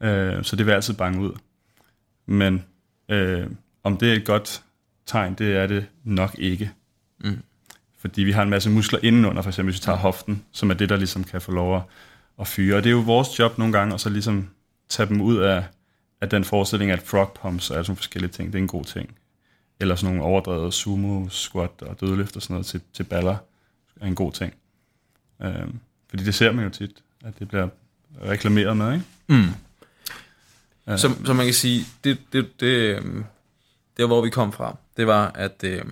Øh, 0.00 0.44
så 0.44 0.56
det 0.56 0.66
vil 0.66 0.72
altid 0.72 0.94
bange 0.94 1.20
ud. 1.20 1.32
Men 2.26 2.64
øh, 3.08 3.46
om 3.82 3.96
det 3.96 4.10
er 4.10 4.14
et 4.14 4.24
godt 4.24 4.62
tegn, 5.06 5.34
det 5.34 5.56
er 5.56 5.66
det 5.66 5.86
nok 6.04 6.34
ikke. 6.38 6.70
Mm. 7.24 7.42
Fordi 7.98 8.22
vi 8.22 8.32
har 8.32 8.42
en 8.42 8.50
masse 8.50 8.70
muskler 8.70 8.98
indenunder, 9.02 9.42
for 9.42 9.50
eksempel 9.50 9.72
hvis 9.72 9.80
vi 9.80 9.84
tager 9.84 9.98
hoften, 9.98 10.44
som 10.52 10.70
er 10.70 10.74
det, 10.74 10.88
der 10.88 10.96
ligesom 10.96 11.24
kan 11.24 11.40
få 11.40 11.52
lov 11.52 11.76
at, 11.76 11.82
at 12.40 12.48
fyre. 12.48 12.76
Og 12.76 12.84
det 12.84 12.90
er 12.90 12.94
jo 12.94 13.00
vores 13.00 13.38
job 13.38 13.58
nogle 13.58 13.72
gange, 13.72 13.94
at 13.94 14.00
så 14.00 14.10
ligesom 14.10 14.48
tage 14.88 15.08
dem 15.08 15.20
ud 15.20 15.36
af, 15.36 15.64
af 16.20 16.28
den 16.28 16.44
forestilling, 16.44 16.90
at 16.90 17.02
frog 17.02 17.38
pumps 17.42 17.70
og 17.70 17.76
alle 17.76 17.84
sådan 17.84 17.96
forskellige 17.96 18.30
ting, 18.30 18.52
det 18.52 18.58
er 18.58 18.62
en 18.62 18.68
god 18.68 18.84
ting. 18.84 19.16
Eller 19.82 19.96
sådan 19.96 20.14
nogle 20.14 20.30
overdrevet 20.30 20.74
sumo, 20.74 21.28
squat 21.28 21.82
og 21.82 22.00
dødløft 22.00 22.36
og 22.36 22.42
sådan 22.42 22.54
noget 22.54 22.66
til, 22.66 22.80
til 22.92 23.04
baller 23.04 23.36
er 24.00 24.06
en 24.06 24.14
god 24.14 24.32
ting. 24.32 24.54
Øhm, 25.42 25.78
fordi 26.10 26.24
det 26.24 26.34
ser 26.34 26.52
man 26.52 26.64
jo 26.64 26.70
tit, 26.70 27.02
at 27.24 27.38
det 27.38 27.48
bliver 27.48 27.68
reklameret 28.24 28.76
med, 28.76 28.92
ikke? 28.92 29.04
Mm. 29.26 29.48
Så, 30.96 31.14
så 31.24 31.32
man 31.32 31.46
kan 31.46 31.54
sige, 31.54 31.84
det, 32.04 32.18
det, 32.32 32.60
det, 32.60 32.96
øhm, 32.96 33.24
det 33.96 34.06
hvor 34.06 34.22
vi 34.22 34.30
kom 34.30 34.52
fra, 34.52 34.76
det 34.96 35.06
var, 35.06 35.32
at 35.34 35.64
øh, 35.64 35.84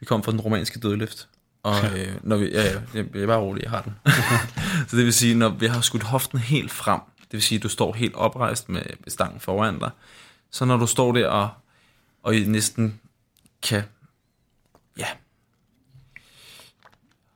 vi 0.00 0.06
kom 0.06 0.22
fra 0.22 0.32
den 0.32 0.40
romanske 0.40 0.80
dødløft. 0.80 1.28
Og 1.62 1.76
øh, 1.98 2.16
når 2.22 2.36
vi, 2.36 2.50
ja, 2.50 2.62
ja, 2.64 2.80
jeg 2.94 3.22
er 3.22 3.26
bare 3.26 3.40
rolig, 3.40 3.62
jeg 3.62 3.70
har 3.70 3.82
den. 3.82 3.94
så 4.88 4.96
det 4.96 5.04
vil 5.04 5.12
sige, 5.12 5.34
når 5.34 5.48
vi 5.48 5.66
har 5.66 5.80
skudt 5.80 6.02
hoften 6.02 6.38
helt 6.38 6.70
frem, 6.70 7.00
det 7.18 7.32
vil 7.32 7.42
sige, 7.42 7.56
at 7.56 7.62
du 7.62 7.68
står 7.68 7.92
helt 7.92 8.14
oprejst 8.14 8.68
med 8.68 8.82
stangen 9.08 9.40
foran 9.40 9.78
dig, 9.78 9.90
så 10.50 10.64
når 10.64 10.76
du 10.76 10.86
står 10.86 11.12
der 11.12 11.28
og, 11.28 11.48
og 12.22 12.34
næsten 12.34 13.00
kan, 13.62 13.82
ja, 14.98 15.06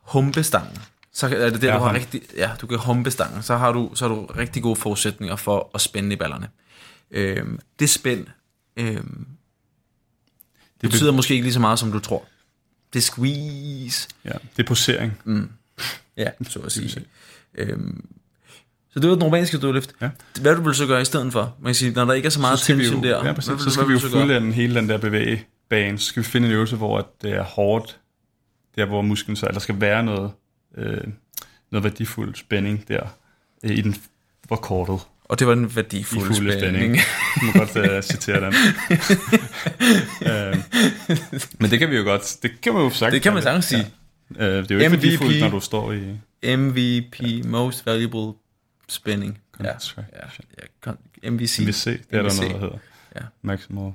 humpe 0.01 0.43
stangen, 0.43 0.79
så 1.13 1.27
er 1.27 1.51
det 1.51 1.63
der, 1.63 1.69
ja, 1.69 1.79
du 1.79 1.83
har 1.83 1.95
rigtig, 1.95 2.23
ja, 2.37 2.51
du 2.61 2.67
kan 2.67 2.79
humpe 2.79 3.11
stangen, 3.11 3.43
så 3.43 3.57
har 3.57 3.73
du, 3.73 3.91
så 3.95 4.09
har 4.09 4.15
du 4.15 4.27
rigtig 4.27 4.63
gode 4.63 4.77
forudsætninger 4.77 5.37
for 5.37 5.71
at 5.75 5.81
spænde 5.81 6.13
i 6.13 6.17
ballerne. 6.17 6.49
Øhm, 7.11 7.59
det 7.79 7.91
spænd, 7.91 8.27
øhm, 8.77 9.27
det 10.81 10.91
betyder 10.91 11.11
det, 11.11 11.15
måske 11.15 11.35
ikke 11.35 11.45
lige 11.45 11.55
så 11.55 11.61
meget, 11.61 11.79
som 11.79 11.93
du 11.93 11.99
tror. 11.99 12.25
Det 12.93 12.99
er 12.99 13.03
squeeze. 13.03 14.09
Ja, 14.25 14.31
det 14.57 14.63
er 14.63 14.67
posering. 14.67 15.21
Mm. 15.25 15.51
Ja, 16.17 16.31
så 16.49 16.59
at 16.59 16.73
sige. 16.73 17.05
Øhm, 17.55 18.05
så 18.91 19.01
det 19.01 19.11
var 19.11 19.15
den 19.15 19.25
romanske 19.25 19.59
dødløft. 19.59 19.95
Ja. 20.01 20.11
Hvad 20.41 20.57
du 20.57 20.63
vil 20.63 20.75
så 20.75 20.87
gøre 20.87 21.03
i 21.03 21.05
stedet 21.05 21.33
for? 21.33 21.57
Man 21.61 21.69
kan 21.69 21.75
sige, 21.75 21.93
når 21.93 22.05
der 22.05 22.13
ikke 22.13 22.27
er 22.27 22.31
så 22.31 22.41
meget 22.41 22.59
så 22.59 22.67
tension 22.67 23.05
jo, 23.05 23.11
der. 23.11 23.27
Ja, 23.27 23.33
præcis, 23.33 23.63
så 23.63 23.71
skal 23.71 23.89
vi 23.89 23.93
jo 23.93 23.99
fulde 23.99 24.35
den 24.35 24.53
hele 24.53 24.75
den 24.75 24.89
der 24.89 24.99
bevægebane. 24.99 25.45
Så 25.71 25.97
skal 25.99 26.23
vi 26.23 26.29
finde 26.29 26.49
en 26.49 26.55
øvelse, 26.55 26.77
hvor 26.77 27.11
det 27.23 27.33
er 27.33 27.43
hårdt. 27.43 28.01
Der, 28.77 28.87
hvor 28.87 29.03
musklen 29.03 29.37
så, 29.37 29.47
der 29.47 29.59
skal 29.59 29.81
være 29.81 30.05
noget, 30.05 30.33
øh, 30.77 31.05
noget 31.71 31.85
værdifuld 31.85 32.35
spænding 32.35 32.89
der 32.89 33.07
øh, 33.63 33.71
i 33.71 33.81
den 33.81 33.97
forkortet. 34.49 35.01
Og 35.25 35.39
det 35.39 35.47
var 35.47 35.53
en 35.53 35.77
værdifuld 35.77 36.35
spænding. 36.35 36.61
spænding. 36.61 36.97
Du 37.41 37.47
må 37.47 37.53
godt 37.53 37.77
uh, 37.77 38.03
citere 38.03 38.41
den. 38.41 38.55
uh, 40.21 40.59
men 41.61 41.71
det 41.71 41.79
kan 41.79 41.91
vi 41.91 41.97
jo 41.97 42.03
godt, 42.03 42.37
det 42.43 42.61
kan 42.61 42.73
man 42.73 42.83
jo 42.83 42.91
sagt. 42.91 43.13
Det 43.13 43.23
kan 43.23 43.33
man 43.33 43.43
sagtens 43.43 43.65
sige. 43.65 43.87
Ja. 44.39 44.59
Uh, 44.59 44.63
det 44.63 44.71
er 44.71 44.75
jo 44.75 44.81
ikke 44.81 44.89
MVP, 44.89 45.03
værdifuldt, 45.03 45.41
når 45.41 45.49
du 45.51 45.61
står 45.61 45.93
i... 45.93 46.57
MVP, 46.57 47.45
Most 47.45 47.87
Valuable 47.87 48.33
Spænding. 48.89 49.41
Ja, 49.61 49.67
ja, 49.67 50.03
ja, 50.87 51.31
MVC. 51.31 51.59
MVC, 51.59 51.85
det 51.85 52.19
er 52.19 52.23
MVC. 52.23 52.35
der 52.35 52.43
noget, 52.43 52.55
der 52.55 52.61
hedder. 52.61 52.79
Ja. 53.17 53.21
Maximal 53.43 53.93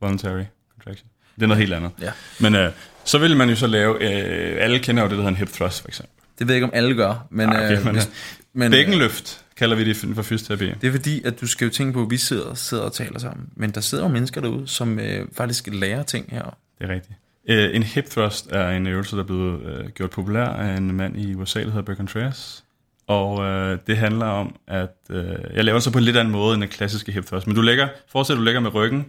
Voluntary 0.00 0.44
Contraction. 0.74 1.08
Det 1.34 1.42
er 1.42 1.46
noget 1.46 1.58
helt 1.58 1.74
andet. 1.74 1.90
Ja. 2.00 2.10
Men 2.40 2.54
uh, 2.54 2.60
så 3.04 3.18
vil 3.18 3.36
man 3.36 3.48
jo 3.48 3.56
så 3.56 3.66
lave, 3.66 3.94
uh, 3.94 4.64
alle 4.64 4.78
kender 4.78 5.02
jo 5.02 5.08
det, 5.08 5.10
der 5.10 5.22
hedder 5.22 5.28
en 5.28 5.36
hip 5.36 5.48
thrust, 5.48 5.80
for 5.80 5.88
eksempel. 5.88 6.14
Det 6.38 6.48
ved 6.48 6.54
jeg 6.54 6.56
ikke, 6.56 6.64
om 6.64 6.74
alle 6.74 6.94
gør, 6.94 7.26
men... 7.30 7.48
Ah, 7.52 7.64
okay, 7.64 7.78
uh, 7.78 7.84
men, 7.84 7.94
hvis, 7.94 8.10
men 8.52 8.70
bækkenløft 8.70 9.44
kalder 9.56 9.76
vi 9.76 9.84
det 9.84 9.96
for 10.14 10.22
fysioterapi. 10.22 10.72
Det 10.80 10.88
er 10.88 10.92
fordi, 10.92 11.22
at 11.24 11.40
du 11.40 11.46
skal 11.46 11.64
jo 11.64 11.70
tænke 11.70 11.92
på, 11.92 12.02
at 12.02 12.10
vi 12.10 12.16
sidder, 12.16 12.54
sidder 12.54 12.84
og 12.84 12.92
taler 12.92 13.18
sammen, 13.18 13.48
men 13.56 13.70
der 13.70 13.80
sidder 13.80 14.04
jo 14.04 14.08
mennesker 14.08 14.40
derude, 14.40 14.68
som 14.68 14.98
øh, 14.98 15.26
faktisk 15.32 15.68
lærer 15.72 16.02
ting 16.02 16.28
her. 16.30 16.56
Det 16.78 16.90
er 16.90 16.94
rigtigt. 16.94 17.14
Uh, 17.48 17.76
en 17.76 17.82
hip 17.82 18.10
thrust 18.10 18.48
er 18.50 18.70
en 18.70 18.86
øvelse, 18.86 19.16
der 19.16 19.22
er 19.22 19.26
blevet 19.26 19.80
uh, 19.80 19.90
gjort 19.90 20.10
populær 20.10 20.44
af 20.44 20.76
en 20.76 20.96
mand 20.96 21.16
i 21.18 21.34
USA, 21.34 21.60
der 21.60 21.66
hedder 21.66 21.82
Berg 21.82 21.96
Contreras. 21.96 22.64
Og 23.06 23.32
uh, 23.32 23.78
det 23.86 23.96
handler 23.96 24.26
om, 24.26 24.54
at 24.66 24.96
uh, 25.10 25.16
jeg 25.54 25.64
laver 25.64 25.78
så 25.78 25.90
på 25.90 25.98
en 25.98 26.04
lidt 26.04 26.16
anden 26.16 26.32
måde 26.32 26.54
end 26.54 26.62
en 26.62 26.68
klassiske 26.68 27.12
hip 27.12 27.26
thrust. 27.26 27.46
Men 27.46 27.56
du 27.56 27.62
lægger, 27.62 27.88
forestil 28.08 28.36
du 28.36 28.42
lægger 28.42 28.60
med 28.60 28.74
ryggen 28.74 29.06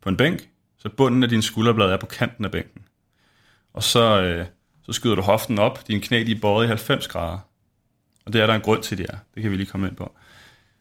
på 0.00 0.08
en 0.08 0.16
bænk, 0.16 0.48
så 0.78 0.88
bunden 0.88 1.22
af 1.22 1.28
din 1.28 1.42
skulderblad 1.42 1.90
er 1.90 1.96
på 1.96 2.06
kanten 2.06 2.44
af 2.44 2.50
bænken. 2.50 2.82
Og 3.74 3.82
så, 3.82 4.22
øh, 4.22 4.46
så 4.82 4.92
skyder 4.92 5.14
du 5.14 5.22
hoften 5.22 5.58
op, 5.58 5.88
dine 5.88 6.00
knæ 6.00 6.24
de 6.24 6.32
er 6.32 6.40
bøjet 6.40 6.64
i 6.64 6.68
90 6.68 7.08
grader. 7.08 7.38
Og 8.26 8.32
det 8.32 8.40
er 8.40 8.46
der 8.46 8.54
en 8.54 8.60
grund 8.60 8.82
til, 8.82 8.98
det 8.98 9.06
er. 9.10 9.16
Det 9.34 9.42
kan 9.42 9.50
vi 9.50 9.56
lige 9.56 9.66
komme 9.66 9.88
ind 9.88 9.96
på. 9.96 10.12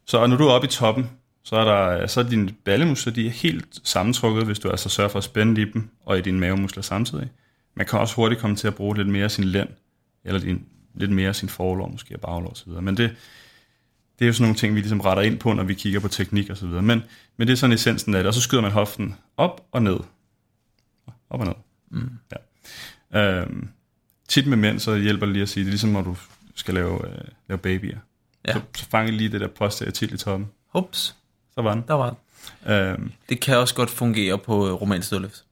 Så 0.06 0.28
når 0.28 0.38
du 0.38 0.48
er 0.48 0.52
oppe 0.52 0.68
i 0.68 0.72
toppen, 0.72 1.10
så 1.44 1.56
er, 1.56 1.66
der, 1.66 2.02
øh, 2.02 2.10
så 2.10 2.20
er 2.20 2.24
dine 2.24 2.52
ballemuskler 2.66 3.14
de 3.14 3.28
er 3.28 3.32
helt 3.32 3.80
sammentrukket, 3.84 4.46
hvis 4.46 4.60
du 4.60 4.70
altså 4.70 4.90
sørger 4.90 5.10
for 5.10 5.18
at 5.18 5.24
spænde 5.24 5.62
i 5.62 5.66
dem, 5.66 5.90
og 6.06 6.18
i 6.18 6.22
dine 6.22 6.40
mavemuskler 6.40 6.84
samtidig. 6.84 7.30
Man 7.76 7.86
kan 7.88 8.00
også 8.00 8.16
hurtigt 8.16 8.42
komme 8.42 8.56
til 8.56 8.68
at 8.68 8.76
bruge 8.76 8.98
lidt 8.98 9.08
mere 9.08 9.30
sin 9.30 9.44
lænd, 9.44 9.70
eller 10.24 10.40
din, 10.40 10.66
lidt 10.96 11.12
mere 11.12 11.34
sin 11.34 11.50
forlov, 11.50 11.92
måske 11.92 12.16
og 12.16 12.22
baglov 12.22 12.52
osv. 12.52 12.72
Men 12.72 12.98
det, 12.98 13.16
det 14.20 14.26
er 14.26 14.28
jo 14.28 14.34
sådan 14.34 14.44
nogle 14.44 14.56
ting, 14.56 14.76
vi 14.76 14.80
ligesom 14.80 15.00
retter 15.00 15.24
ind 15.24 15.40
på, 15.40 15.54
når 15.54 15.64
vi 15.64 15.74
kigger 15.74 16.00
på 16.00 16.08
teknik 16.08 16.50
og 16.50 16.58
så 16.58 16.68
videre. 16.68 16.82
Men, 16.82 17.04
men 17.38 17.48
det 17.48 17.54
er 17.54 17.58
sådan 17.58 17.74
essensen 17.74 18.16
af 18.16 18.24
det. 18.24 18.28
Og 18.28 18.34
så 18.34 18.42
skyder 18.42 18.62
man 18.62 18.72
hoften 18.72 19.16
op 19.38 19.62
og 19.72 19.84
ned. 19.84 19.98
Op 21.30 21.40
og 21.40 21.46
ned. 21.46 21.56
Mm. 21.92 22.10
Ja. 23.14 23.42
Øhm, 23.42 23.70
tit 24.28 24.48
med 24.48 24.58
mænd, 24.58 24.80
så 24.80 24.96
hjælper 24.96 25.26
det 25.26 25.34
lige 25.34 25.44
at 25.44 25.50
sige, 25.50 25.64
det 25.64 25.68
er 25.68 25.72
ligesom, 25.72 25.90
når 25.90 26.02
du 26.02 26.16
skal 26.56 26.74
lave, 26.74 27.08
øh, 27.08 27.18
lave 27.50 27.58
babyer. 27.58 27.98
Ja. 28.48 28.54
Så, 28.54 28.62
så 28.76 28.86
fanger 28.86 29.12
lige 29.12 29.32
det 29.32 29.42
der 29.42 29.48
post 29.48 29.84
til 29.94 30.14
i 30.14 30.18
toppen. 30.18 30.48
Ups. 30.74 31.16
Så 31.54 31.62
var 31.62 31.74
den. 31.74 31.84
Der 31.88 31.94
var 31.94 32.10
den. 32.10 32.18
Øhm, 32.74 33.12
det 33.30 33.40
kan 33.40 33.58
også 33.58 33.76
godt 33.76 33.90
fungere 33.90 34.38
på 34.38 34.68
øh, 34.68 34.74
romansk 34.74 35.12
dødløft. 35.12 35.44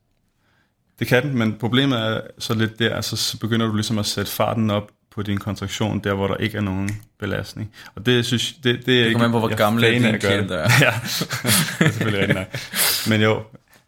Det 1.00 1.08
kan 1.08 1.24
den, 1.24 1.38
men 1.38 1.54
problemet 1.54 2.00
er 2.00 2.22
så 2.40 2.54
lidt 2.54 2.80
der, 2.80 3.02
så 3.02 3.38
begynder 3.40 3.68
du 3.68 3.74
ligesom 3.76 4.00
at 4.00 4.06
sætte 4.06 4.32
farten 4.32 4.70
op 4.70 4.92
på 5.16 5.22
din 5.22 5.38
kontraktion, 5.38 6.00
der 6.00 6.14
hvor 6.14 6.28
der 6.28 6.36
ikke 6.36 6.58
er 6.58 6.62
nogen 6.62 6.90
belastning. 7.20 7.72
Og 7.96 8.06
det 8.06 8.26
synes 8.26 8.54
det, 8.54 8.64
det, 8.64 8.86
det 8.86 9.08
er 9.08 9.12
kommer 9.12 9.32
på, 9.32 9.40
hvor 9.40 9.56
gamle 9.56 9.92
din 9.92 10.20
klient 10.20 10.52
er. 10.52 10.58
ja, 10.82 10.94
det 11.80 11.86
er 11.86 11.92
selvfølgelig 11.92 12.20
rigtigt 12.20 12.38
nok. 12.38 12.48
Men 13.10 13.22
jo, 13.22 13.44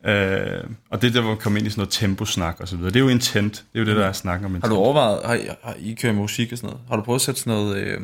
Øh, 0.06 0.64
og 0.90 1.02
det 1.02 1.14
der, 1.14 1.22
hvor 1.22 1.30
man 1.30 1.38
kommer 1.38 1.60
ind 1.60 1.68
i 1.68 1.70
sådan 1.70 1.80
noget 1.80 1.92
temposnak 1.92 2.60
og 2.60 2.68
så 2.68 2.76
videre. 2.76 2.92
Det 2.92 3.00
er 3.00 3.04
jo 3.04 3.08
intent. 3.08 3.54
Det 3.54 3.80
er 3.80 3.84
jo 3.84 3.86
det, 3.86 3.96
der 3.96 4.06
er 4.06 4.12
snak 4.12 4.40
om 4.40 4.46
intent. 4.46 4.64
Har 4.64 4.70
du 4.70 4.76
overvejet, 4.76 5.26
har 5.26 5.34
I, 5.34 5.48
har 5.64 5.76
I 5.80 5.94
kørt 5.94 6.16
musik 6.16 6.52
og 6.52 6.58
sådan 6.58 6.70
noget? 6.70 6.82
Har 6.90 6.96
du 6.96 7.02
prøvet 7.02 7.20
at 7.20 7.22
sætte 7.22 7.40
sådan 7.40 7.54
noget 7.54 7.78
øh, 7.78 8.02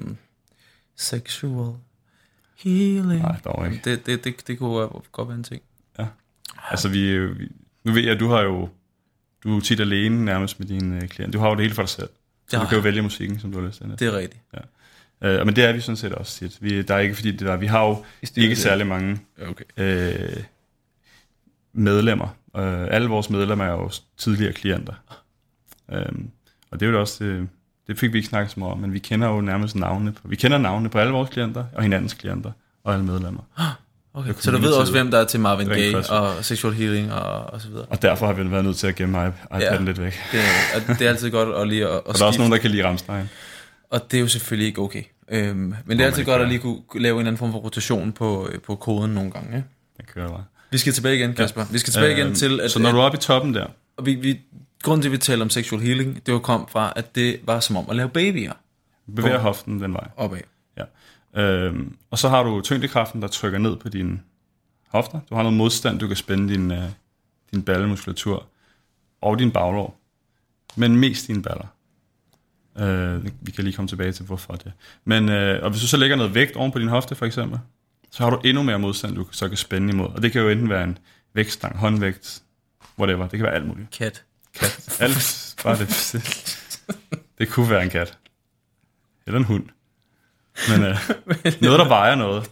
sexual 0.97 1.73
healing? 2.63 3.21
Nej, 3.21 3.35
dog 3.45 3.65
ikke. 3.65 3.81
Det, 3.83 4.05
det, 4.05 4.23
det, 4.23 4.47
det 4.47 4.59
kunne 4.59 4.87
godt 5.11 5.27
være 5.27 5.37
en 5.37 5.43
ting. 5.43 5.61
Ja. 5.99 6.05
Altså 6.71 6.89
vi, 6.89 7.27
vi 7.27 7.47
nu 7.83 7.91
ved 7.91 8.03
jeg, 8.03 8.19
du 8.19 8.29
har 8.29 8.41
jo, 8.41 8.69
du 9.43 9.57
er 9.57 9.61
tit 9.61 9.79
alene 9.79 10.25
nærmest 10.25 10.59
med 10.59 10.67
dine 10.67 10.95
øh, 10.95 11.07
klienter. 11.07 11.39
Du 11.39 11.39
har 11.39 11.49
jo 11.49 11.55
det 11.55 11.61
hele 11.61 11.75
for 11.75 11.81
dig 11.81 11.89
selv. 11.89 12.09
Så 12.51 12.57
ja. 12.57 12.63
du 12.63 12.67
kan 12.67 12.77
jo 12.77 12.81
vælge 12.81 13.01
musikken, 13.01 13.39
som 13.39 13.51
du 13.51 13.59
har 13.59 13.67
lyst 13.67 13.77
til. 13.77 13.95
Det 13.99 14.07
er 14.07 14.17
rigtigt. 14.17 14.41
Ja. 14.53 14.59
Øh, 15.29 15.45
men 15.45 15.55
det 15.55 15.63
er 15.63 15.73
vi 15.73 15.81
sådan 15.81 15.97
set 15.97 16.13
også 16.13 16.37
tit. 16.37 16.57
Vi, 16.61 16.81
der 16.81 16.95
er 16.95 16.99
ikke 16.99 17.15
fordi, 17.15 17.31
det 17.31 17.39
der, 17.39 17.57
vi 17.57 17.65
har 17.65 17.85
jo 17.85 18.05
ikke 18.37 18.49
det. 18.49 18.57
særlig 18.57 18.87
mange 18.87 19.19
okay. 19.47 19.63
øh, 19.77 20.43
medlemmer. 21.73 22.27
Øh, 22.57 22.87
alle 22.91 23.07
vores 23.07 23.29
medlemmer 23.29 23.65
er 23.65 23.71
jo 23.71 23.89
tidligere 24.17 24.53
klienter. 24.53 24.93
Øh, 25.91 26.05
og 26.71 26.79
det 26.79 26.87
er 26.87 26.91
jo 26.91 26.99
også, 26.99 27.23
det, 27.23 27.49
det 27.87 27.99
fik 27.99 28.13
vi 28.13 28.17
ikke 28.17 28.29
snakket 28.29 28.51
så 28.51 28.59
meget 28.59 28.73
om, 28.73 28.79
men 28.79 28.93
vi 28.93 28.99
kender 28.99 29.27
jo 29.27 29.41
nærmest 29.41 29.75
navnene 29.75 30.11
på, 30.11 30.27
vi 30.27 30.35
kender 30.35 30.57
navnene 30.57 30.89
på 30.89 30.99
alle 30.99 31.13
vores 31.13 31.29
klienter, 31.29 31.65
og 31.73 31.83
hinandens 31.83 32.13
klienter, 32.13 32.51
og 32.83 32.93
alle 32.93 33.05
medlemmer. 33.05 33.41
Okay. 34.13 34.33
Så 34.39 34.51
du 34.51 34.57
ved 34.57 34.73
også, 34.73 34.91
hvem 34.91 35.11
der 35.11 35.17
er 35.17 35.25
til 35.25 35.39
Marvin 35.39 35.67
Gaye 35.67 35.97
og 36.09 36.45
Sexual 36.45 36.73
Healing 36.73 37.13
og, 37.13 37.53
og 37.53 37.61
så 37.61 37.67
videre. 37.67 37.85
Og 37.85 38.01
derfor 38.01 38.25
har 38.25 38.33
vi 38.33 38.51
været 38.51 38.65
nødt 38.65 38.77
til 38.77 38.87
at 38.87 38.95
gemme 38.95 39.27
iPad'en 39.27 39.59
ja, 39.59 39.77
lidt 39.77 40.01
væk. 40.01 40.19
Det, 40.31 40.41
det 40.99 41.05
er 41.05 41.09
altid 41.09 41.31
godt 41.31 41.55
at 41.55 41.67
lige 41.67 41.87
at, 41.87 41.95
at 41.95 42.01
Og 42.05 42.15
der 42.15 42.23
er 42.23 42.27
også 42.27 42.39
nogen, 42.39 42.51
der 42.51 42.57
kan 42.57 42.71
lide 42.71 42.87
Ramstein. 42.87 43.29
Og 43.89 44.11
det 44.11 44.17
er 44.17 44.21
jo 44.21 44.27
selvfølgelig 44.27 44.67
ikke 44.67 44.81
okay. 44.81 45.03
Øhm, 45.31 45.75
men 45.85 45.97
det 45.97 46.01
er 46.01 46.05
altid 46.05 46.25
godt 46.25 46.41
at 46.41 46.47
lige 46.47 46.59
kunne 46.59 46.81
lave 46.95 47.21
en 47.21 47.27
anden 47.27 47.37
form 47.37 47.51
for 47.51 47.59
rotation 47.59 48.11
på, 48.11 48.49
på 48.65 48.75
koden 48.75 49.11
nogle 49.11 49.31
gange. 49.31 49.55
Ja? 49.55 49.61
Det 49.97 50.13
kører 50.13 50.29
bare. 50.29 50.43
Vi 50.71 50.77
skal 50.77 50.93
tilbage 50.93 51.15
igen, 51.15 51.33
Kasper. 51.33 51.65
Vi 51.71 51.77
skal 51.77 51.93
tilbage 51.93 52.11
igen 52.11 52.25
øhm, 52.25 52.35
til... 52.35 52.59
At, 52.59 52.71
så 52.71 52.79
når 52.79 52.91
du 52.91 52.97
er 52.97 53.03
oppe 53.03 53.17
i 53.17 53.21
toppen 53.21 53.53
der... 53.53 53.65
Og 53.97 54.05
vi, 54.05 54.15
vi, 54.15 54.39
grunden 54.83 55.01
til, 55.01 55.09
at 55.09 55.11
vi 55.11 55.17
taler 55.17 55.41
om 55.41 55.49
sexual 55.49 55.81
healing, 55.81 56.25
det 56.25 56.33
var 56.33 56.39
kom 56.39 56.67
fra, 56.71 56.93
at 56.95 57.15
det 57.15 57.39
var 57.43 57.59
som 57.59 57.77
om 57.77 57.85
at 57.89 57.95
lave 57.95 58.09
babyer. 58.09 58.53
Bevæger 59.15 59.39
hoften 59.39 59.81
den 59.81 59.93
vej. 59.93 60.07
Opad. 60.17 60.39
Øhm, 61.35 61.95
og 62.09 62.17
så 62.17 62.29
har 62.29 62.43
du 62.43 62.61
tyngdekraften, 62.61 63.21
der 63.21 63.27
trykker 63.27 63.59
ned 63.59 63.75
på 63.75 63.89
dine 63.89 64.19
hofter. 64.87 65.19
Du 65.29 65.35
har 65.35 65.43
noget 65.43 65.57
modstand, 65.57 65.99
du 65.99 66.07
kan 66.07 66.15
spænde 66.15 66.53
din, 66.53 66.71
uh, 66.71 66.83
din 67.51 67.63
ballemuskulatur 67.63 68.47
og 69.21 69.39
din 69.39 69.51
baglov. 69.51 69.97
Men 70.75 70.95
mest 70.95 71.27
dine 71.27 71.41
baller. 71.43 71.67
Uh, 72.75 73.25
vi 73.41 73.51
kan 73.51 73.63
lige 73.63 73.73
komme 73.73 73.87
tilbage 73.87 74.11
til, 74.11 74.25
hvorfor 74.25 74.53
det. 74.53 74.73
Men, 75.05 75.29
uh, 75.29 75.63
og 75.63 75.69
hvis 75.69 75.81
du 75.81 75.87
så 75.87 75.97
lægger 75.97 76.15
noget 76.15 76.35
vægt 76.35 76.55
oven 76.55 76.71
på 76.71 76.79
din 76.79 76.87
hofte, 76.87 77.15
for 77.15 77.25
eksempel, 77.25 77.59
så 78.11 78.23
har 78.23 78.29
du 78.29 78.41
endnu 78.45 78.63
mere 78.63 78.79
modstand, 78.79 79.15
du 79.15 79.27
så 79.31 79.47
kan 79.47 79.57
spænde 79.57 79.93
imod. 79.93 80.07
Og 80.07 80.21
det 80.21 80.31
kan 80.31 80.41
jo 80.41 80.49
enten 80.49 80.69
være 80.69 80.83
en 80.83 80.97
vægtstang, 81.33 81.77
håndvægt, 81.77 82.43
whatever. 82.99 83.27
Det 83.27 83.39
kan 83.39 83.45
være 83.45 83.55
alt 83.55 83.67
muligt. 83.67 83.91
Kat. 83.91 84.23
Kat. 84.53 84.97
Alt. 84.99 85.55
Bare 85.63 85.77
det. 85.79 86.15
Det 87.37 87.49
kunne 87.49 87.69
være 87.69 87.83
en 87.83 87.89
kat. 87.89 88.17
Eller 89.27 89.39
en 89.39 89.45
hund. 89.45 89.65
Men 90.69 90.83
øh, 90.83 90.97
noget, 91.61 91.79
der 91.79 91.87
vejer 91.87 92.15
noget. 92.15 92.51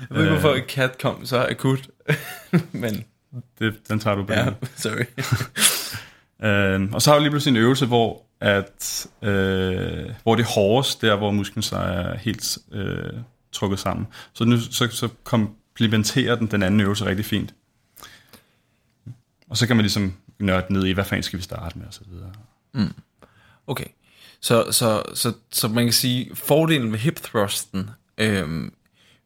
Jeg 0.00 0.16
ved 0.16 0.24
ikke, 0.24 0.32
hvorfor 0.32 0.54
en 0.54 0.62
kat 0.68 0.98
kom 0.98 1.26
så 1.26 1.46
akut. 1.50 1.88
Men 2.72 3.04
det, 3.58 3.88
den 3.88 3.98
tager 3.98 4.16
du 4.16 4.24
på. 4.24 4.32
Ja, 4.32 4.46
sorry. 4.76 5.04
Øh, 6.42 6.92
og 6.92 7.02
så 7.02 7.10
har 7.10 7.18
vi 7.18 7.22
lige 7.22 7.30
pludselig 7.30 7.56
en 7.56 7.62
øvelse, 7.62 7.86
hvor, 7.86 8.22
at, 8.40 9.06
øh, 9.22 10.10
hvor 10.22 10.34
det 10.34 10.42
er 10.42 10.48
hårdest, 10.54 11.02
der 11.02 11.16
hvor 11.16 11.30
musklen 11.30 11.62
så 11.62 11.76
er 11.76 12.16
helt 12.16 12.58
øh, 12.72 13.12
trukket 13.52 13.78
sammen. 13.78 14.06
Så 14.32 14.44
nu 14.44 14.60
så, 14.60 14.88
så 14.90 15.08
komplementerer 15.24 16.34
den 16.34 16.46
den 16.46 16.62
anden 16.62 16.80
øvelse 16.80 17.04
rigtig 17.04 17.24
fint. 17.24 17.54
Og 19.50 19.56
så 19.56 19.66
kan 19.66 19.76
man 19.76 19.82
ligesom 19.82 20.14
nørde 20.38 20.72
ned 20.72 20.84
i, 20.84 20.92
hvad 20.92 21.04
fanden 21.04 21.22
skal 21.22 21.38
vi 21.38 21.42
starte 21.42 21.78
med, 21.78 21.86
og 21.86 21.94
så 21.94 22.00
videre. 22.10 22.32
Okay. 23.66 23.84
Så, 24.40 24.66
så, 24.70 25.02
så, 25.14 25.32
så 25.52 25.68
man 25.68 25.84
kan 25.84 25.92
sige, 25.92 26.30
fordelen 26.34 26.92
ved 26.92 26.98
hip 26.98 27.16
thrusten 27.22 27.90
øhm, 28.18 28.72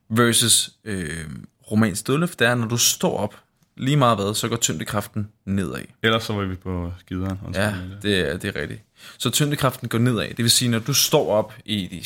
versus 0.09 0.71
øhm, 0.85 1.45
romansk 1.71 2.07
dødløft, 2.07 2.39
det 2.39 2.47
er, 2.47 2.55
når 2.55 2.67
du 2.67 2.77
står 2.77 3.19
op, 3.19 3.35
lige 3.77 3.97
meget 3.97 4.19
hvad, 4.19 4.35
så 4.35 4.49
går 4.49 4.57
tyngdekraften 4.57 5.29
nedad. 5.45 5.85
Ellers 6.03 6.25
så 6.25 6.33
var 6.33 6.45
vi 6.45 6.55
på 6.55 6.93
skideren. 7.01 7.39
Ja, 7.55 7.75
det. 8.03 8.19
er, 8.19 8.37
det 8.37 8.57
er 8.57 8.61
rigtigt. 8.61 8.83
Så 9.19 9.31
tyngdekraften 9.31 9.89
går 9.89 9.99
nedad. 9.99 10.29
Det 10.29 10.39
vil 10.39 10.51
sige, 10.51 10.69
når 10.69 10.79
du 10.79 10.95
står 10.95 11.31
op 11.31 11.55
i, 11.65 11.75
i, 11.75 12.05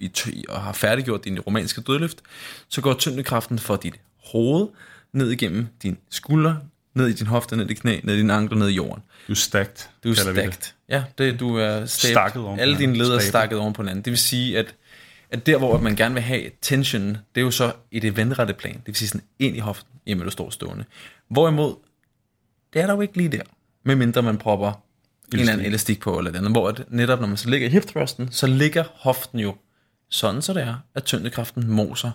i, 0.00 0.10
i, 0.26 0.44
og 0.48 0.60
har 0.60 0.72
færdiggjort 0.72 1.24
din 1.24 1.40
romanske 1.40 1.80
dødløft, 1.80 2.18
så 2.68 2.80
går 2.80 2.94
tyngdekraften 2.94 3.58
fra 3.58 3.76
dit 3.82 3.94
hoved 4.24 4.68
ned 5.12 5.30
igennem 5.30 5.66
din 5.82 5.98
skulder, 6.10 6.54
ned 6.94 7.08
i 7.08 7.12
din 7.12 7.26
hofte, 7.26 7.56
ned 7.56 7.70
i 7.70 7.74
knæ, 7.74 8.00
ned 8.04 8.14
i 8.14 8.18
din 8.18 8.30
ankler, 8.30 8.58
ned 8.58 8.68
i 8.68 8.74
jorden. 8.74 9.02
Du 9.28 9.32
er 9.32 9.36
stacked, 9.36 9.88
Du 10.04 10.10
er 10.10 10.14
stacked. 10.14 10.72
Ja, 10.90 11.04
det, 11.18 11.40
du 11.40 11.56
er 11.56 11.86
stablet. 11.86 12.14
Stakket 12.14 12.42
oven 12.42 12.60
Alle 12.60 12.78
dine 12.78 12.96
led 12.96 13.08
er 13.08 13.18
stakket 13.18 13.58
oven 13.58 13.72
på 13.72 13.82
hinanden. 13.82 14.04
Det 14.04 14.10
vil 14.10 14.18
sige, 14.18 14.58
at, 14.58 14.74
at 15.30 15.46
der, 15.46 15.58
hvor 15.58 15.78
man 15.78 15.96
gerne 15.96 16.14
vil 16.14 16.22
have 16.22 16.50
tension, 16.62 17.08
det 17.08 17.40
er 17.40 17.40
jo 17.40 17.50
så 17.50 17.72
i 17.90 18.00
det 18.00 18.16
vendrette 18.16 18.54
plan. 18.54 18.74
Det 18.74 18.86
vil 18.86 18.94
sige 18.94 19.08
sådan 19.08 19.26
ind 19.38 19.56
i 19.56 19.58
hoften, 19.58 19.92
jamen 20.06 20.24
du 20.24 20.30
står 20.30 20.50
stående. 20.50 20.84
Hvorimod, 21.28 21.74
det 22.72 22.82
er 22.82 22.86
der 22.86 22.94
jo 22.94 23.00
ikke 23.00 23.16
lige 23.16 23.28
der. 23.28 23.42
Medmindre 23.84 24.22
man 24.22 24.38
propper 24.38 24.72
en 25.32 25.38
eller 25.38 25.52
anden 25.52 25.66
elastik 25.66 26.00
på, 26.00 26.18
eller 26.18 26.30
det 26.30 26.38
andet. 26.38 26.52
Hvor 26.52 26.68
at 26.68 26.84
netop, 26.88 27.20
når 27.20 27.26
man 27.26 27.36
så 27.36 27.50
ligger 27.50 27.68
i 27.68 27.70
hip 27.70 27.86
thrusten, 27.86 28.32
så 28.32 28.46
ligger 28.46 28.84
hoften 28.94 29.38
jo 29.38 29.56
sådan, 30.08 30.42
så 30.42 30.52
det 30.52 30.62
er, 30.62 30.74
at 30.94 31.04
tyngdekraften 31.04 31.70
moser 31.70 32.10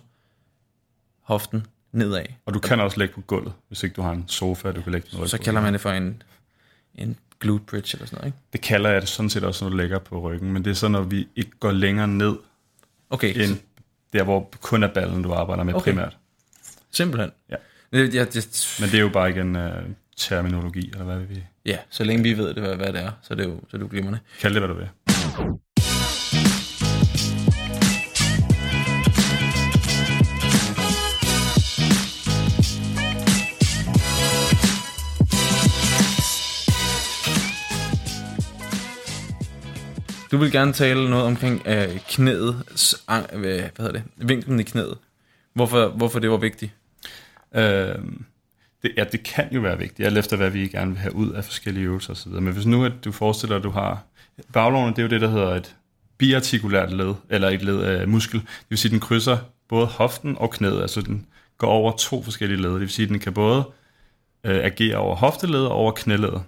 hoften 1.21 1.65
nedad. 1.91 2.25
Og 2.45 2.53
du 2.53 2.59
kan 2.59 2.79
også 2.79 2.99
ligge 2.99 3.13
på 3.13 3.21
gulvet, 3.21 3.53
hvis 3.67 3.83
ikke 3.83 3.93
du 3.93 4.01
har 4.01 4.11
en 4.11 4.23
sofa, 4.27 4.71
du 4.71 4.81
kan 4.81 4.91
lægge 4.91 5.07
noget 5.13 5.29
Så 5.29 5.37
kalder 5.37 5.61
man 5.61 5.73
det 5.73 5.81
for 5.81 5.91
en, 5.91 6.23
en 6.95 7.17
glute 7.39 7.65
bridge 7.65 7.95
eller 7.95 8.05
sådan 8.05 8.17
noget, 8.17 8.27
ikke? 8.27 8.37
Det 8.53 8.61
kalder 8.61 8.89
jeg 8.89 9.01
det 9.01 9.09
sådan 9.09 9.29
set 9.29 9.43
også, 9.43 9.65
når 9.65 9.69
du 9.69 9.77
ligger 9.77 9.99
på 9.99 10.19
ryggen, 10.19 10.53
men 10.53 10.65
det 10.65 10.71
er 10.71 10.75
så, 10.75 10.87
når 10.87 11.01
vi 11.01 11.27
ikke 11.35 11.51
går 11.59 11.71
længere 11.71 12.07
ned, 12.07 12.35
Okay, 13.09 13.43
end 13.43 13.57
der, 14.13 14.23
hvor 14.23 14.49
kun 14.61 14.83
er 14.83 14.87
ballen, 14.93 15.21
du 15.23 15.33
arbejder 15.33 15.63
med 15.63 15.73
Okay. 15.73 15.91
primært. 15.91 16.17
simpelthen. 16.91 17.31
Ja. 17.49 17.55
Det, 17.93 18.13
ja, 18.13 18.23
det, 18.25 18.77
Men 18.79 18.89
det 18.89 18.97
er 18.97 19.01
jo 19.01 19.09
bare 19.09 19.29
igen 19.29 19.55
uh, 19.55 19.61
terminologi, 20.17 20.89
eller 20.91 21.05
hvad 21.05 21.19
vi 21.19 21.43
ja, 21.65 21.77
så 21.89 22.03
længe 22.03 22.23
vi 22.23 22.37
ved 22.37 22.53
det, 22.53 22.63
hvad, 22.63 22.75
hvad 22.75 22.93
det 22.93 23.01
er, 23.01 23.11
så 23.21 23.33
er 23.33 23.35
det 23.35 23.43
jo, 23.45 23.59
så 23.69 23.77
er 23.77 23.77
det 23.77 23.83
jo 23.83 23.87
glimrende. 23.91 24.19
kalde 24.39 24.59
det, 24.59 24.67
hvad 24.67 24.75
du 24.75 24.81
vil. 24.81 24.89
Du 40.35 40.39
vil 40.39 40.51
gerne 40.51 40.73
tale 40.73 41.09
noget 41.09 41.25
omkring 41.25 41.61
øh, 41.65 41.99
knæet, 42.09 42.63
hvad, 43.05 43.23
øh, 43.33 43.41
hvad 43.41 43.69
hedder 43.77 43.91
det, 43.91 44.03
vinklen 44.15 44.59
i 44.59 44.63
knæet. 44.63 44.97
Hvorfor, 45.53 45.87
hvorfor 45.87 46.19
det 46.19 46.31
var 46.31 46.37
vigtigt? 46.37 46.71
Øh, 47.55 47.95
det, 48.83 48.91
ja, 48.97 49.03
det 49.11 49.23
kan 49.23 49.47
jo 49.51 49.61
være 49.61 49.77
vigtigt, 49.77 50.05
alt 50.05 50.17
efter 50.17 50.37
hvad 50.37 50.49
vi 50.49 50.67
gerne 50.67 50.91
vil 50.91 50.99
have 50.99 51.15
ud 51.15 51.31
af 51.31 51.45
forskellige 51.45 51.85
øvelser 51.85 52.13
osv. 52.13 52.31
Men 52.31 52.53
hvis 52.53 52.65
nu 52.65 52.85
at 52.85 52.91
du 53.05 53.11
forestiller, 53.11 53.55
at 53.57 53.63
du 53.63 53.69
har... 53.69 54.03
Baglårene, 54.53 54.91
det 54.91 54.99
er 54.99 55.03
jo 55.03 55.09
det, 55.09 55.21
der 55.21 55.27
hedder 55.27 55.55
et 55.55 55.75
biartikulært 56.17 56.93
led, 56.93 57.13
eller 57.29 57.49
et 57.49 57.63
led 57.63 57.81
af 57.81 58.07
muskel. 58.07 58.39
Det 58.39 58.65
vil 58.69 58.77
sige, 58.77 58.89
at 58.89 58.91
den 58.91 58.99
krydser 58.99 59.37
både 59.69 59.85
hoften 59.85 60.37
og 60.37 60.51
knæet, 60.51 60.81
altså 60.81 61.01
den 61.01 61.25
går 61.57 61.67
over 61.67 61.91
to 61.91 62.23
forskellige 62.23 62.61
led. 62.61 62.71
Det 62.71 62.79
vil 62.79 62.89
sige, 62.89 63.03
at 63.03 63.09
den 63.09 63.19
kan 63.19 63.33
både 63.33 63.63
øh, 64.43 64.65
agere 64.65 64.97
over 64.97 65.15
hofteledet 65.15 65.67
og 65.67 65.75
over 65.75 65.91
knæledet. 65.91 66.43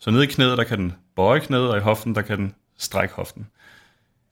Så 0.00 0.10
nede 0.10 0.24
i 0.24 0.26
knæet, 0.26 0.58
der 0.58 0.64
kan 0.64 0.78
den 0.78 0.92
bøje 1.16 1.40
knæet, 1.40 1.70
og 1.70 1.76
i 1.76 1.80
hoften, 1.80 2.14
der 2.14 2.22
kan 2.22 2.38
den 2.38 2.54
stræk 2.78 3.10
hoften. 3.10 3.46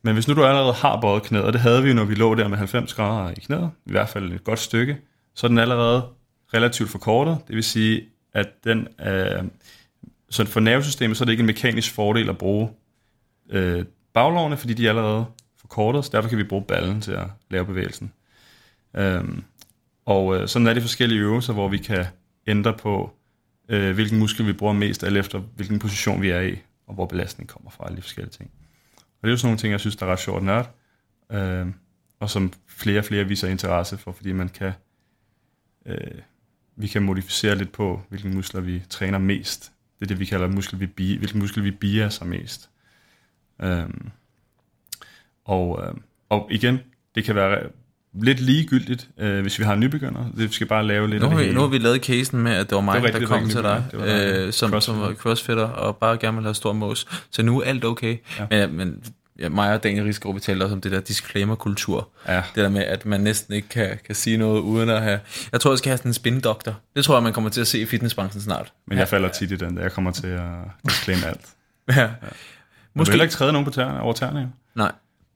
Men 0.03 0.15
hvis 0.15 0.29
nu 0.29 0.35
du 0.35 0.45
allerede 0.45 0.73
har 0.73 1.01
bøjet 1.01 1.23
knæet, 1.23 1.45
og 1.45 1.53
det 1.53 1.61
havde 1.61 1.83
vi 1.83 1.89
jo, 1.89 1.95
når 1.95 2.05
vi 2.05 2.15
lå 2.15 2.35
der 2.35 2.49
med 2.49 2.59
90 2.59 2.95
grader 2.95 3.31
i 3.31 3.41
knæet, 3.41 3.71
i 3.87 3.91
hvert 3.91 4.09
fald 4.09 4.33
et 4.33 4.45
godt 4.45 4.59
stykke, 4.59 4.99
så 5.35 5.47
er 5.47 5.49
den 5.49 5.59
allerede 5.59 6.03
relativt 6.55 6.91
forkortet. 6.91 7.39
Det 7.49 7.57
vil 7.57 7.65
sige, 7.65 8.03
at 8.33 8.49
den, 8.65 8.89
øh, 9.07 9.45
så 10.31 10.47
for 10.47 10.61
nervesystemet, 10.61 11.17
så 11.17 11.25
er 11.25 11.27
det 11.27 11.33
ikke 11.33 11.41
en 11.41 11.47
mekanisk 11.47 11.95
fordel 11.95 12.29
at 12.29 12.39
bruge 12.39 12.71
øh, 13.51 13.85
baglårene, 14.15 14.57
fordi 14.57 14.75
de 14.75 14.85
er 14.85 14.89
allerede 14.89 15.25
forkortet, 15.61 16.05
så 16.05 16.11
derfor 16.13 16.29
kan 16.29 16.39
vi 16.39 16.45
bruge 16.45 16.65
ballen 16.69 17.01
til 17.01 17.13
at 17.13 17.27
lave 17.51 17.67
bevægelsen. 17.67 18.13
Øh, 18.97 19.25
og 20.05 20.37
øh, 20.37 20.49
sådan 20.49 20.67
er 20.67 20.75
det 20.75 20.83
forskellige 20.83 21.21
øvelser, 21.21 21.53
hvor 21.53 21.69
vi 21.69 21.79
kan 21.79 22.05
ændre 22.47 22.73
på, 22.73 23.11
øh, 23.69 23.95
hvilken 23.95 24.19
muskel 24.19 24.47
vi 24.47 24.53
bruger 24.53 24.73
mest, 24.73 25.05
alt 25.05 25.17
efter 25.17 25.39
hvilken 25.39 25.79
position 25.79 26.23
vi 26.23 26.31
er 26.31 26.41
i, 26.41 26.59
og 26.87 26.95
hvor 26.95 27.07
belastningen 27.07 27.53
kommer 27.53 27.71
fra, 27.71 27.85
alle 27.87 27.97
de 27.97 28.03
forskellige 28.03 28.33
ting. 28.33 28.51
Og 28.97 29.23
det 29.23 29.29
er 29.29 29.31
jo 29.31 29.37
sådan 29.37 29.49
nogle 29.49 29.59
ting, 29.59 29.71
jeg 29.71 29.81
synes, 29.81 29.97
der 29.97 30.07
er 30.07 30.13
ret 30.13 30.19
sjovt 30.19 30.49
at 30.49 30.67
øh, 31.31 31.67
og 32.21 32.31
som 32.31 32.53
flere 32.67 32.99
og 32.99 33.05
flere 33.05 33.25
viser 33.25 33.49
interesse 33.49 33.99
for, 33.99 34.13
fordi 34.13 34.33
man 34.33 34.49
kan, 34.49 34.73
øh, 35.87 36.21
vi 36.77 36.87
kan 36.87 37.03
modificere 37.03 37.55
lidt 37.55 37.73
på, 37.73 38.03
hvilke 38.09 38.29
muskler 38.29 38.61
vi 38.61 38.83
træner 38.91 39.19
mest. 39.19 39.73
Det 39.99 40.05
er 40.05 40.09
det, 40.09 40.21
vi 40.21 40.25
kalder 40.25 40.49
muskel, 40.49 40.81
vi 40.81 40.87
bi, 40.87 41.17
hvilken 41.17 41.39
muskel 41.39 41.65
vi 41.65 41.71
bier 41.71 42.09
sig 42.09 42.27
mest. 42.27 42.71
Øh, 43.63 43.89
og, 45.45 45.85
øh, 45.85 45.95
og 46.29 46.49
igen, 46.51 46.79
det 47.15 47.25
kan 47.25 47.35
være 47.35 47.71
lidt 48.15 48.41
ligegyldigt, 48.41 49.09
øh, 49.19 49.41
hvis 49.43 49.59
vi 49.59 49.65
har 49.65 49.73
en 49.73 49.81
nybegynder. 49.81 50.25
Det 50.37 50.55
skal 50.55 50.67
bare 50.67 50.87
lave 50.87 51.11
lidt 51.11 51.23
Nu 51.23 51.29
af 51.31 51.37
det 51.37 51.47
vi, 51.49 51.53
nu 51.55 51.61
har 51.61 51.69
vi 51.69 51.79
lavet 51.79 52.05
casen 52.05 52.39
med, 52.43 52.53
at 52.53 52.71
det 52.71 52.75
var 52.77 52.81
mig, 52.83 52.95
Det 52.95 53.03
var 53.03 53.09
der 53.09 53.15
rigtigt, 53.15 53.29
kom 53.31 53.43
det 53.43 53.51
til 53.51 53.63
dig, 53.63 53.85
dig. 53.93 54.47
øh, 54.47 54.53
som, 54.53 54.81
som 54.81 55.01
var 55.01 55.13
crossfitter, 55.15 55.65
og 55.65 55.97
bare 55.97 56.19
gerne 56.19 56.37
vil 56.37 56.45
have 56.45 56.55
stor 56.55 56.73
mås. 56.73 57.07
Så 57.31 57.43
nu 57.43 57.61
er 57.61 57.65
alt 57.65 57.85
okay. 57.85 58.17
Ja. 58.39 58.67
Men, 58.67 58.77
men 58.77 59.05
ja, 59.39 59.49
mig 59.49 59.75
og 59.75 59.83
Daniel 59.83 60.05
Rigsgaard, 60.05 60.35
vi 60.35 60.41
talte 60.41 60.63
også 60.65 60.75
om 60.75 60.81
det 60.81 60.93
der 60.93 61.01
disclaimer-kultur. 61.01 62.09
Ja, 62.29 62.37
Det 62.55 62.63
der 62.65 62.69
med, 62.69 62.83
at 62.83 63.07
man 63.07 63.21
næsten 63.21 63.55
ikke 63.55 63.69
kan, 63.69 63.99
kan 64.07 64.15
sige 64.15 64.37
noget 64.37 64.61
uden 64.61 64.89
at 64.91 65.03
have... 65.03 65.21
Jeg 65.53 65.61
tror, 65.61 65.71
jeg 65.71 65.79
skal 65.79 65.91
have 65.91 65.99
sådan 65.99 66.09
en 66.09 66.15
spindoktor. 66.15 66.75
Det 66.97 67.05
tror 67.05 67.17
jeg, 67.17 67.23
man 67.23 67.33
kommer 67.33 67.51
til 67.51 67.61
at 67.61 67.67
se 67.67 67.79
i 67.81 67.87
fitnessbranchen 67.87 68.43
snart. 68.43 68.73
men 68.87 68.99
jeg 68.99 69.09
falder 69.09 69.29
tit 69.29 69.51
i 69.51 69.57
den, 69.57 69.77
der 69.77 69.83
jeg 69.83 69.93
kommer 69.93 70.11
til 70.11 70.27
at 70.27 70.43
disclaim 70.89 71.19
alt. 71.27 71.41
Ja. 71.97 72.09
Måske... 72.95 73.09
Du 73.09 73.13
heller 73.13 73.25
ikke 73.25 73.33
træde 73.35 73.53
nogen 73.53 73.65
på 73.65 73.71
tæerne, 73.73 74.01
over 74.01 74.13
tæerne, 74.13 74.41
jo. 74.41 74.47
Nej, 74.75 74.93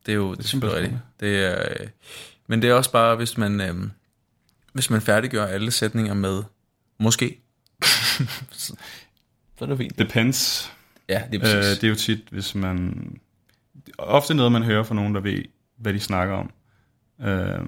det 0.07 0.12
er 0.12 0.16
jo 0.16 0.35
det 0.35 0.44
er 0.44 0.48
simpelthen 0.48 0.82
rigtigt. 0.82 1.01
Det 1.20 1.44
er, 1.44 1.59
øh, 1.81 1.86
men 2.47 2.62
det 2.62 2.70
er 2.70 2.74
også 2.74 2.93
bare, 2.93 3.16
hvis 3.16 3.39
man, 3.39 3.60
øh, 3.60 3.74
hvis 4.73 4.90
man 4.90 5.01
færdiggør 5.01 5.47
alle 5.47 5.70
sætninger 5.70 6.14
med 6.14 6.43
måske, 6.98 7.40
så, 8.52 8.77
så 9.59 9.64
er 9.64 9.66
det 9.66 9.78
fint. 9.78 9.98
Depends. 9.98 10.73
Ja, 11.09 11.23
det 11.32 11.43
er 11.43 11.48
Øh, 11.48 11.55
præcis. 11.62 11.78
det 11.78 11.85
er 11.86 11.90
jo 11.90 11.94
tit, 11.97 12.20
hvis 12.31 12.55
man... 12.55 13.10
Ofte 13.98 14.35
noget, 14.35 14.52
man 14.52 14.62
hører 14.62 14.82
fra 14.82 14.94
nogen, 14.94 15.14
der 15.14 15.20
ved, 15.20 15.44
hvad 15.77 15.93
de 15.94 16.01
snakker 16.01 16.35
om. 16.35 16.51
Øh, 17.28 17.60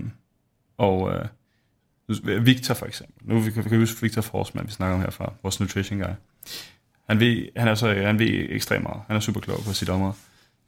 og 0.79 1.13
øh, 1.15 2.47
Victor 2.47 2.75
for 2.75 2.87
eksempel. 2.87 3.29
Nu 3.29 3.41
vi 3.41 3.51
kan 3.51 3.65
vi 3.65 3.69
kan 3.69 3.79
huske 3.79 4.01
Victor 4.01 4.23
Forsman, 4.23 4.67
vi 4.67 4.73
snakker 4.73 4.95
om 4.95 5.01
herfra, 5.01 5.33
vores 5.43 5.61
nutrition 5.61 5.99
guy. 5.99 6.11
Han 7.09 7.21
ved, 7.21 7.49
han 7.57 7.69
er 7.69 7.75
så, 7.75 7.95
han 7.95 8.19
ved 8.19 8.47
ekstremt 8.49 8.83
meget. 8.83 9.01
Han 9.07 9.17
er 9.17 9.21
super 9.21 9.41
klog 9.41 9.61
på 9.67 9.73
sit 9.73 9.89
område. 9.89 10.15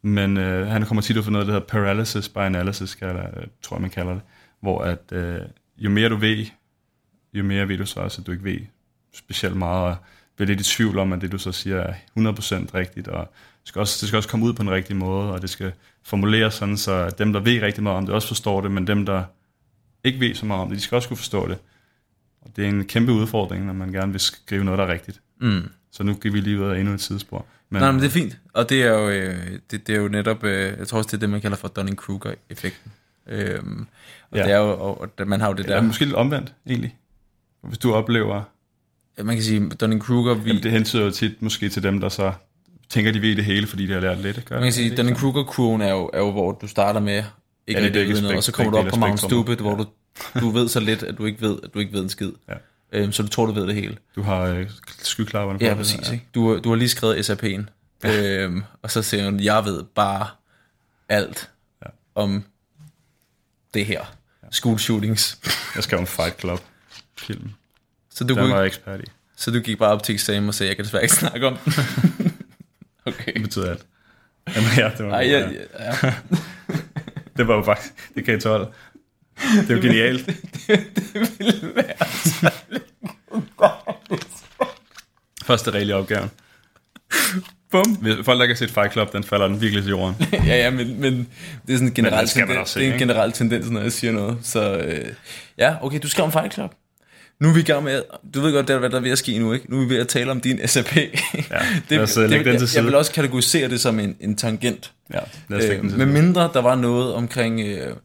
Men 0.03 0.37
øh, 0.37 0.67
han 0.67 0.87
kommer 0.87 1.03
tit 1.03 1.17
ud 1.17 1.23
for 1.23 1.31
noget, 1.31 1.47
der 1.47 1.53
hedder 1.53 1.67
paralysis 1.67 2.29
by 2.29 2.39
analysis, 2.39 2.95
kalder, 2.95 3.27
øh, 3.37 3.47
tror 3.63 3.77
jeg, 3.77 3.81
man 3.81 3.91
kalder 3.91 4.13
det. 4.13 4.23
Hvor 4.61 4.83
at, 4.83 5.13
øh, 5.13 5.41
jo 5.79 5.91
mere 5.91 6.09
du 6.09 6.17
ved, 6.17 6.47
jo 7.35 7.45
mere 7.45 7.69
ved 7.69 7.79
du 7.79 7.87
så 7.87 8.01
også, 8.01 8.21
at 8.21 8.27
du 8.27 8.33
ikke 8.33 8.45
ved 8.45 8.59
specielt 9.15 9.57
meget, 9.57 9.85
og 9.85 9.97
bliver 10.37 10.47
lidt 10.47 10.61
i 10.61 10.65
tvivl 10.65 10.99
om, 10.99 11.13
at 11.13 11.21
det 11.21 11.33
du 11.33 11.39
så 11.39 11.53
siger 11.53 11.77
er 11.77 11.95
100% 11.95 12.75
rigtigt, 12.75 13.09
og 13.09 13.33
det 13.61 13.69
skal, 13.69 13.81
også, 13.81 13.99
det 14.01 14.09
skal 14.09 14.17
også 14.17 14.29
komme 14.29 14.47
ud 14.47 14.53
på 14.53 14.63
en 14.63 14.71
rigtig 14.71 14.97
måde, 14.97 15.33
og 15.33 15.43
det 15.43 15.51
skal 15.51 15.73
formuleres 16.03 16.55
sådan, 16.55 16.77
så 16.77 17.11
dem, 17.19 17.33
der 17.33 17.41
ved 17.41 17.63
rigtig 17.63 17.83
meget 17.83 17.97
om 17.97 18.07
det, 18.07 18.15
også 18.15 18.29
forstår 18.29 18.61
det, 18.61 18.71
men 18.71 18.87
dem, 18.87 19.07
der 19.07 19.25
ikke 20.05 20.21
ved 20.21 20.35
så 20.35 20.47
meget 20.47 20.63
om 20.63 20.69
det, 20.69 20.77
de 20.77 20.83
skal 20.83 20.97
også 20.97 21.09
kunne 21.09 21.17
forstå 21.17 21.49
det. 21.49 21.59
Og 22.43 22.51
det 22.57 22.65
er 22.65 22.69
en 22.69 22.85
kæmpe 22.85 23.13
udfordring, 23.13 23.67
når 23.67 23.73
man 23.73 23.93
gerne 23.93 24.13
vil 24.13 24.21
skrive 24.21 24.65
noget, 24.65 24.79
der 24.79 24.85
er 24.85 24.93
rigtigt. 24.93 25.21
Mm. 25.41 25.69
Så 25.93 26.03
nu 26.03 26.15
giver 26.15 26.33
vi 26.33 26.41
lige 26.41 26.61
ud 26.61 26.65
af 26.65 26.79
endnu 26.79 26.95
et 26.95 27.01
tidsspor. 27.01 27.47
Men, 27.71 27.83
Nej, 27.83 27.91
men 27.93 28.01
det 28.01 28.07
er 28.07 28.11
fint. 28.11 28.39
Og 28.55 28.69
det 28.69 28.83
er 28.83 28.89
jo, 28.89 29.09
øh, 29.09 29.37
det, 29.71 29.87
det 29.87 29.95
er 29.95 30.01
jo 30.01 30.09
netop, 30.09 30.45
øh, 30.45 30.79
jeg 30.79 30.89
tror 30.89 30.99
også, 30.99 31.09
det 31.09 31.15
er 31.15 31.19
det, 31.19 31.31
man 31.31 31.41
kalder 31.41 31.57
for 31.57 31.69
Dunning-Kruger-effekten. 31.69 32.93
Øhm, 33.29 33.87
og 34.31 34.39
Ja. 34.39 34.43
det 34.43 34.53
er 34.53 34.59
jo, 34.59 34.71
og, 34.71 35.01
og 35.01 35.29
man 35.29 35.41
har 35.41 35.49
jo 35.49 35.55
det 35.55 35.65
det 35.65 35.71
er 35.73 35.81
der, 35.81 35.87
måske 35.87 36.05
lidt 36.05 36.17
omvendt, 36.17 36.53
egentlig. 36.69 36.97
Hvis 37.63 37.79
du 37.79 37.93
oplever, 37.95 38.43
man 39.23 39.37
kan 39.37 39.45
sige, 39.45 39.71
Dunning-Kruger, 39.83 40.35
vi, 40.35 40.49
jamen, 40.51 40.63
det 40.63 40.71
hentyder 40.71 41.05
jo 41.05 41.11
tit 41.11 41.43
måske 41.43 41.69
til 41.69 41.83
dem, 41.83 42.01
der 42.01 42.09
så 42.09 42.33
tænker, 42.89 43.13
de 43.13 43.23
ved 43.23 43.37
det 43.37 43.45
hele, 43.45 43.67
fordi 43.67 43.87
de 43.87 43.93
har 43.93 44.01
lært 44.01 44.19
lidt. 44.19 44.45
Gør 44.45 44.57
man 44.57 44.65
kan 44.65 44.73
sige, 44.73 44.97
Dunning-Kruger-kurven 44.97 45.81
er 45.81 45.91
jo, 45.93 46.11
er 46.13 46.19
jo, 46.19 46.31
hvor 46.31 46.53
du 46.53 46.67
starter 46.67 47.01
med 47.01 47.25
ikke 47.67 47.81
Ja, 47.81 47.89
det 47.89 48.09
vide 48.09 48.23
noget, 48.23 48.37
og 48.37 48.43
så 48.43 48.53
kommer 48.53 48.73
du 48.73 48.79
op 48.79 48.87
på 48.87 48.97
Mount. 48.97 49.21
Stupid, 49.21 49.57
hvor 49.57 49.75
du, 49.75 49.85
du 50.41 50.51
ved 50.51 50.69
så 50.69 50.81
lidt, 50.81 51.03
at 51.03 51.19
du 51.19 51.25
ikke 51.25 51.41
ved, 51.41 51.59
at 51.63 51.75
du 51.75 51.79
ikke 51.79 51.93
ved 51.93 52.03
en 52.03 52.09
skid. 52.09 52.33
Ja. 52.49 52.55
Øh, 52.93 53.13
så 53.13 53.23
du 53.23 53.29
tror, 53.29 53.47
du 53.47 53.53
ved 53.53 53.67
det 53.67 53.75
hele. 53.75 53.97
Du 54.17 54.23
har 54.23 54.41
øh, 54.41 54.71
skyklapperne 54.99 55.59
på. 55.59 55.65
Ja, 55.65 55.75
præcis. 55.75 56.11
Ikke? 56.13 56.25
Du, 56.35 56.59
du 56.59 56.69
har 56.69 56.77
lige 56.77 56.89
skrevet 56.89 57.31
SAP'en, 57.31 57.63
øhm, 58.09 58.63
og 58.83 58.91
så 58.91 59.03
siger 59.03 59.25
hun, 59.25 59.41
jeg 59.41 59.65
ved 59.65 59.83
bare 59.95 60.27
alt 61.09 61.51
Ja. 61.85 61.91
om 62.15 62.45
det 63.75 63.87
her. 63.87 64.05
School 64.51 64.79
shootings. 64.79 65.39
Jeg 65.75 65.83
skrev 65.85 66.01
en 66.01 66.07
Fight 66.07 66.41
Club 66.41 66.61
film. 67.19 67.51
Så 68.11 68.25
du, 68.25 68.35
Den 68.35 68.51
var 68.51 68.63
ekspert 68.63 69.01
i. 69.01 69.05
så 69.37 69.51
du 69.51 69.61
gik 69.61 69.79
bare 69.79 69.91
op 69.91 70.03
til 70.03 70.13
eksamen 70.13 70.49
og 70.49 70.55
sagde, 70.55 70.69
jeg 70.69 70.77
kan 70.77 70.85
desværre 70.85 71.03
ikke 71.03 71.15
snakke 71.15 71.47
om 71.47 71.57
den. 71.57 71.73
okay. 73.07 73.33
Det 73.33 73.43
betyder 73.43 73.71
alt. 73.71 73.87
Jamen, 74.57 74.69
ja, 74.77 74.91
det 74.99 75.07
var, 75.07 75.13
Ej, 75.15 75.21
ja, 75.31 75.39
ja, 75.39 75.95
ja. 76.03 76.15
det 77.37 77.49
var 77.49 77.55
jo 77.55 77.63
faktisk, 77.63 77.95
det 78.15 78.25
kan 78.25 78.35
jeg 78.35 78.43
12. 78.43 78.73
Det 79.41 79.71
er 79.71 79.75
jo 79.75 79.83
genialt. 79.83 80.27
det 80.97 81.15
ville 81.39 81.73
være 81.75 82.07
så 82.25 82.51
Første 85.45 85.71
regel 85.71 85.89
i 85.89 85.93
opgaven. 85.93 86.31
Bum. 87.71 87.95
Hvis 88.01 88.15
folk, 88.25 88.39
der 88.39 88.43
ikke 88.43 88.55
har 88.55 88.59
set 88.59 88.71
Fight 88.71 88.93
Club, 88.93 89.13
den 89.13 89.25
falder 89.25 89.49
den 89.49 89.61
virkelig 89.61 89.83
til 89.83 89.91
jorden. 89.91 90.17
ja, 90.33 90.57
ja, 90.57 90.71
men, 90.71 91.01
men 91.01 91.29
det 91.67 91.73
er 91.73 91.77
sådan 91.77 91.89
en 91.89 91.95
generel, 91.95 92.29
tendens, 92.29 92.71
se, 92.71 92.81
det 92.81 92.89
er 92.89 92.93
en 92.93 92.99
generel 92.99 93.33
tendens, 93.33 93.71
når 93.71 93.81
jeg 93.81 93.93
siger 93.93 94.13
noget. 94.13 94.39
Så 94.43 94.77
øh, 94.77 95.13
ja, 95.59 95.75
okay, 95.83 95.99
du 96.03 96.09
skrev 96.09 96.25
om 96.25 96.33
Fight 96.33 96.55
Club. 96.55 96.71
Nu 97.41 97.49
er 97.49 97.55
vi 97.55 97.61
i 97.61 97.63
gang 97.63 97.85
med, 97.85 98.03
du 98.35 98.41
ved 98.41 98.53
godt, 98.53 98.69
det 98.69 98.75
er, 98.75 98.79
hvad 98.79 98.91
der 98.91 98.97
er 98.97 99.01
ved 99.01 99.11
at 99.11 99.19
ske 99.19 99.39
nu, 99.39 99.53
ikke? 99.53 99.71
Nu 99.71 99.77
er 99.77 99.85
vi 99.85 99.95
ved 99.95 100.01
at 100.01 100.09
tale 100.09 100.31
om 100.31 100.41
din 100.41 100.69
SAP. 100.69 100.97
Ja, 100.97 101.11
lad 101.89 101.99
os, 101.99 102.17
øh, 102.17 102.31
lægge 102.31 102.45
den 102.45 102.53
til 102.53 102.61
jeg, 102.61 102.69
side. 102.69 102.79
jeg 102.81 102.87
vil 102.87 102.95
også 102.95 103.13
kategorisere 103.13 103.69
det 103.69 103.81
som 103.81 104.01
en, 104.01 104.17
en 104.21 104.37
tangent. 104.37 104.93
Ja, 105.15 105.19
lad 105.49 105.59
os 105.59 105.65
Øh, 105.65 105.99
med 105.99 106.07
mindre 106.07 106.51
der 106.55 106.63
var 106.63 106.75
noget 106.75 107.15
omkring, 107.15 107.61
øh, 107.61 107.97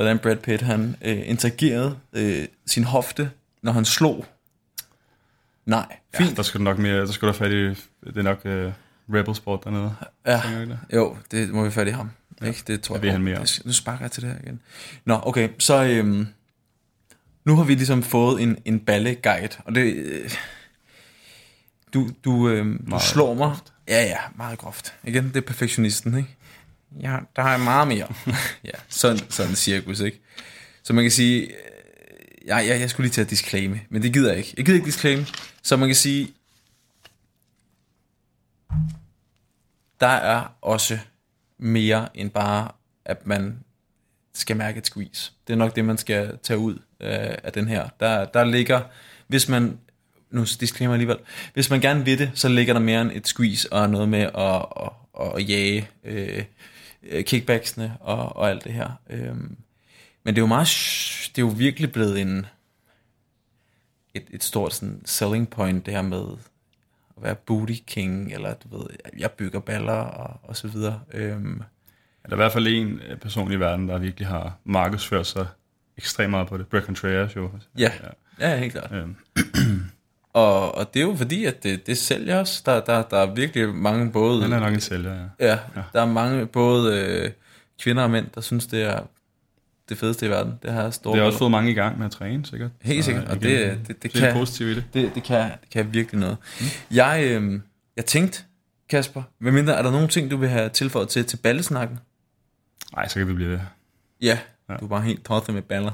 hvordan 0.00 0.18
Brad 0.18 0.36
Pitt 0.36 0.62
han 0.62 0.96
øh, 1.02 1.28
interagerede 1.28 1.98
øh, 2.12 2.46
sin 2.66 2.84
hofte, 2.84 3.30
når 3.62 3.72
han 3.72 3.84
slog. 3.84 4.26
Nej, 5.66 5.96
Ja, 6.20 6.26
der 6.36 6.42
skal 6.42 6.58
du 6.58 6.64
nok 6.64 6.78
mere, 6.78 6.96
der 7.00 7.12
skal 7.12 7.28
du 7.28 7.32
have 7.32 7.38
fat 7.38 7.52
i, 7.52 7.64
det 8.10 8.16
er 8.16 8.22
nok 8.22 8.40
uh, 8.44 9.14
Rebel 9.14 9.34
Sport 9.34 9.64
dernede. 9.64 9.94
Ja, 10.26 10.42
det? 10.60 10.78
jo, 10.94 11.16
det 11.30 11.50
må 11.50 11.64
vi 11.64 11.70
fat 11.70 11.86
i 11.88 11.90
ham. 11.90 12.10
Ikke? 12.46 12.62
Det 12.66 12.82
tror 12.82 12.94
jeg. 12.94 13.02
vil 13.02 13.10
han 13.12 13.22
mere 13.22 13.40
det- 13.40 13.62
Nu 13.64 13.72
sparker 13.72 14.04
jeg 14.04 14.10
til 14.12 14.22
det 14.22 14.30
her 14.32 14.38
igen. 14.42 14.60
Nå, 15.04 15.20
okay, 15.22 15.48
så 15.58 15.84
øhm, 15.84 16.26
nu 17.44 17.56
har 17.56 17.64
vi 17.64 17.74
ligesom 17.74 18.02
fået 18.02 18.42
en, 18.42 18.58
en 18.64 18.80
balleguide, 18.80 19.56
og 19.64 19.74
det... 19.74 19.94
Øh, 19.94 20.30
du 21.94 22.10
du, 22.24 22.48
øhm, 22.48 22.86
du 22.90 22.98
slår 23.00 23.34
mig. 23.34 23.56
Ja, 23.88 24.02
ja, 24.04 24.18
meget 24.36 24.58
groft. 24.58 24.94
Igen, 25.04 25.24
det 25.28 25.36
er 25.36 25.40
perfektionisten, 25.40 26.16
ikke? 26.18 26.36
Ja, 27.00 27.16
der 27.36 27.42
har 27.42 27.50
jeg 27.50 27.60
meget 27.60 27.88
mere. 27.88 28.14
ja, 28.64 28.70
sådan, 28.88 29.30
sådan 29.30 29.56
cirkus, 29.56 30.00
ikke? 30.00 30.20
Så 30.82 30.92
man 30.92 31.04
kan 31.04 31.10
sige, 31.10 31.42
øh, 31.42 31.54
ja, 32.46 32.58
ja, 32.58 32.78
jeg 32.78 32.90
skulle 32.90 33.04
lige 33.04 33.12
til 33.12 33.20
at 33.20 33.30
disclaime, 33.30 33.80
men 33.88 34.02
det 34.02 34.12
gider 34.12 34.28
jeg 34.28 34.38
ikke. 34.38 34.54
Jeg 34.56 34.64
gider 34.64 34.76
ikke 34.76 34.86
disclaime, 34.86 35.26
så 35.62 35.76
man 35.76 35.88
kan 35.88 35.96
sige, 35.96 36.32
der 40.00 40.06
er 40.06 40.56
også 40.60 40.98
mere 41.58 42.08
end 42.14 42.30
bare, 42.30 42.68
at 43.04 43.26
man 43.26 43.58
skal 44.34 44.56
mærke 44.56 44.78
et 44.78 44.86
squeeze. 44.86 45.32
Det 45.46 45.52
er 45.52 45.56
nok 45.56 45.76
det, 45.76 45.84
man 45.84 45.98
skal 45.98 46.38
tage 46.42 46.58
ud 46.58 46.74
øh, 47.00 47.34
af 47.44 47.52
den 47.52 47.68
her. 47.68 47.88
Der, 48.00 48.24
der 48.24 48.44
ligger, 48.44 48.80
hvis 49.26 49.48
man, 49.48 49.78
nu 50.30 50.44
disclaimer 50.60 50.94
alligevel, 50.94 51.18
hvis 51.54 51.70
man 51.70 51.80
gerne 51.80 52.04
vil 52.04 52.18
det, 52.18 52.30
så 52.34 52.48
ligger 52.48 52.72
der 52.72 52.80
mere 52.80 53.00
end 53.00 53.10
et 53.14 53.28
squeeze 53.28 53.72
og 53.72 53.90
noget 53.90 54.08
med 54.08 54.22
at, 54.22 54.66
at, 55.20 55.36
at 55.36 55.48
jage 55.48 55.88
øh, 56.04 56.44
øh, 57.02 57.24
kickbacksene 57.24 57.96
og, 58.00 58.36
og 58.36 58.50
alt 58.50 58.64
det 58.64 58.72
her. 58.72 58.90
Øhm, 59.10 59.56
men 60.24 60.34
det 60.34 60.38
er 60.38 60.42
jo 60.42 60.46
meget, 60.46 60.68
det 61.36 61.42
er 61.42 61.46
jo 61.46 61.52
virkelig 61.56 61.92
blevet 61.92 62.20
en, 62.20 62.46
et, 64.14 64.24
et 64.30 64.44
stort 64.44 64.74
sådan 64.74 65.02
selling 65.04 65.50
point, 65.50 65.86
det 65.86 65.94
her 65.94 66.02
med 66.02 66.24
at 67.16 67.22
være 67.22 67.34
booty 67.34 67.74
king, 67.86 68.32
eller 68.32 68.54
du 68.54 68.78
ved, 68.78 68.86
jeg 69.18 69.30
bygger 69.30 69.60
baller 69.60 69.92
og, 69.92 70.40
og 70.42 70.56
så 70.56 70.68
videre. 70.68 71.00
Øhm, 71.12 71.62
Der 72.22 72.28
er 72.30 72.32
i 72.32 72.36
hvert 72.36 72.52
fald 72.52 72.66
en 72.66 73.00
øh, 73.08 73.16
person 73.18 73.52
i 73.52 73.56
verden, 73.56 73.88
der 73.88 73.98
virkelig 73.98 74.28
har 74.28 74.58
markedsført 74.64 75.26
sig 75.26 75.46
ekstremt 75.96 76.30
meget 76.30 76.48
på 76.48 76.58
det. 76.58 76.66
Brett 76.66 76.86
Contreras 76.86 77.36
jo. 77.36 77.50
ja, 77.78 77.92
ja, 78.40 78.56
helt 78.58 78.72
klart. 78.72 78.92
Øhm, 78.92 79.16
Og, 80.32 80.74
og 80.74 80.94
det 80.94 81.02
er 81.02 81.06
jo 81.06 81.14
fordi, 81.16 81.44
at 81.44 81.62
det, 81.62 81.86
det 81.86 81.98
sælger 81.98 82.40
os. 82.40 82.62
Der, 82.62 82.80
der, 82.80 83.02
der 83.02 83.16
er 83.18 83.34
virkelig 83.34 83.74
mange 83.74 84.10
både... 84.12 84.42
han 84.42 84.52
er 84.52 84.60
nok 84.60 84.72
en 84.74 84.80
sælger, 84.80 85.14
ja. 85.40 85.46
Ja, 85.48 85.58
der 85.92 86.00
er 86.02 86.06
mange 86.06 86.46
både 86.46 87.00
øh, 87.04 87.30
kvinder 87.82 88.02
og 88.02 88.10
mænd, 88.10 88.26
der 88.34 88.40
synes, 88.40 88.66
det 88.66 88.82
er 88.82 89.00
det 89.88 89.98
fedeste 89.98 90.26
i 90.26 90.30
verden. 90.30 90.54
Det 90.62 90.72
her 90.72 90.90
store 90.90 91.12
Det 91.12 91.20
har 91.20 91.26
også 91.26 91.38
fået 91.38 91.50
mange 91.50 91.70
i 91.70 91.74
gang 91.74 91.98
med 91.98 92.06
at 92.06 92.12
træne, 92.12 92.46
sikkert. 92.46 92.70
Helt 92.82 93.04
sikkert, 93.04 93.24
og 93.24 93.36
igen, 93.36 93.50
det- 93.50 93.78
det- 93.78 93.88
det 93.88 94.02
det 94.02 94.12
kan- 94.12 94.32
positivt 94.34 94.70
i 94.70 94.74
det. 94.74 94.84
Det, 94.94 95.14
det, 95.14 95.22
kan, 95.22 95.50
det 95.60 95.70
kan 95.70 95.92
virkelig 95.94 96.20
noget. 96.20 96.36
Mm. 96.60 96.66
Jeg, 96.90 97.22
øh, 97.24 97.60
jeg 97.96 98.04
tænkte, 98.06 98.42
Kasper, 98.90 99.22
hvad 99.38 99.52
mindre, 99.52 99.74
er 99.74 99.82
der 99.82 99.90
nogle 99.90 100.08
ting, 100.08 100.30
du 100.30 100.36
vil 100.36 100.48
have 100.48 100.68
tilføjet 100.68 101.08
til, 101.08 101.24
til 101.24 101.36
ballesnakken? 101.36 101.98
Nej, 102.96 103.08
så 103.08 103.14
kan 103.14 103.28
vi 103.28 103.32
blive 103.32 103.50
ved. 103.50 103.58
Ja, 104.22 104.38
Ja. 104.68 104.76
du 104.76 104.84
er 104.84 104.88
bare 104.88 105.02
helt 105.02 105.24
tosset 105.24 105.54
med 105.54 105.62
baller. 105.62 105.92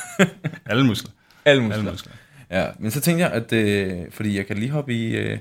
Alle 0.66 0.84
muskler. 0.86 1.10
Alle 1.44 1.62
muskler. 1.62 1.76
Alle 1.78 1.90
muskler. 1.90 2.12
Ja, 2.50 2.66
men 2.78 2.90
så 2.90 3.00
tænkte 3.00 3.24
jeg, 3.24 3.32
at 3.32 3.52
øh, 3.52 4.10
fordi 4.10 4.36
jeg 4.36 4.46
kan 4.46 4.58
lige 4.58 4.70
hoppe 4.70 4.94
i, 4.94 5.16
øh, 5.16 5.38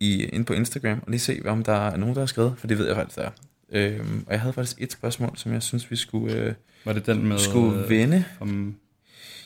i 0.00 0.24
ind 0.24 0.46
på 0.46 0.52
Instagram 0.52 0.98
og 1.02 1.10
lige 1.10 1.20
se, 1.20 1.40
om 1.44 1.64
der 1.64 1.88
er 1.90 1.96
nogen, 1.96 2.14
der 2.14 2.20
har 2.20 2.26
skrevet, 2.26 2.54
for 2.58 2.66
det 2.66 2.78
ved 2.78 2.86
jeg 2.86 2.96
faktisk, 2.96 3.16
der 3.18 3.22
er. 3.24 3.30
Øhm, 3.72 4.24
og 4.26 4.32
jeg 4.32 4.40
havde 4.40 4.52
faktisk 4.52 4.76
et 4.82 4.92
spørgsmål, 4.92 5.36
som 5.36 5.52
jeg 5.52 5.62
synes, 5.62 5.90
vi 5.90 5.96
skulle, 5.96 6.34
øh, 6.34 6.54
Var 6.84 6.92
det 6.92 7.06
den 7.06 7.26
med... 7.28 7.38
skulle 7.38 7.82
øh, 7.82 7.90
vende. 7.90 8.24
Om 8.40 8.76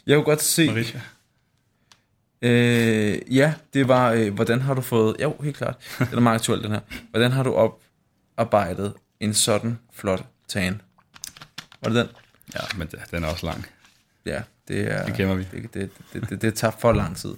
Jeg 0.07 0.15
kunne 0.17 0.25
godt 0.25 0.43
se, 0.43 0.67
Marisha? 0.67 0.99
øh, 2.43 3.37
ja, 3.37 3.55
det 3.75 3.89
var, 3.89 4.13
øh, 4.13 4.35
hvordan 4.35 4.61
har 4.61 4.75
du 4.75 4.81
fået, 4.81 5.17
jo, 5.23 5.37
helt 5.43 5.57
klart, 5.57 5.77
den 5.99 6.07
er 6.13 6.21
meget 6.21 6.35
aktuel, 6.35 6.63
den 6.63 6.71
her. 6.71 6.81
Hvordan 7.11 7.33
har 7.33 7.43
du 7.43 7.73
oparbejdet 8.37 8.95
en 9.21 9.35
sådan 9.35 9.79
flot 9.93 10.25
tan? 10.49 10.81
Var 11.83 11.91
det 11.91 11.97
den? 11.97 12.09
Ja, 12.55 12.61
men 12.79 12.89
den 13.11 13.25
er 13.25 13.29
også 13.29 13.47
lang. 13.47 13.67
Ja, 14.27 14.43
det 14.69 14.93
er... 14.93 15.05
Det 15.07 15.15
gemmer 15.17 15.35
vi. 15.35 15.47
Det, 15.53 15.75
det, 15.75 15.91
det, 16.13 16.31
det, 16.31 16.43
det 16.43 16.55
tager 16.55 16.73
for 16.81 16.93
lang 16.93 17.17
tid. 17.17 17.35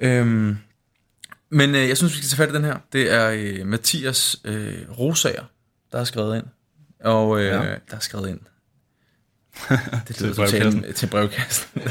Øhm, 0.00 0.56
men 1.50 1.74
øh, 1.74 1.88
jeg 1.88 1.96
synes, 1.96 2.12
vi 2.12 2.16
skal 2.18 2.28
tage 2.28 2.36
fat 2.46 2.50
i 2.54 2.56
den 2.56 2.64
her. 2.64 2.76
Det 2.92 3.12
er 3.12 3.30
øh, 3.30 3.66
Mathias 3.66 4.36
øh, 4.44 4.98
Rosager, 4.98 5.44
der 5.92 5.98
har 5.98 6.04
skrevet 6.04 6.36
ind. 6.36 6.46
Og 7.00 7.38
øh, 7.40 7.44
Ja. 7.46 7.52
der 7.62 7.76
har 7.92 8.00
skrevet 8.00 8.28
ind. 8.28 8.40
Det 10.08 10.16
Til 10.16 10.26
lyder 10.26 10.34
brevkassen. 10.34 10.72
totalt 10.80 10.96
til 10.96 11.06
brevkassen. 11.06 11.82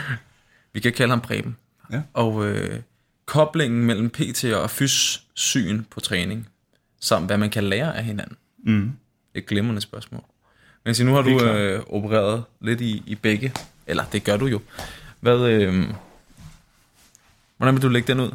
vi 0.74 0.80
kan 0.80 0.92
kalde 0.92 1.10
ham 1.10 1.20
Preben. 1.20 1.56
Ja. 1.92 2.02
Og 2.12 2.46
øh, 2.46 2.80
koblingen 3.26 3.84
mellem 3.84 4.10
PT 4.10 4.44
og 4.44 4.70
fys 4.70 5.22
syn 5.34 5.84
på 5.90 6.00
træning, 6.00 6.48
samt 7.00 7.26
hvad 7.26 7.38
man 7.38 7.50
kan 7.50 7.64
lære 7.64 7.96
af 7.96 8.04
hinanden. 8.04 8.36
Mm. 8.64 8.92
Et 9.34 9.46
glimrende 9.46 9.80
spørgsmål. 9.80 10.24
Men 10.84 10.94
så 10.94 11.04
nu 11.04 11.14
har 11.14 11.22
du 11.22 11.44
øh, 11.44 11.82
opereret 11.86 12.44
lidt 12.60 12.80
i, 12.80 13.02
i 13.06 13.14
begge. 13.14 13.52
Eller 13.86 14.04
det 14.12 14.24
gør 14.24 14.36
du 14.36 14.46
jo. 14.46 14.60
Hvad, 15.20 15.38
øh, 15.40 15.86
hvordan 17.56 17.74
vil 17.74 17.82
du 17.82 17.88
lægge 17.88 18.12
den 18.12 18.20
ud? 18.20 18.30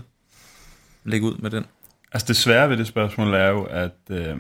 Lægge 1.03 1.27
ud 1.27 1.37
med 1.37 1.51
den. 1.51 1.65
Altså 2.11 2.27
det 2.27 2.35
svære 2.35 2.69
ved 2.69 2.77
det 2.77 2.87
spørgsmål 2.87 3.33
er 3.33 3.47
jo, 3.47 3.63
at 3.63 3.97
øh, 4.09 4.37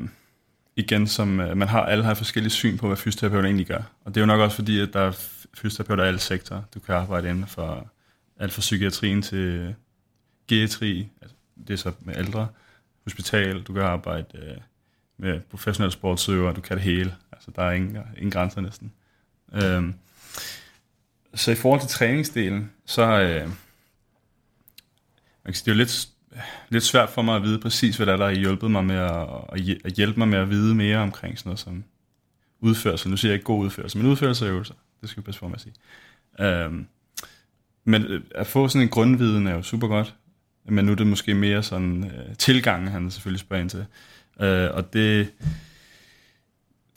igen, 0.75 1.07
som 1.07 1.39
øh, 1.39 1.57
man 1.57 1.67
har, 1.67 1.85
alle 1.85 2.03
har 2.03 2.13
forskellige 2.13 2.51
syn 2.51 2.77
på, 2.77 2.87
hvad 2.87 2.97
fysioterapeuter 2.97 3.45
egentlig 3.45 3.67
gør. 3.67 3.81
Og 4.05 4.15
det 4.15 4.17
er 4.17 4.21
jo 4.21 4.25
nok 4.25 4.39
også 4.39 4.55
fordi, 4.55 4.79
at 4.79 4.93
der 4.93 4.99
er 4.99 5.11
fysioterapeuter 5.53 6.03
i 6.03 6.07
alle 6.07 6.19
sektorer. 6.19 6.61
Du 6.73 6.79
kan 6.79 6.95
arbejde 6.95 7.29
inden 7.29 7.47
for 7.47 7.87
alt 8.39 8.53
fra 8.53 8.59
psykiatrien 8.59 9.21
til 9.21 9.37
øh, 9.37 9.73
geriatri, 10.47 11.09
altså 11.21 11.35
det 11.67 11.73
er 11.73 11.77
så 11.77 11.91
med 11.99 12.17
ældre, 12.17 12.47
hospital, 13.03 13.61
du 13.61 13.73
kan 13.73 13.81
arbejde 13.81 14.25
øh, 14.33 14.57
med 15.17 15.39
professionelle 15.39 15.91
sportsøvere, 15.91 16.53
du 16.53 16.61
kan 16.61 16.77
det 16.77 16.83
hele. 16.83 17.15
Altså 17.31 17.51
der 17.55 17.63
er 17.63 17.71
ingen, 17.71 17.97
ingen 18.17 18.31
grænser 18.31 18.61
næsten. 18.61 18.93
Øh, 19.53 19.83
så 21.37 21.51
i 21.51 21.55
forhold 21.55 21.81
til 21.81 21.89
træningsdelen, 21.89 22.71
så 22.85 23.01
øh, 23.03 23.41
man 23.47 23.53
kan 25.45 25.53
sige, 25.53 25.65
det 25.65 25.71
er 25.71 25.75
jo 25.75 25.77
lidt, 25.77 26.09
lidt 26.69 26.83
svært 26.83 27.09
for 27.09 27.21
mig 27.21 27.35
at 27.35 27.43
vide 27.43 27.59
præcis, 27.59 27.97
hvad 27.97 28.05
der 28.05 28.13
er, 28.13 28.17
der 28.17 28.25
har 28.25 28.33
hjulpet 28.33 28.71
mig 28.71 28.85
med 28.85 28.95
at, 28.95 29.27
at 29.85 29.93
hjælpe 29.93 30.19
mig 30.19 30.27
med 30.27 30.39
at 30.39 30.49
vide 30.49 30.75
mere 30.75 30.97
omkring 30.97 31.37
sådan 31.37 31.49
noget 31.49 31.59
som 31.59 31.83
udførelse. 32.59 33.09
Nu 33.09 33.17
siger 33.17 33.31
jeg 33.31 33.35
ikke 33.35 33.45
god 33.45 33.65
udførelse, 33.65 33.97
men 33.97 34.07
udførelse 34.07 34.45
og 34.45 34.49
øvelser. 34.49 34.73
Det 35.01 35.09
skal 35.09 35.23
vi 35.23 35.25
passe 35.25 35.39
på 35.39 35.47
med 35.47 35.55
at 35.55 35.61
sige. 35.61 35.73
Øhm, 36.39 36.79
øh, 36.79 36.85
men 37.83 38.23
at 38.35 38.47
få 38.47 38.67
sådan 38.67 38.81
en 38.81 38.89
grundviden 38.89 39.47
er 39.47 39.53
jo 39.53 39.61
super 39.61 39.87
godt, 39.87 40.15
men 40.69 40.85
nu 40.85 40.91
er 40.91 40.95
det 40.95 41.07
måske 41.07 41.33
mere 41.33 41.63
sådan 41.63 42.03
øh, 42.03 42.35
tilgangen, 42.35 42.87
han 42.87 43.11
selvfølgelig 43.11 43.39
spørger 43.39 43.61
ind 43.61 43.69
til. 43.69 43.85
Øh, 44.39 44.69
og 44.73 44.93
det, 44.93 45.33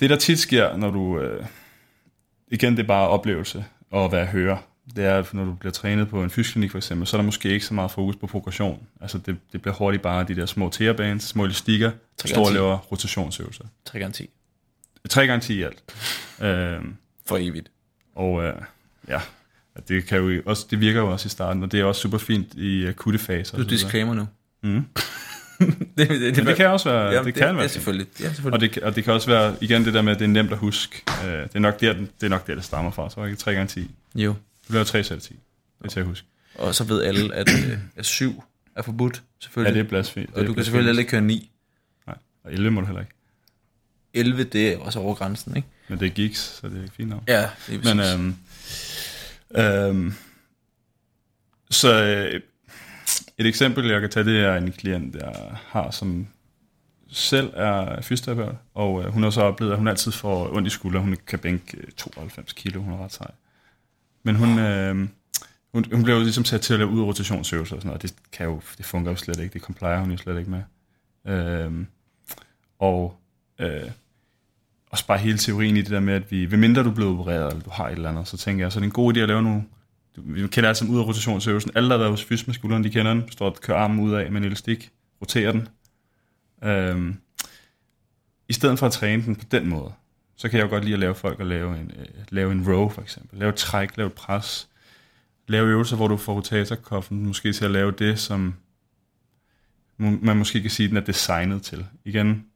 det, 0.00 0.10
der 0.10 0.16
tit 0.16 0.38
sker, 0.38 0.76
når 0.76 0.90
du... 0.90 1.20
Øh, 1.20 1.46
igen, 2.48 2.76
det 2.76 2.82
er 2.82 2.86
bare 2.86 3.08
oplevelse 3.08 3.64
og 3.90 4.08
hvad 4.08 4.18
jeg 4.18 4.28
hører. 4.28 4.56
Det 4.96 5.04
er, 5.04 5.18
at 5.18 5.34
når 5.34 5.44
du 5.44 5.52
bliver 5.52 5.72
trænet 5.72 6.08
på 6.08 6.22
en 6.24 6.30
fysioklinik 6.30 6.70
for 6.70 6.78
eksempel, 6.78 7.06
så 7.06 7.16
er 7.16 7.18
der 7.18 7.24
måske 7.24 7.48
ikke 7.48 7.66
så 7.66 7.74
meget 7.74 7.90
fokus 7.90 8.16
på 8.16 8.26
progression. 8.26 8.86
Altså 9.00 9.18
det, 9.18 9.36
det 9.52 9.62
bliver 9.62 9.74
hurtigt 9.74 10.02
bare 10.02 10.24
de 10.24 10.36
der 10.36 10.46
små 10.46 10.68
tearbands, 10.68 11.24
små 11.24 11.44
elastikker, 11.44 11.90
der 12.22 12.28
står 12.28 12.46
og 12.46 12.52
laver 12.52 12.76
rotationsøvelser. 12.78 13.64
3 13.84 13.98
gange 13.98 14.12
10 14.12 14.30
3 15.08 15.26
gange 15.26 15.40
10 15.40 15.54
i 15.54 15.62
alt. 15.62 15.82
Øhm, 16.42 16.96
for 17.26 17.36
evigt. 17.36 17.70
og 18.14 18.44
øh, 18.44 18.54
ja, 19.08 19.20
det, 19.88 20.06
kan 20.06 20.18
jo 20.18 20.42
også, 20.46 20.66
det 20.70 20.80
virker 20.80 21.00
jo 21.00 21.12
også 21.12 21.26
i 21.26 21.30
starten, 21.30 21.62
og 21.62 21.72
det 21.72 21.80
er 21.80 21.84
også 21.84 22.00
super 22.00 22.18
fint 22.18 22.54
i 22.54 22.86
akutte 22.86 23.18
faser. 23.18 23.56
Du 23.56 23.62
disclaimer 23.62 24.14
nu. 24.14 24.26
Mm. 24.62 24.84
det, 26.08 26.20
det, 26.20 26.20
det, 26.20 26.36
Men 26.36 26.46
det 26.46 26.56
kan 26.56 26.66
også 26.66 26.90
være, 26.90 27.10
Jamen, 27.12 27.26
det 27.26 27.34
kan 27.34 27.48
det, 27.48 27.54
være 27.56 27.62
det, 27.62 27.70
selvfølgelig. 27.70 28.06
Ja, 28.20 28.28
Og 28.28 28.34
selvfølgelig. 28.34 28.74
det, 28.74 28.82
og 28.82 28.96
det 28.96 29.04
kan 29.04 29.12
også 29.12 29.26
være, 29.30 29.56
igen 29.60 29.84
det 29.84 29.94
der 29.94 30.02
med, 30.02 30.12
at 30.12 30.18
det 30.18 30.24
er 30.24 30.28
nemt 30.28 30.52
at 30.52 30.58
huske. 30.58 31.02
Øh, 31.24 31.32
det, 31.32 31.50
er 31.54 31.58
nok 31.58 31.80
der, 31.80 31.92
det 31.92 32.06
er 32.22 32.28
nok 32.28 32.46
der, 32.46 32.54
det 32.54 32.64
stammer 32.64 32.90
fra. 32.90 33.10
Så 33.10 33.20
er 33.20 33.24
det 33.24 33.30
ikke 33.30 33.40
3 33.40 33.52
gange 33.54 33.66
10. 33.68 33.80
Det 33.80 33.90
Jo. 34.24 34.34
bliver 34.68 34.84
3 34.84 35.04
sæt 35.04 35.22
10. 35.22 35.32
Det 35.78 35.84
er 35.84 35.88
til 35.88 36.00
at 36.00 36.06
huske. 36.06 36.26
Og 36.54 36.74
så 36.74 36.84
ved 36.84 37.02
alle, 37.02 37.34
at, 37.34 37.48
øh, 37.48 37.78
at 37.96 38.06
7 38.06 38.42
er 38.76 38.82
forbudt, 38.82 39.14
Ja, 39.16 39.20
selvfølgelig. 39.44 39.74
det 39.74 39.84
er 39.84 39.88
blasfemi. 39.88 40.26
og 40.34 40.46
du 40.46 40.54
kan 40.54 40.64
selvfølgelig 40.64 40.88
heller 40.88 41.00
ikke 41.00 41.10
køre 41.10 41.20
9. 41.20 41.50
Nej, 42.06 42.16
og 42.44 42.52
11 42.52 42.70
må 42.70 42.80
du 42.80 42.86
heller 42.86 43.00
ikke. 43.00 43.12
11, 44.14 44.44
det 44.44 44.72
er 44.72 44.78
også 44.78 44.98
over 44.98 45.14
grænsen, 45.14 45.56
ikke? 45.56 45.68
Men 45.88 46.00
det 46.00 46.06
er 46.06 46.10
geeks, 46.10 46.38
så 46.60 46.68
det 46.68 46.78
er 46.78 46.82
ikke 46.82 46.94
fint 46.94 47.08
nok. 47.08 47.22
Ja, 47.28 47.48
det 47.66 47.86
er 47.86 47.94
Men 47.94 48.00
øhm, 48.00 49.96
øhm, 49.96 50.14
så 51.70 52.02
øh, 52.04 52.40
et 53.40 53.46
eksempel, 53.46 53.90
jeg 53.90 54.00
kan 54.00 54.10
tage, 54.10 54.24
det 54.24 54.40
er 54.40 54.56
en 54.56 54.72
klient, 54.72 55.14
jeg 55.14 55.56
har, 55.66 55.90
som 55.90 56.26
selv 57.08 57.50
er 57.54 58.00
fysioterapeut, 58.02 58.56
og 58.74 59.02
øh, 59.02 59.12
hun 59.12 59.22
har 59.22 59.30
så 59.30 59.40
oplevet, 59.40 59.72
at 59.72 59.78
hun 59.78 59.88
altid 59.88 60.12
får 60.12 60.56
ondt 60.56 60.66
i 60.66 60.70
skulderen. 60.70 61.04
Hun 61.04 61.16
kan 61.26 61.38
bænke 61.38 61.76
øh, 61.76 61.84
92 61.96 62.52
kilo, 62.52 62.80
hun 62.80 62.92
er 62.92 63.04
ret 63.04 63.12
sej. 63.12 63.30
Men 64.22 64.36
hun, 64.36 64.58
øh, 64.58 64.94
hun, 65.72 65.84
hun 65.92 66.02
blev 66.02 66.14
jo 66.14 66.20
ligesom 66.20 66.44
sat 66.44 66.60
til 66.60 66.72
at 66.72 66.78
lave 66.78 66.90
ud 66.90 67.02
rotationsøvelser 67.02 67.76
og 67.76 67.82
sådan 67.82 67.88
noget, 67.88 68.04
og 68.04 68.10
det, 68.10 68.14
kan 68.32 68.46
jo, 68.46 68.60
det 68.78 68.86
fungerer 68.86 69.12
jo 69.12 69.16
slet 69.16 69.38
ikke, 69.38 69.52
det 69.52 69.62
complier 69.62 70.00
hun 70.00 70.10
jo 70.10 70.16
slet 70.16 70.38
ikke 70.38 70.50
med. 70.50 70.62
Øh, 71.26 71.72
og 72.78 73.16
øh, 73.58 73.90
også 74.90 75.06
bare 75.06 75.18
hele 75.18 75.38
teorien 75.38 75.76
i 75.76 75.82
det 75.82 75.90
der 75.90 76.00
med, 76.00 76.14
at 76.14 76.30
vi, 76.30 76.50
ved 76.50 76.58
mindre 76.58 76.82
du 76.82 76.90
er 76.90 76.94
blevet 76.94 77.18
opereret, 77.18 77.50
eller 77.50 77.64
du 77.64 77.70
har 77.70 77.88
et 77.88 77.92
eller 77.92 78.08
andet, 78.08 78.28
så 78.28 78.36
tænker 78.36 78.64
jeg, 78.64 78.72
så 78.72 78.78
er 78.78 78.80
det 78.80 78.86
en 78.86 78.92
god 78.92 79.16
idé 79.16 79.20
at 79.20 79.28
lave 79.28 79.42
nogle, 79.42 79.64
du, 80.16 80.22
vi 80.24 80.48
kender 80.48 80.68
alt 80.68 80.78
sammen 80.78 80.94
ud 80.94 81.00
af 81.00 81.06
rotationsøvelsen, 81.06 81.70
alle 81.74 81.88
der 81.88 81.94
har 81.94 81.98
været 81.98 82.10
hos 82.10 82.24
fys 82.24 82.46
med 82.46 82.54
skulderen, 82.54 82.84
de 82.84 82.90
kender 82.90 83.14
den, 83.14 83.22
du 83.22 83.32
står 83.32 83.46
og 83.46 83.60
kører 83.60 83.78
armen 83.78 84.00
ud 84.00 84.12
af 84.12 84.32
med 84.32 84.40
en 84.40 84.46
elastik, 84.46 84.90
roterer 85.20 85.52
den. 85.52 85.68
Øhm, 86.64 87.16
I 88.48 88.52
stedet 88.52 88.78
for 88.78 88.86
at 88.86 88.92
træne 88.92 89.22
den 89.22 89.36
på 89.36 89.44
den 89.50 89.68
måde, 89.68 89.92
så 90.36 90.48
kan 90.48 90.58
jeg 90.58 90.64
jo 90.64 90.70
godt 90.70 90.84
lide 90.84 90.94
at 90.94 91.00
lave 91.00 91.14
folk 91.14 91.40
at 91.40 91.46
lave 91.46 91.80
en, 91.80 91.92
øh, 91.98 92.06
lave 92.28 92.52
en 92.52 92.68
row 92.68 92.88
for 92.88 93.02
eksempel, 93.02 93.38
lave 93.38 93.48
et 93.48 93.54
træk, 93.54 93.96
lave 93.96 94.06
et 94.06 94.12
pres, 94.12 94.68
lave 95.48 95.68
øvelser, 95.68 95.96
hvor 95.96 96.08
du 96.08 96.16
får 96.16 96.34
rotatorkoffen 96.34 97.26
måske 97.26 97.52
til 97.52 97.64
at 97.64 97.70
lave 97.70 97.90
det, 97.90 98.18
som 98.18 98.54
man 99.98 100.36
måske 100.36 100.60
kan 100.60 100.70
sige, 100.70 100.88
den 100.88 100.96
er 100.96 101.00
designet 101.00 101.62
til. 101.62 101.86
Igen, 102.04 102.46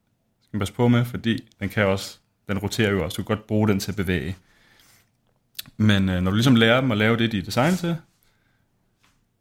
skal 0.42 0.56
man 0.56 0.58
passe 0.58 0.74
på 0.74 0.88
med, 0.88 1.04
fordi 1.04 1.44
den 1.60 1.68
kan 1.68 1.86
også, 1.86 2.18
den 2.48 2.58
roterer 2.58 2.90
jo 2.90 3.04
også, 3.04 3.16
du 3.16 3.22
kan 3.22 3.36
godt 3.36 3.46
bruge 3.46 3.68
den 3.68 3.80
til 3.80 3.90
at 3.90 3.96
bevæge. 3.96 4.36
Men 5.76 6.08
øh, 6.08 6.22
når 6.22 6.30
du 6.30 6.34
ligesom 6.34 6.56
lærer 6.56 6.80
dem 6.80 6.90
at 6.90 6.98
lave 6.98 7.16
det, 7.16 7.32
de 7.32 7.38
er 7.38 7.42
designet 7.42 7.78
til, 7.78 7.96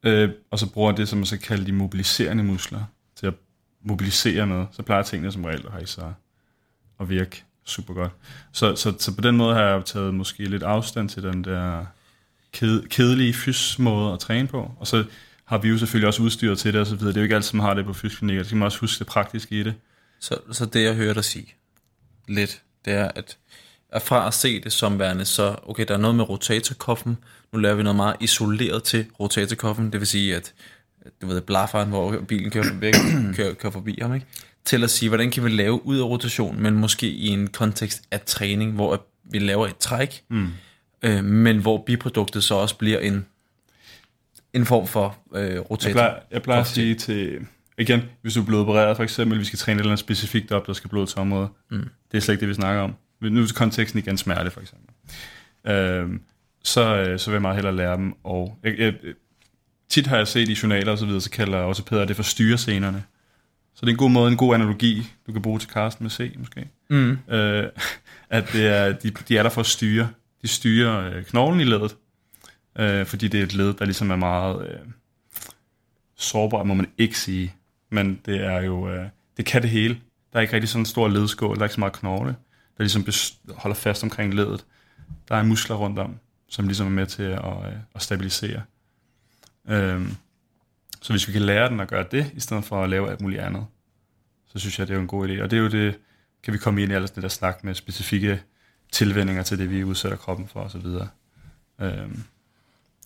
øh, 0.04 0.30
og 0.52 0.60
så 0.60 0.70
bruger 0.70 0.92
det, 0.92 1.10
som 1.10 1.20
man 1.20 1.26
så 1.26 1.38
kalder 1.38 1.66
de 1.66 1.72
mobiliserende 1.72 2.44
muskler, 2.44 2.84
til 3.16 3.28
at 3.28 3.34
mobilisere 3.82 4.48
noget, 4.48 4.68
så 4.72 4.82
plejer 4.84 5.04
tingene 5.04 5.32
som 5.32 5.46
regel 5.46 5.66
at 5.66 5.72
have 5.72 5.88
sig 5.88 6.14
at 7.00 7.10
virke 7.10 7.44
super 7.66 7.94
godt. 7.94 8.12
Så, 8.52 8.76
så, 8.76 8.94
så 9.00 9.16
på 9.16 9.22
den 9.22 9.38
måde 9.38 9.56
har 9.56 9.64
jeg 9.64 9.86
taget 9.86 10.14
måske 10.14 10.46
lidt 10.46 10.64
afstand 10.64 11.10
til 11.10 11.24
den 11.24 11.44
der 11.44 11.86
ked, 12.52 12.84
kedelige 12.84 13.34
fys-måde 13.34 14.14
at 14.14 14.20
træne 14.20 14.48
på, 14.48 14.72
og 14.80 14.88
så 14.88 15.06
har 15.46 15.58
vi 15.58 15.70
jo 15.70 15.78
selvfølgelig 15.78 16.08
også 16.08 16.24
udstyret 16.24 16.60
til 16.60 16.74
det 16.74 16.82
og 16.82 16.88
så 16.88 16.96
videre. 16.96 17.10
Det 17.10 17.18
er 17.18 17.22
jo 17.22 17.24
ikke 17.24 17.36
alt, 17.36 17.46
som 17.46 17.60
har 17.60 17.74
det 17.74 17.86
på 17.86 17.94
fysklinikker. 17.94 18.42
Det 18.42 18.48
skal 18.48 18.58
man 18.58 18.66
også 18.66 18.80
huske 18.80 19.00
det 19.00 19.08
praktiske 19.08 19.60
i 19.60 19.64
det. 19.64 19.74
Så, 20.20 20.38
så 20.52 20.66
det, 20.66 20.84
jeg 20.84 20.96
hører 20.96 21.14
dig 21.14 21.24
sige 21.24 21.54
lidt, 22.28 22.62
det 22.86 22.94
er, 22.94 23.12
at, 23.16 23.38
at 23.94 24.02
fra 24.02 24.28
at 24.28 24.34
se 24.34 24.60
det 24.60 24.74
som 24.74 25.00
værende, 25.00 25.26
så 25.26 25.56
okay, 25.64 25.86
der 25.88 25.94
er 25.94 25.98
noget 25.98 26.16
med 26.16 26.30
rotatorkoffen, 26.30 27.18
nu 27.54 27.60
laver 27.60 27.76
vi 27.76 27.84
noget 27.84 27.96
meget 27.96 28.16
isoleret 28.20 28.84
til 28.84 29.06
rotatorkoffen, 29.20 29.92
det 29.92 30.00
vil 30.00 30.08
sige, 30.08 30.36
at 30.36 30.54
du 31.22 31.28
ved, 31.28 31.42
blafferen, 31.42 31.90
hvor 31.90 32.22
bilen 32.28 32.52
kører 32.52 32.66
forbi, 32.66 32.92
kører, 33.38 33.54
kører 33.54 33.72
forbi 33.72 33.98
ham, 34.02 34.14
ikke? 34.14 34.26
til 34.66 34.84
at 34.84 34.90
sige, 34.90 35.10
hvordan 35.10 35.32
kan 35.32 35.44
vi 35.44 35.50
lave 35.50 35.86
ud 35.86 35.98
af 35.98 36.04
rotation, 36.04 36.62
men 36.62 36.74
måske 36.74 37.08
i 37.08 37.28
en 37.28 37.48
kontekst 37.48 38.04
af 38.12 38.22
træning, 38.22 38.72
hvor 38.72 39.06
vi 39.24 39.40
laver 39.40 39.68
et 39.68 39.78
træk, 39.78 40.24
mm. 40.30 40.48
øh, 41.04 41.24
men 41.24 41.58
hvor 41.58 41.84
biproduktet 41.86 42.44
så 42.44 42.56
også 42.56 42.78
bliver 42.78 43.00
en, 43.00 43.26
en 44.54 44.66
form 44.66 44.88
for 44.88 45.18
øh, 45.36 45.60
rotator. 45.60 45.90
Jeg 45.90 45.96
plejer, 45.96 46.16
jeg 46.32 46.42
plejer 46.42 46.62
at 46.62 46.68
sige 46.68 46.96
til, 46.96 47.40
igen, 47.78 48.02
hvis 48.22 48.34
du 48.34 48.42
er 48.42 48.46
blevet 48.46 48.64
opereret 48.64 48.96
for 48.96 49.04
eksempel, 49.04 49.40
vi 49.40 49.46
skal 49.46 49.60
træne 49.60 49.76
et 49.76 49.80
eller 49.80 49.92
andet 49.92 50.00
specifikt 50.00 50.52
op, 50.52 50.68
der 50.68 50.74
skal 50.74 50.90
blod 50.90 51.08
til 51.08 51.20
området. 51.20 51.50
Mm. 51.72 51.90
Det 52.12 52.18
er 52.18 52.22
slet 52.22 52.34
ikke 52.34 52.42
det, 52.42 52.50
vi 52.50 52.54
snakker 52.54 52.82
om. 52.82 52.96
Nu 53.30 53.42
er 53.42 53.52
konteksten 53.56 54.00
igen 54.00 54.18
smerte 54.18 54.52
for 54.52 54.62
eksempel. 54.62 54.90
Øhm, 55.68 56.22
så, 56.64 56.96
øh, 56.96 57.20
så 57.20 57.30
vil 57.30 57.36
jeg 57.36 57.42
meget 57.42 57.56
hellere 57.56 57.76
lære 57.76 57.98
dem. 57.98 58.14
Og 58.24 58.58
jeg, 58.64 58.80
jeg, 58.80 58.94
tit 59.90 60.08
har 60.08 60.18
jeg 60.18 60.28
set 60.28 60.50
i 60.50 60.58
journaler 60.64 60.92
og 60.92 60.98
så 60.98 61.06
videre, 61.06 61.22
så 61.22 61.30
kalder 61.30 61.64
ortopæder 61.64 62.06
det 62.06 62.16
for 62.16 62.24
styrescenerne. 62.24 63.04
Så 63.76 63.82
det 63.82 63.88
er 63.88 63.94
en 63.94 63.98
god 63.98 64.10
måde, 64.10 64.32
en 64.32 64.38
god 64.38 64.56
analogi, 64.56 65.08
du 65.28 65.32
kan 65.32 65.42
bruge 65.42 65.60
til 65.60 65.70
Carsten 65.70 66.04
med 66.04 66.12
C 66.12 66.34
måske. 66.38 66.68
Mm. 66.90 67.18
Øh, 67.30 67.70
at 68.30 68.50
det 68.54 68.68
er, 68.68 68.92
de, 68.92 69.10
de 69.10 69.38
er 69.38 69.44
der 69.44 69.50
for 69.50 69.62
at 69.62 69.68
styre. 69.68 70.10
De 70.42 70.48
styrer 70.48 71.14
øh, 71.14 71.24
knoglen 71.24 71.62
i 71.62 71.64
ledet, 71.64 71.96
øh, 72.80 73.06
fordi 73.06 73.28
det 73.28 73.40
er 73.40 73.44
et 73.44 73.54
led, 73.54 73.74
der 73.74 73.86
ligesom 73.86 74.12
er 74.12 74.16
meget 74.16 74.68
øh, 74.68 74.80
sårbart, 76.16 76.68
må 76.68 76.74
man 76.74 76.88
ikke 76.98 77.20
sige. 77.20 77.54
Men 77.90 78.20
det 78.26 78.46
er 78.46 78.62
jo, 78.62 78.90
øh, 78.90 79.06
det 79.38 79.46
kan 79.46 79.62
det 79.62 79.70
hele. 79.70 79.98
Der 80.34 80.40
er 80.40 80.42
ikke 80.42 80.54
rigtig 80.54 80.70
sådan 80.70 80.82
en 80.82 80.86
stor 80.86 81.08
ledskål, 81.08 81.56
der 81.56 81.62
er 81.62 81.66
ikke 81.66 81.74
så 81.74 81.80
meget 81.80 81.94
knogle, 81.94 82.36
der 82.78 82.84
ligesom 82.84 83.06
holder 83.56 83.76
fast 83.76 84.04
omkring 84.04 84.34
ledet. 84.34 84.66
Der 85.28 85.36
er 85.36 85.44
muskler 85.44 85.76
rundt 85.76 86.00
om, 86.00 86.20
som 86.48 86.66
ligesom 86.66 86.88
er 86.88 86.92
med 86.92 87.08
til 87.08 87.24
at, 87.24 87.68
øh, 87.68 87.74
at 87.96 88.02
stabilisere. 88.02 88.62
Øhm, 89.68 90.16
så 91.02 91.14
hvis 91.14 91.28
vi 91.28 91.34
kan 91.34 91.42
lære 91.42 91.70
den 91.70 91.80
at 91.80 91.88
gøre 91.88 92.06
det, 92.12 92.32
i 92.36 92.40
stedet 92.40 92.66
for 92.66 92.84
at 92.84 92.90
lave 92.90 93.12
alt 93.12 93.22
muligt 93.22 93.42
andet, 93.42 93.66
så 94.48 94.60
synes 94.60 94.80
jeg, 94.80 94.88
det 94.88 94.94
er 94.94 94.98
jo 94.98 95.02
en 95.02 95.08
god 95.08 95.30
idé. 95.30 95.42
Og 95.42 95.52
det 95.52 95.58
er 95.58 95.62
jo 95.62 95.70
det, 95.70 96.00
kan 96.44 96.54
vi 96.54 96.58
komme 96.58 96.82
ind 96.82 96.92
i 96.92 96.96
alles 96.96 97.12
det 97.12 97.24
der 97.24 97.30
snak 97.30 97.64
med 97.64 97.76
specifikke 97.76 98.42
tilvændinger 98.92 99.44
til 99.44 99.60
det, 99.60 99.70
vi 99.70 99.84
udsætter 99.84 100.18
kroppen 100.18 100.48
for 100.48 100.60
osv. 100.60 100.86
Øhm, 101.80 102.24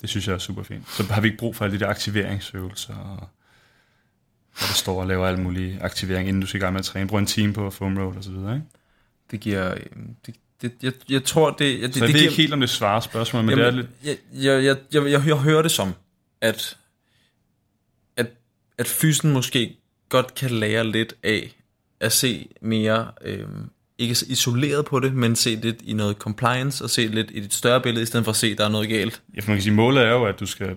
det 0.02 0.10
synes 0.10 0.28
jeg 0.28 0.34
er 0.34 0.38
super 0.38 0.64
fint. 0.64 0.90
Så 0.90 1.04
har 1.04 1.22
vi 1.22 1.28
ikke 1.28 1.38
brug 1.38 1.56
for 1.56 1.66
alle 1.66 1.80
de 1.80 1.84
der 1.84 1.90
aktiveringsøvelser, 1.90 2.96
og 2.96 3.30
hvor 4.58 4.68
der 4.68 4.74
står 4.74 5.02
og 5.02 5.08
laver 5.08 5.28
alle 5.28 5.40
mulige 5.40 5.82
aktivering, 5.82 6.28
inden 6.28 6.42
du 6.42 6.48
skal 6.48 6.60
i 6.60 6.62
gang 6.62 6.74
med 6.74 6.80
at 6.80 6.86
træne. 6.86 7.08
Brug 7.08 7.20
en 7.20 7.26
time 7.26 7.54
på 7.54 7.70
foam 7.70 7.98
roll 7.98 8.18
og 8.18 8.24
så 8.24 8.32
videre, 8.32 8.56
ikke? 8.56 8.68
Det 9.32 9.40
giver... 9.40 9.74
øh, 9.74 9.80
Det, 10.26 10.36
det, 10.62 10.72
jeg, 10.84 10.94
jeg 11.10 11.24
tror, 11.24 11.50
det... 11.52 11.82
Jeg, 11.82 11.88
det, 11.88 11.96
Så 11.96 12.00
jeg 12.00 12.08
det 12.08 12.14
ved 12.14 12.20
giver, 12.20 12.32
ikke 12.32 12.42
helt, 12.42 12.54
om 12.54 12.60
det 12.60 12.70
svarer 12.70 13.00
spørgsmål, 13.00 13.44
men 13.44 13.50
Jamen, 13.50 13.66
det 13.66 13.74
er 13.74 13.76
lidt... 13.76 13.88
Jeg, 14.04 14.18
jeg, 14.34 14.64
jeg, 14.64 14.78
jeg, 14.94 15.12
jeg, 15.12 15.28
jeg 15.28 15.38
hører 15.38 15.62
det 15.62 15.72
som, 15.72 15.94
at, 16.42 16.78
at, 18.18 18.28
at 18.78 18.88
fysen 18.88 19.34
måske 19.34 19.78
godt 20.10 20.36
kan 20.36 20.52
lære 20.52 20.88
lidt 20.88 21.14
af 21.24 21.54
at 22.00 22.12
se 22.12 22.50
mere, 22.62 23.12
øhm, 23.22 23.70
ikke 23.98 24.16
så 24.16 24.26
isoleret 24.30 24.86
på 24.86 25.00
det, 25.00 25.14
men 25.14 25.36
se 25.36 25.56
lidt 25.56 25.82
i 25.84 25.94
noget 25.94 26.16
compliance, 26.18 26.84
og 26.84 26.90
se 26.90 27.08
lidt 27.08 27.32
i 27.32 27.38
et 27.38 27.54
større 27.54 27.82
billede, 27.82 28.04
i 28.04 28.06
stedet 28.06 28.24
for 28.24 28.32
at 28.32 28.36
se, 28.36 28.48
at 28.48 28.58
der 28.58 28.66
er 28.66 28.70
noget 28.70 28.90
galt. 28.90 29.22
Ja, 29.36 29.42
for 29.42 29.50
man 29.50 29.58
kan 29.58 29.64
sige, 29.64 29.74
målet 29.74 30.04
er 30.04 30.10
jo, 30.12 30.26
at 30.26 30.40
du 30.40 30.46
skal, 30.46 30.76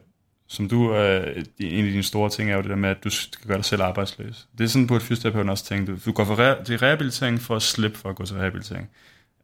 som 0.50 0.68
du, 0.68 0.94
øh, 0.94 1.44
en 1.58 1.84
af 1.84 1.90
dine 1.90 2.02
store 2.02 2.30
ting 2.30 2.50
er 2.50 2.56
jo 2.56 2.62
det 2.62 2.70
der 2.70 2.76
med, 2.76 2.88
at 2.88 3.04
du 3.04 3.10
skal 3.10 3.48
gøre 3.48 3.56
dig 3.56 3.64
selv 3.64 3.82
arbejdsløs. 3.82 4.48
Det 4.58 4.64
er 4.64 4.68
sådan, 4.68 4.86
burde 4.86 5.04
fysioterapeuten 5.04 5.48
også 5.50 5.64
tænke. 5.64 5.92
Du, 5.92 5.98
du 6.06 6.12
går 6.12 6.24
for 6.24 6.36
re- 6.36 6.64
til 6.64 6.78
rehabilitering 6.78 7.40
for 7.40 7.56
at 7.56 7.62
slippe 7.62 7.98
for 7.98 8.10
at 8.10 8.16
gå 8.16 8.26
til 8.26 8.36
rehabilitering. 8.36 8.90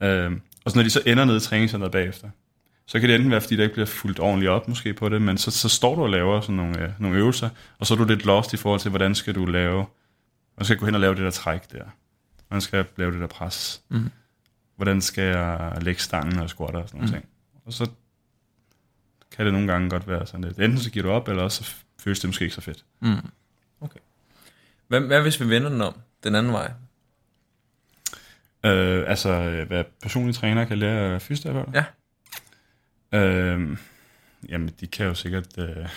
Øhm, 0.02 0.40
og 0.64 0.70
så 0.70 0.78
når 0.78 0.82
de 0.82 0.90
så 0.90 1.02
ender 1.06 1.24
nede 1.24 1.36
i 1.36 1.40
træningscenteret 1.40 1.92
bagefter, 1.92 2.28
så 2.86 3.00
kan 3.00 3.08
det 3.08 3.14
enten 3.14 3.30
være, 3.30 3.40
fordi 3.40 3.56
der 3.56 3.62
ikke 3.62 3.72
bliver 3.72 3.86
fuldt 3.86 4.18
ordentligt 4.20 4.50
op 4.50 4.68
måske 4.68 4.94
på 4.94 5.08
det, 5.08 5.22
men 5.22 5.38
så, 5.38 5.50
så 5.50 5.68
står 5.68 5.94
du 5.94 6.02
og 6.02 6.10
laver 6.10 6.40
sådan 6.40 6.56
nogle, 6.56 6.82
øh, 6.82 6.90
nogle 6.98 7.18
øvelser, 7.18 7.48
og 7.78 7.86
så 7.86 7.94
er 7.94 7.98
du 7.98 8.04
lidt 8.04 8.24
lost 8.24 8.52
i 8.52 8.56
forhold 8.56 8.80
til, 8.80 8.90
hvordan 8.90 9.14
skal 9.14 9.34
du 9.34 9.44
lave, 9.44 9.86
hvordan 10.54 10.64
skal 10.64 10.76
gå 10.76 10.86
hen 10.86 10.94
og 10.94 11.00
lave 11.00 11.14
det 11.14 11.22
der 11.22 11.30
træk 11.30 11.72
der? 11.72 11.84
Hvordan 12.48 12.60
skal 12.60 12.76
jeg 12.76 12.86
lave 12.96 13.12
det 13.12 13.20
der 13.20 13.26
pres? 13.26 13.82
Mhm. 13.88 14.10
Hvordan 14.76 15.00
skal 15.00 15.24
jeg 15.24 15.78
lægge 15.80 16.00
stangen 16.00 16.38
og 16.38 16.50
squatter 16.50 16.80
og 16.80 16.88
sådan 16.88 17.00
nogle 17.00 17.14
ting? 17.14 17.24
Og 17.66 17.72
så 17.72 17.90
kan 19.36 19.44
det 19.44 19.52
nogle 19.52 19.72
gange 19.72 19.90
godt 19.90 20.08
være 20.08 20.26
sådan 20.26 20.44
lidt. 20.44 20.58
Enten 20.58 20.78
så 20.78 20.90
giver 20.90 21.02
du 21.02 21.10
op, 21.10 21.28
eller 21.28 21.42
også 21.42 21.64
så 21.64 21.74
føles 21.98 22.20
det 22.20 22.28
måske 22.28 22.42
ikke 22.42 22.54
så 22.54 22.60
fedt. 22.60 22.84
Mm. 23.00 23.16
Okay. 23.80 24.00
Hvad, 24.88 25.00
hvad 25.00 25.22
hvis 25.22 25.40
vi 25.40 25.48
vender 25.48 25.68
den 25.68 25.80
om, 25.80 25.94
den 26.24 26.34
anden 26.34 26.52
vej? 26.52 26.72
Øh, 28.64 29.04
altså, 29.06 29.30
øh, 29.30 29.66
hvad 29.66 29.84
personlige 30.02 30.34
træner 30.34 30.64
kan 30.64 30.78
lære 30.78 31.14
af 31.14 31.22
fysioterapeuter? 31.22 31.84
Ja. 33.12 33.18
Øh, 33.18 33.76
jamen, 34.48 34.70
de 34.80 34.86
kan 34.86 35.06
jo 35.06 35.14
sikkert 35.14 35.58
øh, 35.58 35.88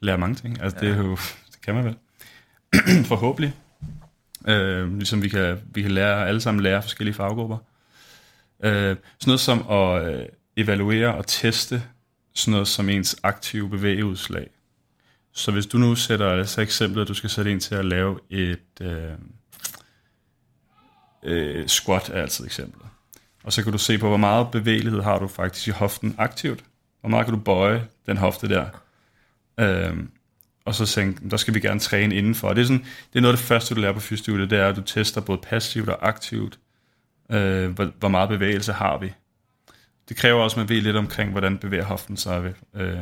lære 0.00 0.18
mange 0.18 0.34
ting. 0.34 0.62
Altså, 0.62 0.78
ja. 0.82 0.86
det, 0.86 0.98
er 0.98 1.02
jo, 1.02 1.16
det 1.52 1.60
kan 1.62 1.74
man 1.74 1.84
vel. 1.84 1.96
Forhåbentlig. 3.12 3.54
Øh, 4.48 4.96
ligesom 4.96 5.22
vi 5.22 5.28
kan, 5.28 5.60
vi 5.74 5.82
kan 5.82 5.90
lære, 5.90 6.28
alle 6.28 6.40
sammen 6.40 6.62
lære 6.62 6.82
forskellige 6.82 7.14
faggrupper. 7.14 7.58
Øh, 8.60 8.72
sådan 8.72 8.96
noget 9.26 9.40
som 9.40 9.70
at 9.70 10.14
øh, 10.14 10.26
evaluere 10.56 11.14
og 11.14 11.26
teste 11.26 11.82
sådan 12.36 12.52
noget 12.52 12.68
som 12.68 12.88
ens 12.88 13.16
aktive 13.22 13.70
bevægeudslag. 13.70 14.50
Så 15.32 15.50
hvis 15.50 15.66
du 15.66 15.78
nu 15.78 15.94
sætter, 15.94 16.30
altså 16.30 16.60
eksemplet, 16.60 17.02
at 17.02 17.08
du 17.08 17.14
skal 17.14 17.30
sætte 17.30 17.52
en 17.52 17.60
til 17.60 17.74
at 17.74 17.84
lave 17.84 18.18
et 18.30 18.80
øh, 18.80 19.12
øh, 21.22 21.68
squat, 21.68 22.08
er 22.08 22.22
altid 22.22 22.44
eksemplet. 22.44 22.86
Og 23.44 23.52
så 23.52 23.62
kan 23.62 23.72
du 23.72 23.78
se 23.78 23.98
på, 23.98 24.08
hvor 24.08 24.16
meget 24.16 24.50
bevægelighed 24.50 25.02
har 25.02 25.18
du 25.18 25.28
faktisk 25.28 25.68
i 25.68 25.70
hoften 25.70 26.14
aktivt. 26.18 26.64
Hvor 27.00 27.10
meget 27.10 27.26
kan 27.26 27.34
du 27.34 27.40
bøje 27.40 27.86
den 28.06 28.16
hofte 28.16 28.48
der. 28.48 28.66
Øh, 29.60 29.96
og 30.64 30.74
så 30.74 30.86
tænke, 30.86 31.30
der 31.30 31.36
skal 31.36 31.54
vi 31.54 31.60
gerne 31.60 31.80
træne 31.80 32.14
indenfor. 32.14 32.48
Og 32.48 32.56
det 32.56 32.62
er, 32.62 32.66
sådan, 32.66 32.84
det 33.12 33.18
er 33.18 33.20
noget 33.20 33.34
af 33.34 33.38
det 33.38 33.46
første, 33.46 33.74
du 33.74 33.80
lærer 33.80 33.92
på 33.92 34.00
fysiostudiet, 34.00 34.50
det 34.50 34.58
er, 34.58 34.68
at 34.68 34.76
du 34.76 34.82
tester 34.82 35.20
både 35.20 35.38
passivt 35.38 35.88
og 35.88 36.08
aktivt, 36.08 36.58
øh, 37.30 37.70
hvor, 37.70 37.92
hvor 37.98 38.08
meget 38.08 38.28
bevægelse 38.28 38.72
har 38.72 38.98
vi. 38.98 39.12
Det 40.08 40.16
kræver 40.16 40.42
også, 40.42 40.54
at 40.54 40.58
man 40.58 40.68
ved 40.68 40.82
lidt 40.82 40.96
omkring, 40.96 41.30
hvordan 41.30 41.58
bevæger 41.58 41.84
hoften 41.84 42.16
sig. 42.16 42.54
Øh, 42.74 42.98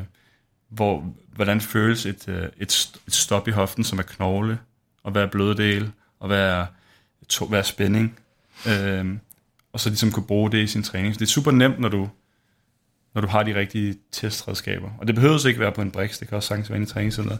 hvor, 0.68 1.14
hvordan 1.34 1.60
føles 1.60 2.06
et, 2.06 2.28
øh, 2.28 2.48
et, 2.58 3.00
et 3.06 3.14
stop 3.14 3.48
i 3.48 3.50
hoften, 3.50 3.84
som 3.84 3.98
er 3.98 4.02
knogle, 4.02 4.58
og 5.02 5.12
hvad 5.12 5.22
er 5.22 5.26
bløddel, 5.26 5.92
og 6.20 6.26
hvad 6.26 6.40
er, 6.40 6.66
to, 7.28 7.46
hvad 7.46 7.58
er 7.58 7.62
spænding. 7.62 8.18
Øh, 8.68 9.16
og 9.72 9.80
så 9.80 9.88
ligesom 9.88 10.12
kunne 10.12 10.26
bruge 10.26 10.50
det 10.50 10.58
i 10.58 10.66
sin 10.66 10.82
træning. 10.82 11.14
Så 11.14 11.18
det 11.18 11.24
er 11.24 11.30
super 11.30 11.50
nemt, 11.50 11.78
når 11.78 11.88
du, 11.88 12.08
når 13.14 13.20
du 13.20 13.26
har 13.26 13.42
de 13.42 13.54
rigtige 13.54 13.98
testredskaber. 14.12 14.90
Og 14.98 15.06
det 15.06 15.14
behøver 15.14 15.46
ikke 15.46 15.60
være 15.60 15.72
på 15.72 15.82
en 15.82 15.90
briks, 15.90 16.18
det 16.18 16.28
kan 16.28 16.36
også 16.36 16.46
sagtens 16.46 16.70
være 16.70 16.82
i 16.82 16.86
træningscenteret. 16.86 17.38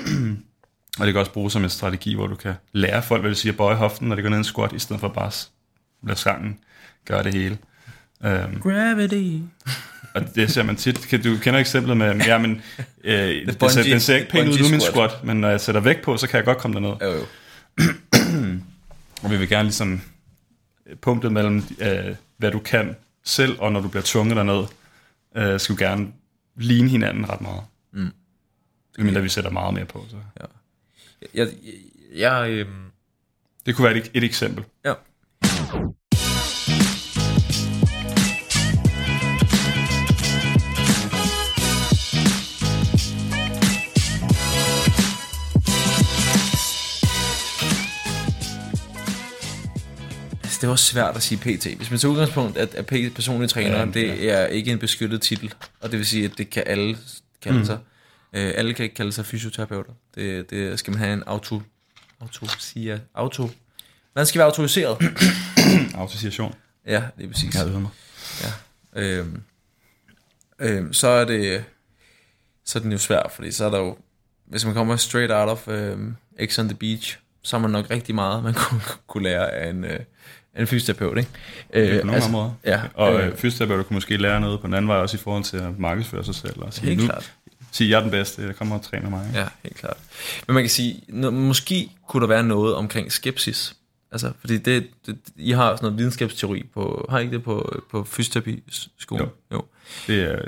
og 0.98 1.06
det 1.06 1.14
kan 1.14 1.16
også 1.16 1.32
bruges 1.32 1.52
som 1.52 1.64
en 1.64 1.70
strategi, 1.70 2.14
hvor 2.14 2.26
du 2.26 2.34
kan 2.34 2.54
lære 2.72 3.02
folk, 3.02 3.22
hvad 3.22 3.30
det 3.30 3.38
siger, 3.38 3.52
bøje 3.52 3.76
hoften, 3.76 4.08
når 4.08 4.14
det 4.14 4.24
går 4.24 4.30
ned 4.30 4.38
en 4.38 4.44
squat, 4.44 4.72
i 4.72 4.78
stedet 4.78 5.00
for 5.00 5.08
bare 5.08 5.32
lade 6.02 6.18
sangen 6.18 6.58
gøre 7.04 7.22
det 7.22 7.34
hele. 7.34 7.58
Um, 8.24 8.60
Gravity. 8.60 9.38
og 10.14 10.34
det 10.34 10.50
ser 10.50 10.62
man 10.62 10.76
tit. 10.76 11.08
Kan, 11.08 11.22
du 11.22 11.36
kender 11.42 11.60
eksemplet 11.60 11.96
med, 11.96 12.16
ja, 12.16 12.38
men 12.38 12.62
øh, 13.04 13.46
det, 13.46 13.70
ser, 13.72 13.82
den 13.82 14.00
ser 14.00 14.16
ikke 14.16 14.30
pænt 14.30 14.48
ud 14.48 14.58
nu 14.58 14.68
min 14.68 14.80
squat, 14.80 15.24
men 15.24 15.36
når 15.36 15.48
jeg 15.48 15.60
sætter 15.60 15.80
vægt 15.80 16.02
på, 16.02 16.16
så 16.16 16.26
kan 16.26 16.36
jeg 16.36 16.44
godt 16.44 16.58
komme 16.58 16.74
derned. 16.74 16.96
Jo, 17.02 17.12
jo. 17.12 17.26
og 19.22 19.30
vi 19.30 19.36
vil 19.36 19.48
gerne 19.48 19.62
ligesom 19.62 20.00
punktet 21.00 21.32
mellem, 21.32 21.62
øh, 21.80 22.14
hvad 22.36 22.50
du 22.50 22.58
kan 22.58 22.96
selv, 23.24 23.60
og 23.60 23.72
når 23.72 23.80
du 23.80 23.88
bliver 23.88 24.02
tvunget 24.06 24.36
derned, 24.36 24.64
øh, 25.36 25.60
skal 25.60 25.76
du 25.76 25.80
gerne 25.80 26.08
ligne 26.56 26.88
hinanden 26.88 27.30
ret 27.30 27.40
meget. 27.40 27.62
Mm. 27.92 28.10
Mindre 28.98 29.22
vi 29.22 29.28
sætter 29.28 29.50
meget 29.50 29.74
mere 29.74 29.84
på. 29.84 30.06
Så. 30.10 30.16
Ja. 30.40 30.44
Jeg, 31.34 31.46
jeg, 31.46 31.48
jeg, 32.14 32.50
øh... 32.50 32.66
Det 33.66 33.76
kunne 33.76 33.88
være 33.88 33.96
et, 33.96 34.10
et 34.14 34.24
eksempel. 34.24 34.64
Ja. 34.84 34.94
Det 50.60 50.66
er 50.66 50.70
også 50.70 50.84
svært 50.84 51.16
at 51.16 51.22
sige 51.22 51.38
PT. 51.38 51.66
Hvis 51.66 51.90
man 51.90 51.98
tager 51.98 52.12
udgangspunkt, 52.12 52.56
at, 52.56 52.74
at 52.74 52.86
PT 52.86 53.14
personlig 53.14 53.50
træner, 53.50 53.78
ja, 53.78 53.84
det 53.84 54.06
ja. 54.06 54.32
er 54.32 54.46
ikke 54.46 54.70
en 54.70 54.78
beskyttet 54.78 55.22
titel. 55.22 55.54
Og 55.80 55.90
det 55.90 55.98
vil 55.98 56.06
sige, 56.06 56.24
at 56.24 56.38
det 56.38 56.50
kan 56.50 56.62
alle 56.66 56.98
kalde 57.42 57.58
mm. 57.58 57.64
sig. 57.64 57.78
Uh, 58.32 58.40
alle 58.54 58.74
kan 58.74 58.82
ikke 58.82 58.94
kalde 58.94 59.12
sig 59.12 59.26
fysioterapeuter. 59.26 59.92
Det, 60.14 60.50
det 60.50 60.78
skal 60.78 60.90
man 60.90 60.98
have 60.98 61.12
en 61.12 61.22
auto... 61.26 61.62
Auto... 62.20 62.46
Siger, 62.58 62.98
auto... 63.14 63.50
Man 64.16 64.26
skal 64.26 64.38
være 64.38 64.46
autoriseret. 64.46 64.96
Autorisation. 65.94 66.54
Ja, 66.86 67.02
det 67.18 67.24
er 67.24 67.28
præcis. 67.28 67.54
Ja, 67.54 67.64
det 67.64 67.72
mig. 67.72 67.90
Ja. 68.42 68.52
Øhm, 69.02 69.42
øhm, 70.60 70.92
så 70.92 71.08
er 71.08 71.24
det 71.24 71.64
så 72.70 72.78
er 72.78 72.82
den 72.82 72.92
jo 72.92 72.98
svært, 72.98 73.32
fordi 73.32 73.52
så 73.52 73.64
er 73.64 73.70
der 73.70 73.78
jo, 73.78 73.98
hvis 74.46 74.64
man 74.64 74.74
kommer 74.74 74.96
straight 74.96 75.32
out 75.32 75.48
of 75.48 75.68
um, 75.68 76.16
X 76.44 76.58
on 76.58 76.68
the 76.68 76.76
Beach, 76.76 77.18
så 77.42 77.56
er 77.56 77.60
man 77.60 77.70
nok 77.70 77.90
rigtig 77.90 78.14
meget, 78.14 78.44
man 78.44 78.54
kunne, 78.64 78.80
kunne 79.06 79.22
lære 79.22 79.50
af 79.52 79.70
en, 79.70 79.84
uh, 79.84 79.90
en 80.60 80.66
fysioterapeut, 80.66 81.18
ikke? 81.18 81.30
Øh, 81.72 82.00
på 82.00 82.06
nogle 82.06 82.14
altså, 82.14 82.30
måder. 82.30 82.50
Ja, 82.64 82.80
og 82.94 83.20
øh, 83.20 83.36
fysioterapeuter 83.36 83.82
kunne 83.82 83.94
måske 83.94 84.16
lære 84.16 84.40
noget 84.40 84.60
på 84.60 84.66
den 84.66 84.74
anden 84.74 84.88
vej, 84.88 84.96
også 84.96 85.16
i 85.16 85.20
forhold 85.20 85.44
til 85.44 85.56
at 85.56 85.78
markedsføre 85.78 86.24
sig 86.24 86.34
selv. 86.34 86.62
Og 86.62 86.74
sige, 86.74 86.86
helt 86.86 87.00
nu, 87.00 87.06
klart. 87.06 87.32
Sige, 87.72 87.90
jeg 87.90 87.96
er 87.96 88.02
den 88.02 88.10
bedste, 88.10 88.42
jeg 88.42 88.56
kommer 88.56 88.76
og 88.76 88.82
træner 88.82 89.10
mig. 89.10 89.30
Ja, 89.34 89.46
helt 89.62 89.76
klart. 89.76 89.96
Men 90.46 90.54
man 90.54 90.62
kan 90.62 90.70
sige, 90.70 91.02
no, 91.08 91.30
måske 91.30 91.90
kunne 92.08 92.20
der 92.20 92.26
være 92.26 92.42
noget 92.42 92.74
omkring 92.74 93.12
skepsis. 93.12 93.76
Altså, 94.12 94.32
fordi 94.40 94.58
det, 94.58 94.86
det, 95.06 95.18
I 95.36 95.50
har 95.50 95.76
sådan 95.76 95.84
noget 95.84 95.98
videnskabsteori 95.98 96.66
på, 96.74 97.06
har 97.10 97.18
I 97.18 97.22
ikke 97.22 97.34
det 97.34 97.44
på, 97.44 97.82
på 97.90 98.04
fysioterapi-skolen? 98.04 99.26
Jo. 99.26 99.56
jo. 99.56 99.64
Det 100.06 100.22
er, 100.22 100.38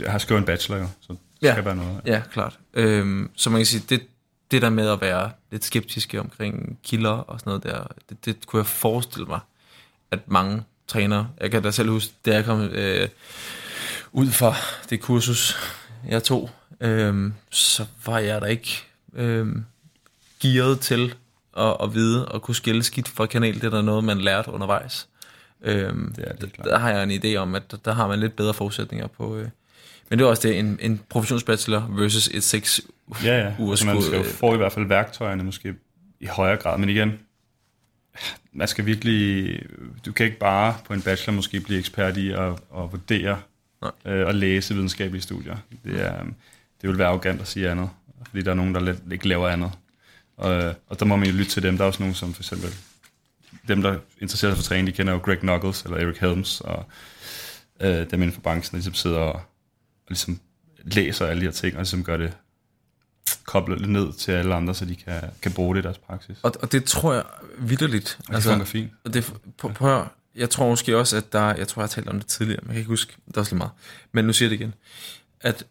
jeg 0.00 0.10
har 0.10 0.18
skrevet 0.18 0.40
en 0.40 0.46
bachelor 0.46 0.78
jo, 0.78 0.86
så 1.00 1.12
det 1.12 1.18
ja. 1.42 1.52
skal 1.52 1.64
være 1.64 1.76
noget. 1.76 2.00
Ja, 2.06 2.22
klart. 2.32 2.58
Øhm, 2.74 3.30
så 3.36 3.50
man 3.50 3.58
kan 3.58 3.66
sige, 3.66 3.82
det, 3.88 4.02
det 4.50 4.62
der 4.62 4.70
med 4.70 4.88
at 4.88 5.00
være 5.00 5.30
lidt 5.50 5.64
skeptiske 5.64 6.20
omkring 6.20 6.78
kilder 6.84 7.10
og 7.10 7.40
sådan 7.40 7.50
noget 7.50 7.62
der, 7.62 7.86
det, 8.08 8.24
det 8.24 8.46
kunne 8.46 8.60
jeg 8.60 8.66
forestille 8.66 9.26
mig, 9.26 9.40
at 10.10 10.18
mange 10.26 10.62
trænere, 10.86 11.28
jeg 11.40 11.50
kan 11.50 11.62
da 11.62 11.70
selv 11.70 11.90
huske, 11.90 12.12
da 12.26 12.34
jeg 12.34 12.44
kom 12.44 12.60
øh, 12.60 13.08
ud 14.12 14.26
fra 14.26 14.54
det 14.90 15.00
kursus, 15.00 15.56
jeg 16.08 16.22
tog, 16.22 16.50
øh, 16.80 17.32
så 17.50 17.86
var 18.06 18.18
jeg 18.18 18.40
da 18.40 18.46
ikke 18.46 18.84
øh, 19.14 19.46
gearet 20.42 20.80
til 20.80 21.14
at, 21.56 21.76
at 21.82 21.94
vide 21.94 22.28
og 22.28 22.42
kunne 22.42 22.54
skille 22.54 22.82
skidt 22.82 23.08
fra 23.08 23.26
kanal. 23.26 23.54
Det 23.54 23.64
er 23.64 23.70
der 23.70 23.82
noget, 23.82 24.04
man 24.04 24.20
lærte 24.20 24.50
undervejs. 24.50 25.08
Øh, 25.62 25.94
det 26.16 26.24
er 26.26 26.32
det, 26.32 26.56
der 26.64 26.78
har 26.78 26.90
jeg 26.90 27.02
en 27.02 27.22
idé 27.22 27.36
om, 27.36 27.54
at 27.54 27.70
der, 27.70 27.76
der 27.76 27.92
har 27.92 28.08
man 28.08 28.20
lidt 28.20 28.36
bedre 28.36 28.54
forudsætninger 28.54 29.06
på, 29.06 29.36
øh, 29.36 29.48
men 30.10 30.18
det 30.18 30.24
er 30.24 30.28
også 30.28 30.48
det, 30.48 30.58
en, 30.58 30.78
en 30.80 31.00
professionsbachelor 31.08 31.86
versus 31.90 32.28
et 32.28 32.42
6 32.42 32.80
ja, 33.24 33.38
ja. 33.38 33.54
ugers 33.58 33.80
altså 33.80 33.94
man 33.94 34.02
skal 34.02 34.18
jo 34.18 34.24
få 34.24 34.54
i 34.54 34.56
hvert 34.56 34.72
fald 34.72 34.86
værktøjerne 34.86 35.42
måske 35.42 35.74
i 36.20 36.26
højere 36.26 36.56
grad. 36.56 36.78
Men 36.78 36.88
igen, 36.88 37.18
man 38.52 38.68
skal 38.68 38.86
virkelig, 38.86 39.58
du 40.06 40.12
kan 40.12 40.26
ikke 40.26 40.38
bare 40.38 40.76
på 40.84 40.94
en 40.94 41.02
bachelor 41.02 41.34
måske 41.34 41.60
blive 41.60 41.78
ekspert 41.78 42.16
i 42.16 42.30
at, 42.30 42.52
at 42.52 42.92
vurdere 42.92 43.40
Nej. 43.82 44.14
øh, 44.14 44.26
og 44.26 44.34
læse 44.34 44.74
videnskabelige 44.74 45.22
studier. 45.22 45.56
Det, 45.84 46.00
er, 46.00 46.24
det 46.80 46.88
vil 46.88 46.98
være 46.98 47.08
arrogant 47.08 47.40
at 47.40 47.48
sige 47.48 47.70
andet, 47.70 47.90
fordi 48.28 48.42
der 48.42 48.50
er 48.50 48.54
nogen, 48.54 48.74
der 48.74 48.94
ikke 49.12 49.28
laver 49.28 49.48
andet. 49.48 49.70
Og, 50.36 50.74
og 50.86 51.00
der 51.00 51.04
må 51.04 51.16
man 51.16 51.28
jo 51.28 51.34
lytte 51.34 51.50
til 51.50 51.62
dem. 51.62 51.76
Der 51.76 51.84
er 51.84 51.88
også 51.88 52.02
nogen, 52.02 52.14
som 52.14 52.34
for 52.34 52.42
eksempel, 52.42 52.70
dem 53.68 53.82
der 53.82 53.98
interesserer 54.20 54.52
sig 54.52 54.56
for 54.56 54.68
træning, 54.68 54.86
de 54.86 54.92
kender 54.92 55.12
jo 55.12 55.18
Greg 55.18 55.38
Knuckles 55.38 55.82
eller 55.82 55.96
Eric 55.96 56.18
Helms, 56.18 56.60
og 56.60 56.84
øh, 57.80 58.10
dem 58.10 58.22
inden 58.22 58.32
for 58.32 58.40
branchen, 58.40 58.70
der 58.70 58.76
ligesom 58.76 58.94
sidder 58.94 59.18
og 59.18 59.40
ligesom 60.10 60.40
læser 60.84 61.26
alle 61.26 61.40
de 61.40 61.46
her 61.46 61.52
ting, 61.52 61.74
og 61.74 61.80
ligesom 61.80 62.04
gør 62.04 62.16
det, 62.16 62.32
kobler 63.44 63.76
det 63.76 63.88
ned 63.88 64.12
til 64.12 64.32
alle 64.32 64.54
andre, 64.54 64.74
så 64.74 64.84
de 64.84 64.96
kan, 64.96 65.20
kan 65.42 65.52
bruge 65.52 65.74
det 65.74 65.80
i 65.80 65.84
deres 65.84 65.98
praksis. 65.98 66.38
Og, 66.42 66.52
og 66.62 66.72
det 66.72 66.84
tror 66.84 67.12
jeg 67.12 67.24
vidderligt. 67.58 68.16
Og 68.18 68.26
det 68.28 68.34
altså, 68.34 68.48
fungerer 68.50 68.66
fint. 68.66 68.90
Og 69.04 69.14
det, 69.14 69.32
prøv, 69.58 69.72
prøv, 69.72 70.06
jeg 70.34 70.50
tror 70.50 70.68
måske 70.68 70.96
også, 70.96 71.16
at 71.16 71.32
der, 71.32 71.54
jeg 71.54 71.68
tror, 71.68 71.82
jeg 71.82 71.84
har 71.84 71.88
talt 71.88 72.08
om 72.08 72.18
det 72.18 72.26
tidligere, 72.26 72.60
men 72.62 72.68
jeg 72.68 72.74
kan 72.74 72.80
ikke 72.80 72.88
huske, 72.88 73.16
det 73.26 73.36
er 73.36 73.40
også 73.40 73.52
lige 73.52 73.58
meget. 73.58 73.72
Men 74.12 74.24
nu 74.24 74.32
siger 74.32 74.46
jeg 74.46 74.58
det 74.58 74.64
igen, 74.64 74.74
at 75.40 75.66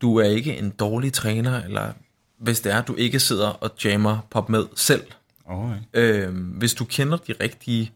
du 0.00 0.16
er 0.16 0.28
ikke 0.28 0.56
en 0.56 0.70
dårlig 0.70 1.12
træner, 1.12 1.62
eller 1.62 1.92
hvis 2.38 2.60
det 2.60 2.72
er, 2.72 2.78
at 2.78 2.88
du 2.88 2.94
ikke 2.94 3.20
sidder 3.20 3.48
og 3.48 3.70
jammer 3.84 4.18
pop 4.30 4.48
med 4.48 4.66
selv. 4.76 5.02
Oh, 5.44 5.72
øhm, 5.92 6.36
hvis 6.36 6.74
du 6.74 6.84
kender 6.84 7.16
de 7.16 7.34
rigtige 7.40 7.92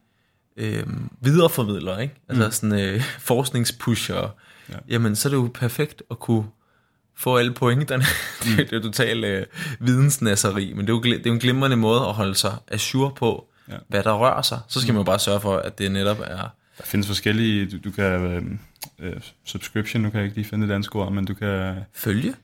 øhm, 0.57 1.11
videreformidlere, 1.21 2.03
ikke? 2.03 2.15
altså 2.29 2.47
mm. 2.47 2.53
sådan 2.53 2.79
øh, 2.79 3.03
forskningspusher, 3.19 4.35
ja. 4.69 4.75
jamen 4.89 5.17
så 5.17 5.29
er 5.29 5.31
det 5.31 5.37
jo 5.37 5.51
perfekt 5.55 6.03
at 6.11 6.19
kunne 6.19 6.45
få 7.17 7.37
alle 7.37 7.53
pointerne. 7.53 8.05
Mm. 8.45 8.57
det 8.57 8.73
er 8.73 8.77
jo 8.77 8.83
totalt 8.83 9.25
øh, 9.25 9.47
vidensnasseri, 9.81 10.73
men 10.73 10.87
det 10.87 10.93
er, 10.93 10.97
jo, 10.97 11.03
det 11.03 11.15
er 11.15 11.23
jo 11.27 11.33
en 11.33 11.39
glimrende 11.39 11.77
måde 11.77 12.01
at 12.01 12.13
holde 12.13 12.35
sig 12.35 12.57
assur 12.69 13.11
på, 13.11 13.49
ja. 13.69 13.77
hvad 13.89 14.03
der 14.03 14.13
rører 14.13 14.43
sig. 14.43 14.61
Så 14.69 14.81
skal 14.81 14.93
mm. 14.93 14.95
man 14.95 15.01
jo 15.01 15.05
bare 15.05 15.19
sørge 15.19 15.41
for, 15.41 15.57
at 15.57 15.79
det 15.79 15.93
netop 15.93 16.21
er... 16.21 16.49
Der 16.79 16.85
findes 16.85 17.07
forskellige, 17.07 17.67
du, 17.67 17.77
du 17.85 17.91
kan, 17.91 18.05
øh, 18.05 18.43
øh, 18.99 19.21
subscription, 19.45 20.03
nu 20.03 20.11
kan 20.11 20.19
jeg 20.19 20.25
ikke 20.25 20.37
lige 20.37 20.49
finde 20.49 20.63
det 20.63 20.73
danske 20.73 20.97
ord, 20.97 21.13
men 21.13 21.25
du 21.25 21.35
kan... 21.35 21.77
Følge? 21.95 22.35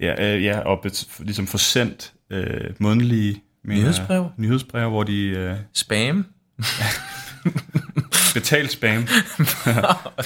Ja, 0.00 0.34
øh, 0.34 0.44
ja 0.44 0.58
og 0.60 0.80
bet, 0.82 1.08
ligesom 1.18 1.46
få 1.46 1.58
sendt 1.58 2.12
øh, 2.30 2.70
mundtlige... 2.78 3.42
Nyhedsbrev? 3.64 4.30
Nyhedsbrev, 4.36 4.88
hvor 4.88 5.02
de... 5.02 5.26
Øh, 5.26 5.56
Spam? 5.72 6.26
Betalt 8.36 8.72
spam. 8.72 9.02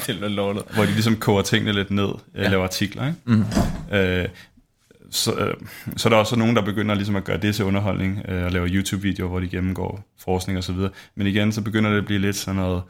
det 0.07 0.23
er 0.23 0.29
lortet. 0.29 0.63
Hvor 0.75 0.85
de 0.85 0.91
ligesom 0.91 1.17
koger 1.17 1.43
tingene 1.43 1.73
lidt 1.73 1.91
ned, 1.91 2.09
ja. 2.35 2.49
laver 2.49 2.65
artikler. 2.65 3.07
Ikke? 3.07 3.19
Mm. 3.25 3.45
Øh, 3.93 4.29
så, 5.11 5.35
øh, 5.35 5.55
så 5.97 6.09
er 6.09 6.11
der 6.11 6.17
også 6.17 6.37
nogen, 6.37 6.57
der 6.57 6.63
begynder 6.63 6.95
ligesom 6.95 7.17
at 7.17 7.25
gøre 7.25 7.37
det 7.37 7.55
til 7.55 7.65
underholdning, 7.65 8.23
øh, 8.29 8.45
og 8.45 8.53
laver 8.53 8.69
YouTube-videoer, 8.71 9.29
hvor 9.29 9.41
de 9.41 9.49
gennemgår 9.49 10.05
forskning 10.19 10.59
og 10.59 10.65
så 10.65 10.73
videre. 10.73 10.91
Men 11.15 11.27
igen, 11.27 11.53
så 11.53 11.63
begynder 11.63 11.91
det 11.91 11.99
at 11.99 12.05
blive 12.05 12.21
lidt 12.21 12.37
sådan 12.37 12.61
noget, 12.61 12.83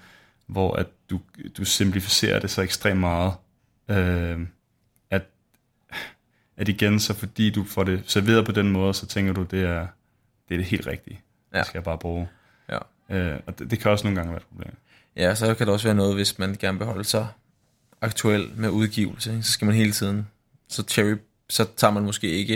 hvor 0.47 0.77
at 0.77 0.87
du, 1.11 1.21
du 1.59 1.65
simplificerer 1.65 2.41
det 2.41 2.51
så 2.51 2.63
ekstremt 2.63 3.01
meget, 3.01 3.33
øh, 3.89 4.39
at, 5.11 5.23
at 6.57 6.69
igen, 6.69 7.01
så 7.01 7.15
fordi 7.15 7.51
du 7.51 7.65
får 7.65 7.85
det 7.85 8.03
serveret 8.07 8.47
på 8.47 8.53
den 8.53 8.71
måde, 8.71 8.95
så 8.95 9.07
tænker 9.07 9.33
du, 9.33 9.43
det 9.43 9.63
er 9.65 9.87
det, 10.49 10.55
er 10.55 10.59
det 10.59 10.67
helt 10.67 10.87
rigtige. 10.87 11.21
Ja. 11.53 11.59
Det 11.59 11.67
skal 11.67 11.79
jeg 11.79 11.85
bare 11.85 11.99
bruge. 11.99 12.29
Ja. 12.69 12.79
Øh, 13.17 13.41
og 13.47 13.59
det, 13.59 13.71
det 13.71 13.79
kan 13.79 13.91
også 13.91 14.05
nogle 14.05 14.17
gange 14.17 14.31
være 14.31 14.41
et 14.41 14.47
problem. 14.47 14.75
Ja, 15.17 15.35
så 15.35 15.55
kan 15.55 15.67
det 15.67 15.75
også 15.75 15.87
være 15.87 15.95
noget, 15.95 16.15
hvis 16.15 16.39
man 16.39 16.57
gerne 16.61 16.79
vil 16.79 16.87
holde 16.87 17.05
sig 17.05 17.27
aktuel 18.01 18.51
med 18.57 18.69
udgivelse, 18.69 19.43
så 19.43 19.53
skal 19.53 19.67
man 19.67 19.75
hele 19.75 19.93
tiden, 19.93 20.29
så 20.69 20.83
cherry, 20.89 21.15
så 21.49 21.67
tager 21.77 21.93
man 21.93 22.03
måske 22.03 22.31
ikke... 22.31 22.55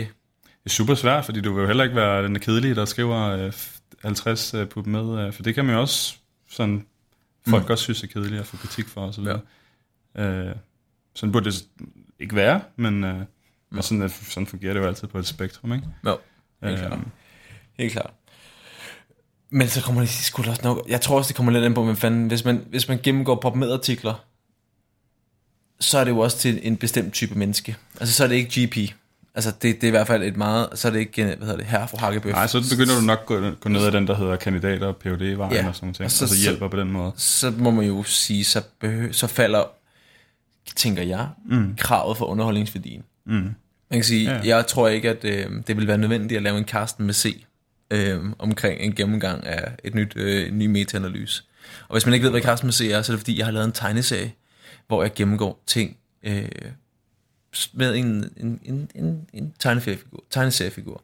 Det 0.63 0.71
er 0.71 0.73
super 0.73 0.95
svært, 0.95 1.25
fordi 1.25 1.41
du 1.41 1.53
vil 1.53 1.61
jo 1.61 1.67
heller 1.67 1.83
ikke 1.83 1.95
være 1.95 2.23
den 2.23 2.39
kedelige, 2.39 2.75
der 2.75 2.85
skriver 2.85 3.19
øh, 3.21 3.53
50 4.01 4.53
øh, 4.53 4.69
på 4.69 4.81
med, 4.81 5.27
øh, 5.27 5.33
for 5.33 5.43
det 5.43 5.55
kan 5.55 5.65
man 5.65 5.75
jo 5.75 5.81
også 5.81 6.15
sådan, 6.49 6.85
folk 7.47 7.65
mm. 7.65 7.71
også 7.71 7.83
synes 7.83 8.03
er 8.03 8.07
kedeligt 8.07 8.39
at 8.39 8.45
få 8.47 8.57
kritik 8.57 8.87
for 8.87 9.01
osv. 9.07 9.23
Ja. 10.15 10.23
Øh, 10.23 10.55
Sådan 11.15 11.31
burde 11.31 11.45
det 11.51 11.65
ikke 12.19 12.35
være, 12.35 12.61
men, 12.75 13.03
øh, 13.03 13.21
men 13.69 13.83
sådan, 13.83 14.09
sådan 14.09 14.47
fungerer 14.47 14.73
det 14.73 14.79
jo 14.81 14.87
altid 14.87 15.07
på 15.07 15.19
et 15.19 15.27
spektrum, 15.27 15.73
ikke? 15.73 15.87
Jo, 16.05 16.17
helt 16.63 16.79
klart. 16.79 16.93
Øhm, 16.93 17.07
Helt 17.77 17.91
klart. 17.91 18.11
Men 19.57 19.67
så 19.67 19.81
kommer 19.81 20.01
det 20.01 20.09
sgu 20.09 20.43
da 20.43 20.49
også 20.49 20.61
nok... 20.63 20.85
Jeg 20.89 21.01
tror 21.01 21.17
også, 21.17 21.27
det 21.27 21.35
kommer 21.35 21.51
lidt 21.51 21.63
an 21.65 21.73
på, 21.73 21.83
hvem 21.83 21.95
fanden... 21.95 22.27
Hvis 22.27 22.45
man, 22.45 22.61
hvis 22.69 22.87
man 22.87 22.99
gennemgår 23.03 23.35
pop 23.35 23.61
artikler 23.61 24.13
så 25.79 25.97
er 25.97 26.03
det 26.03 26.11
jo 26.11 26.19
også 26.19 26.37
til 26.37 26.59
en 26.63 26.77
bestemt 26.77 27.13
type 27.13 27.35
menneske. 27.35 27.75
Altså, 27.99 28.15
så 28.15 28.23
er 28.23 28.27
det 28.27 28.35
ikke 28.35 28.65
GP. 28.65 28.77
Altså, 29.35 29.51
det, 29.51 29.61
det 29.61 29.83
er 29.83 29.87
i 29.87 29.91
hvert 29.91 30.07
fald 30.07 30.23
et 30.23 30.37
meget... 30.37 30.67
Så 30.75 30.87
er 30.87 30.91
det 30.91 30.99
ikke, 30.99 31.23
hvad 31.23 31.35
hedder 31.37 31.55
det, 31.57 31.65
herre 31.65 31.87
for 31.87 31.97
Hakkebøf. 31.97 32.31
Nej, 32.33 32.47
så 32.47 32.63
begynder 32.71 32.95
du 32.95 33.01
nok 33.01 33.19
at 33.19 33.25
gå, 33.25 33.49
gå 33.59 33.69
ned 33.69 33.85
ad 33.85 33.91
den, 33.91 34.07
der 34.07 34.15
hedder 34.15 34.35
kandidater 34.35 34.87
og 34.87 34.95
phd 34.97 35.35
vejen 35.35 35.53
Ja, 35.53 35.67
og 35.67 35.75
sådan 35.75 35.87
noget, 35.87 35.99
og 35.99 36.05
og 36.05 36.11
så- 36.11 36.27
så, 36.27 36.35
så 36.35 36.41
hjælper 36.41 36.67
på 36.67 36.77
den 36.77 36.91
måde. 36.91 37.11
så 37.15 37.51
må 37.57 37.71
man 37.71 37.85
jo 37.85 38.03
sige, 38.03 38.43
så, 38.43 38.61
behø- 38.83 39.11
så 39.11 39.27
falder, 39.27 39.63
tænker 40.75 41.03
jeg, 41.03 41.27
mm. 41.45 41.75
kravet 41.77 42.17
for 42.17 42.25
underholdningsværdien. 42.25 43.03
Mm. 43.25 43.33
Man 43.33 43.53
kan 43.91 44.03
sige, 44.03 44.31
Ja. 44.31 44.41
ja. 44.43 44.55
jeg 44.57 44.67
tror 44.67 44.87
ikke, 44.87 45.09
at 45.09 45.25
øh, 45.25 45.45
det 45.67 45.77
vil 45.77 45.87
være 45.87 45.97
nødvendigt 45.97 46.37
at 46.37 46.43
lave 46.43 46.57
en 46.57 46.63
Karsten 46.63 47.05
med 47.05 47.13
C 47.13 47.43
øh, 47.91 48.23
omkring 48.39 48.81
en 48.81 48.95
gennemgang 48.95 49.45
af 49.45 49.75
et 49.83 49.95
nyt, 49.95 50.13
øh, 50.15 50.47
en 50.47 50.57
ny 50.59 50.65
meta-analyse. 50.65 51.43
Og 51.87 51.93
hvis 51.95 52.05
man 52.05 52.13
ikke 52.13 52.23
ved, 52.23 52.31
hvad 52.31 52.41
Karsten 52.41 52.67
med 52.67 52.73
C 52.73 52.81
er, 52.81 53.01
så 53.01 53.11
er 53.11 53.15
det 53.15 53.19
fordi, 53.19 53.37
jeg 53.37 53.45
har 53.45 53.51
lavet 53.51 53.65
en 53.65 53.71
tegneserie, 53.71 54.33
hvor 54.87 55.03
jeg 55.03 55.13
gennemgår 55.13 55.63
ting 55.67 55.97
øh, 56.23 56.49
med 57.73 57.95
en, 57.95 58.05
en, 58.37 58.59
en, 58.63 58.89
en, 58.95 59.27
en 59.33 59.53
tegneseriefigur. 59.59 60.23
tegneseriefigur. 60.29 61.03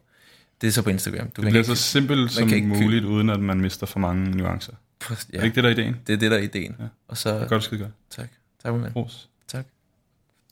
Det 0.60 0.66
er 0.68 0.72
så 0.72 0.82
på 0.82 0.90
Instagram. 0.90 1.30
Du 1.30 1.42
Det 1.42 1.50
bliver 1.50 1.62
så 1.64 1.74
simpelt 1.74 2.32
som 2.32 2.48
ikke 2.52 2.66
muligt, 2.66 3.04
uden 3.04 3.30
at 3.30 3.40
man 3.40 3.60
mister 3.60 3.86
for 3.86 3.98
mange 4.00 4.30
nuancer. 4.30 4.72
Ja, 5.10 5.14
Er 5.14 5.16
det 5.32 5.44
ikke 5.44 5.54
det, 5.54 5.64
der 5.64 5.70
er 5.70 5.74
ideen? 5.74 5.96
det 6.06 6.12
er 6.12 6.16
det, 6.16 6.30
der 6.30 6.36
er 6.36 6.42
ideen. 6.42 6.76
Ja. 6.80 6.84
Og 7.08 7.16
så, 7.16 7.46
Godt, 7.48 7.64
skide 7.64 7.80
godt. 7.80 7.92
tak. 8.10 8.28
Tak, 8.62 8.72
ven. 8.74 8.92
Ros. 8.96 9.28
Tak. 9.48 9.66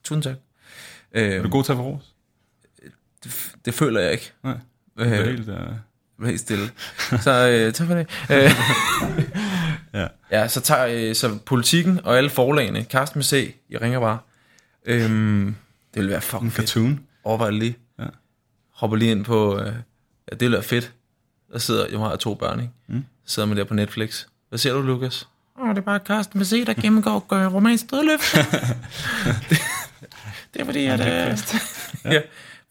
Tusind 0.04 0.22
tak. 0.22 0.36
Er 1.12 1.36
Øh, 1.38 1.44
du 1.44 1.48
god 1.48 1.64
til 1.64 1.72
at 1.72 1.76
få 1.78 1.82
ros? 1.84 2.14
det, 3.24 3.52
det 3.64 3.74
føler 3.74 4.00
jeg 4.00 4.12
ikke. 4.12 4.32
Nej. 4.44 4.58
Det 4.98 5.06
er 5.06 5.20
Øh, 5.20 5.26
helt, 5.26 5.48
uh... 5.48 5.56
helt 6.26 6.40
stille. 6.40 6.70
Så 7.20 7.48
øh, 7.48 7.72
tak 7.72 7.86
for 7.86 7.94
det. 7.94 8.06
Øh, 8.30 8.50
Ja. 9.94 10.06
ja, 10.30 10.48
så 10.48 10.60
tager 10.60 10.86
øh, 10.90 11.14
så 11.14 11.38
politikken 11.46 12.00
og 12.04 12.16
alle 12.18 12.30
forlagene. 12.30 12.84
Karsten 12.84 13.18
med 13.18 13.24
C, 13.24 13.54
jeg 13.70 13.80
ringer 13.82 14.00
bare. 14.00 14.18
Øhm, 14.86 15.54
det 15.94 16.02
vil 16.02 16.10
være 16.10 16.20
fucking 16.20 16.44
En 16.44 16.50
fedt. 16.50 16.68
cartoon. 16.68 17.00
Overvej 17.24 17.50
det 17.50 17.58
lige. 17.58 17.76
Ja. 17.98 18.04
Hopper 18.74 18.96
lige 18.96 19.10
ind 19.10 19.24
på, 19.24 19.58
øh, 19.58 19.66
ja, 19.66 19.72
det 20.30 20.40
vil 20.40 20.52
være 20.52 20.62
fedt. 20.62 20.92
Der 21.52 21.58
sidder, 21.58 21.86
jeg 21.90 21.98
har 21.98 22.16
to 22.16 22.34
børn, 22.34 22.60
ikke? 22.60 22.72
Mm. 22.88 23.04
sidder 23.26 23.48
man 23.48 23.56
der 23.58 23.64
på 23.64 23.74
Netflix. 23.74 24.24
Hvad 24.48 24.58
ser 24.58 24.72
du, 24.72 24.82
Lukas? 24.82 25.28
Åh, 25.62 25.68
det 25.68 25.78
er 25.78 25.82
bare 25.82 26.00
Karsten 26.00 26.38
med 26.38 26.46
C, 26.46 26.66
der 26.66 26.74
gennemgår 26.74 27.26
romansk 27.54 27.84
stridløft. 27.84 28.34
det, 29.50 29.58
det 30.54 30.60
er 30.60 30.64
fordi, 30.64 30.86
at... 30.86 31.00
Øh, 31.00 31.38
ja. 32.14 32.20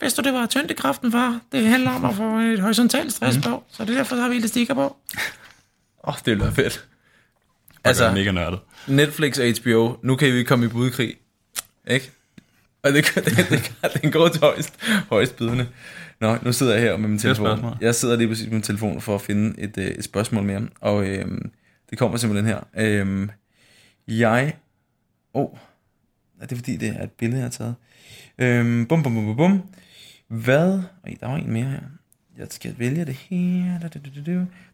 Vidste 0.02 0.22
du, 0.22 0.26
det 0.28 0.34
var 0.34 0.46
tyngdekraften, 0.46 1.12
far? 1.12 1.40
Det 1.52 1.66
handler 1.68 1.92
om 1.92 2.06
at 2.06 2.16
få 2.16 2.38
et 2.40 2.60
horisontalt 2.60 3.14
stress 3.14 3.38
Mm. 3.38 3.44
på, 3.44 3.64
så 3.70 3.86
det 3.86 3.92
er 3.94 3.98
derfor, 3.98 4.16
der 4.16 4.22
har 4.22 4.30
vi 4.30 4.36
elastikker 4.36 4.74
på. 4.74 4.82
Åh, 6.04 6.14
oh, 6.14 6.16
det 6.26 6.40
være 6.40 6.52
fedt. 6.52 6.66
Altså, 6.66 6.86
Altså, 7.84 8.12
mega 8.12 8.32
nørdet. 8.32 8.60
Netflix 8.88 9.40
og 9.40 9.46
HBO, 9.62 9.98
nu 10.04 10.16
kan 10.16 10.34
vi 10.34 10.44
komme 10.44 10.66
i 10.66 10.68
budkrig. 10.68 11.14
Ikke? 11.88 12.12
Og 12.84 12.92
det, 12.94 13.06
det, 13.16 13.26
det, 13.26 13.50
det, 13.84 14.02
den 14.02 14.12
går 14.12 14.28
til 14.28 14.42
højst, 14.42 14.74
højst 15.10 15.36
bydende. 15.36 15.68
Nå, 16.22 16.38
nu 16.42 16.54
sidder 16.54 16.74
jeg 16.74 16.82
her 16.82 16.98
med 16.98 17.10
min 17.10 17.20
telefon. 17.20 17.66
Jeg 17.82 17.96
sidder 17.96 18.16
lige 18.16 18.28
præcis 18.28 18.46
med 18.46 18.54
min 18.54 18.62
telefon 18.62 19.02
for 19.02 19.16
at 19.16 19.22
finde 19.22 19.60
et, 19.62 19.78
øh, 19.78 19.86
et 19.86 20.04
spørgsmål 20.04 20.44
mere. 20.44 20.62
Og 20.82 21.08
øhm, 21.08 21.52
det 21.90 21.98
kommer 21.98 22.18
simpelthen 22.18 22.46
her. 22.48 22.60
Øhm, 22.78 23.30
jeg... 24.08 24.54
Åh, 25.34 25.42
oh, 25.44 25.58
er 26.42 26.46
det 26.46 26.58
fordi, 26.58 26.76
det 26.76 26.90
er 27.00 27.04
et 27.04 27.12
billede, 27.12 27.38
jeg 27.38 27.46
har 27.46 27.50
taget? 27.52 27.76
Øhm, 28.38 28.86
bum, 28.86 29.04
bum, 29.04 29.14
bum, 29.14 29.26
bum, 29.26 29.36
bum. 29.38 29.64
Hvad... 30.30 30.82
Ej, 31.04 31.16
der 31.20 31.28
var 31.28 31.36
en 31.36 31.54
mere 31.54 31.66
her. 31.66 31.80
Jeg 32.38 32.48
skal 32.50 32.76
vælge 32.78 33.06
det 33.06 33.14
her. 33.16 33.80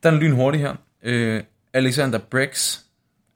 Der 0.04 0.10
er 0.10 0.14
en 0.14 0.20
lyn 0.20 0.32
hurtig 0.32 0.62
her. 0.62 0.76
Øh, 1.04 1.44
Alexander 1.74 2.20
Brix. 2.20 2.80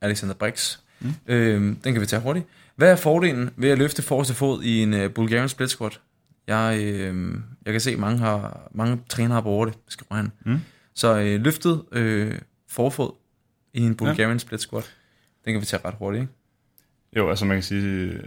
Alexander 0.01 0.35
Brix. 0.35 0.77
Mm. 0.99 1.13
Øh, 1.27 1.61
den 1.61 1.93
kan 1.93 2.01
vi 2.01 2.05
tage 2.05 2.21
hurtigt. 2.21 2.45
Hvad 2.75 2.91
er 2.91 2.95
fordelen 2.95 3.49
ved 3.55 3.69
at 3.69 3.77
løfte 3.77 4.01
forreste 4.01 4.33
fod 4.33 4.63
i 4.63 4.83
en 4.83 4.93
uh, 4.93 5.11
Bulgarian 5.11 5.49
split 5.49 5.69
squat? 5.69 6.01
Jeg, 6.47 6.79
øh, 6.81 7.35
jeg 7.65 7.73
kan 7.73 7.81
se, 7.81 7.91
at 7.91 7.99
mange, 7.99 8.19
har, 8.19 8.69
mange 8.71 8.99
trænere 9.09 9.33
har 9.33 9.41
brugt 9.41 9.73
det, 9.73 9.79
skriver 9.87 10.15
han. 10.15 10.31
Mm. 10.45 10.59
Så 10.93 11.19
øh, 11.19 11.41
løftet 11.41 11.83
øh, 11.91 12.39
forfod 12.67 13.11
i 13.73 13.81
en 13.81 13.95
Bulgarian 13.95 14.31
ja. 14.31 14.37
split 14.37 14.61
squat, 14.61 14.95
den 15.45 15.53
kan 15.53 15.61
vi 15.61 15.65
tage 15.65 15.85
ret 15.85 15.95
hurtigt, 15.99 16.21
ikke? 16.21 16.33
Jo, 17.15 17.29
altså 17.29 17.45
man 17.45 17.55
kan 17.55 17.63
sige, 17.63 17.83
øh, 17.83 18.23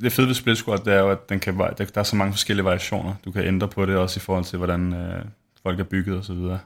det 0.00 0.12
fede 0.12 0.26
ved 0.26 0.34
split 0.34 0.58
squat, 0.58 0.84
det 0.84 0.94
er 0.94 0.98
jo, 0.98 1.10
at 1.10 1.28
den 1.28 1.40
kan, 1.40 1.58
der, 1.58 1.72
der 1.72 2.00
er 2.00 2.02
så 2.02 2.16
mange 2.16 2.32
forskellige 2.32 2.64
variationer. 2.64 3.14
Du 3.24 3.30
kan 3.30 3.44
ændre 3.44 3.68
på 3.68 3.86
det 3.86 3.96
også 3.96 4.18
i 4.18 4.20
forhold 4.20 4.44
til, 4.44 4.56
hvordan 4.56 4.92
øh, 4.92 5.24
folk 5.62 5.80
er 5.80 5.84
bygget 5.84 6.16
og 6.16 6.24
så 6.24 6.34
videre. 6.34 6.58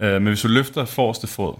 Øh, 0.00 0.12
men 0.12 0.26
hvis 0.26 0.42
du 0.42 0.48
løfter 0.48 0.84
forreste 0.84 1.26
fod, 1.26 1.54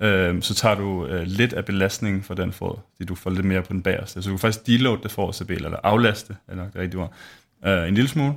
øh, 0.00 0.42
så 0.42 0.54
tager 0.54 0.74
du 0.74 1.06
øh, 1.06 1.22
lidt 1.22 1.52
af 1.52 1.64
belastningen 1.64 2.22
for 2.22 2.34
den 2.34 2.52
fod, 2.52 2.76
fordi 2.96 3.06
du 3.06 3.14
får 3.14 3.30
lidt 3.30 3.46
mere 3.46 3.62
på 3.62 3.72
den 3.72 3.82
bagerste. 3.82 4.22
Så 4.22 4.28
du 4.28 4.34
kan 4.34 4.40
faktisk 4.40 4.66
deload 4.66 4.98
det 5.02 5.10
forreste 5.10 5.44
ben, 5.44 5.64
eller 5.64 5.78
aflaste, 5.82 6.36
eller 6.48 6.64
det 6.64 6.76
rigtige 6.76 7.00
ord, 7.00 7.12
øh, 7.66 7.88
en 7.88 7.94
lille 7.94 8.08
smule. 8.08 8.34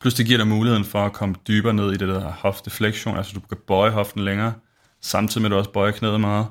Plus 0.00 0.14
det 0.14 0.26
giver 0.26 0.38
dig 0.38 0.46
muligheden 0.46 0.84
for 0.84 1.04
at 1.04 1.12
komme 1.12 1.34
dybere 1.48 1.74
ned 1.74 1.92
i 1.92 1.96
det 1.96 2.08
der 2.08 2.20
hofteflektion, 2.20 3.16
altså 3.16 3.32
du 3.34 3.40
kan 3.40 3.58
bøje 3.66 3.90
hoften 3.90 4.24
længere, 4.24 4.52
samtidig 5.00 5.42
med 5.42 5.50
at 5.50 5.52
du 5.52 5.58
også 5.58 5.70
bøjer 5.70 5.92
knæet 5.92 6.20
meget. 6.20 6.46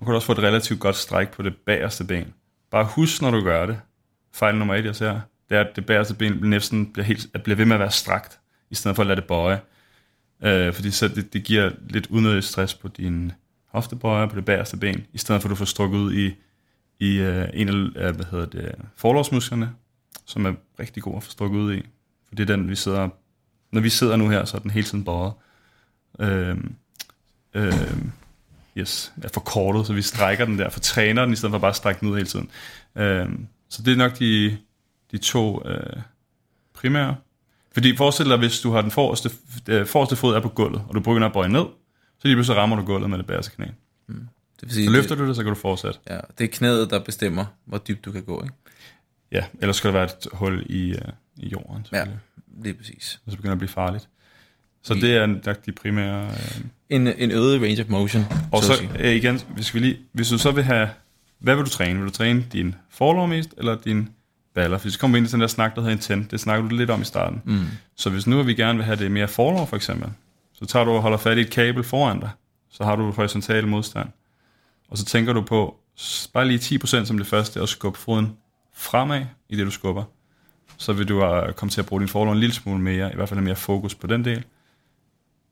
Du 0.00 0.04
kan 0.04 0.14
også 0.14 0.26
få 0.26 0.32
et 0.32 0.38
relativt 0.38 0.80
godt 0.80 0.96
stræk 0.96 1.30
på 1.30 1.42
det 1.42 1.56
bagerste 1.66 2.04
ben. 2.04 2.34
Bare 2.70 2.84
husk, 2.84 3.22
når 3.22 3.30
du 3.30 3.40
gør 3.40 3.66
det. 3.66 3.80
Fejl 4.34 4.56
nummer 4.56 4.74
et, 4.74 4.84
jeg 4.84 4.96
ser, 4.96 5.20
det 5.48 5.56
er, 5.56 5.60
at 5.60 5.76
det 5.76 5.86
bagerste 5.86 6.14
ben 6.14 6.32
næsten 6.42 6.92
bliver, 6.92 7.06
helt, 7.06 7.26
at 7.34 7.42
bliver 7.42 7.56
ved 7.56 7.64
med 7.64 7.76
at 7.76 7.80
være 7.80 7.90
strakt, 7.90 8.38
i 8.70 8.74
stedet 8.74 8.96
for 8.96 9.02
at 9.02 9.06
lade 9.06 9.20
det 9.20 9.24
bøje. 9.28 9.60
Øh, 10.42 10.74
fordi 10.74 10.90
så 10.90 11.08
det, 11.08 11.32
det 11.32 11.44
giver 11.44 11.70
lidt 11.88 12.06
unødig 12.10 12.44
stress 12.44 12.74
på 12.74 12.88
din 12.88 13.32
hoftebøjer, 13.66 14.26
på 14.26 14.36
det 14.36 14.44
bagerste 14.44 14.76
ben, 14.76 15.06
i 15.12 15.18
stedet 15.18 15.42
for 15.42 15.48
at 15.48 15.50
du 15.50 15.56
får 15.56 15.64
strukket 15.64 15.98
ud 15.98 16.14
i, 16.14 16.34
i 17.00 17.16
øh, 17.16 17.48
en 17.52 17.68
af 17.68 18.08
øh, 18.08 18.16
hvad 18.16 18.24
hedder 18.30 18.46
det, 18.46 18.74
forlovsmusklerne, 18.96 19.72
som 20.24 20.46
er 20.46 20.54
rigtig 20.78 21.02
god 21.02 21.16
at 21.16 21.22
få 21.22 21.30
strukket 21.30 21.58
ud 21.58 21.74
i. 21.74 21.82
For 22.28 22.34
det 22.34 22.50
er 22.50 22.56
den, 22.56 22.68
vi 22.70 22.76
sidder... 22.76 23.08
Når 23.72 23.80
vi 23.80 23.88
sidder 23.88 24.16
nu 24.16 24.28
her, 24.28 24.44
så 24.44 24.56
er 24.56 24.60
den 24.60 24.70
hele 24.70 24.86
tiden 24.86 25.04
bøjet. 25.04 25.32
Øh, 26.18 26.56
øh, 27.54 27.98
yes, 28.76 29.12
er 29.22 29.28
forkortet, 29.34 29.86
så 29.86 29.92
vi 29.92 30.02
strækker 30.02 30.44
den 30.44 30.58
der, 30.58 30.68
for 30.70 30.80
træner 30.80 31.24
den, 31.24 31.32
i 31.32 31.36
stedet 31.36 31.52
for 31.52 31.58
bare 31.58 31.70
at 31.70 31.76
strække 31.76 32.00
den 32.00 32.08
ud 32.08 32.16
hele 32.16 32.26
tiden. 32.26 32.50
Øh, 32.96 33.28
så 33.74 33.82
det 33.82 33.92
er 33.92 33.96
nok 33.96 34.18
de, 34.18 34.56
de 35.12 35.18
to 35.18 35.68
øh, 35.68 35.96
primære. 36.74 37.16
Fordi 37.72 37.96
forestil 37.96 38.26
dig, 38.26 38.36
hvis 38.38 38.60
du 38.60 38.70
har 38.70 38.80
den 38.82 38.90
forreste, 38.90 39.30
øh, 39.68 39.86
forreste 39.86 40.16
fod 40.16 40.34
er 40.34 40.40
på 40.40 40.48
gulvet, 40.48 40.82
og 40.88 40.94
du 40.94 41.00
begynder 41.00 41.26
at 41.26 41.32
bøje 41.32 41.48
ned, 41.48 41.64
så 42.18 42.28
lige 42.28 42.34
pludselig 42.36 42.56
rammer 42.60 42.76
du 42.76 42.82
gulvet 42.82 43.10
med 43.10 43.18
det 43.18 43.26
bagerste 43.26 43.52
knæ. 43.56 43.64
Det 43.66 43.74
vil 44.62 44.70
sige, 44.72 44.86
Så 44.86 44.92
løfter 44.92 45.14
du 45.14 45.28
det, 45.28 45.36
så 45.36 45.42
kan 45.42 45.52
du 45.54 45.58
fortsætte. 45.60 45.98
det, 46.04 46.10
ja, 46.14 46.20
det 46.38 46.44
er 46.44 46.48
knæet, 46.48 46.90
der 46.90 46.98
bestemmer, 46.98 47.44
hvor 47.64 47.78
dybt 47.78 48.04
du 48.04 48.12
kan 48.12 48.22
gå, 48.22 48.42
ikke? 48.42 48.54
Ja, 49.32 49.44
ellers 49.60 49.76
skal 49.76 49.88
der 49.88 49.92
være 49.92 50.04
et 50.04 50.26
hul 50.32 50.66
i, 50.70 50.90
øh, 50.90 50.98
i 51.36 51.48
jorden, 51.48 51.86
Ja, 51.92 52.04
lige 52.62 52.74
præcis. 52.74 53.20
Og 53.26 53.30
så 53.32 53.36
begynder 53.36 53.50
det 53.50 53.56
at 53.56 53.58
blive 53.58 53.68
farligt. 53.68 54.08
Så 54.82 54.94
det 54.94 55.16
er 55.16 55.26
nok 55.26 55.66
de 55.66 55.72
primære... 55.72 56.24
Øh, 56.24 56.60
En, 56.90 57.06
en 57.06 57.30
øget 57.30 57.62
range 57.62 57.82
of 57.82 57.88
motion, 57.88 58.24
Og 58.52 58.62
så, 58.62 58.74
så 58.74 58.82
øh, 58.98 59.14
igen, 59.14 59.40
hvis, 59.54 59.74
vi 59.74 59.78
lige, 59.78 59.98
hvis 60.12 60.28
du 60.28 60.38
så 60.38 60.50
vil 60.50 60.64
have, 60.64 60.88
hvad 61.38 61.56
vil 61.56 61.64
du 61.64 61.70
træne? 61.70 61.98
Vil 61.98 62.08
du 62.08 62.12
træne 62.12 62.46
din 62.52 62.74
forlov 62.90 63.28
mest, 63.28 63.54
eller 63.58 63.76
din 63.76 64.08
baller? 64.54 64.78
For 64.78 64.88
så 64.88 64.98
kommer 64.98 65.14
vi 65.14 65.18
ind 65.18 65.28
i 65.28 65.30
den 65.30 65.40
der 65.40 65.46
snak, 65.46 65.74
der 65.74 65.80
hedder 65.80 65.96
intent. 65.96 66.30
Det 66.30 66.40
snakker 66.40 66.68
du 66.68 66.76
lidt 66.76 66.90
om 66.90 67.00
i 67.00 67.04
starten. 67.04 67.42
Mm. 67.44 67.64
Så 67.96 68.10
hvis 68.10 68.26
nu 68.26 68.42
vi 68.42 68.54
gerne 68.54 68.78
vil 68.78 68.84
have 68.84 68.96
det 68.96 69.10
mere 69.10 69.28
forlov, 69.28 69.66
for 69.66 69.76
eksempel, 69.76 70.10
så 70.52 70.66
tager 70.66 70.84
du 70.84 70.90
og 70.90 71.02
holder 71.02 71.18
fat 71.18 71.38
i 71.38 71.40
et 71.40 71.50
kabel 71.50 71.84
foran 71.84 72.20
dig. 72.20 72.30
Så 72.70 72.84
har 72.84 72.96
du 72.96 73.10
horisontal 73.10 73.66
modstand. 73.66 74.08
Og 74.88 74.98
så 74.98 75.04
tænker 75.04 75.32
du 75.32 75.42
på, 75.42 75.76
bare 76.32 76.48
lige 76.48 76.78
10% 76.78 77.04
som 77.04 77.18
det 77.18 77.26
første, 77.26 77.60
og 77.60 77.68
skubbe 77.68 77.98
foden 77.98 78.36
fremad 78.74 79.24
i 79.48 79.56
det, 79.56 79.66
du 79.66 79.70
skubber. 79.70 80.04
Så 80.76 80.92
vil 80.92 81.08
du 81.08 81.26
uh, 81.26 81.52
komme 81.52 81.70
til 81.70 81.80
at 81.80 81.86
bruge 81.86 82.00
din 82.00 82.08
forlov 82.08 82.32
en 82.32 82.40
lille 82.40 82.54
smule 82.54 82.80
mere, 82.80 83.12
i 83.12 83.14
hvert 83.14 83.28
fald 83.28 83.38
have 83.38 83.44
mere 83.44 83.56
fokus 83.56 83.94
på 83.94 84.06
den 84.06 84.24
del. 84.24 84.44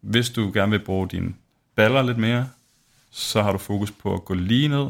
Hvis 0.01 0.31
du 0.31 0.51
gerne 0.55 0.71
vil 0.71 0.85
bruge 0.85 1.09
dine 1.09 1.35
baller 1.77 2.03
lidt 2.03 2.19
mere, 2.19 2.49
så 3.11 3.43
har 3.43 3.53
du 3.53 3.59
fokus 3.59 3.91
på 3.91 4.15
at 4.15 4.25
gå 4.25 4.35
lige 4.35 4.69
ned, 4.69 4.87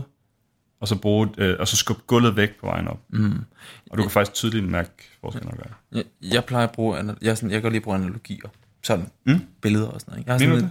og 0.83 0.89
så, 0.89 0.97
bruge, 0.97 1.29
øh, 1.39 1.57
og 1.61 1.69
så 1.69 1.77
skubbe 1.77 2.03
gulvet 2.07 2.37
væk 2.37 2.51
på 2.61 2.67
vejen 2.67 2.89
op. 2.89 3.01
Mm. 3.09 3.45
Og 3.91 3.99
du 3.99 4.03
kan 4.03 4.11
faktisk 4.11 4.35
tydeligt 4.35 4.69
mærke 4.69 4.91
forskellen 5.21 5.57
gøre. 5.57 5.73
Jeg, 5.93 6.05
jeg 6.35 6.45
plejer 6.45 6.67
at 6.67 6.73
bruge, 6.73 6.97
jeg, 7.23 7.31
er 7.31 7.35
sådan, 7.35 7.51
jeg 7.51 7.57
kan 7.57 7.63
godt 7.63 7.73
lide 7.73 7.81
at 7.81 7.85
bruge 7.85 7.97
analogier. 7.97 8.49
Sådan, 8.83 9.07
Mm? 9.25 9.41
billeder 9.61 9.87
og 9.87 10.01
sådan 10.01 10.13
noget. 10.13 10.27
Jeg 10.27 10.35
har 10.35 10.39
sådan 10.39 10.55
lidt, 10.55 10.67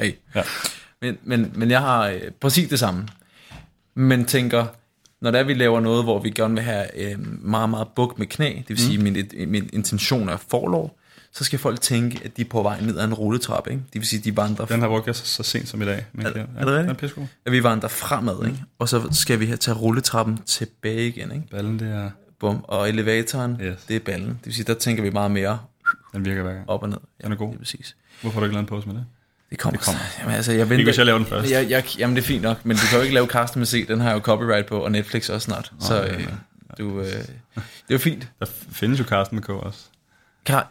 hey. 0.00 0.12
Ja. 0.34 0.42
Men, 1.02 1.18
men, 1.22 1.52
men 1.54 1.70
jeg 1.70 1.80
har 1.80 2.08
øh, 2.08 2.20
præcis 2.40 2.68
det 2.68 2.78
samme. 2.78 3.08
Men 3.94 4.24
tænker, 4.24 4.66
når 5.20 5.30
der 5.30 5.42
vi 5.42 5.54
laver 5.54 5.80
noget, 5.80 6.04
hvor 6.04 6.18
vi 6.18 6.30
gerne 6.30 6.54
vil 6.54 6.62
have 6.62 7.12
øh, 7.12 7.18
meget, 7.44 7.70
meget 7.70 7.88
buk 7.96 8.18
med 8.18 8.26
knæ, 8.26 8.54
det 8.54 8.68
vil 8.68 8.78
sige, 8.78 8.98
min, 8.98 9.30
min 9.46 9.70
intention 9.72 10.28
er 10.28 10.36
forlov, 10.36 10.98
så 11.32 11.44
skal 11.44 11.58
folk 11.58 11.80
tænke, 11.80 12.20
at 12.24 12.36
de 12.36 12.42
er 12.42 12.46
på 12.50 12.62
vej 12.62 12.80
ned 12.80 12.98
ad 12.98 13.04
en 13.04 13.14
rulletrappe. 13.14 13.70
Ikke? 13.70 13.82
Det 13.92 14.00
vil 14.00 14.06
sige, 14.06 14.18
at 14.18 14.24
de 14.24 14.36
vandrer 14.36 14.64
Den 14.64 14.80
har 14.80 14.88
brugt 14.88 15.06
jeg 15.06 15.14
så, 15.14 15.26
så 15.26 15.42
sent 15.42 15.68
som 15.68 15.82
i 15.82 15.84
dag. 15.84 16.06
Men 16.12 16.26
Er- 16.26 16.30
ja, 16.36 16.40
er 16.58 16.64
det 16.64 16.74
rigtigt? 16.90 17.16
Den 17.16 17.28
at 17.46 17.52
vi 17.52 17.62
vandrer 17.62 17.88
fremad, 17.88 18.46
ikke? 18.46 18.64
og 18.78 18.88
så 18.88 19.08
skal 19.12 19.40
vi 19.40 19.46
have 19.46 19.56
tage 19.56 19.74
rulletrappen 19.76 20.38
tilbage 20.46 21.08
igen. 21.08 21.32
Ikke? 21.32 21.44
Ballen, 21.50 21.78
det 21.78 21.88
er, 21.94 22.10
Bum. 22.40 22.64
Og 22.68 22.88
elevatoren, 22.88 23.60
Yes. 23.62 23.78
det 23.88 23.96
er 23.96 24.00
ballen. 24.00 24.28
Det 24.28 24.38
vil 24.44 24.54
sige, 24.54 24.64
der 24.64 24.74
tænker 24.74 25.02
vi 25.02 25.10
meget 25.10 25.30
mere 25.30 25.58
den 26.12 26.24
virker 26.24 26.42
hver 26.42 26.52
gang. 26.54 26.70
op 26.70 26.82
og 26.82 26.88
ned. 26.88 26.98
Ja, 27.20 27.24
Den 27.24 27.32
er 27.32 27.36
god. 27.36 27.48
Det 27.48 27.54
er 27.54 27.58
præcis. 27.58 27.96
Hvorfor 28.20 28.34
har 28.34 28.40
du 28.40 28.44
ikke 28.44 28.54
lavet 28.54 28.62
en 28.64 28.68
pause 28.68 28.86
med 28.88 28.94
det? 28.96 29.04
Det 29.50 29.58
kommer. 29.58 29.76
Det 29.78 29.84
kommer. 29.86 30.00
Jamen, 30.20 30.34
altså, 30.34 30.52
jeg 30.52 30.60
venter. 30.60 30.78
Ikke 30.78 30.88
hvis 30.88 30.98
jeg 30.98 31.06
laver 31.06 31.18
den 31.18 31.26
først. 31.26 31.50
Jeg, 31.50 31.70
jeg, 31.70 31.84
jamen, 31.98 32.16
det 32.16 32.22
er 32.22 32.26
fint 32.26 32.42
nok, 32.42 32.64
men 32.66 32.76
du 32.76 32.82
kan 32.90 32.98
jo 32.98 33.02
ikke 33.02 33.14
lave 33.14 33.26
Carsten 33.26 33.58
med 33.58 33.66
C. 33.66 33.86
Den 33.86 34.00
har 34.00 34.08
jeg 34.08 34.14
jo 34.16 34.20
copyright 34.20 34.66
på, 34.66 34.78
og 34.78 34.92
Netflix 34.92 35.28
også 35.28 35.44
snart. 35.44 35.72
Så 35.80 35.94
ja, 35.94 36.14
øh, 36.14 36.20
ja. 36.22 36.26
du, 36.84 37.00
øh, 37.00 37.06
det 37.06 37.16
er 37.18 37.24
jo 37.90 37.98
fint. 37.98 38.28
Der 38.40 38.46
findes 38.72 38.98
jo 39.00 39.04
Carsten 39.04 39.34
med 39.36 39.42
K 39.42 39.48
også. 39.48 39.78
Kan... 40.46 40.56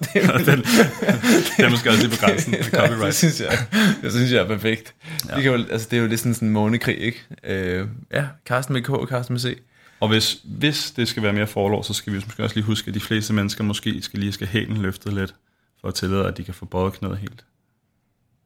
det, 0.00 0.24
er- 0.24 0.38
den, 0.38 0.46
den 1.56 1.64
er 1.64 1.70
måske 1.70 1.90
også 1.90 2.02
lige 2.06 2.10
på 2.16 2.20
grænsen 2.26 2.52
det 2.62 2.64
copyright. 2.64 3.14
synes 3.14 3.40
jeg, 3.40 3.58
det 4.02 4.12
synes 4.12 4.32
jeg 4.32 4.42
er 4.42 4.46
perfekt. 4.46 4.94
Ja. 5.28 5.34
Det, 5.34 5.42
kan 5.42 5.52
jo, 5.52 5.64
altså, 5.70 5.88
det 5.90 5.96
er 5.96 6.00
jo 6.00 6.06
lidt 6.08 6.20
sådan 6.20 6.36
en 6.40 6.50
månekrig, 6.50 6.98
ikke? 6.98 7.24
Øh, 7.44 7.88
ja, 8.12 8.26
Carsten 8.46 8.72
med 8.72 8.82
K 8.82 8.90
og 8.90 9.06
Carsten 9.08 9.32
med 9.34 9.40
C. 9.40 9.58
Og 10.00 10.08
hvis, 10.08 10.38
hvis 10.44 10.90
det 10.90 11.08
skal 11.08 11.22
være 11.22 11.32
mere 11.32 11.46
forlov, 11.46 11.84
så 11.84 11.94
skal 11.94 12.12
vi 12.12 12.18
måske 12.24 12.42
også 12.42 12.56
lige 12.56 12.64
huske, 12.64 12.88
at 12.88 12.94
de 12.94 13.00
fleste 13.00 13.32
mennesker 13.32 13.64
måske 13.64 14.02
skal 14.02 14.18
lige 14.20 14.32
skal 14.32 14.46
hælen 14.46 14.76
løftet 14.76 15.12
lidt, 15.12 15.34
for 15.80 15.88
at 15.88 15.94
tillade, 15.94 16.26
at 16.26 16.36
de 16.36 16.44
kan 16.44 16.54
få 16.54 16.64
bøjet 16.64 16.92
knæet 16.92 17.18
helt. 17.18 17.44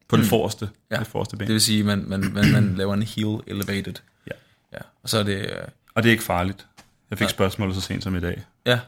På 0.07 0.17
det 0.17 0.25
forreste, 0.25 0.65
Mm. 0.65 0.71
Ja. 0.91 0.95
det 0.99 1.07
forreste 1.07 1.37
ben. 1.37 1.47
Det 1.47 1.53
vil 1.53 1.61
sige, 1.61 1.79
at 1.79 1.85
man, 1.85 2.03
man, 2.07 2.33
man, 2.33 2.51
man 2.51 2.73
laver 2.77 2.93
en 2.93 3.03
heel 3.03 3.39
elevated. 3.47 3.93
Ja. 4.27 4.31
ja. 4.73 4.77
Og 5.03 5.09
så 5.09 5.17
er 5.19 5.23
det... 5.23 5.37
Øh, 5.37 5.47
Og 5.95 6.03
det 6.03 6.09
er 6.09 6.11
ikke 6.11 6.23
farligt. 6.23 6.65
Jeg 7.09 7.17
fik 7.17 7.29
spørgsmålet 7.29 7.75
så 7.75 7.81
sent 7.81 8.03
som 8.03 8.15
i 8.15 8.19
dag. 8.19 8.41
ja. 8.65 8.79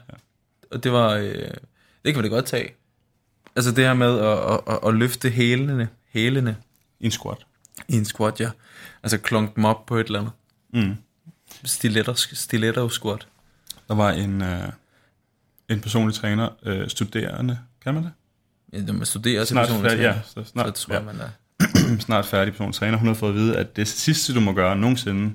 Og 0.70 0.84
det 0.84 0.92
var... 0.92 1.10
Øh, 1.10 1.50
det 2.04 2.14
kan 2.14 2.22
vi 2.22 2.28
da 2.28 2.34
godt 2.34 2.46
tage. 2.46 2.74
Altså 3.56 3.70
det 3.70 3.84
her 3.84 3.94
med 3.94 4.18
at, 4.18 4.52
at, 4.52 4.60
at, 4.66 4.88
at 4.88 4.94
løfte 4.94 5.30
hælene, 5.30 5.88
hælene 6.08 6.56
I 7.00 7.04
en 7.04 7.10
squat. 7.10 7.46
i 7.88 7.96
en 7.96 8.04
squat, 8.04 8.40
ja. 8.40 8.50
Altså 9.02 9.18
klonk 9.18 9.56
dem 9.56 9.64
op 9.64 9.86
på 9.86 9.96
et 9.96 10.06
eller 10.06 10.18
andet. 10.18 10.32
Mm. 10.72 10.96
Stiletter, 11.64 12.14
stiletter 12.14 12.88
squat. 12.88 13.26
Der 13.88 13.94
var 13.94 14.10
en, 14.10 14.42
øh, 14.42 14.68
en 15.68 15.80
personlig 15.80 16.14
træner, 16.14 16.48
øh, 16.62 16.88
studerende, 16.88 17.58
kan 17.82 17.94
man 17.94 18.02
det? 18.02 18.12
Ja, 18.72 18.92
man 18.92 19.06
studerer 19.06 19.44
til 19.44 19.54
Snart 19.54 19.66
personlig 19.66 19.90
færdig, 19.90 20.02
ja, 20.02 20.10
træner, 20.10 20.22
så 20.22 20.32
så 20.34 20.44
snart, 20.44 20.74
tror 20.74 20.94
ja, 20.94 21.00
man 21.00 21.16
er... 21.20 21.28
snart 22.06 22.26
færdig 22.26 22.52
personlig 22.52 22.74
træner. 22.74 22.98
Hun 22.98 23.06
har 23.06 23.14
fået 23.14 23.30
at 23.30 23.36
vide, 23.36 23.56
at 23.56 23.76
det 23.76 23.88
sidste, 23.88 24.34
du 24.34 24.40
må 24.40 24.52
gøre 24.52 24.76
nogensinde, 24.76 25.34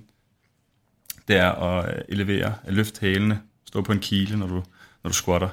det 1.27 1.37
er 1.37 1.51
at 1.51 1.95
øh, 1.95 2.01
elevere, 2.09 2.53
at 2.63 2.73
løfte 2.73 3.01
hælene, 3.01 3.41
stå 3.67 3.81
på 3.81 3.91
en 3.91 3.99
kile, 3.99 4.37
når 4.37 4.47
du, 4.47 4.63
når 5.03 5.09
du 5.09 5.15
squatter. 5.15 5.49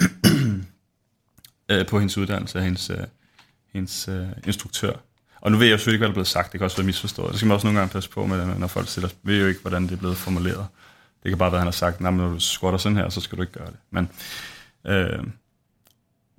øh, 1.70 1.86
på 1.86 1.98
hendes 1.98 2.18
uddannelse 2.18 2.58
af 2.58 2.64
hendes, 2.64 2.90
øh, 2.90 3.04
hendes 3.72 4.08
øh, 4.08 4.26
instruktør. 4.46 4.92
Og 5.40 5.52
nu 5.52 5.58
ved 5.58 5.66
jeg 5.66 5.72
jo 5.72 5.78
selvfølgelig 5.78 5.94
ikke, 5.94 6.00
hvad 6.00 6.08
der 6.08 6.12
er 6.12 6.14
blevet 6.14 6.26
sagt. 6.26 6.52
Det 6.52 6.58
kan 6.58 6.64
også 6.64 6.76
være 6.76 6.86
misforstået. 6.86 7.30
Det 7.30 7.36
skal 7.36 7.46
man 7.46 7.54
også 7.54 7.66
nogle 7.66 7.78
gange 7.78 7.92
passe 7.92 8.10
på 8.10 8.26
med, 8.26 8.46
når 8.46 8.66
folk 8.66 8.88
stiller. 8.88 9.10
Vi 9.22 9.32
ved 9.32 9.40
jo 9.40 9.46
ikke, 9.46 9.60
hvordan 9.60 9.82
det 9.82 9.92
er 9.92 9.96
blevet 9.96 10.16
formuleret. 10.16 10.66
Det 11.22 11.30
kan 11.30 11.38
bare 11.38 11.52
være, 11.52 11.58
at 11.58 11.60
han 11.60 11.66
har 11.66 11.72
sagt, 11.72 11.94
at 11.94 12.00
når 12.00 12.28
du 12.28 12.40
squatter 12.40 12.78
sådan 12.78 12.96
her, 12.96 13.08
så 13.08 13.20
skal 13.20 13.38
du 13.38 13.42
ikke 13.42 13.52
gøre 13.52 13.66
det. 13.66 13.76
Men 13.90 14.08
øh, 14.86 15.24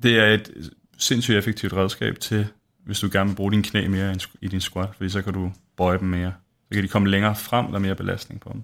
det 0.03 0.19
er 0.19 0.33
et 0.33 0.71
sindssygt 0.97 1.37
effektivt 1.37 1.73
redskab 1.73 2.19
til, 2.19 2.47
hvis 2.85 2.99
du 2.99 3.09
gerne 3.11 3.29
vil 3.29 3.35
bruge 3.35 3.51
dine 3.51 3.63
knæ 3.63 3.87
mere 3.87 4.15
i 4.41 4.47
din 4.47 4.61
squat, 4.61 4.89
fordi 4.95 5.09
så 5.09 5.21
kan 5.21 5.33
du 5.33 5.51
bøje 5.77 5.99
dem 5.99 6.07
mere. 6.07 6.33
Så 6.67 6.73
kan 6.73 6.83
de 6.83 6.87
komme 6.87 7.09
længere 7.09 7.35
frem, 7.35 7.67
der 7.67 7.75
er 7.75 7.79
mere 7.79 7.95
belastning 7.95 8.41
på 8.41 8.49
dem, 8.53 8.63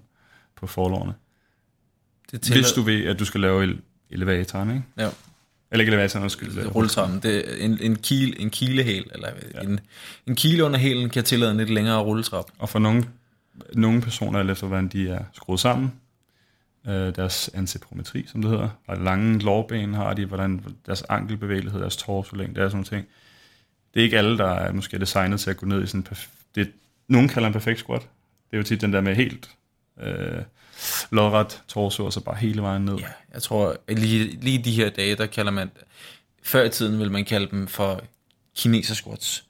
på 0.56 0.66
forlårene. 0.66 1.14
Det 2.38 2.44
tæller, 2.44 2.62
Hvis 2.62 2.72
du 2.72 2.82
ved, 2.82 3.04
at 3.04 3.18
du 3.18 3.24
skal 3.24 3.40
lave 3.40 3.64
ele- 3.72 3.80
elevatoren, 4.10 4.70
ikke? 4.70 4.82
Ja, 4.98 5.08
Eller 5.70 5.82
ikke 5.82 5.92
elevatoren, 5.92 6.22
undskyld. 6.22 6.56
det 6.56 6.74
rulletrappen. 6.74 7.20
Det 7.20 7.52
er 7.60 7.64
en, 7.64 7.78
en, 7.80 7.96
kile, 7.96 8.40
en 8.40 8.50
kilehæl, 8.50 9.10
eller 9.14 9.28
ja. 9.54 9.60
en, 9.60 9.80
en 10.26 10.34
kile 10.36 10.64
under 10.64 10.78
hælen 10.78 11.10
kan 11.10 11.24
tillade 11.24 11.50
en 11.50 11.56
lidt 11.56 11.70
længere 11.70 11.98
rulletrap. 12.02 12.50
Og 12.58 12.68
for 12.68 12.78
nogle, 12.78 13.04
nogle 13.74 14.00
personer, 14.00 14.38
alt 14.38 14.50
efter 14.50 14.66
hvordan 14.66 14.88
de 14.88 15.08
er 15.08 15.24
skruet 15.32 15.60
sammen, 15.60 15.92
øh, 16.88 16.92
deres 17.16 17.50
anteprometri, 17.54 18.24
som 18.32 18.42
det 18.42 18.50
hedder, 18.50 18.68
og 18.86 18.96
lange 18.96 19.38
lårben 19.38 19.94
har 19.94 20.14
de, 20.14 20.26
hvordan 20.26 20.64
deres 20.86 21.02
ankelbevægelighed, 21.08 21.80
deres 21.80 21.96
torsolængde, 21.96 22.54
det 22.54 22.64
er 22.64 22.68
sådan 22.68 22.84
ting. 22.84 23.06
Det 23.94 24.00
er 24.00 24.04
ikke 24.04 24.18
alle, 24.18 24.38
der 24.38 24.50
er 24.50 24.72
måske 24.72 24.98
designet 24.98 25.40
til 25.40 25.50
at 25.50 25.56
gå 25.56 25.66
ned 25.66 25.82
i 25.84 25.86
sådan 25.86 26.00
en 26.00 26.06
perf- 26.12 26.28
det, 26.54 26.70
Nogen 27.08 27.28
kalder 27.28 27.46
en 27.46 27.52
perfekt 27.52 27.78
squat. 27.78 28.00
Det 28.50 28.52
er 28.52 28.56
jo 28.56 28.62
tit 28.62 28.80
den 28.80 28.92
der 28.92 29.00
med 29.00 29.14
helt 29.14 29.50
øh, 30.02 30.42
lodret 31.10 31.62
torso, 31.68 32.04
og 32.04 32.12
så 32.12 32.20
bare 32.20 32.36
hele 32.36 32.62
vejen 32.62 32.84
ned. 32.84 32.94
Ja, 32.96 33.06
jeg 33.34 33.42
tror, 33.42 33.76
lige, 33.88 34.38
lige 34.40 34.58
de 34.64 34.72
her 34.72 34.90
dage, 34.90 35.16
der 35.16 35.26
kalder 35.26 35.52
man... 35.52 35.70
Før 36.42 36.64
i 36.64 36.68
tiden 36.68 36.98
vil 36.98 37.12
man 37.12 37.24
kalde 37.24 37.50
dem 37.50 37.66
for 37.68 38.00
kineser 38.56 38.94
squats. 38.94 39.44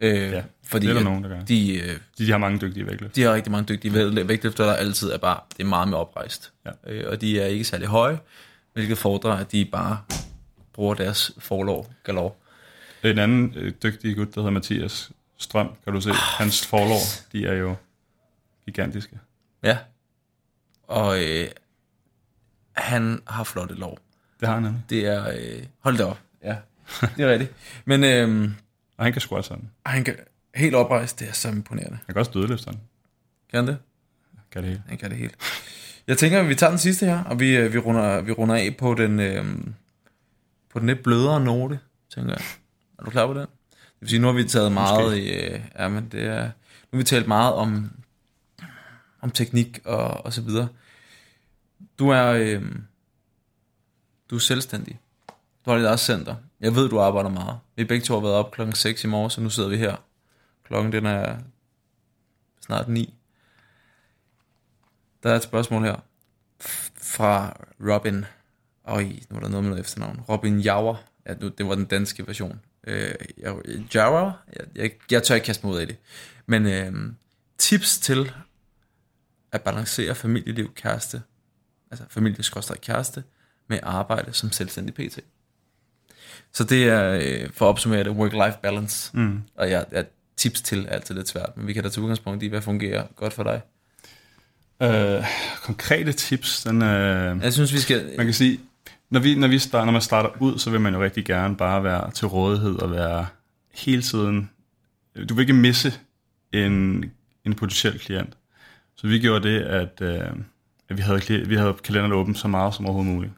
Øh, 0.00 0.14
Ja, 0.32 0.42
fordi 0.66 0.86
det 0.86 0.90
er 0.92 0.96
der 0.96 1.04
nogen, 1.04 1.22
der 1.22 1.28
gør. 1.28 1.40
De, 1.44 1.78
øh, 1.78 1.88
De, 2.18 2.26
de 2.26 2.30
har 2.30 2.38
mange 2.38 2.60
dygtige 2.60 2.86
vægtløft. 2.86 3.16
de 3.16 3.22
har 3.22 3.34
rigtig 3.34 3.52
mange 3.52 3.74
dygtige 3.74 3.94
vægt- 3.94 4.28
vægtløftere, 4.28 4.66
der 4.66 4.72
altid 4.74 5.10
er 5.10 5.18
bare... 5.18 5.40
Det 5.56 5.62
er 5.62 5.66
meget 5.68 5.88
med 5.88 5.98
oprejst. 5.98 6.52
Ja. 6.66 6.70
Øh, 6.92 7.10
og 7.10 7.20
de 7.20 7.40
er 7.40 7.46
ikke 7.46 7.64
særlig 7.64 7.88
høje, 7.88 8.18
hvilket 8.72 8.98
fordrer, 8.98 9.32
at 9.32 9.52
de 9.52 9.64
bare 9.64 9.98
bruger 10.72 10.94
deres 10.94 11.32
forlov 11.38 11.92
galore. 12.04 12.32
En 13.04 13.18
anden 13.18 13.52
øh, 13.56 13.72
dygtig 13.82 14.16
gut, 14.16 14.34
der 14.34 14.40
hedder 14.40 14.50
Mathias 14.50 15.10
Strøm, 15.38 15.68
kan 15.84 15.92
du 15.92 16.00
se, 16.00 16.10
hans 16.12 16.66
forlov, 16.66 17.00
de 17.32 17.46
er 17.46 17.54
jo 17.54 17.74
gigantiske. 18.66 19.18
Ja. 19.62 19.78
Og 20.82 21.24
øh, 21.24 21.48
han 22.72 23.22
har 23.26 23.44
flotte 23.44 23.74
lov. 23.74 23.98
Det 24.40 24.48
har 24.48 24.54
han 24.54 24.62
nemlig. 24.62 24.82
Det 24.90 25.06
er... 25.06 25.28
Øh, 25.28 25.62
hold 25.80 25.96
da 25.96 26.04
op. 26.04 26.18
Ja, 26.44 26.56
det 27.16 27.24
er 27.24 27.30
rigtigt. 27.32 27.52
Men 27.84 28.04
øh, 28.04 28.50
Og 28.96 29.04
han 29.04 29.12
kan 29.12 29.20
squat 29.20 29.44
sådan. 29.44 29.70
han 29.86 30.04
kan 30.04 30.16
helt 30.54 30.74
oprejst, 30.74 31.20
det 31.20 31.28
er 31.28 31.32
så 31.32 31.48
imponerende. 31.48 31.98
Han 32.06 32.14
kan 32.14 32.16
også 32.20 32.30
dødeløfte 32.34 32.64
sådan. 32.64 32.80
Kan 33.50 33.58
han 33.58 33.66
det? 33.66 33.78
Kan 34.50 34.62
det 34.62 34.70
hele. 34.70 34.82
Han 34.88 34.98
kan 34.98 35.10
det 35.10 35.18
helt. 35.18 35.34
Jeg 36.06 36.18
tænker, 36.18 36.40
at 36.40 36.48
vi 36.48 36.54
tager 36.54 36.70
den 36.70 36.78
sidste 36.78 37.06
her, 37.06 37.24
og 37.24 37.40
vi, 37.40 37.56
øh, 37.56 37.72
vi, 37.72 37.78
runder, 37.78 38.20
vi 38.20 38.32
runder 38.32 38.54
af 38.54 38.76
på 38.78 38.94
den, 38.94 39.20
øh, 39.20 39.44
på 40.72 40.78
den 40.78 40.86
lidt 40.86 41.02
blødere 41.02 41.40
note, 41.44 41.78
tænker 42.14 42.30
jeg. 42.32 42.42
Er 42.98 43.04
du 43.04 43.10
klar 43.10 43.26
på 43.26 43.34
den? 43.34 43.40
Det 43.40 43.48
vil 44.00 44.08
sige, 44.08 44.20
nu 44.20 44.26
har 44.26 44.34
vi 44.34 44.44
taget 44.44 44.72
meget 44.72 45.16
i... 45.16 45.32
Øh, 45.32 45.60
ja, 45.78 45.88
men 45.88 46.08
det 46.12 46.24
er... 46.26 46.42
Nu 46.44 46.50
har 46.92 46.98
vi 46.98 47.04
talt 47.04 47.26
meget 47.28 47.54
om, 47.54 47.90
om 49.22 49.30
teknik 49.30 49.80
og, 49.84 50.26
og 50.26 50.32
så 50.32 50.42
videre. 50.42 50.68
Du 51.98 52.08
er... 52.08 52.26
Øh, 52.26 52.62
du 54.30 54.34
er 54.34 54.40
selvstændig. 54.40 55.00
Du 55.64 55.70
har 55.70 55.76
dit 55.78 55.86
eget 55.86 56.00
center. 56.00 56.36
Jeg 56.60 56.74
ved, 56.74 56.88
du 56.88 57.00
arbejder 57.00 57.30
meget. 57.30 57.58
Vi 57.76 57.84
begge 57.84 58.04
to 58.04 58.14
har 58.14 58.20
været 58.20 58.34
op 58.34 58.50
klokken 58.50 58.74
6 58.74 59.04
i 59.04 59.06
morgen, 59.06 59.30
så 59.30 59.40
nu 59.40 59.50
sidder 59.50 59.68
vi 59.68 59.76
her. 59.76 59.96
Klokken 60.64 60.92
den 60.92 61.06
er 61.06 61.36
snart 62.60 62.88
9. 62.88 63.14
Der 65.22 65.30
er 65.30 65.36
et 65.36 65.42
spørgsmål 65.42 65.82
her 65.82 65.96
fra 66.96 67.56
Robin. 67.80 68.24
Øj, 68.84 69.04
nu 69.04 69.12
var 69.30 69.40
der 69.40 69.48
noget 69.48 69.64
med 69.64 69.70
noget 69.70 69.84
efternavn. 69.84 70.20
Robin 70.28 70.60
Jauer. 70.60 70.96
Ja, 71.26 71.34
nu, 71.34 71.48
det 71.48 71.68
var 71.68 71.74
den 71.74 71.84
danske 71.84 72.26
version. 72.26 72.60
Øh, 72.86 73.14
Jauer? 73.94 74.32
Jeg, 74.56 74.66
jeg, 74.74 74.90
jeg 75.10 75.22
tør 75.22 75.34
ikke 75.34 75.44
kaste 75.44 75.66
mig 75.66 75.74
ud 75.74 75.80
af 75.80 75.86
det. 75.86 75.96
Men 76.46 76.66
øh, 76.66 77.12
tips 77.58 77.98
til 77.98 78.32
at 79.52 79.62
balancere 79.62 80.14
familieliv, 80.14 80.74
kæreste, 80.74 81.22
altså 81.90 82.04
familie 82.08 82.44
kæreste, 82.82 83.24
med 83.68 83.78
arbejde 83.82 84.32
som 84.32 84.52
selvstændig 84.52 84.94
PT. 84.94 85.20
Så 86.52 86.64
det 86.64 86.88
er, 86.88 87.20
øh, 87.22 87.50
for 87.50 87.64
at 87.64 87.68
opsummere 87.68 88.04
det, 88.04 88.10
work-life 88.10 88.60
balance. 88.62 89.16
Mm. 89.16 89.42
Og 89.56 89.70
jeg, 89.70 89.84
jeg 89.92 90.06
tips 90.36 90.62
til 90.62 90.84
er 90.88 90.90
altid 90.90 91.14
lidt 91.14 91.28
svært, 91.28 91.56
men 91.56 91.66
vi 91.66 91.72
kan 91.72 91.82
da 91.82 91.88
tage 91.88 92.02
udgangspunkt 92.02 92.42
i, 92.42 92.46
hvad 92.46 92.62
fungerer 92.62 93.06
godt 93.16 93.32
for 93.32 93.42
dig. 93.42 93.60
Øh, 94.82 95.24
konkrete 95.62 96.12
tips, 96.12 96.62
den, 96.62 96.82
øh, 96.82 97.42
Jeg 97.42 97.52
synes, 97.52 97.72
vi 97.72 97.78
skal... 97.78 98.14
man 98.16 98.26
kan 98.26 98.34
sige, 98.34 98.60
når, 99.10 99.20
vi, 99.20 99.34
når, 99.34 99.48
vi 99.48 99.58
starter, 99.58 99.84
når 99.84 99.92
man 99.92 100.02
starter 100.02 100.30
ud, 100.40 100.58
så 100.58 100.70
vil 100.70 100.80
man 100.80 100.94
jo 100.94 101.02
rigtig 101.02 101.24
gerne 101.24 101.56
bare 101.56 101.84
være 101.84 102.10
til 102.10 102.26
rådighed 102.26 102.74
og 102.74 102.90
være 102.90 103.26
hele 103.74 104.02
tiden... 104.02 104.50
Du 105.28 105.34
vil 105.34 105.42
ikke 105.42 105.52
misse 105.52 105.92
en, 106.52 107.04
en 107.44 107.54
potentiel 107.54 107.98
klient. 107.98 108.36
Så 108.96 109.06
vi 109.06 109.18
gjorde 109.18 109.48
det, 109.48 109.60
at, 109.60 110.00
øh, 110.00 110.30
at 110.88 110.96
vi, 110.96 111.02
havde, 111.02 111.46
vi 111.46 111.56
havde 111.56 111.74
kalenderen 111.84 112.12
åben 112.12 112.34
så 112.34 112.48
meget 112.48 112.74
som 112.74 112.86
overhovedet 112.86 113.14
muligt. 113.14 113.32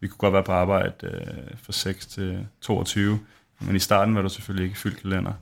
Vi 0.00 0.08
kunne 0.08 0.18
godt 0.18 0.32
være 0.32 0.44
på 0.44 0.52
arbejde 0.52 0.94
øh, 1.02 1.58
fra 1.58 1.72
6 1.72 2.06
til 2.06 2.46
22, 2.60 3.20
men 3.60 3.76
i 3.76 3.78
starten 3.78 4.14
var 4.14 4.22
der 4.22 4.28
selvfølgelig 4.28 4.64
ikke 4.64 4.78
fyldt 4.78 5.02
kalender. 5.02 5.32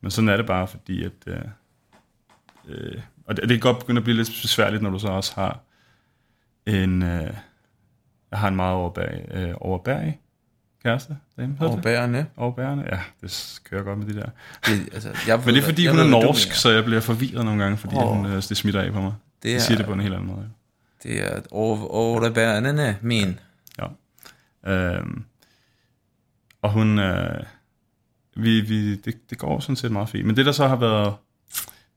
Men 0.00 0.10
sådan 0.10 0.28
er 0.28 0.36
det 0.36 0.46
bare, 0.46 0.66
fordi 0.66 1.04
at... 1.04 1.12
Øh, 1.26 1.38
øh, 2.68 3.00
og 3.26 3.36
det, 3.36 3.48
det 3.48 3.50
kan 3.50 3.60
godt 3.60 3.78
begynde 3.78 3.98
at 3.98 4.04
blive 4.04 4.16
lidt 4.16 4.28
besværligt, 4.42 4.82
når 4.82 4.90
du 4.90 4.98
så 4.98 5.08
også 5.08 5.34
har 5.34 5.60
en... 6.66 7.02
Øh, 7.02 7.34
jeg 8.30 8.38
har 8.38 8.48
en 8.48 8.56
meget 8.56 8.74
overbærig, 8.74 9.24
øh, 9.30 9.54
overbærig 9.60 10.20
kæreste. 10.84 11.16
Hedder 11.36 11.68
Og 11.68 11.82
bærende. 11.82 12.26
Overbærende? 12.36 12.84
Ja, 12.92 12.98
det 13.22 13.60
kører 13.70 13.82
godt 13.82 13.98
med 13.98 14.06
de 14.06 14.14
der. 14.14 14.26
Det, 14.66 14.88
altså, 14.92 15.08
jeg 15.26 15.40
Men 15.44 15.54
det 15.54 15.60
er 15.60 15.64
fordi, 15.64 15.84
jeg 15.84 15.90
hun 15.90 16.00
er 16.00 16.04
ved, 16.04 16.12
du 16.12 16.20
norsk, 16.20 16.48
mener. 16.48 16.56
så 16.56 16.70
jeg 16.70 16.84
bliver 16.84 17.00
forvirret 17.00 17.44
nogle 17.44 17.62
gange, 17.62 17.76
fordi 17.76 17.94
oh. 17.96 18.16
hun, 18.16 18.26
øh, 18.26 18.32
det 18.32 18.56
smitter 18.56 18.80
af 18.80 18.92
på 18.92 19.00
mig. 19.00 19.12
Det 19.42 19.48
er, 19.48 19.54
jeg 19.54 19.62
siger 19.62 19.76
det 19.76 19.86
på 19.86 19.92
en 19.92 20.00
helt 20.00 20.14
anden 20.14 20.28
måde. 20.28 20.48
det 21.02 21.22
er 21.22 21.40
over, 21.50 21.90
over 21.90 22.30
bærende 22.30 22.96
min. 23.00 23.40
Ja. 23.78 23.86
Øhm, 24.72 25.24
og 26.62 26.72
hun, 26.72 26.98
øh, 26.98 27.42
vi, 28.36 28.60
vi, 28.60 28.96
det, 28.96 29.30
det 29.30 29.38
går 29.38 29.60
sådan 29.60 29.76
set 29.76 29.92
meget 29.92 30.08
fint. 30.08 30.26
Men 30.26 30.36
det 30.36 30.46
der 30.46 30.52
så 30.52 30.68
har 30.68 30.76
været, 30.76 31.14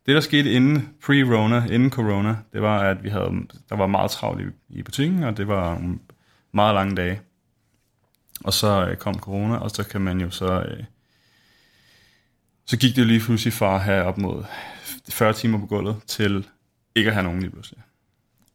det 0.05 0.15
der 0.15 0.22
skete 0.22 0.51
inden 0.51 0.89
pre-Rona, 1.03 1.72
inden 1.73 1.89
corona, 1.89 2.35
det 2.53 2.61
var, 2.61 2.80
at 2.80 3.03
vi 3.03 3.09
havde, 3.09 3.30
der 3.69 3.76
var 3.76 3.88
meget 3.88 4.11
travlt 4.11 4.41
i, 4.41 4.45
i 4.69 4.84
butikken, 4.84 5.23
og 5.23 5.38
det 5.38 5.47
var 5.47 5.81
meget 6.51 6.73
lange 6.73 6.95
dage. 6.95 7.22
Og 8.43 8.53
så 8.53 8.88
øh, 8.89 8.97
kom 8.97 9.19
corona, 9.19 9.55
og 9.55 9.72
så 9.72 9.84
kan 9.84 10.01
man 10.01 10.22
jo 10.22 10.30
så... 10.30 10.61
Øh, 10.61 10.84
så 12.65 12.77
gik 12.77 12.95
det 12.95 13.01
jo 13.01 13.07
lige 13.07 13.19
pludselig 13.19 13.53
fra 13.53 13.76
at 13.76 13.81
have 13.81 14.03
op 14.03 14.18
mod 14.18 14.43
40 15.09 15.34
timer 15.34 15.59
på 15.59 15.65
gulvet, 15.65 15.95
til 16.07 16.47
ikke 16.95 17.07
at 17.07 17.14
have 17.14 17.23
nogen 17.23 17.39
lige 17.39 17.51
pludselig. 17.51 17.81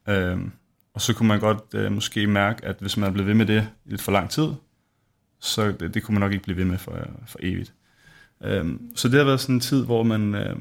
Øhm, 0.09 0.53
og 0.95 1.01
så 1.01 1.15
kunne 1.15 1.29
man 1.29 1.41
godt 1.41 1.75
øh, 1.75 1.93
måske 1.93 2.27
mærke, 2.27 2.65
at 2.65 2.77
hvis 2.81 2.97
man 2.97 3.13
blev 3.13 3.27
ved 3.27 3.35
med 3.35 3.47
det 3.47 3.69
i 3.85 3.91
lidt 3.91 4.03
for 4.03 4.13
lang 4.13 4.31
tid, 4.31 4.49
så 5.41 5.73
det, 5.73 5.95
det 5.95 6.03
kunne 6.03 6.13
man 6.13 6.21
nok 6.21 6.33
ikke 6.33 6.45
blive 6.45 6.57
ved 6.57 6.65
med 6.65 6.79
for, 6.79 6.99
for 7.27 7.39
evigt. 7.43 7.75
Øhm, 8.43 8.97
så 8.97 9.09
det 9.09 9.19
har 9.19 9.25
været 9.25 9.41
sådan 9.41 9.55
en 9.55 9.61
tid, 9.61 9.85
hvor 9.85 10.03
man, 10.03 10.35
øh, 10.35 10.57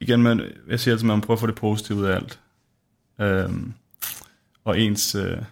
igen, 0.00 0.22
man, 0.22 0.40
jeg 0.68 0.80
siger 0.80 0.94
altid, 0.94 1.04
at 1.04 1.14
man 1.14 1.20
prøver 1.20 1.36
at 1.36 1.40
få 1.40 1.46
det 1.46 1.54
positive 1.54 1.98
ud 1.98 2.04
af 2.04 2.14
alt. 2.14 2.40
Øhm, 3.20 3.72
og 4.64 4.80
ens, 4.80 5.14
øh, 5.14 5.42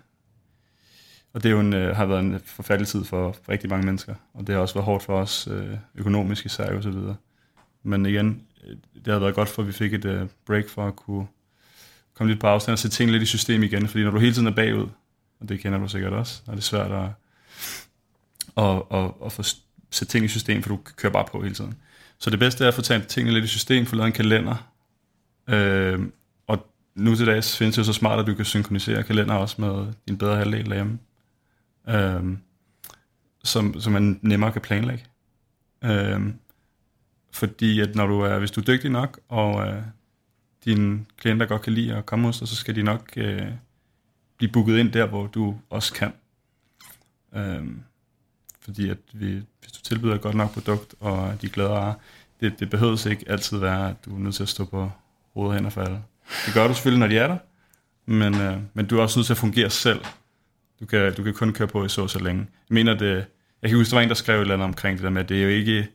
og 1.32 1.42
det 1.42 1.48
er 1.48 1.52
jo 1.52 1.60
en, 1.60 1.72
øh, 1.72 1.96
har 1.96 2.06
været 2.06 2.20
en 2.20 2.40
forfærdelig 2.44 2.88
tid 2.88 3.04
for, 3.04 3.32
for 3.32 3.52
rigtig 3.52 3.70
mange 3.70 3.86
mennesker, 3.86 4.14
og 4.34 4.46
det 4.46 4.54
har 4.54 4.62
også 4.62 4.74
været 4.74 4.84
hårdt 4.84 5.04
for 5.04 5.20
os 5.20 5.48
øh, 5.50 5.76
økonomisk 5.94 6.46
især 6.46 6.76
og 6.76 6.82
så 6.82 6.90
videre. 6.90 7.16
Men 7.82 8.06
igen, 8.06 8.42
øh, 8.66 8.76
det 9.04 9.12
har 9.12 9.20
været 9.20 9.34
godt 9.34 9.48
for, 9.48 9.62
at 9.62 9.68
vi 9.68 9.72
fik 9.72 9.94
et 9.94 10.04
øh, 10.04 10.26
break 10.46 10.68
for 10.68 10.86
at 10.86 10.96
kunne 10.96 11.26
komme 12.14 12.30
lidt 12.30 12.40
på 12.40 12.46
afstand 12.46 12.72
og 12.72 12.78
sætte 12.78 12.96
ting 12.96 13.10
lidt 13.10 13.22
i 13.22 13.26
system 13.26 13.62
igen, 13.62 13.88
fordi 13.88 14.04
når 14.04 14.10
du 14.10 14.18
hele 14.18 14.34
tiden 14.34 14.46
er 14.46 14.54
bagud, 14.54 14.88
og 15.40 15.48
det 15.48 15.60
kender 15.60 15.78
du 15.78 15.88
sikkert 15.88 16.12
også, 16.12 16.42
og 16.46 16.52
det 16.52 16.58
er 16.58 16.62
svært 16.62 16.92
at, 16.92 17.08
at, 18.56 18.82
at, 18.90 19.10
at 19.24 19.32
få 19.32 19.42
sætte 19.90 20.12
ting 20.12 20.24
i 20.24 20.28
system, 20.28 20.62
for 20.62 20.68
du 20.68 20.80
kører 20.96 21.12
bare 21.12 21.26
på 21.32 21.42
hele 21.42 21.54
tiden. 21.54 21.74
Så 22.18 22.30
det 22.30 22.38
bedste 22.38 22.64
er 22.64 22.68
at 22.68 22.74
få 22.74 22.82
taget 22.82 23.06
tingene 23.06 23.34
lidt 23.34 23.44
i 23.44 23.48
system, 23.48 23.86
få 23.86 23.96
lavet 23.96 24.06
en 24.06 24.12
kalender, 24.12 24.70
øh, 25.48 26.00
og 26.46 26.66
nu 26.94 27.14
til 27.14 27.26
dags 27.26 27.56
findes 27.56 27.74
det 27.74 27.78
jo 27.78 27.84
så 27.84 27.92
smart, 27.92 28.18
at 28.18 28.26
du 28.26 28.34
kan 28.34 28.44
synkronisere 28.44 29.02
kalender 29.02 29.34
også 29.34 29.60
med 29.60 29.86
din 30.08 30.18
bedre 30.18 30.36
halvdel 30.36 30.66
derhjemme 30.66 30.98
øh, 31.90 32.36
som, 33.44 33.80
som 33.80 33.92
man 33.92 34.20
nemmere 34.22 34.52
kan 34.52 34.62
planlægge. 34.62 35.04
Øh, 35.84 36.20
fordi 37.32 37.80
at 37.80 37.94
når 37.94 38.06
du 38.06 38.20
er, 38.20 38.38
hvis 38.38 38.50
du 38.50 38.60
er 38.60 38.64
dygtig 38.64 38.90
nok, 38.90 39.20
og 39.28 39.66
øh, 39.68 39.82
dine 40.64 41.06
klienter 41.16 41.46
godt 41.46 41.62
kan 41.62 41.72
lide 41.72 41.94
at 41.94 42.06
komme 42.06 42.26
hos 42.26 42.38
dig, 42.38 42.48
så 42.48 42.56
skal 42.56 42.76
de 42.76 42.82
nok 42.82 43.10
øh, 43.16 43.48
blive 44.36 44.52
booket 44.52 44.78
ind 44.78 44.92
der, 44.92 45.06
hvor 45.06 45.26
du 45.26 45.56
også 45.70 45.94
kan. 45.94 46.12
Øh, 47.34 47.66
fordi 48.60 48.88
at 48.88 48.98
vi, 49.12 49.42
hvis 49.60 49.72
du 49.72 49.82
tilbyder 49.82 50.14
et 50.14 50.20
godt 50.20 50.34
nok 50.34 50.52
produkt, 50.52 50.94
og 51.00 51.42
de 51.42 51.48
glæder 51.48 51.74
ah, 51.74 51.94
det, 52.40 52.60
det 52.60 52.70
behøves 52.70 53.06
ikke 53.06 53.24
altid 53.28 53.58
være, 53.58 53.90
at 53.90 54.04
du 54.04 54.14
er 54.14 54.18
nødt 54.18 54.34
til 54.34 54.42
at 54.42 54.48
stå 54.48 54.64
på 54.64 54.90
hovedet 55.34 55.56
hen 55.56 55.66
og 55.66 55.72
falde. 55.72 56.02
Det 56.46 56.54
gør 56.54 56.68
du 56.68 56.74
selvfølgelig, 56.74 57.00
når 57.00 57.06
de 57.06 57.18
er 57.18 57.26
der, 57.26 57.38
men, 58.06 58.34
øh, 58.34 58.58
men 58.74 58.86
du 58.86 58.98
er 58.98 59.02
også 59.02 59.18
nødt 59.18 59.26
til 59.26 59.34
at 59.34 59.38
fungere 59.38 59.70
selv, 59.70 60.00
du 60.80 60.86
kan, 60.86 61.14
du 61.14 61.22
kan 61.22 61.34
kun 61.34 61.52
køre 61.52 61.68
på 61.68 61.84
i 61.84 61.88
så 61.88 62.08
så 62.08 62.18
længe. 62.18 62.46
Jeg 62.68 62.74
mener, 62.74 62.94
det, 62.94 63.26
jeg 63.62 63.70
kan 63.70 63.78
huske, 63.78 63.90
der 63.90 63.96
var 63.96 64.02
en, 64.02 64.08
der 64.08 64.14
skrev 64.14 64.36
et 64.36 64.40
eller 64.40 64.54
andet 64.54 64.64
omkring 64.64 64.96
det 64.96 65.04
der 65.04 65.10
med, 65.10 65.22
at 65.22 65.28
det 65.28 65.38
er 65.38 65.42
jo 65.42 65.48
ikke, 65.48 65.76
det 65.76 65.82
er 65.82 65.86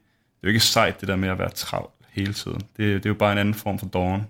jo 0.43 0.47
ikke 0.47 0.59
sejt, 0.59 1.01
det 1.01 1.07
der 1.07 1.15
med 1.15 1.29
at 1.29 1.39
være 1.39 1.49
travlt 1.49 1.93
hele 2.09 2.33
tiden. 2.33 2.61
Det, 2.77 2.77
det 2.77 3.05
er 3.05 3.09
jo 3.09 3.13
bare 3.13 3.31
en 3.31 3.37
anden 3.37 3.53
form 3.53 3.79
for 3.79 3.85
dawn, 3.85 4.27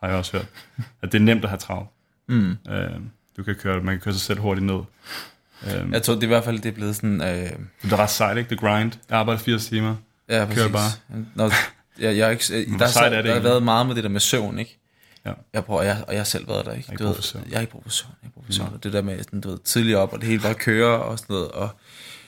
har 0.00 0.08
jeg 0.08 0.16
også 0.16 0.32
hørt. 0.32 0.46
At 1.02 1.12
det 1.12 1.18
er 1.18 1.22
nemt 1.22 1.44
at 1.44 1.50
have 1.50 1.58
travlt. 1.58 1.88
Mm. 2.28 2.50
Øh, 2.70 2.90
du 3.36 3.42
kan 3.42 3.54
køre, 3.54 3.80
man 3.80 3.94
kan 3.94 4.00
køre 4.00 4.14
sig 4.14 4.22
selv 4.22 4.40
hurtigt 4.40 4.66
ned. 4.66 4.80
Øh, 5.66 5.92
jeg 5.92 6.02
tror, 6.02 6.14
det 6.14 6.22
er 6.22 6.26
i 6.26 6.28
hvert 6.28 6.44
fald 6.44 6.58
det 6.58 6.68
er 6.68 6.72
blevet 6.72 6.96
sådan... 6.96 7.20
Øh... 7.20 7.50
Det 7.82 7.92
er 7.92 7.96
ret 7.98 8.10
sejt, 8.10 8.38
ikke? 8.38 8.48
The 8.48 8.56
grind. 8.56 8.92
Jeg 9.10 9.18
arbejder 9.18 9.40
80 9.40 9.66
timer. 9.66 9.96
Ja, 10.28 10.44
præcis. 10.44 10.62
Kører 10.62 10.72
bare. 10.72 10.90
Nå, 11.34 11.44
jeg, 11.44 11.52
jeg, 11.98 12.16
jeg, 12.16 12.38
der, 12.78 12.86
der, 12.94 13.00
er 13.00 13.08
det 13.08 13.24
der 13.24 13.32
har 13.32 13.40
været 13.40 13.62
meget 13.62 13.86
med 13.86 13.94
det 13.94 14.04
der 14.04 14.10
med 14.10 14.20
søvn, 14.20 14.58
ikke? 14.58 14.79
Ja. 15.26 15.32
Jeg 15.52 15.64
prøver, 15.64 15.82
jeg, 15.82 16.04
og 16.06 16.12
jeg 16.12 16.20
har 16.20 16.24
selv 16.24 16.48
været 16.48 16.66
der, 16.66 16.72
ikke? 16.72 16.88
Jeg 16.88 16.94
er, 16.94 16.98
du 16.98 17.04
ved, 17.12 17.42
jeg 17.50 17.56
er 17.56 17.60
ikke 17.60 17.72
professor. 17.72 18.08
Jeg 18.22 18.28
er 18.28 18.32
professor. 18.32 18.70
Mm. 18.72 18.80
Det 18.80 18.92
der 18.92 19.02
med, 19.02 19.18
sådan, 19.18 19.40
du 19.40 19.50
ved, 19.50 19.58
tidligere 19.58 20.00
op, 20.00 20.12
og 20.12 20.20
det 20.20 20.28
hele 20.28 20.42
bare 20.42 20.54
kører 20.54 20.96
og 20.96 21.18
sådan 21.18 21.34
noget. 21.34 21.50
Og, 21.50 21.70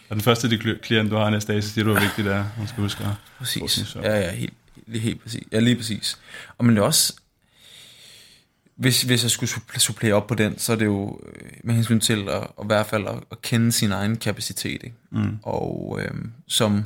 og 0.09 0.17
den 0.17 0.21
første 0.21 0.51
de 0.51 0.79
klient, 0.83 1.11
du 1.11 1.17
har 1.17 1.31
næste 1.31 1.53
dag, 1.53 1.63
så 1.63 1.69
siger 1.71 1.85
du, 1.85 1.93
hvor 1.93 2.01
vigtigt 2.01 2.25
det 2.25 2.35
er, 2.35 2.45
man 2.59 2.69
skal 2.69 2.83
huske 2.83 3.05
Præcis. 3.39 3.95
Ja, 3.95 4.21
ja, 4.21 4.33
helt, 4.33 4.55
helt, 4.89 5.03
helt 5.03 5.23
præcis. 5.23 5.43
Ja, 5.53 5.59
lige 5.59 5.77
præcis. 5.77 6.19
Og 6.59 6.65
men 6.65 6.77
det 6.77 6.83
er 6.83 6.87
også, 6.87 7.15
hvis, 8.77 9.03
hvis 9.03 9.23
jeg 9.23 9.31
skulle 9.31 9.51
supplere 9.79 10.15
op 10.15 10.27
på 10.27 10.35
den, 10.35 10.59
så 10.59 10.73
er 10.73 10.77
det 10.77 10.85
jo 10.85 11.21
øh, 11.27 11.51
med 11.65 11.75
hensyn 11.75 12.01
til 12.01 12.29
at, 12.29 12.43
at 12.43 12.65
i 12.65 12.67
hvert 12.67 12.87
fald 12.87 13.07
at, 13.07 13.19
at 13.31 13.43
kende 13.43 13.73
sin 13.73 13.93
egen 13.93 14.17
kapacitet. 14.17 14.83
Ikke? 14.85 14.97
Mm. 15.11 15.39
Og 15.43 15.99
øhm, 16.03 16.33
som, 16.47 16.85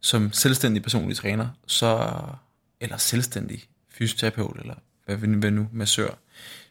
som 0.00 0.32
selvstændig 0.32 0.82
personlig 0.82 1.16
træner, 1.16 1.48
så, 1.66 2.12
eller 2.80 2.96
selvstændig 2.96 3.64
fysioterapeut, 3.90 4.56
eller 4.60 4.74
hvad 5.04 5.16
vi 5.16 5.50
nu, 5.50 5.68
massør, 5.72 6.14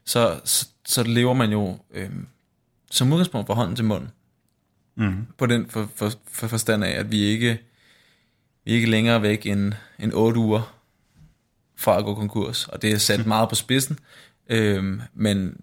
så, 0.06 0.42
så, 0.44 0.68
så 0.86 1.04
lever 1.04 1.34
man 1.34 1.52
jo 1.52 1.80
øhm, 1.94 2.28
som 2.92 3.12
udgangspunkt 3.14 3.48
fra 3.48 3.54
hånden 3.54 3.76
til 3.76 3.86
munden. 3.86 4.10
Mm. 4.96 5.28
På 5.38 5.46
den 5.46 5.70
for, 5.70 5.90
for, 5.96 6.12
for 6.32 6.48
forstand 6.48 6.84
af, 6.84 7.00
at 7.00 7.12
vi 7.12 7.20
ikke, 7.20 7.62
vi 8.66 8.72
er 8.72 8.76
ikke 8.76 8.90
længere 8.90 9.22
væk 9.22 9.46
end, 9.46 9.74
end 10.00 10.14
8 10.14 10.40
uger 10.40 10.78
fra 11.76 11.98
at 11.98 12.06
gå 12.06 12.16
konkurs. 12.16 12.68
Og 12.68 12.82
det 12.82 12.92
er 12.92 12.98
sat 12.98 13.26
meget 13.34 13.50
på 13.50 13.56
spidsen. 13.56 14.00
Øhm, 14.50 15.02
men, 15.14 15.62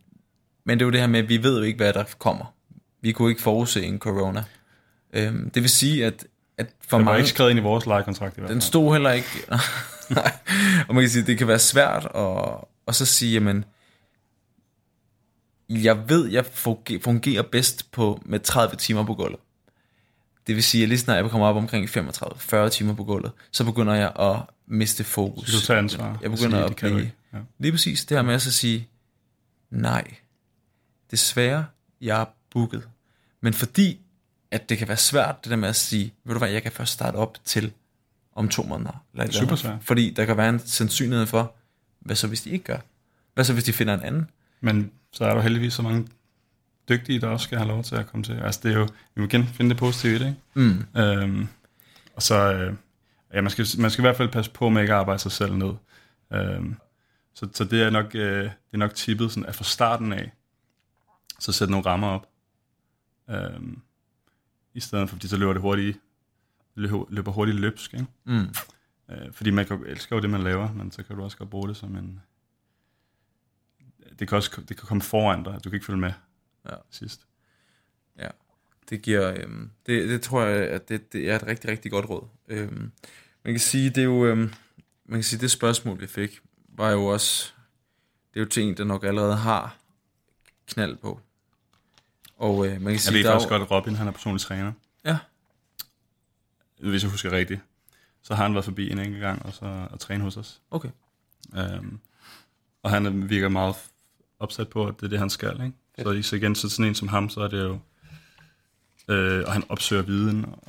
men 0.64 0.78
det 0.78 0.84
er 0.84 0.86
jo 0.86 0.92
det 0.92 1.00
her 1.00 1.06
med, 1.06 1.20
at 1.20 1.28
vi 1.28 1.42
ved 1.42 1.58
jo 1.58 1.64
ikke, 1.64 1.76
hvad 1.76 1.92
der 1.92 2.04
kommer. 2.18 2.54
Vi 3.00 3.12
kunne 3.12 3.30
ikke 3.30 3.42
forudse 3.42 3.82
en 3.82 3.98
corona. 3.98 4.44
Øhm, 5.12 5.50
det 5.50 5.62
vil 5.62 5.70
sige, 5.70 6.06
at, 6.06 6.26
at 6.58 6.66
for 6.80 6.98
mig... 6.98 7.06
var 7.06 7.16
ikke 7.16 7.28
skrevet 7.28 7.50
ind 7.50 7.58
i 7.58 7.62
vores 7.62 7.86
lejekontrakt 7.86 8.36
i 8.36 8.40
hvert 8.40 8.48
fald. 8.48 8.54
Den 8.54 8.60
stod 8.60 8.92
heller 8.92 9.10
ikke... 9.10 9.28
Nej. 10.10 10.32
Og 10.88 10.94
man 10.94 11.02
kan 11.02 11.10
sige, 11.10 11.26
det 11.26 11.38
kan 11.38 11.48
være 11.48 11.58
svært 11.58 12.08
at, 12.14 12.64
at 12.88 12.94
så 12.94 13.06
sige, 13.06 13.32
jamen, 13.32 13.64
jeg 15.68 16.08
ved, 16.08 16.26
jeg 16.26 16.46
fungerer 17.02 17.42
bedst 17.42 17.92
på 17.92 18.22
med 18.24 18.40
30 18.40 18.76
timer 18.76 19.04
på 19.04 19.14
gulvet. 19.14 19.40
Det 20.46 20.54
vil 20.54 20.64
sige, 20.64 20.82
at 20.82 20.88
lige 20.88 20.98
snart 20.98 21.22
jeg 21.22 21.30
kommer 21.30 21.46
op 21.46 21.56
omkring 21.56 21.88
35-40 21.88 22.68
timer 22.68 22.94
på 22.94 23.04
gulvet, 23.04 23.32
så 23.50 23.64
begynder 23.64 23.94
jeg 23.94 24.12
at 24.20 24.36
miste 24.66 25.04
fokus. 25.04 25.48
Så 25.48 25.56
du 25.56 25.66
tager 25.66 25.78
ansvar. 25.78 26.18
Jeg 26.22 26.30
begynder 26.30 26.64
at 26.64 26.76
blive... 26.76 27.10
Ja. 27.32 27.38
Lige 27.58 27.72
præcis 27.72 28.04
det 28.04 28.16
her 28.16 28.22
med 28.22 28.34
at 28.34 28.42
så 28.42 28.52
sige, 28.52 28.88
nej, 29.70 30.14
desværre, 31.10 31.66
jeg 32.00 32.20
er 32.20 32.24
booket. 32.50 32.88
Men 33.40 33.54
fordi, 33.54 34.00
at 34.50 34.68
det 34.68 34.78
kan 34.78 34.88
være 34.88 34.96
svært, 34.96 35.44
det 35.44 35.50
der 35.50 35.56
med 35.56 35.68
at 35.68 35.76
sige, 35.76 36.14
ved 36.24 36.34
du 36.34 36.38
hvad, 36.38 36.50
jeg 36.50 36.62
kan 36.62 36.72
først 36.72 36.92
starte 36.92 37.16
op 37.16 37.38
til 37.44 37.72
om 38.34 38.48
to 38.48 38.62
måneder. 38.62 39.04
Eller 39.14 39.32
Super 39.32 39.56
svært. 39.56 39.78
Fordi 39.80 40.10
der 40.10 40.24
kan 40.24 40.36
være 40.36 40.48
en 40.48 40.58
sandsynlighed 40.58 41.26
for, 41.26 41.54
hvad 42.00 42.16
så 42.16 42.26
hvis 42.26 42.42
de 42.42 42.50
ikke 42.50 42.64
gør? 42.64 42.78
Hvad 43.34 43.44
så 43.44 43.52
hvis 43.52 43.64
de 43.64 43.72
finder 43.72 43.94
en 43.94 44.02
anden? 44.02 44.30
Men 44.60 44.90
så 45.12 45.24
er 45.24 45.34
der 45.34 45.42
heldigvis 45.42 45.72
så 45.72 45.82
mange 45.82 46.08
dygtige, 46.88 47.20
der 47.20 47.26
også 47.26 47.44
skal 47.44 47.58
have 47.58 47.68
lov 47.68 47.82
til 47.82 47.96
at 47.96 48.06
komme 48.06 48.24
til. 48.24 48.32
Altså 48.32 48.60
det 48.62 48.72
er 48.72 48.78
jo, 48.78 48.88
vi 49.14 49.20
må 49.20 49.26
igen 49.26 49.46
finde 49.46 49.70
det 49.70 49.78
positive 49.78 50.16
i 50.16 50.18
det, 50.18 50.26
ikke? 50.26 50.38
Mm. 50.94 51.00
Øhm, 51.00 51.48
og 52.16 52.22
så, 52.22 52.52
øh, 52.52 52.74
ja, 53.34 53.40
man 53.40 53.50
skal, 53.50 53.66
man 53.78 53.90
skal 53.90 54.02
i 54.02 54.06
hvert 54.06 54.16
fald 54.16 54.28
passe 54.28 54.50
på 54.50 54.68
med 54.68 54.82
ikke 54.82 54.94
at 54.94 55.00
arbejde 55.00 55.18
sig 55.18 55.32
selv 55.32 55.54
ned. 55.54 55.72
Øhm, 56.32 56.76
så, 57.34 57.48
så 57.54 57.64
det 57.64 57.82
er 57.82 57.90
nok, 57.90 58.14
øh, 58.14 58.42
det 58.42 58.50
er 58.72 58.78
nok 58.78 58.94
tippet 58.94 59.32
sådan, 59.32 59.46
at 59.46 59.54
fra 59.54 59.64
starten 59.64 60.12
af, 60.12 60.32
så 61.38 61.52
sætte 61.52 61.70
nogle 61.70 61.86
rammer 61.86 62.08
op. 62.08 62.28
Øhm, 63.30 63.82
I 64.74 64.80
stedet 64.80 65.08
for, 65.08 65.16
fordi 65.16 65.28
så 65.28 65.36
løber 65.36 65.52
det 65.52 65.62
hurtigt, 65.62 66.00
løber 66.74 67.32
hurtigt 67.32 67.60
løbsk, 67.60 67.94
ikke? 67.94 68.06
Mm. 68.24 68.46
Øh, 69.10 69.32
fordi 69.32 69.50
man 69.50 69.66
kan, 69.66 69.84
elsker 69.86 70.16
jo 70.16 70.22
det, 70.22 70.30
man 70.30 70.42
laver, 70.42 70.72
men 70.72 70.92
så 70.92 71.02
kan 71.02 71.16
du 71.16 71.22
også 71.22 71.36
godt 71.36 71.50
bruge 71.50 71.68
det 71.68 71.76
som 71.76 71.96
en... 71.96 72.20
Det 74.18 74.28
kan 74.28 74.36
også 74.36 74.60
det 74.68 74.76
kan 74.76 74.86
komme 74.86 75.02
foran 75.02 75.42
dig, 75.42 75.52
du 75.64 75.70
kan 75.70 75.76
ikke 75.76 75.86
følge 75.86 76.00
med 76.00 76.12
ja. 76.70 76.76
sidst. 76.90 77.26
Ja, 78.18 78.28
det 78.90 79.02
giver... 79.02 79.34
Øhm, 79.36 79.70
det, 79.86 80.08
det 80.08 80.22
tror 80.22 80.42
jeg, 80.42 80.68
at 80.68 80.88
det, 80.88 81.12
det 81.12 81.30
er 81.30 81.36
et 81.36 81.46
rigtig, 81.46 81.70
rigtig 81.70 81.90
godt 81.90 82.08
råd. 82.08 82.28
Øhm, 82.48 82.92
man 83.44 83.54
kan 83.54 83.60
sige, 83.60 83.90
det 83.90 83.98
er 83.98 84.04
jo... 84.04 84.26
Øhm, 84.26 84.52
man 85.04 85.18
kan 85.18 85.22
sige, 85.22 85.40
det 85.40 85.50
spørgsmål, 85.50 86.00
vi 86.00 86.06
fik, 86.06 86.40
var 86.68 86.90
jo 86.90 87.04
også... 87.04 87.52
Det 88.34 88.40
er 88.40 88.44
jo 88.44 88.48
ting, 88.48 88.76
der 88.76 88.84
nok 88.84 89.04
allerede 89.04 89.36
har 89.36 89.78
knald 90.66 90.96
på. 90.96 91.20
Og 92.38 92.66
øh, 92.66 92.80
man 92.80 92.92
kan 92.92 93.00
sige, 93.00 93.14
jeg 93.14 93.24
ved 93.24 93.30
faktisk 93.30 93.48
godt, 93.48 93.62
at 93.62 93.70
Robin 93.70 93.96
han 93.96 94.08
er 94.08 94.12
personlig 94.12 94.40
træner. 94.40 94.72
Ja. 95.04 95.18
Hvis 96.80 97.02
jeg 97.02 97.10
husker 97.10 97.32
rigtigt 97.32 97.60
så 98.28 98.34
har 98.34 98.42
han 98.42 98.54
været 98.54 98.64
forbi 98.64 98.90
en 98.90 98.98
enkelt 98.98 99.20
gang 99.20 99.46
og 99.46 99.52
så 99.52 99.86
og 99.90 100.00
træne 100.00 100.24
hos 100.24 100.36
os. 100.36 100.60
Okay. 100.70 100.88
Um, 101.52 102.00
og 102.82 102.90
han 102.90 103.30
virker 103.30 103.48
meget 103.48 103.74
opsat 104.38 104.68
på, 104.68 104.86
at 104.86 104.94
det 104.96 105.02
er 105.02 105.08
det, 105.08 105.18
han 105.18 105.30
skal. 105.30 105.52
Ikke? 105.52 105.72
Okay. 106.06 106.22
Så, 106.22 106.28
så 106.28 106.36
igen, 106.36 106.54
så 106.54 106.68
sådan 106.68 106.84
en 106.84 106.94
som 106.94 107.08
ham, 107.08 107.28
så 107.28 107.40
er 107.40 107.48
det 107.48 107.62
jo... 107.62 107.78
Øh, 109.08 109.44
og 109.46 109.52
han 109.52 109.64
opsøger 109.68 110.02
viden 110.02 110.44
og 110.44 110.62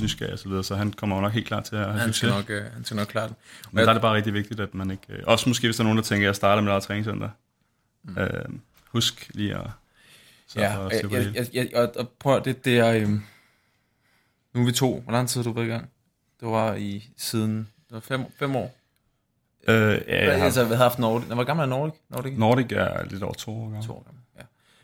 nysgerrig 0.00 0.32
og 0.32 0.38
så 0.38 0.48
videre, 0.48 0.64
så 0.64 0.74
han 0.74 0.92
kommer 0.92 1.16
jo 1.16 1.22
nok 1.22 1.32
helt 1.32 1.46
klar 1.46 1.60
til 1.60 1.76
at 1.76 1.84
have 1.84 2.00
han 2.00 2.12
skal 2.12 2.28
nok, 2.28 2.50
øh, 2.50 2.64
han 2.72 2.84
skal 2.84 2.96
nok 2.96 3.06
klare 3.06 3.28
det. 3.28 3.36
Men 3.70 3.78
jeg, 3.78 3.86
der 3.86 3.90
er 3.90 3.94
det 3.94 4.02
bare 4.02 4.14
rigtig 4.14 4.34
vigtigt, 4.34 4.60
at 4.60 4.74
man 4.74 4.90
ikke... 4.90 5.04
Øh, 5.08 5.22
også 5.26 5.48
måske, 5.48 5.66
hvis 5.66 5.76
der 5.76 5.82
er 5.82 5.84
nogen, 5.84 5.96
der 5.96 6.04
tænker, 6.04 6.26
at 6.26 6.26
jeg 6.26 6.36
starter 6.36 6.62
med 6.62 6.76
et 6.76 6.82
træningscenter. 6.82 7.28
Mm. 8.02 8.18
Øh, 8.18 8.44
husk 8.88 9.30
lige 9.34 9.56
at 9.56 9.70
Ja, 10.56 10.86
at 10.86 11.02
jeg, 11.02 11.12
jeg, 11.12 11.24
det 11.24 11.34
jeg, 11.34 11.46
jeg, 11.52 11.76
og, 11.76 11.92
og 11.96 12.08
prøv 12.08 12.44
det, 12.44 12.64
det 12.64 12.78
er... 12.78 12.92
Øhm, 12.92 13.22
nu 14.54 14.60
er 14.60 14.64
vi 14.64 14.72
to. 14.72 15.00
Hvor 15.00 15.12
lang 15.12 15.28
tid 15.28 15.40
har 15.42 15.50
du 15.50 15.52
været 15.52 15.66
i 15.66 15.70
gang? 15.70 15.90
Det 16.40 16.48
var 16.48 16.74
i 16.74 17.10
siden... 17.16 17.58
Det 17.58 17.94
var 17.94 18.00
fem, 18.00 18.24
fem 18.38 18.56
år. 18.56 18.76
Øh, 19.68 19.74
ja, 19.76 20.26
jeg 20.26 20.38
har, 20.38 20.44
altså, 20.44 20.64
haft 20.64 20.98
Nordic. 20.98 21.28
Hvor 21.28 21.44
gammel 21.44 21.62
er 21.62 21.68
Nordic? 21.68 21.94
Nordic? 22.08 22.38
Nordic 22.38 22.66
er 22.70 23.04
lidt 23.04 23.22
over 23.22 23.34
to 23.34 23.50
år 23.50 23.62
gammel. 23.62 23.86
To 23.86 23.92
år 23.92 24.02
gammel, 24.02 24.22
ja. 24.36 24.42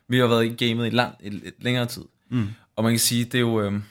Vi 0.08 0.18
har 0.18 0.26
været 0.26 0.44
i 0.44 0.66
gamet 0.66 0.86
i 0.86 0.90
lang, 0.90 1.14
i 1.20 1.28
lidt 1.28 1.62
længere 1.62 1.86
tid. 1.86 2.04
Mm. 2.28 2.48
Og 2.76 2.84
man 2.84 2.92
kan 2.92 2.98
sige, 2.98 3.24
det 3.24 3.34
er 3.34 3.40
jo... 3.40 3.60
Øhm, 3.60 3.82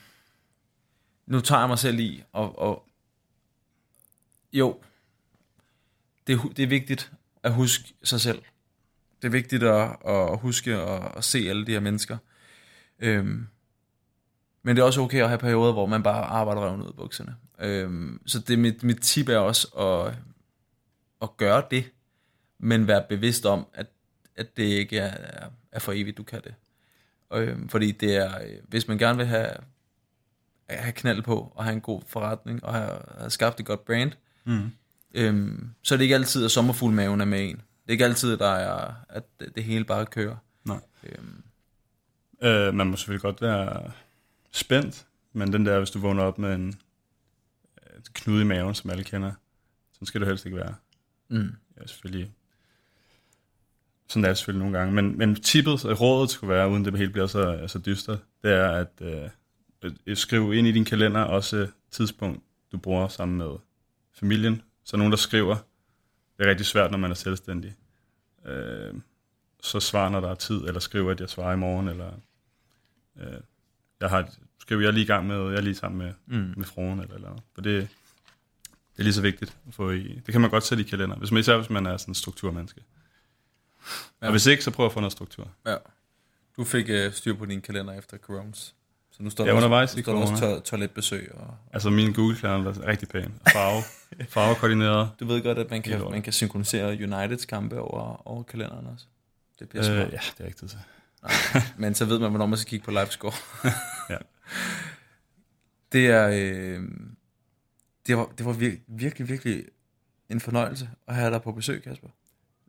nu 1.26 1.41
tager 1.41 1.60
jeg 1.60 1.70
mig 1.70 1.80
selv 1.80 1.99
i, 1.99 2.24
og, 2.34 2.60
og 2.60 2.84
jo, 4.54 4.80
det 6.28 6.40
det 6.58 6.64
er 6.64 6.68
vigtigt 6.68 7.12
at 7.44 7.54
huske 7.54 7.94
sig 8.04 8.22
selv. 8.22 8.41
Det 9.22 9.27
er 9.27 9.31
vigtigt 9.31 9.64
at, 9.64 9.95
at 10.07 10.38
huske 10.39 10.76
at, 10.76 11.11
at 11.18 11.23
se 11.23 11.38
alle 11.49 11.65
de 11.65 11.72
her 11.72 11.80
mennesker. 11.80 12.18
Øhm, 12.99 13.48
men 14.64 14.76
det 14.76 14.81
er 14.81 14.85
også 14.85 15.02
okay 15.02 15.22
at 15.22 15.27
have 15.27 15.38
perioder, 15.39 15.73
hvor 15.73 15.85
man 15.85 16.03
bare 16.03 16.23
arbejder 16.26 16.61
røven 16.61 16.81
ud 16.81 16.88
af 16.88 16.95
bukserne. 16.95 17.35
Øhm, 17.60 18.22
så 18.26 18.39
det, 18.39 18.60
mit, 18.60 18.84
mit 18.84 19.02
tip 19.02 19.30
er 19.30 19.38
også 19.38 19.68
at, 19.68 20.14
at 21.22 21.38
gøre 21.38 21.64
det, 21.72 21.91
men 22.60 22.88
være 22.88 23.03
bevidst 23.10 23.45
om, 23.45 23.65
at, 23.73 23.88
at 24.35 24.57
det 24.57 24.64
ikke 24.64 24.98
er, 24.98 25.49
er, 25.72 25.80
for 25.80 25.91
evigt, 25.91 26.18
du 26.18 26.23
kan 26.23 26.41
det. 26.44 26.53
Øhm, 27.34 27.69
fordi 27.69 27.91
det 27.91 28.15
er, 28.15 28.41
øh, 28.41 28.57
hvis 28.68 28.88
man 28.88 28.98
gerne 28.98 29.18
vil 29.18 29.26
have, 29.27 29.49
have 30.69 30.91
knald 30.91 31.22
på, 31.22 31.52
og 31.56 31.64
have 31.64 31.73
en 31.73 31.81
god 31.81 32.02
forretning, 32.07 32.64
og 32.64 32.73
have, 32.73 32.99
have 33.18 33.30
skabt 33.30 33.60
et 33.60 33.65
godt 33.65 33.85
brand, 33.85 34.11
Mm. 34.45 34.72
øhm, 35.14 35.69
så 35.84 35.95
er 35.95 35.98
det 35.98 36.03
ikke 36.03 36.15
altid, 36.15 36.45
at 36.45 36.52
sommerfuglmaven 36.52 37.22
er 37.22 37.26
med 37.26 37.49
en. 37.49 37.61
Det 37.88 37.91
er 37.91 37.93
ikke 37.93 38.05
altid, 38.05 38.38
der 38.38 38.49
er, 38.49 38.93
at 39.09 39.23
det 39.39 39.55
det 39.55 39.64
hele 39.64 39.85
bare 39.85 40.05
kører. 40.05 40.35
Nej. 40.64 40.80
Øhm, 41.03 41.43
Øh, 42.41 42.73
man 42.73 42.88
må 42.88 42.95
selvfølgelig 42.97 43.22
godt 43.22 43.41
være 43.41 43.91
spændt, 44.51 45.05
men 45.34 45.53
den 45.53 45.65
der, 45.65 45.77
hvis 45.77 45.91
du 45.91 45.99
vågner 45.99 46.23
op 46.23 46.38
med 46.38 46.55
en 46.55 46.68
øh, 47.84 47.99
knude 48.14 48.41
i 48.41 48.45
maven, 48.45 48.76
som 48.76 48.89
alle 48.89 49.03
kender, 49.03 49.31
så 49.99 50.05
skal 50.05 50.22
det 50.22 50.27
helst 50.27 50.45
ikke 50.45 50.57
være. 50.57 50.76
mm, 51.30 51.55
Ja, 51.81 51.88
selvfølgelig. 51.88 52.31
Sådan 54.09 54.23
er 54.23 54.27
det 54.27 54.38
selvfølgelig 54.38 54.59
nogle 54.65 54.77
gange. 54.80 54.93
Men, 54.93 55.18
men 55.18 55.35
tippet, 55.35 55.85
øh, 55.85 56.01
rådet 56.01 56.30
skulle 56.30 56.53
være, 56.53 56.69
uden 56.69 56.85
det 56.85 56.97
hele 56.97 57.11
bliver 57.11 57.27
så, 57.27 57.64
så 57.68 57.80
dyster, 57.80 58.18
det 58.43 58.51
er 58.51 58.72
at 58.72 58.91
øh, 59.01 59.30
øh, 60.07 60.18
skrive 60.18 60.55
ind 60.57 60.68
i 60.68 60.72
din 60.72 60.85
kalender 60.85 61.22
også 61.22 61.68
tidspunkt, 61.91 62.43
du 62.72 62.77
bruger 62.77 63.07
sammen 63.07 63.38
med 63.38 63.51
familien. 64.14 64.61
Så 64.84 64.97
nogen, 64.97 65.11
der 65.11 65.18
skriver, 65.18 65.55
det 66.38 66.45
er 66.45 66.49
rigtig 66.49 66.65
svært, 66.65 66.91
når 66.91 66.97
man 66.97 67.11
er 67.11 67.15
selvstændig. 67.15 67.76
Øh, 68.45 68.93
så 69.64 69.80
svar, 69.80 70.09
når 70.09 70.19
der 70.19 70.30
er 70.30 70.35
tid, 70.35 70.57
eller 70.57 70.80
skriver, 70.80 71.11
at 71.11 71.19
jeg 71.19 71.30
svarer 71.30 71.53
i 71.53 71.57
morgen, 71.57 71.88
eller 71.88 72.11
øh, 73.19 73.39
jeg 73.99 74.09
har 74.09 74.30
skriver, 74.59 74.81
jeg 74.81 74.88
er 74.88 74.91
lige 74.91 75.03
i 75.03 75.07
gang 75.07 75.27
med, 75.27 75.49
jeg 75.49 75.57
er 75.57 75.61
lige 75.61 75.76
sammen 75.76 75.97
med, 75.97 76.14
mm, 76.26 76.53
med 76.57 76.65
fruen, 76.65 76.99
eller, 76.99 77.15
eller. 77.15 77.38
For 77.53 77.61
det, 77.61 77.89
det 78.93 78.99
er 78.99 79.03
lige 79.03 79.14
så 79.14 79.22
vigtigt 79.22 79.57
at 79.68 79.73
få 79.73 79.91
i. 79.91 80.22
Det 80.26 80.31
kan 80.31 80.41
man 80.41 80.49
godt 80.49 80.64
sætte 80.64 80.84
i 80.84 80.88
kalender, 80.88 81.15
hvis 81.15 81.31
man, 81.31 81.39
især 81.39 81.57
hvis 81.57 81.69
man 81.69 81.85
er 81.85 81.97
sådan 81.97 82.11
en 82.11 82.15
strukturmenneske. 82.15 82.81
Ja. 84.22 84.26
Og 84.26 84.31
hvis 84.31 84.45
ikke, 84.45 84.64
så 84.64 84.72
prøv 84.72 84.85
at 84.85 84.91
få 84.91 84.99
noget 84.99 85.11
struktur. 85.11 85.51
ja. 85.65 85.77
Du 86.57 86.64
fik 86.64 86.85
øh, 86.89 87.14
styr 87.14 87.35
på 87.35 87.45
din 87.45 87.61
kalender 87.61 87.93
efter 87.93 88.18
coronas. 88.18 88.76
Så 89.18 89.23
nu 89.23 89.30
står 89.30 89.44
Ja, 89.44 89.49
der 89.49 89.56
også, 89.56 89.65
undervejs 89.65 89.94
i 89.94 89.98
nu 89.98 90.03
står 90.03 90.14
der 90.14 90.19
også 90.22 90.56
to- 90.56 90.60
toiletbesøg. 90.60 91.31
Og, 91.35 91.56
Altså 91.73 91.89
min 91.89 92.14
Google-kalender 92.14 92.72
er 92.84 92.88
rigtig 92.88 93.07
pæn. 93.10 93.34
Farve, 93.53 93.84
farvekoordineret. 94.30 95.10
du 95.19 95.26
ved 95.26 95.41
godt, 95.44 95.57
at 95.57 95.69
man 95.72 95.81
kan, 95.81 96.02
man 96.11 96.22
kan 96.22 96.34
synkronisere 96.34 96.88
Uniteds 97.03 97.45
kampe 97.45 97.80
over, 97.81 98.27
over 98.27 98.44
kalenderen 98.44 98.88
også. 98.94 99.06
Det 99.60 99.69
bliver 99.69 99.91
Øh, 99.91 99.98
smart. 99.98 100.14
ja, 100.14 100.19
det 100.38 100.44
er 100.44 100.45
ikke 100.45 100.57
tid 100.57 100.68
til. 100.68 100.80
Men 101.77 101.95
så 101.95 102.06
ved 102.06 102.19
man, 102.19 102.30
hvornår 102.30 102.45
man 102.45 102.57
skal 102.57 102.69
kigge 102.69 102.85
på 102.85 102.91
livescore. 102.91 103.34
Ja. 104.10 104.18
Det 105.91 106.07
er... 106.07 106.27
Øh, 106.27 106.81
det 108.07 108.18
var, 108.18 108.30
det 108.38 108.45
var 108.45 108.53
vir- 108.53 108.81
virkelig, 108.88 109.30
virkelig 109.30 109.64
en 110.30 110.39
fornøjelse 110.39 110.89
at 111.07 111.15
have 111.15 111.31
dig 111.31 111.41
på 111.41 111.52
besøg, 111.52 111.84
Kasper. 111.84 112.07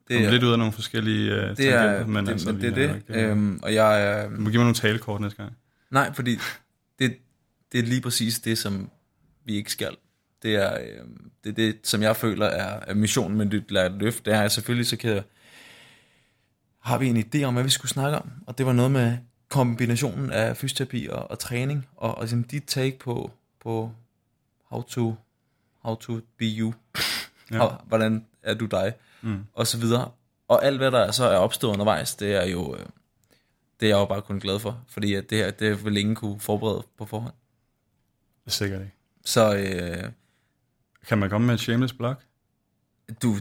Det 0.08 0.24
er 0.24 0.30
lidt 0.30 0.42
ud 0.42 0.52
af 0.52 0.58
nogle 0.58 0.72
forskellige 0.72 1.32
uh, 1.50 1.56
det 1.56 1.68
er, 1.68 2.06
men, 2.06 2.26
det, 2.26 2.32
altså, 2.32 2.52
det 2.52 2.64
er 2.64 2.74
det. 2.74 3.02
øh, 3.08 3.30
Øhm, 3.30 3.60
og 3.62 3.74
jeg 3.74 4.02
er... 4.02 4.24
Du 4.28 4.34
må 4.40 4.50
give 4.50 4.58
mig 4.58 4.64
nogle 4.64 4.74
talekort 4.74 5.20
næste 5.20 5.42
gang. 5.42 5.56
Nej, 5.90 6.15
fordi 6.15 6.39
det, 6.98 7.19
det 7.73 7.78
er 7.78 7.85
lige 7.85 8.01
præcis 8.01 8.39
det, 8.39 8.59
som 8.59 8.90
vi 9.44 9.56
ikke 9.56 9.73
skal. 9.73 9.97
Det 10.43 10.55
er, 10.55 10.78
øh, 10.78 11.06
det, 11.44 11.51
er 11.51 11.55
det, 11.55 11.78
som 11.85 12.02
jeg 12.02 12.16
føler 12.16 12.47
er, 12.47 12.81
er 12.86 12.94
missionen 12.94 13.39
med 13.39 13.47
dit 13.47 13.70
lært 13.70 13.93
løft. 13.93 14.24
Det 14.24 14.35
er 14.35 14.43
at 14.43 14.52
selvfølgelig, 14.52 14.86
så 14.86 14.97
kan 14.97 15.23
har 16.78 16.98
vi 16.98 17.06
en 17.09 17.16
idé 17.16 17.43
om, 17.43 17.55
hvad 17.55 17.65
vi 17.65 17.70
skulle 17.70 17.90
snakke 17.90 18.19
om. 18.19 18.31
Og 18.47 18.59
det 18.59 18.66
var 18.66 18.73
noget 18.73 18.90
med 18.90 19.19
kombinationen 19.48 20.32
af 20.32 20.56
fysioterapi 20.56 21.09
og, 21.10 21.31
og 21.31 21.39
træning. 21.39 21.86
Og, 21.97 22.15
og 22.15 22.23
ligesom 22.23 22.44
dit 22.44 22.65
take 22.66 22.98
på, 22.98 23.31
på 23.60 23.93
how, 24.65 24.82
to, 24.82 25.15
how 25.82 25.94
to 25.94 26.20
be 26.39 26.44
you. 26.44 26.74
Ja. 27.51 27.62
Og, 27.62 27.81
hvordan 27.86 28.27
er 28.43 28.55
du 28.55 28.66
dig? 28.66 28.93
Mm. 29.23 29.44
Og 29.55 29.66
så 29.66 29.78
videre. 29.78 30.10
Og 30.48 30.65
alt, 30.65 30.78
hvad 30.78 30.90
der 30.90 31.10
så 31.10 31.24
er 31.24 31.36
opstået 31.36 31.73
undervejs, 31.73 32.15
det 32.15 32.35
er 32.35 32.47
jo... 32.47 32.77
Øh, 32.77 32.86
det 33.80 33.86
er 33.86 33.90
jeg 33.90 34.00
jo 34.00 34.05
bare 34.05 34.22
kun 34.22 34.38
glad 34.40 34.59
for, 34.59 34.80
fordi 34.88 35.14
at 35.14 35.30
det 35.30 35.38
her, 35.38 35.50
det 35.50 35.84
vil 35.84 35.96
ingen 35.96 36.14
kunne 36.14 36.40
forberede 36.40 36.82
på 36.98 37.05
forhånd. 37.06 37.32
Er 38.46 38.50
sikkert 38.50 38.80
ikke. 38.80 38.94
Så 39.24 39.56
øh, 39.56 40.10
Kan 41.09 41.18
man 41.18 41.30
komme 41.30 41.46
med 41.46 41.55
en 41.55 41.59
shameless 41.59 41.92
blog? 41.94 42.14
du, 43.22 43.36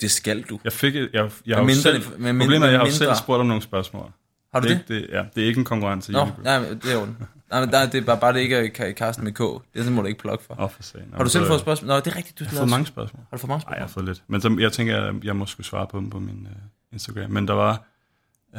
det 0.00 0.10
skal 0.10 0.42
du. 0.42 0.60
Jeg 0.64 0.72
fik, 0.72 0.96
et- 0.96 1.10
jeg, 1.12 1.30
jeg 1.46 1.56
har 1.56 1.62
mindre 1.64 1.74
selv, 1.82 2.02
med 2.18 2.32
mindre- 2.32 2.44
problemet 2.44 2.66
er, 2.66 2.70
jeg 2.70 2.80
har 2.80 2.90
selv 2.90 3.14
spurgt 3.14 3.40
om 3.40 3.46
nogle 3.46 3.62
spørgsmål. 3.62 4.12
Har 4.52 4.60
du 4.60 4.68
det? 4.68 4.84
det? 4.88 4.94
ikke- 4.94 5.06
Det, 5.06 5.14
ja, 5.14 5.24
det 5.34 5.42
er 5.42 5.46
ikke 5.46 5.58
en 5.58 5.64
konkurrence 5.64 6.12
i 6.12 6.14
Nå, 6.14 6.28
nej, 6.42 6.58
det 6.58 6.84
er 6.84 6.94
jo 6.94 7.06
Nej, 7.50 7.60
men 7.60 7.70
der, 7.72 7.86
det 7.90 8.00
er 8.00 8.04
bare, 8.04 8.20
bare 8.20 8.32
det 8.32 8.40
ikke 8.40 8.56
er 8.56 8.68
Ka- 8.88 8.92
Karsten 8.92 9.24
med 9.24 9.32
K. 9.32 9.38
Det 9.74 9.86
er 9.86 9.90
må 9.90 10.02
du 10.02 10.06
ikke 10.08 10.20
plukke 10.20 10.44
for. 10.44 10.60
Åh, 10.60 10.70
for 10.70 10.82
sagen. 10.82 11.12
Har 11.14 11.24
du 11.24 11.30
selv 11.30 11.46
fået 11.46 11.60
spørgsmål? 11.60 11.88
Nå, 11.88 11.96
det 11.96 12.06
er 12.06 12.16
rigtigt, 12.16 12.38
du 12.38 12.44
Jeg 12.44 12.50
har 12.50 12.56
fået 12.58 12.70
mange 12.70 12.86
spørgsmål. 12.86 13.22
Har 13.30 13.36
du 13.36 13.40
fået 13.40 13.48
mange 13.48 13.64
Nej, 13.66 13.74
jeg 13.74 13.82
har 13.82 13.86
spørgsmål? 13.88 14.04
fået 14.06 14.16
lidt. 14.16 14.24
Men 14.26 14.40
så, 14.40 14.56
jeg 14.62 14.72
tænker, 14.72 15.00
at 15.00 15.24
jeg 15.24 15.36
må 15.36 15.46
skulle 15.46 15.66
svare 15.66 15.86
på 15.86 15.98
dem 15.98 16.10
på 16.10 16.18
min 16.18 16.46
uh, 16.50 16.62
Instagram. 16.92 17.30
Men 17.30 17.48
der 17.48 17.54
var... 17.54 17.84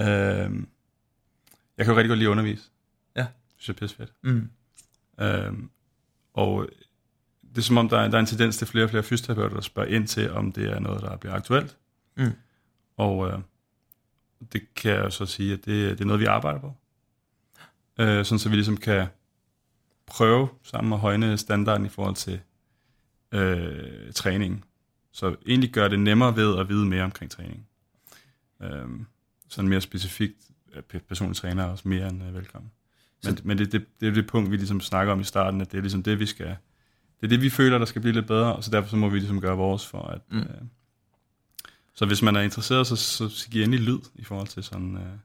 Øh, 0.02 0.50
jeg 1.78 1.86
kan 1.86 1.94
jo 1.94 1.98
rigtig 1.98 2.10
godt 2.10 2.20
lide 2.20 2.28
at 2.28 2.32
undervise. 2.32 2.64
Ja. 3.16 3.22
Det 3.22 3.30
synes 3.58 3.68
jeg 3.68 3.74
er 3.74 3.88
pisse 3.88 3.96
fedt. 3.96 4.14
Mm. 4.22 4.50
Øh, 5.20 5.54
og 6.34 6.70
det 7.50 7.58
er 7.58 7.62
som 7.62 7.78
om, 7.78 7.90
der 7.90 8.00
er, 8.00 8.08
der 8.08 8.16
er 8.16 8.20
en 8.20 8.26
tendens 8.26 8.58
til 8.58 8.68
flere 8.68 8.84
og 8.84 8.90
flere 8.90 9.04
fysioterapeuter, 9.04 9.56
der 9.56 9.62
spørger 9.62 9.90
ind 9.90 10.08
til, 10.08 10.32
om 10.32 10.52
det 10.52 10.72
er 10.72 10.80
noget, 10.80 11.02
der 11.02 11.18
bliver 11.18 11.34
aktuelt. 11.34 11.78
Mm. 12.18 12.32
Og 12.98 13.28
øh, 13.28 13.40
det 14.54 14.76
kan 14.76 14.92
jeg 14.92 15.14
så 15.14 15.26
sige, 15.26 15.54
at 15.54 15.66
det, 15.66 15.98
det 15.98 16.02
er 16.02 16.06
noget, 16.06 16.20
vi 16.20 16.26
arbejder 16.26 16.60
på. 16.60 16.74
Øh, 18.00 18.26
sådan 18.26 18.40
så 18.40 18.50
vi 18.50 18.56
ligesom 18.56 18.78
kan 18.78 19.08
prøve 20.06 20.50
sammen 20.64 20.94
at 20.94 21.00
højne 21.00 21.38
standarden 21.38 21.86
i 21.86 21.90
forhold 21.90 22.16
til 22.16 22.40
øh, 23.32 24.14
træning. 24.14 24.66
Så 25.12 25.36
egentlig 25.48 25.72
gør 25.72 25.88
det 25.88 26.00
nemmere 26.00 26.36
ved 26.36 26.60
at 26.60 26.70
vide 26.70 26.86
mere 26.86 27.04
omkring 27.04 27.32
træning. 27.32 27.68
Øh, 28.62 28.88
sådan 29.48 29.70
mere 29.70 29.82
specifikt, 29.82 30.38
pe- 30.80 31.00
personlig 31.08 31.38
træner 31.38 31.64
er 31.64 31.68
også 31.68 31.88
mere 31.88 32.10
end 32.10 32.24
øh, 32.24 32.34
velkommen. 32.36 32.72
Men, 33.26 33.38
men 33.44 33.58
det, 33.58 33.72
det, 33.72 33.86
det 34.00 34.08
er 34.08 34.12
det 34.14 34.28
punkt, 34.28 34.52
vi 34.52 34.58
ligesom 34.58 34.82
snakker 34.82 35.14
om 35.14 35.20
i 35.20 35.24
starten, 35.24 35.62
at 35.62 35.72
det 35.72 35.78
er 35.78 35.82
ligesom 35.82 36.04
det, 36.04 36.20
vi 36.20 36.26
skal... 36.26 36.48
Det 37.22 37.28
er 37.28 37.28
det, 37.28 37.42
vi 37.42 37.50
føler, 37.50 37.78
der 37.78 37.86
skal 37.86 38.02
blive 38.02 38.14
lidt 38.14 38.28
bedre, 38.28 38.56
og 38.56 38.64
så 38.64 38.72
derfor 38.72 38.90
så 38.90 38.96
må 38.96 39.10
vi 39.10 39.20
ligesom 39.20 39.42
gøre 39.42 39.58
vores 39.58 39.88
for 39.88 40.02
at... 40.02 40.22
Mm. 40.32 40.38
Øh, 40.40 40.46
så 41.94 42.06
hvis 42.06 42.22
man 42.22 42.36
er 42.36 42.42
interesseret, 42.42 42.88
så, 42.88 42.96
så, 42.96 43.30
så 43.30 43.50
giv 43.50 43.64
endelig 43.64 43.86
lyd 43.86 44.00
i 44.16 44.24
forhold 44.24 44.48
til 44.48 44.64
sådan... 44.64 44.96
Øh, 44.98 45.18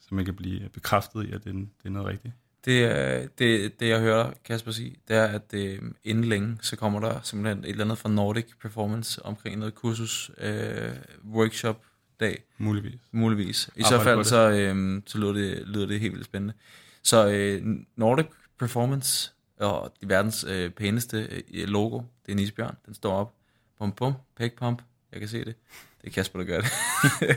så 0.00 0.14
man 0.14 0.24
kan 0.24 0.34
blive 0.34 0.68
bekræftet 0.68 1.24
i, 1.28 1.32
at 1.32 1.44
det, 1.44 1.50
er- 1.50 1.58
det 1.58 1.84
er 1.84 1.90
noget 1.90 2.08
rigtigt. 2.08 2.34
Det, 2.64 3.38
det, 3.38 3.80
det, 3.80 3.88
jeg 3.88 4.00
hører 4.00 4.32
Kasper 4.44 4.70
sige, 4.72 4.96
det 5.08 5.16
er, 5.16 5.24
at 5.26 5.50
det, 5.50 5.80
inden 6.04 6.24
længe, 6.24 6.58
så 6.60 6.76
kommer 6.76 7.00
der 7.00 7.20
simpelthen 7.22 7.64
et 7.64 7.70
eller 7.70 7.84
andet 7.84 7.98
fra 7.98 8.08
Nordic 8.08 8.46
Performance 8.62 9.22
omkring 9.26 9.58
noget 9.58 9.74
kursus, 9.74 10.30
øh, 10.38 10.92
workshop, 11.30 11.82
dag, 12.20 12.42
Muligvis. 12.58 13.00
muligvis. 13.12 13.70
I 13.76 13.82
Arbejde 13.82 13.98
så 13.98 14.04
fald, 14.04 14.18
det. 14.18 14.26
så, 14.26 14.50
øh, 14.50 15.02
så 15.06 15.18
lyder, 15.18 15.32
det, 15.32 15.62
lyder 15.68 15.86
det 15.86 16.00
helt 16.00 16.12
vildt 16.12 16.24
spændende. 16.26 16.54
Så 17.02 17.28
øh, 17.28 17.62
Nordic 17.96 18.26
Performance, 18.58 19.32
og 19.60 19.92
de 20.00 20.08
verdens 20.08 20.44
øh, 20.48 20.70
pæneste 20.70 21.28
øh, 21.54 21.68
logo, 21.68 21.96
det 21.98 22.28
er 22.28 22.32
en 22.32 22.38
isbjørn, 22.38 22.76
den 22.86 22.94
står 22.94 23.12
op. 23.12 23.34
Pum 23.78 23.92
pum, 23.92 24.12
pæk 24.36 24.52
pump, 24.56 24.82
jeg 25.12 25.20
kan 25.20 25.28
se 25.28 25.38
det. 25.44 25.54
Det 26.02 26.08
er 26.08 26.10
Kasper, 26.10 26.38
der 26.38 26.46
gør 26.46 26.60
det. 26.60 26.70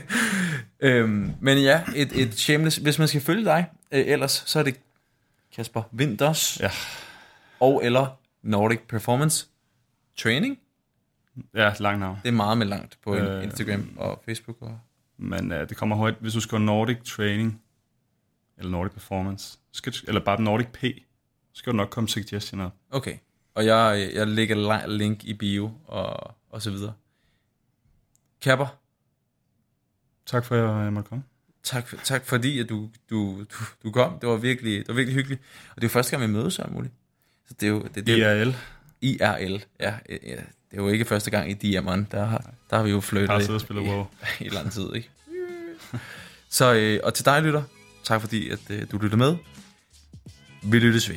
øhm, 0.80 1.32
men 1.40 1.58
ja, 1.58 1.82
et, 1.96 2.22
et 2.22 2.34
shameless, 2.38 2.76
hvis 2.76 2.98
man 2.98 3.08
skal 3.08 3.20
følge 3.20 3.44
dig, 3.44 3.66
øh, 3.92 4.04
ellers, 4.06 4.42
så 4.46 4.58
er 4.58 4.62
det 4.62 4.76
Kasper 5.56 5.82
Winters, 5.98 6.60
Ja. 6.60 6.70
og 7.60 7.84
eller 7.84 8.06
Nordic 8.42 8.80
Performance 8.88 9.46
Training. 10.16 10.58
Ja, 11.54 11.72
lang 11.80 11.98
navn. 11.98 12.18
Det 12.22 12.28
er 12.28 12.32
meget 12.32 12.58
med 12.58 12.66
langt 12.66 12.98
på 13.04 13.14
øh, 13.14 13.36
Øh, 13.38 13.44
Instagram 13.44 13.94
og 13.96 14.22
Facebook. 14.24 14.56
Og, 14.62 14.78
Men 15.16 15.52
uh, 15.52 15.58
det 15.58 15.76
kommer 15.76 15.96
højt. 15.96 16.14
Hvis 16.20 16.32
du 16.32 16.40
skriver 16.40 16.62
Nordic 16.62 16.96
Training, 17.04 17.62
eller 18.58 18.70
Nordic 18.70 18.92
Performance, 18.92 19.58
skal, 19.72 19.92
du- 19.92 20.04
eller 20.08 20.20
bare 20.24 20.42
Nordic 20.42 20.66
P, 20.72 20.80
så 21.52 21.58
skal 21.58 21.72
du 21.72 21.76
nok 21.76 21.88
komme 21.90 22.08
suggestion 22.08 22.60
op. 22.60 22.72
okay, 22.90 23.16
og 23.54 23.66
jeg, 23.66 24.10
jeg 24.14 24.26
lægger 24.26 24.56
li- 24.56 24.86
link 24.86 25.24
i 25.24 25.34
bio 25.34 25.70
og, 25.86 26.34
og 26.50 26.62
så 26.62 26.70
videre. 26.70 26.92
Kapper, 28.42 28.66
Tak 30.26 30.44
for, 30.44 30.68
at 30.78 30.84
jeg 30.84 30.92
måtte 30.92 31.08
komme. 31.08 31.24
tak, 31.62 31.88
tak 32.04 32.24
fordi, 32.26 32.58
at 32.58 32.68
du, 32.68 32.90
du, 33.10 33.40
du, 33.40 33.64
du 33.82 33.90
kom. 33.90 34.18
Det 34.18 34.28
var, 34.28 34.36
virkelig, 34.36 34.78
det 34.78 34.88
var 34.88 34.94
virkelig 34.94 35.14
hyggeligt. 35.14 35.42
Og 35.70 35.74
det 35.76 35.82
er 35.82 35.88
jo 35.88 35.92
første 35.92 36.10
gang, 36.16 36.22
vi 36.30 36.32
mødes, 36.38 36.54
så 36.54 36.64
muligt. 36.70 36.94
Så 37.48 37.54
det 37.60 37.66
er 37.66 37.70
jo... 37.70 37.82
Det, 37.94 38.06
det 38.06 38.18
IRL. 38.18 38.54
IRL, 39.00 39.62
ja, 39.80 39.94
er 40.78 40.82
jo 40.82 40.88
ikke 40.88 41.04
første 41.04 41.30
gang 41.30 41.50
i 41.50 41.54
Diamond. 41.54 42.06
Der 42.10 42.24
har, 42.24 42.44
der 42.70 42.76
har 42.76 42.82
vi 42.82 42.90
jo 42.90 42.96
Har 42.96 43.00
flyttet 43.00 43.40
siddet 43.40 43.54
og 43.54 43.60
spillet 43.60 43.86
WoW. 43.88 44.06
i, 44.40 44.44
i 44.46 44.48
lang 44.48 44.72
tid, 44.72 44.94
ikke? 44.94 45.10
Så, 46.48 46.74
øh, 46.74 47.00
og 47.04 47.14
til 47.14 47.24
dig, 47.24 47.42
lytter, 47.42 47.62
tak 48.04 48.20
fordi, 48.20 48.48
at 48.50 48.58
øh, 48.70 48.82
du 48.92 48.98
lytter 48.98 49.16
med. 49.16 49.36
Vi 50.62 50.78
lyttes 50.78 51.08
ved. 51.10 51.16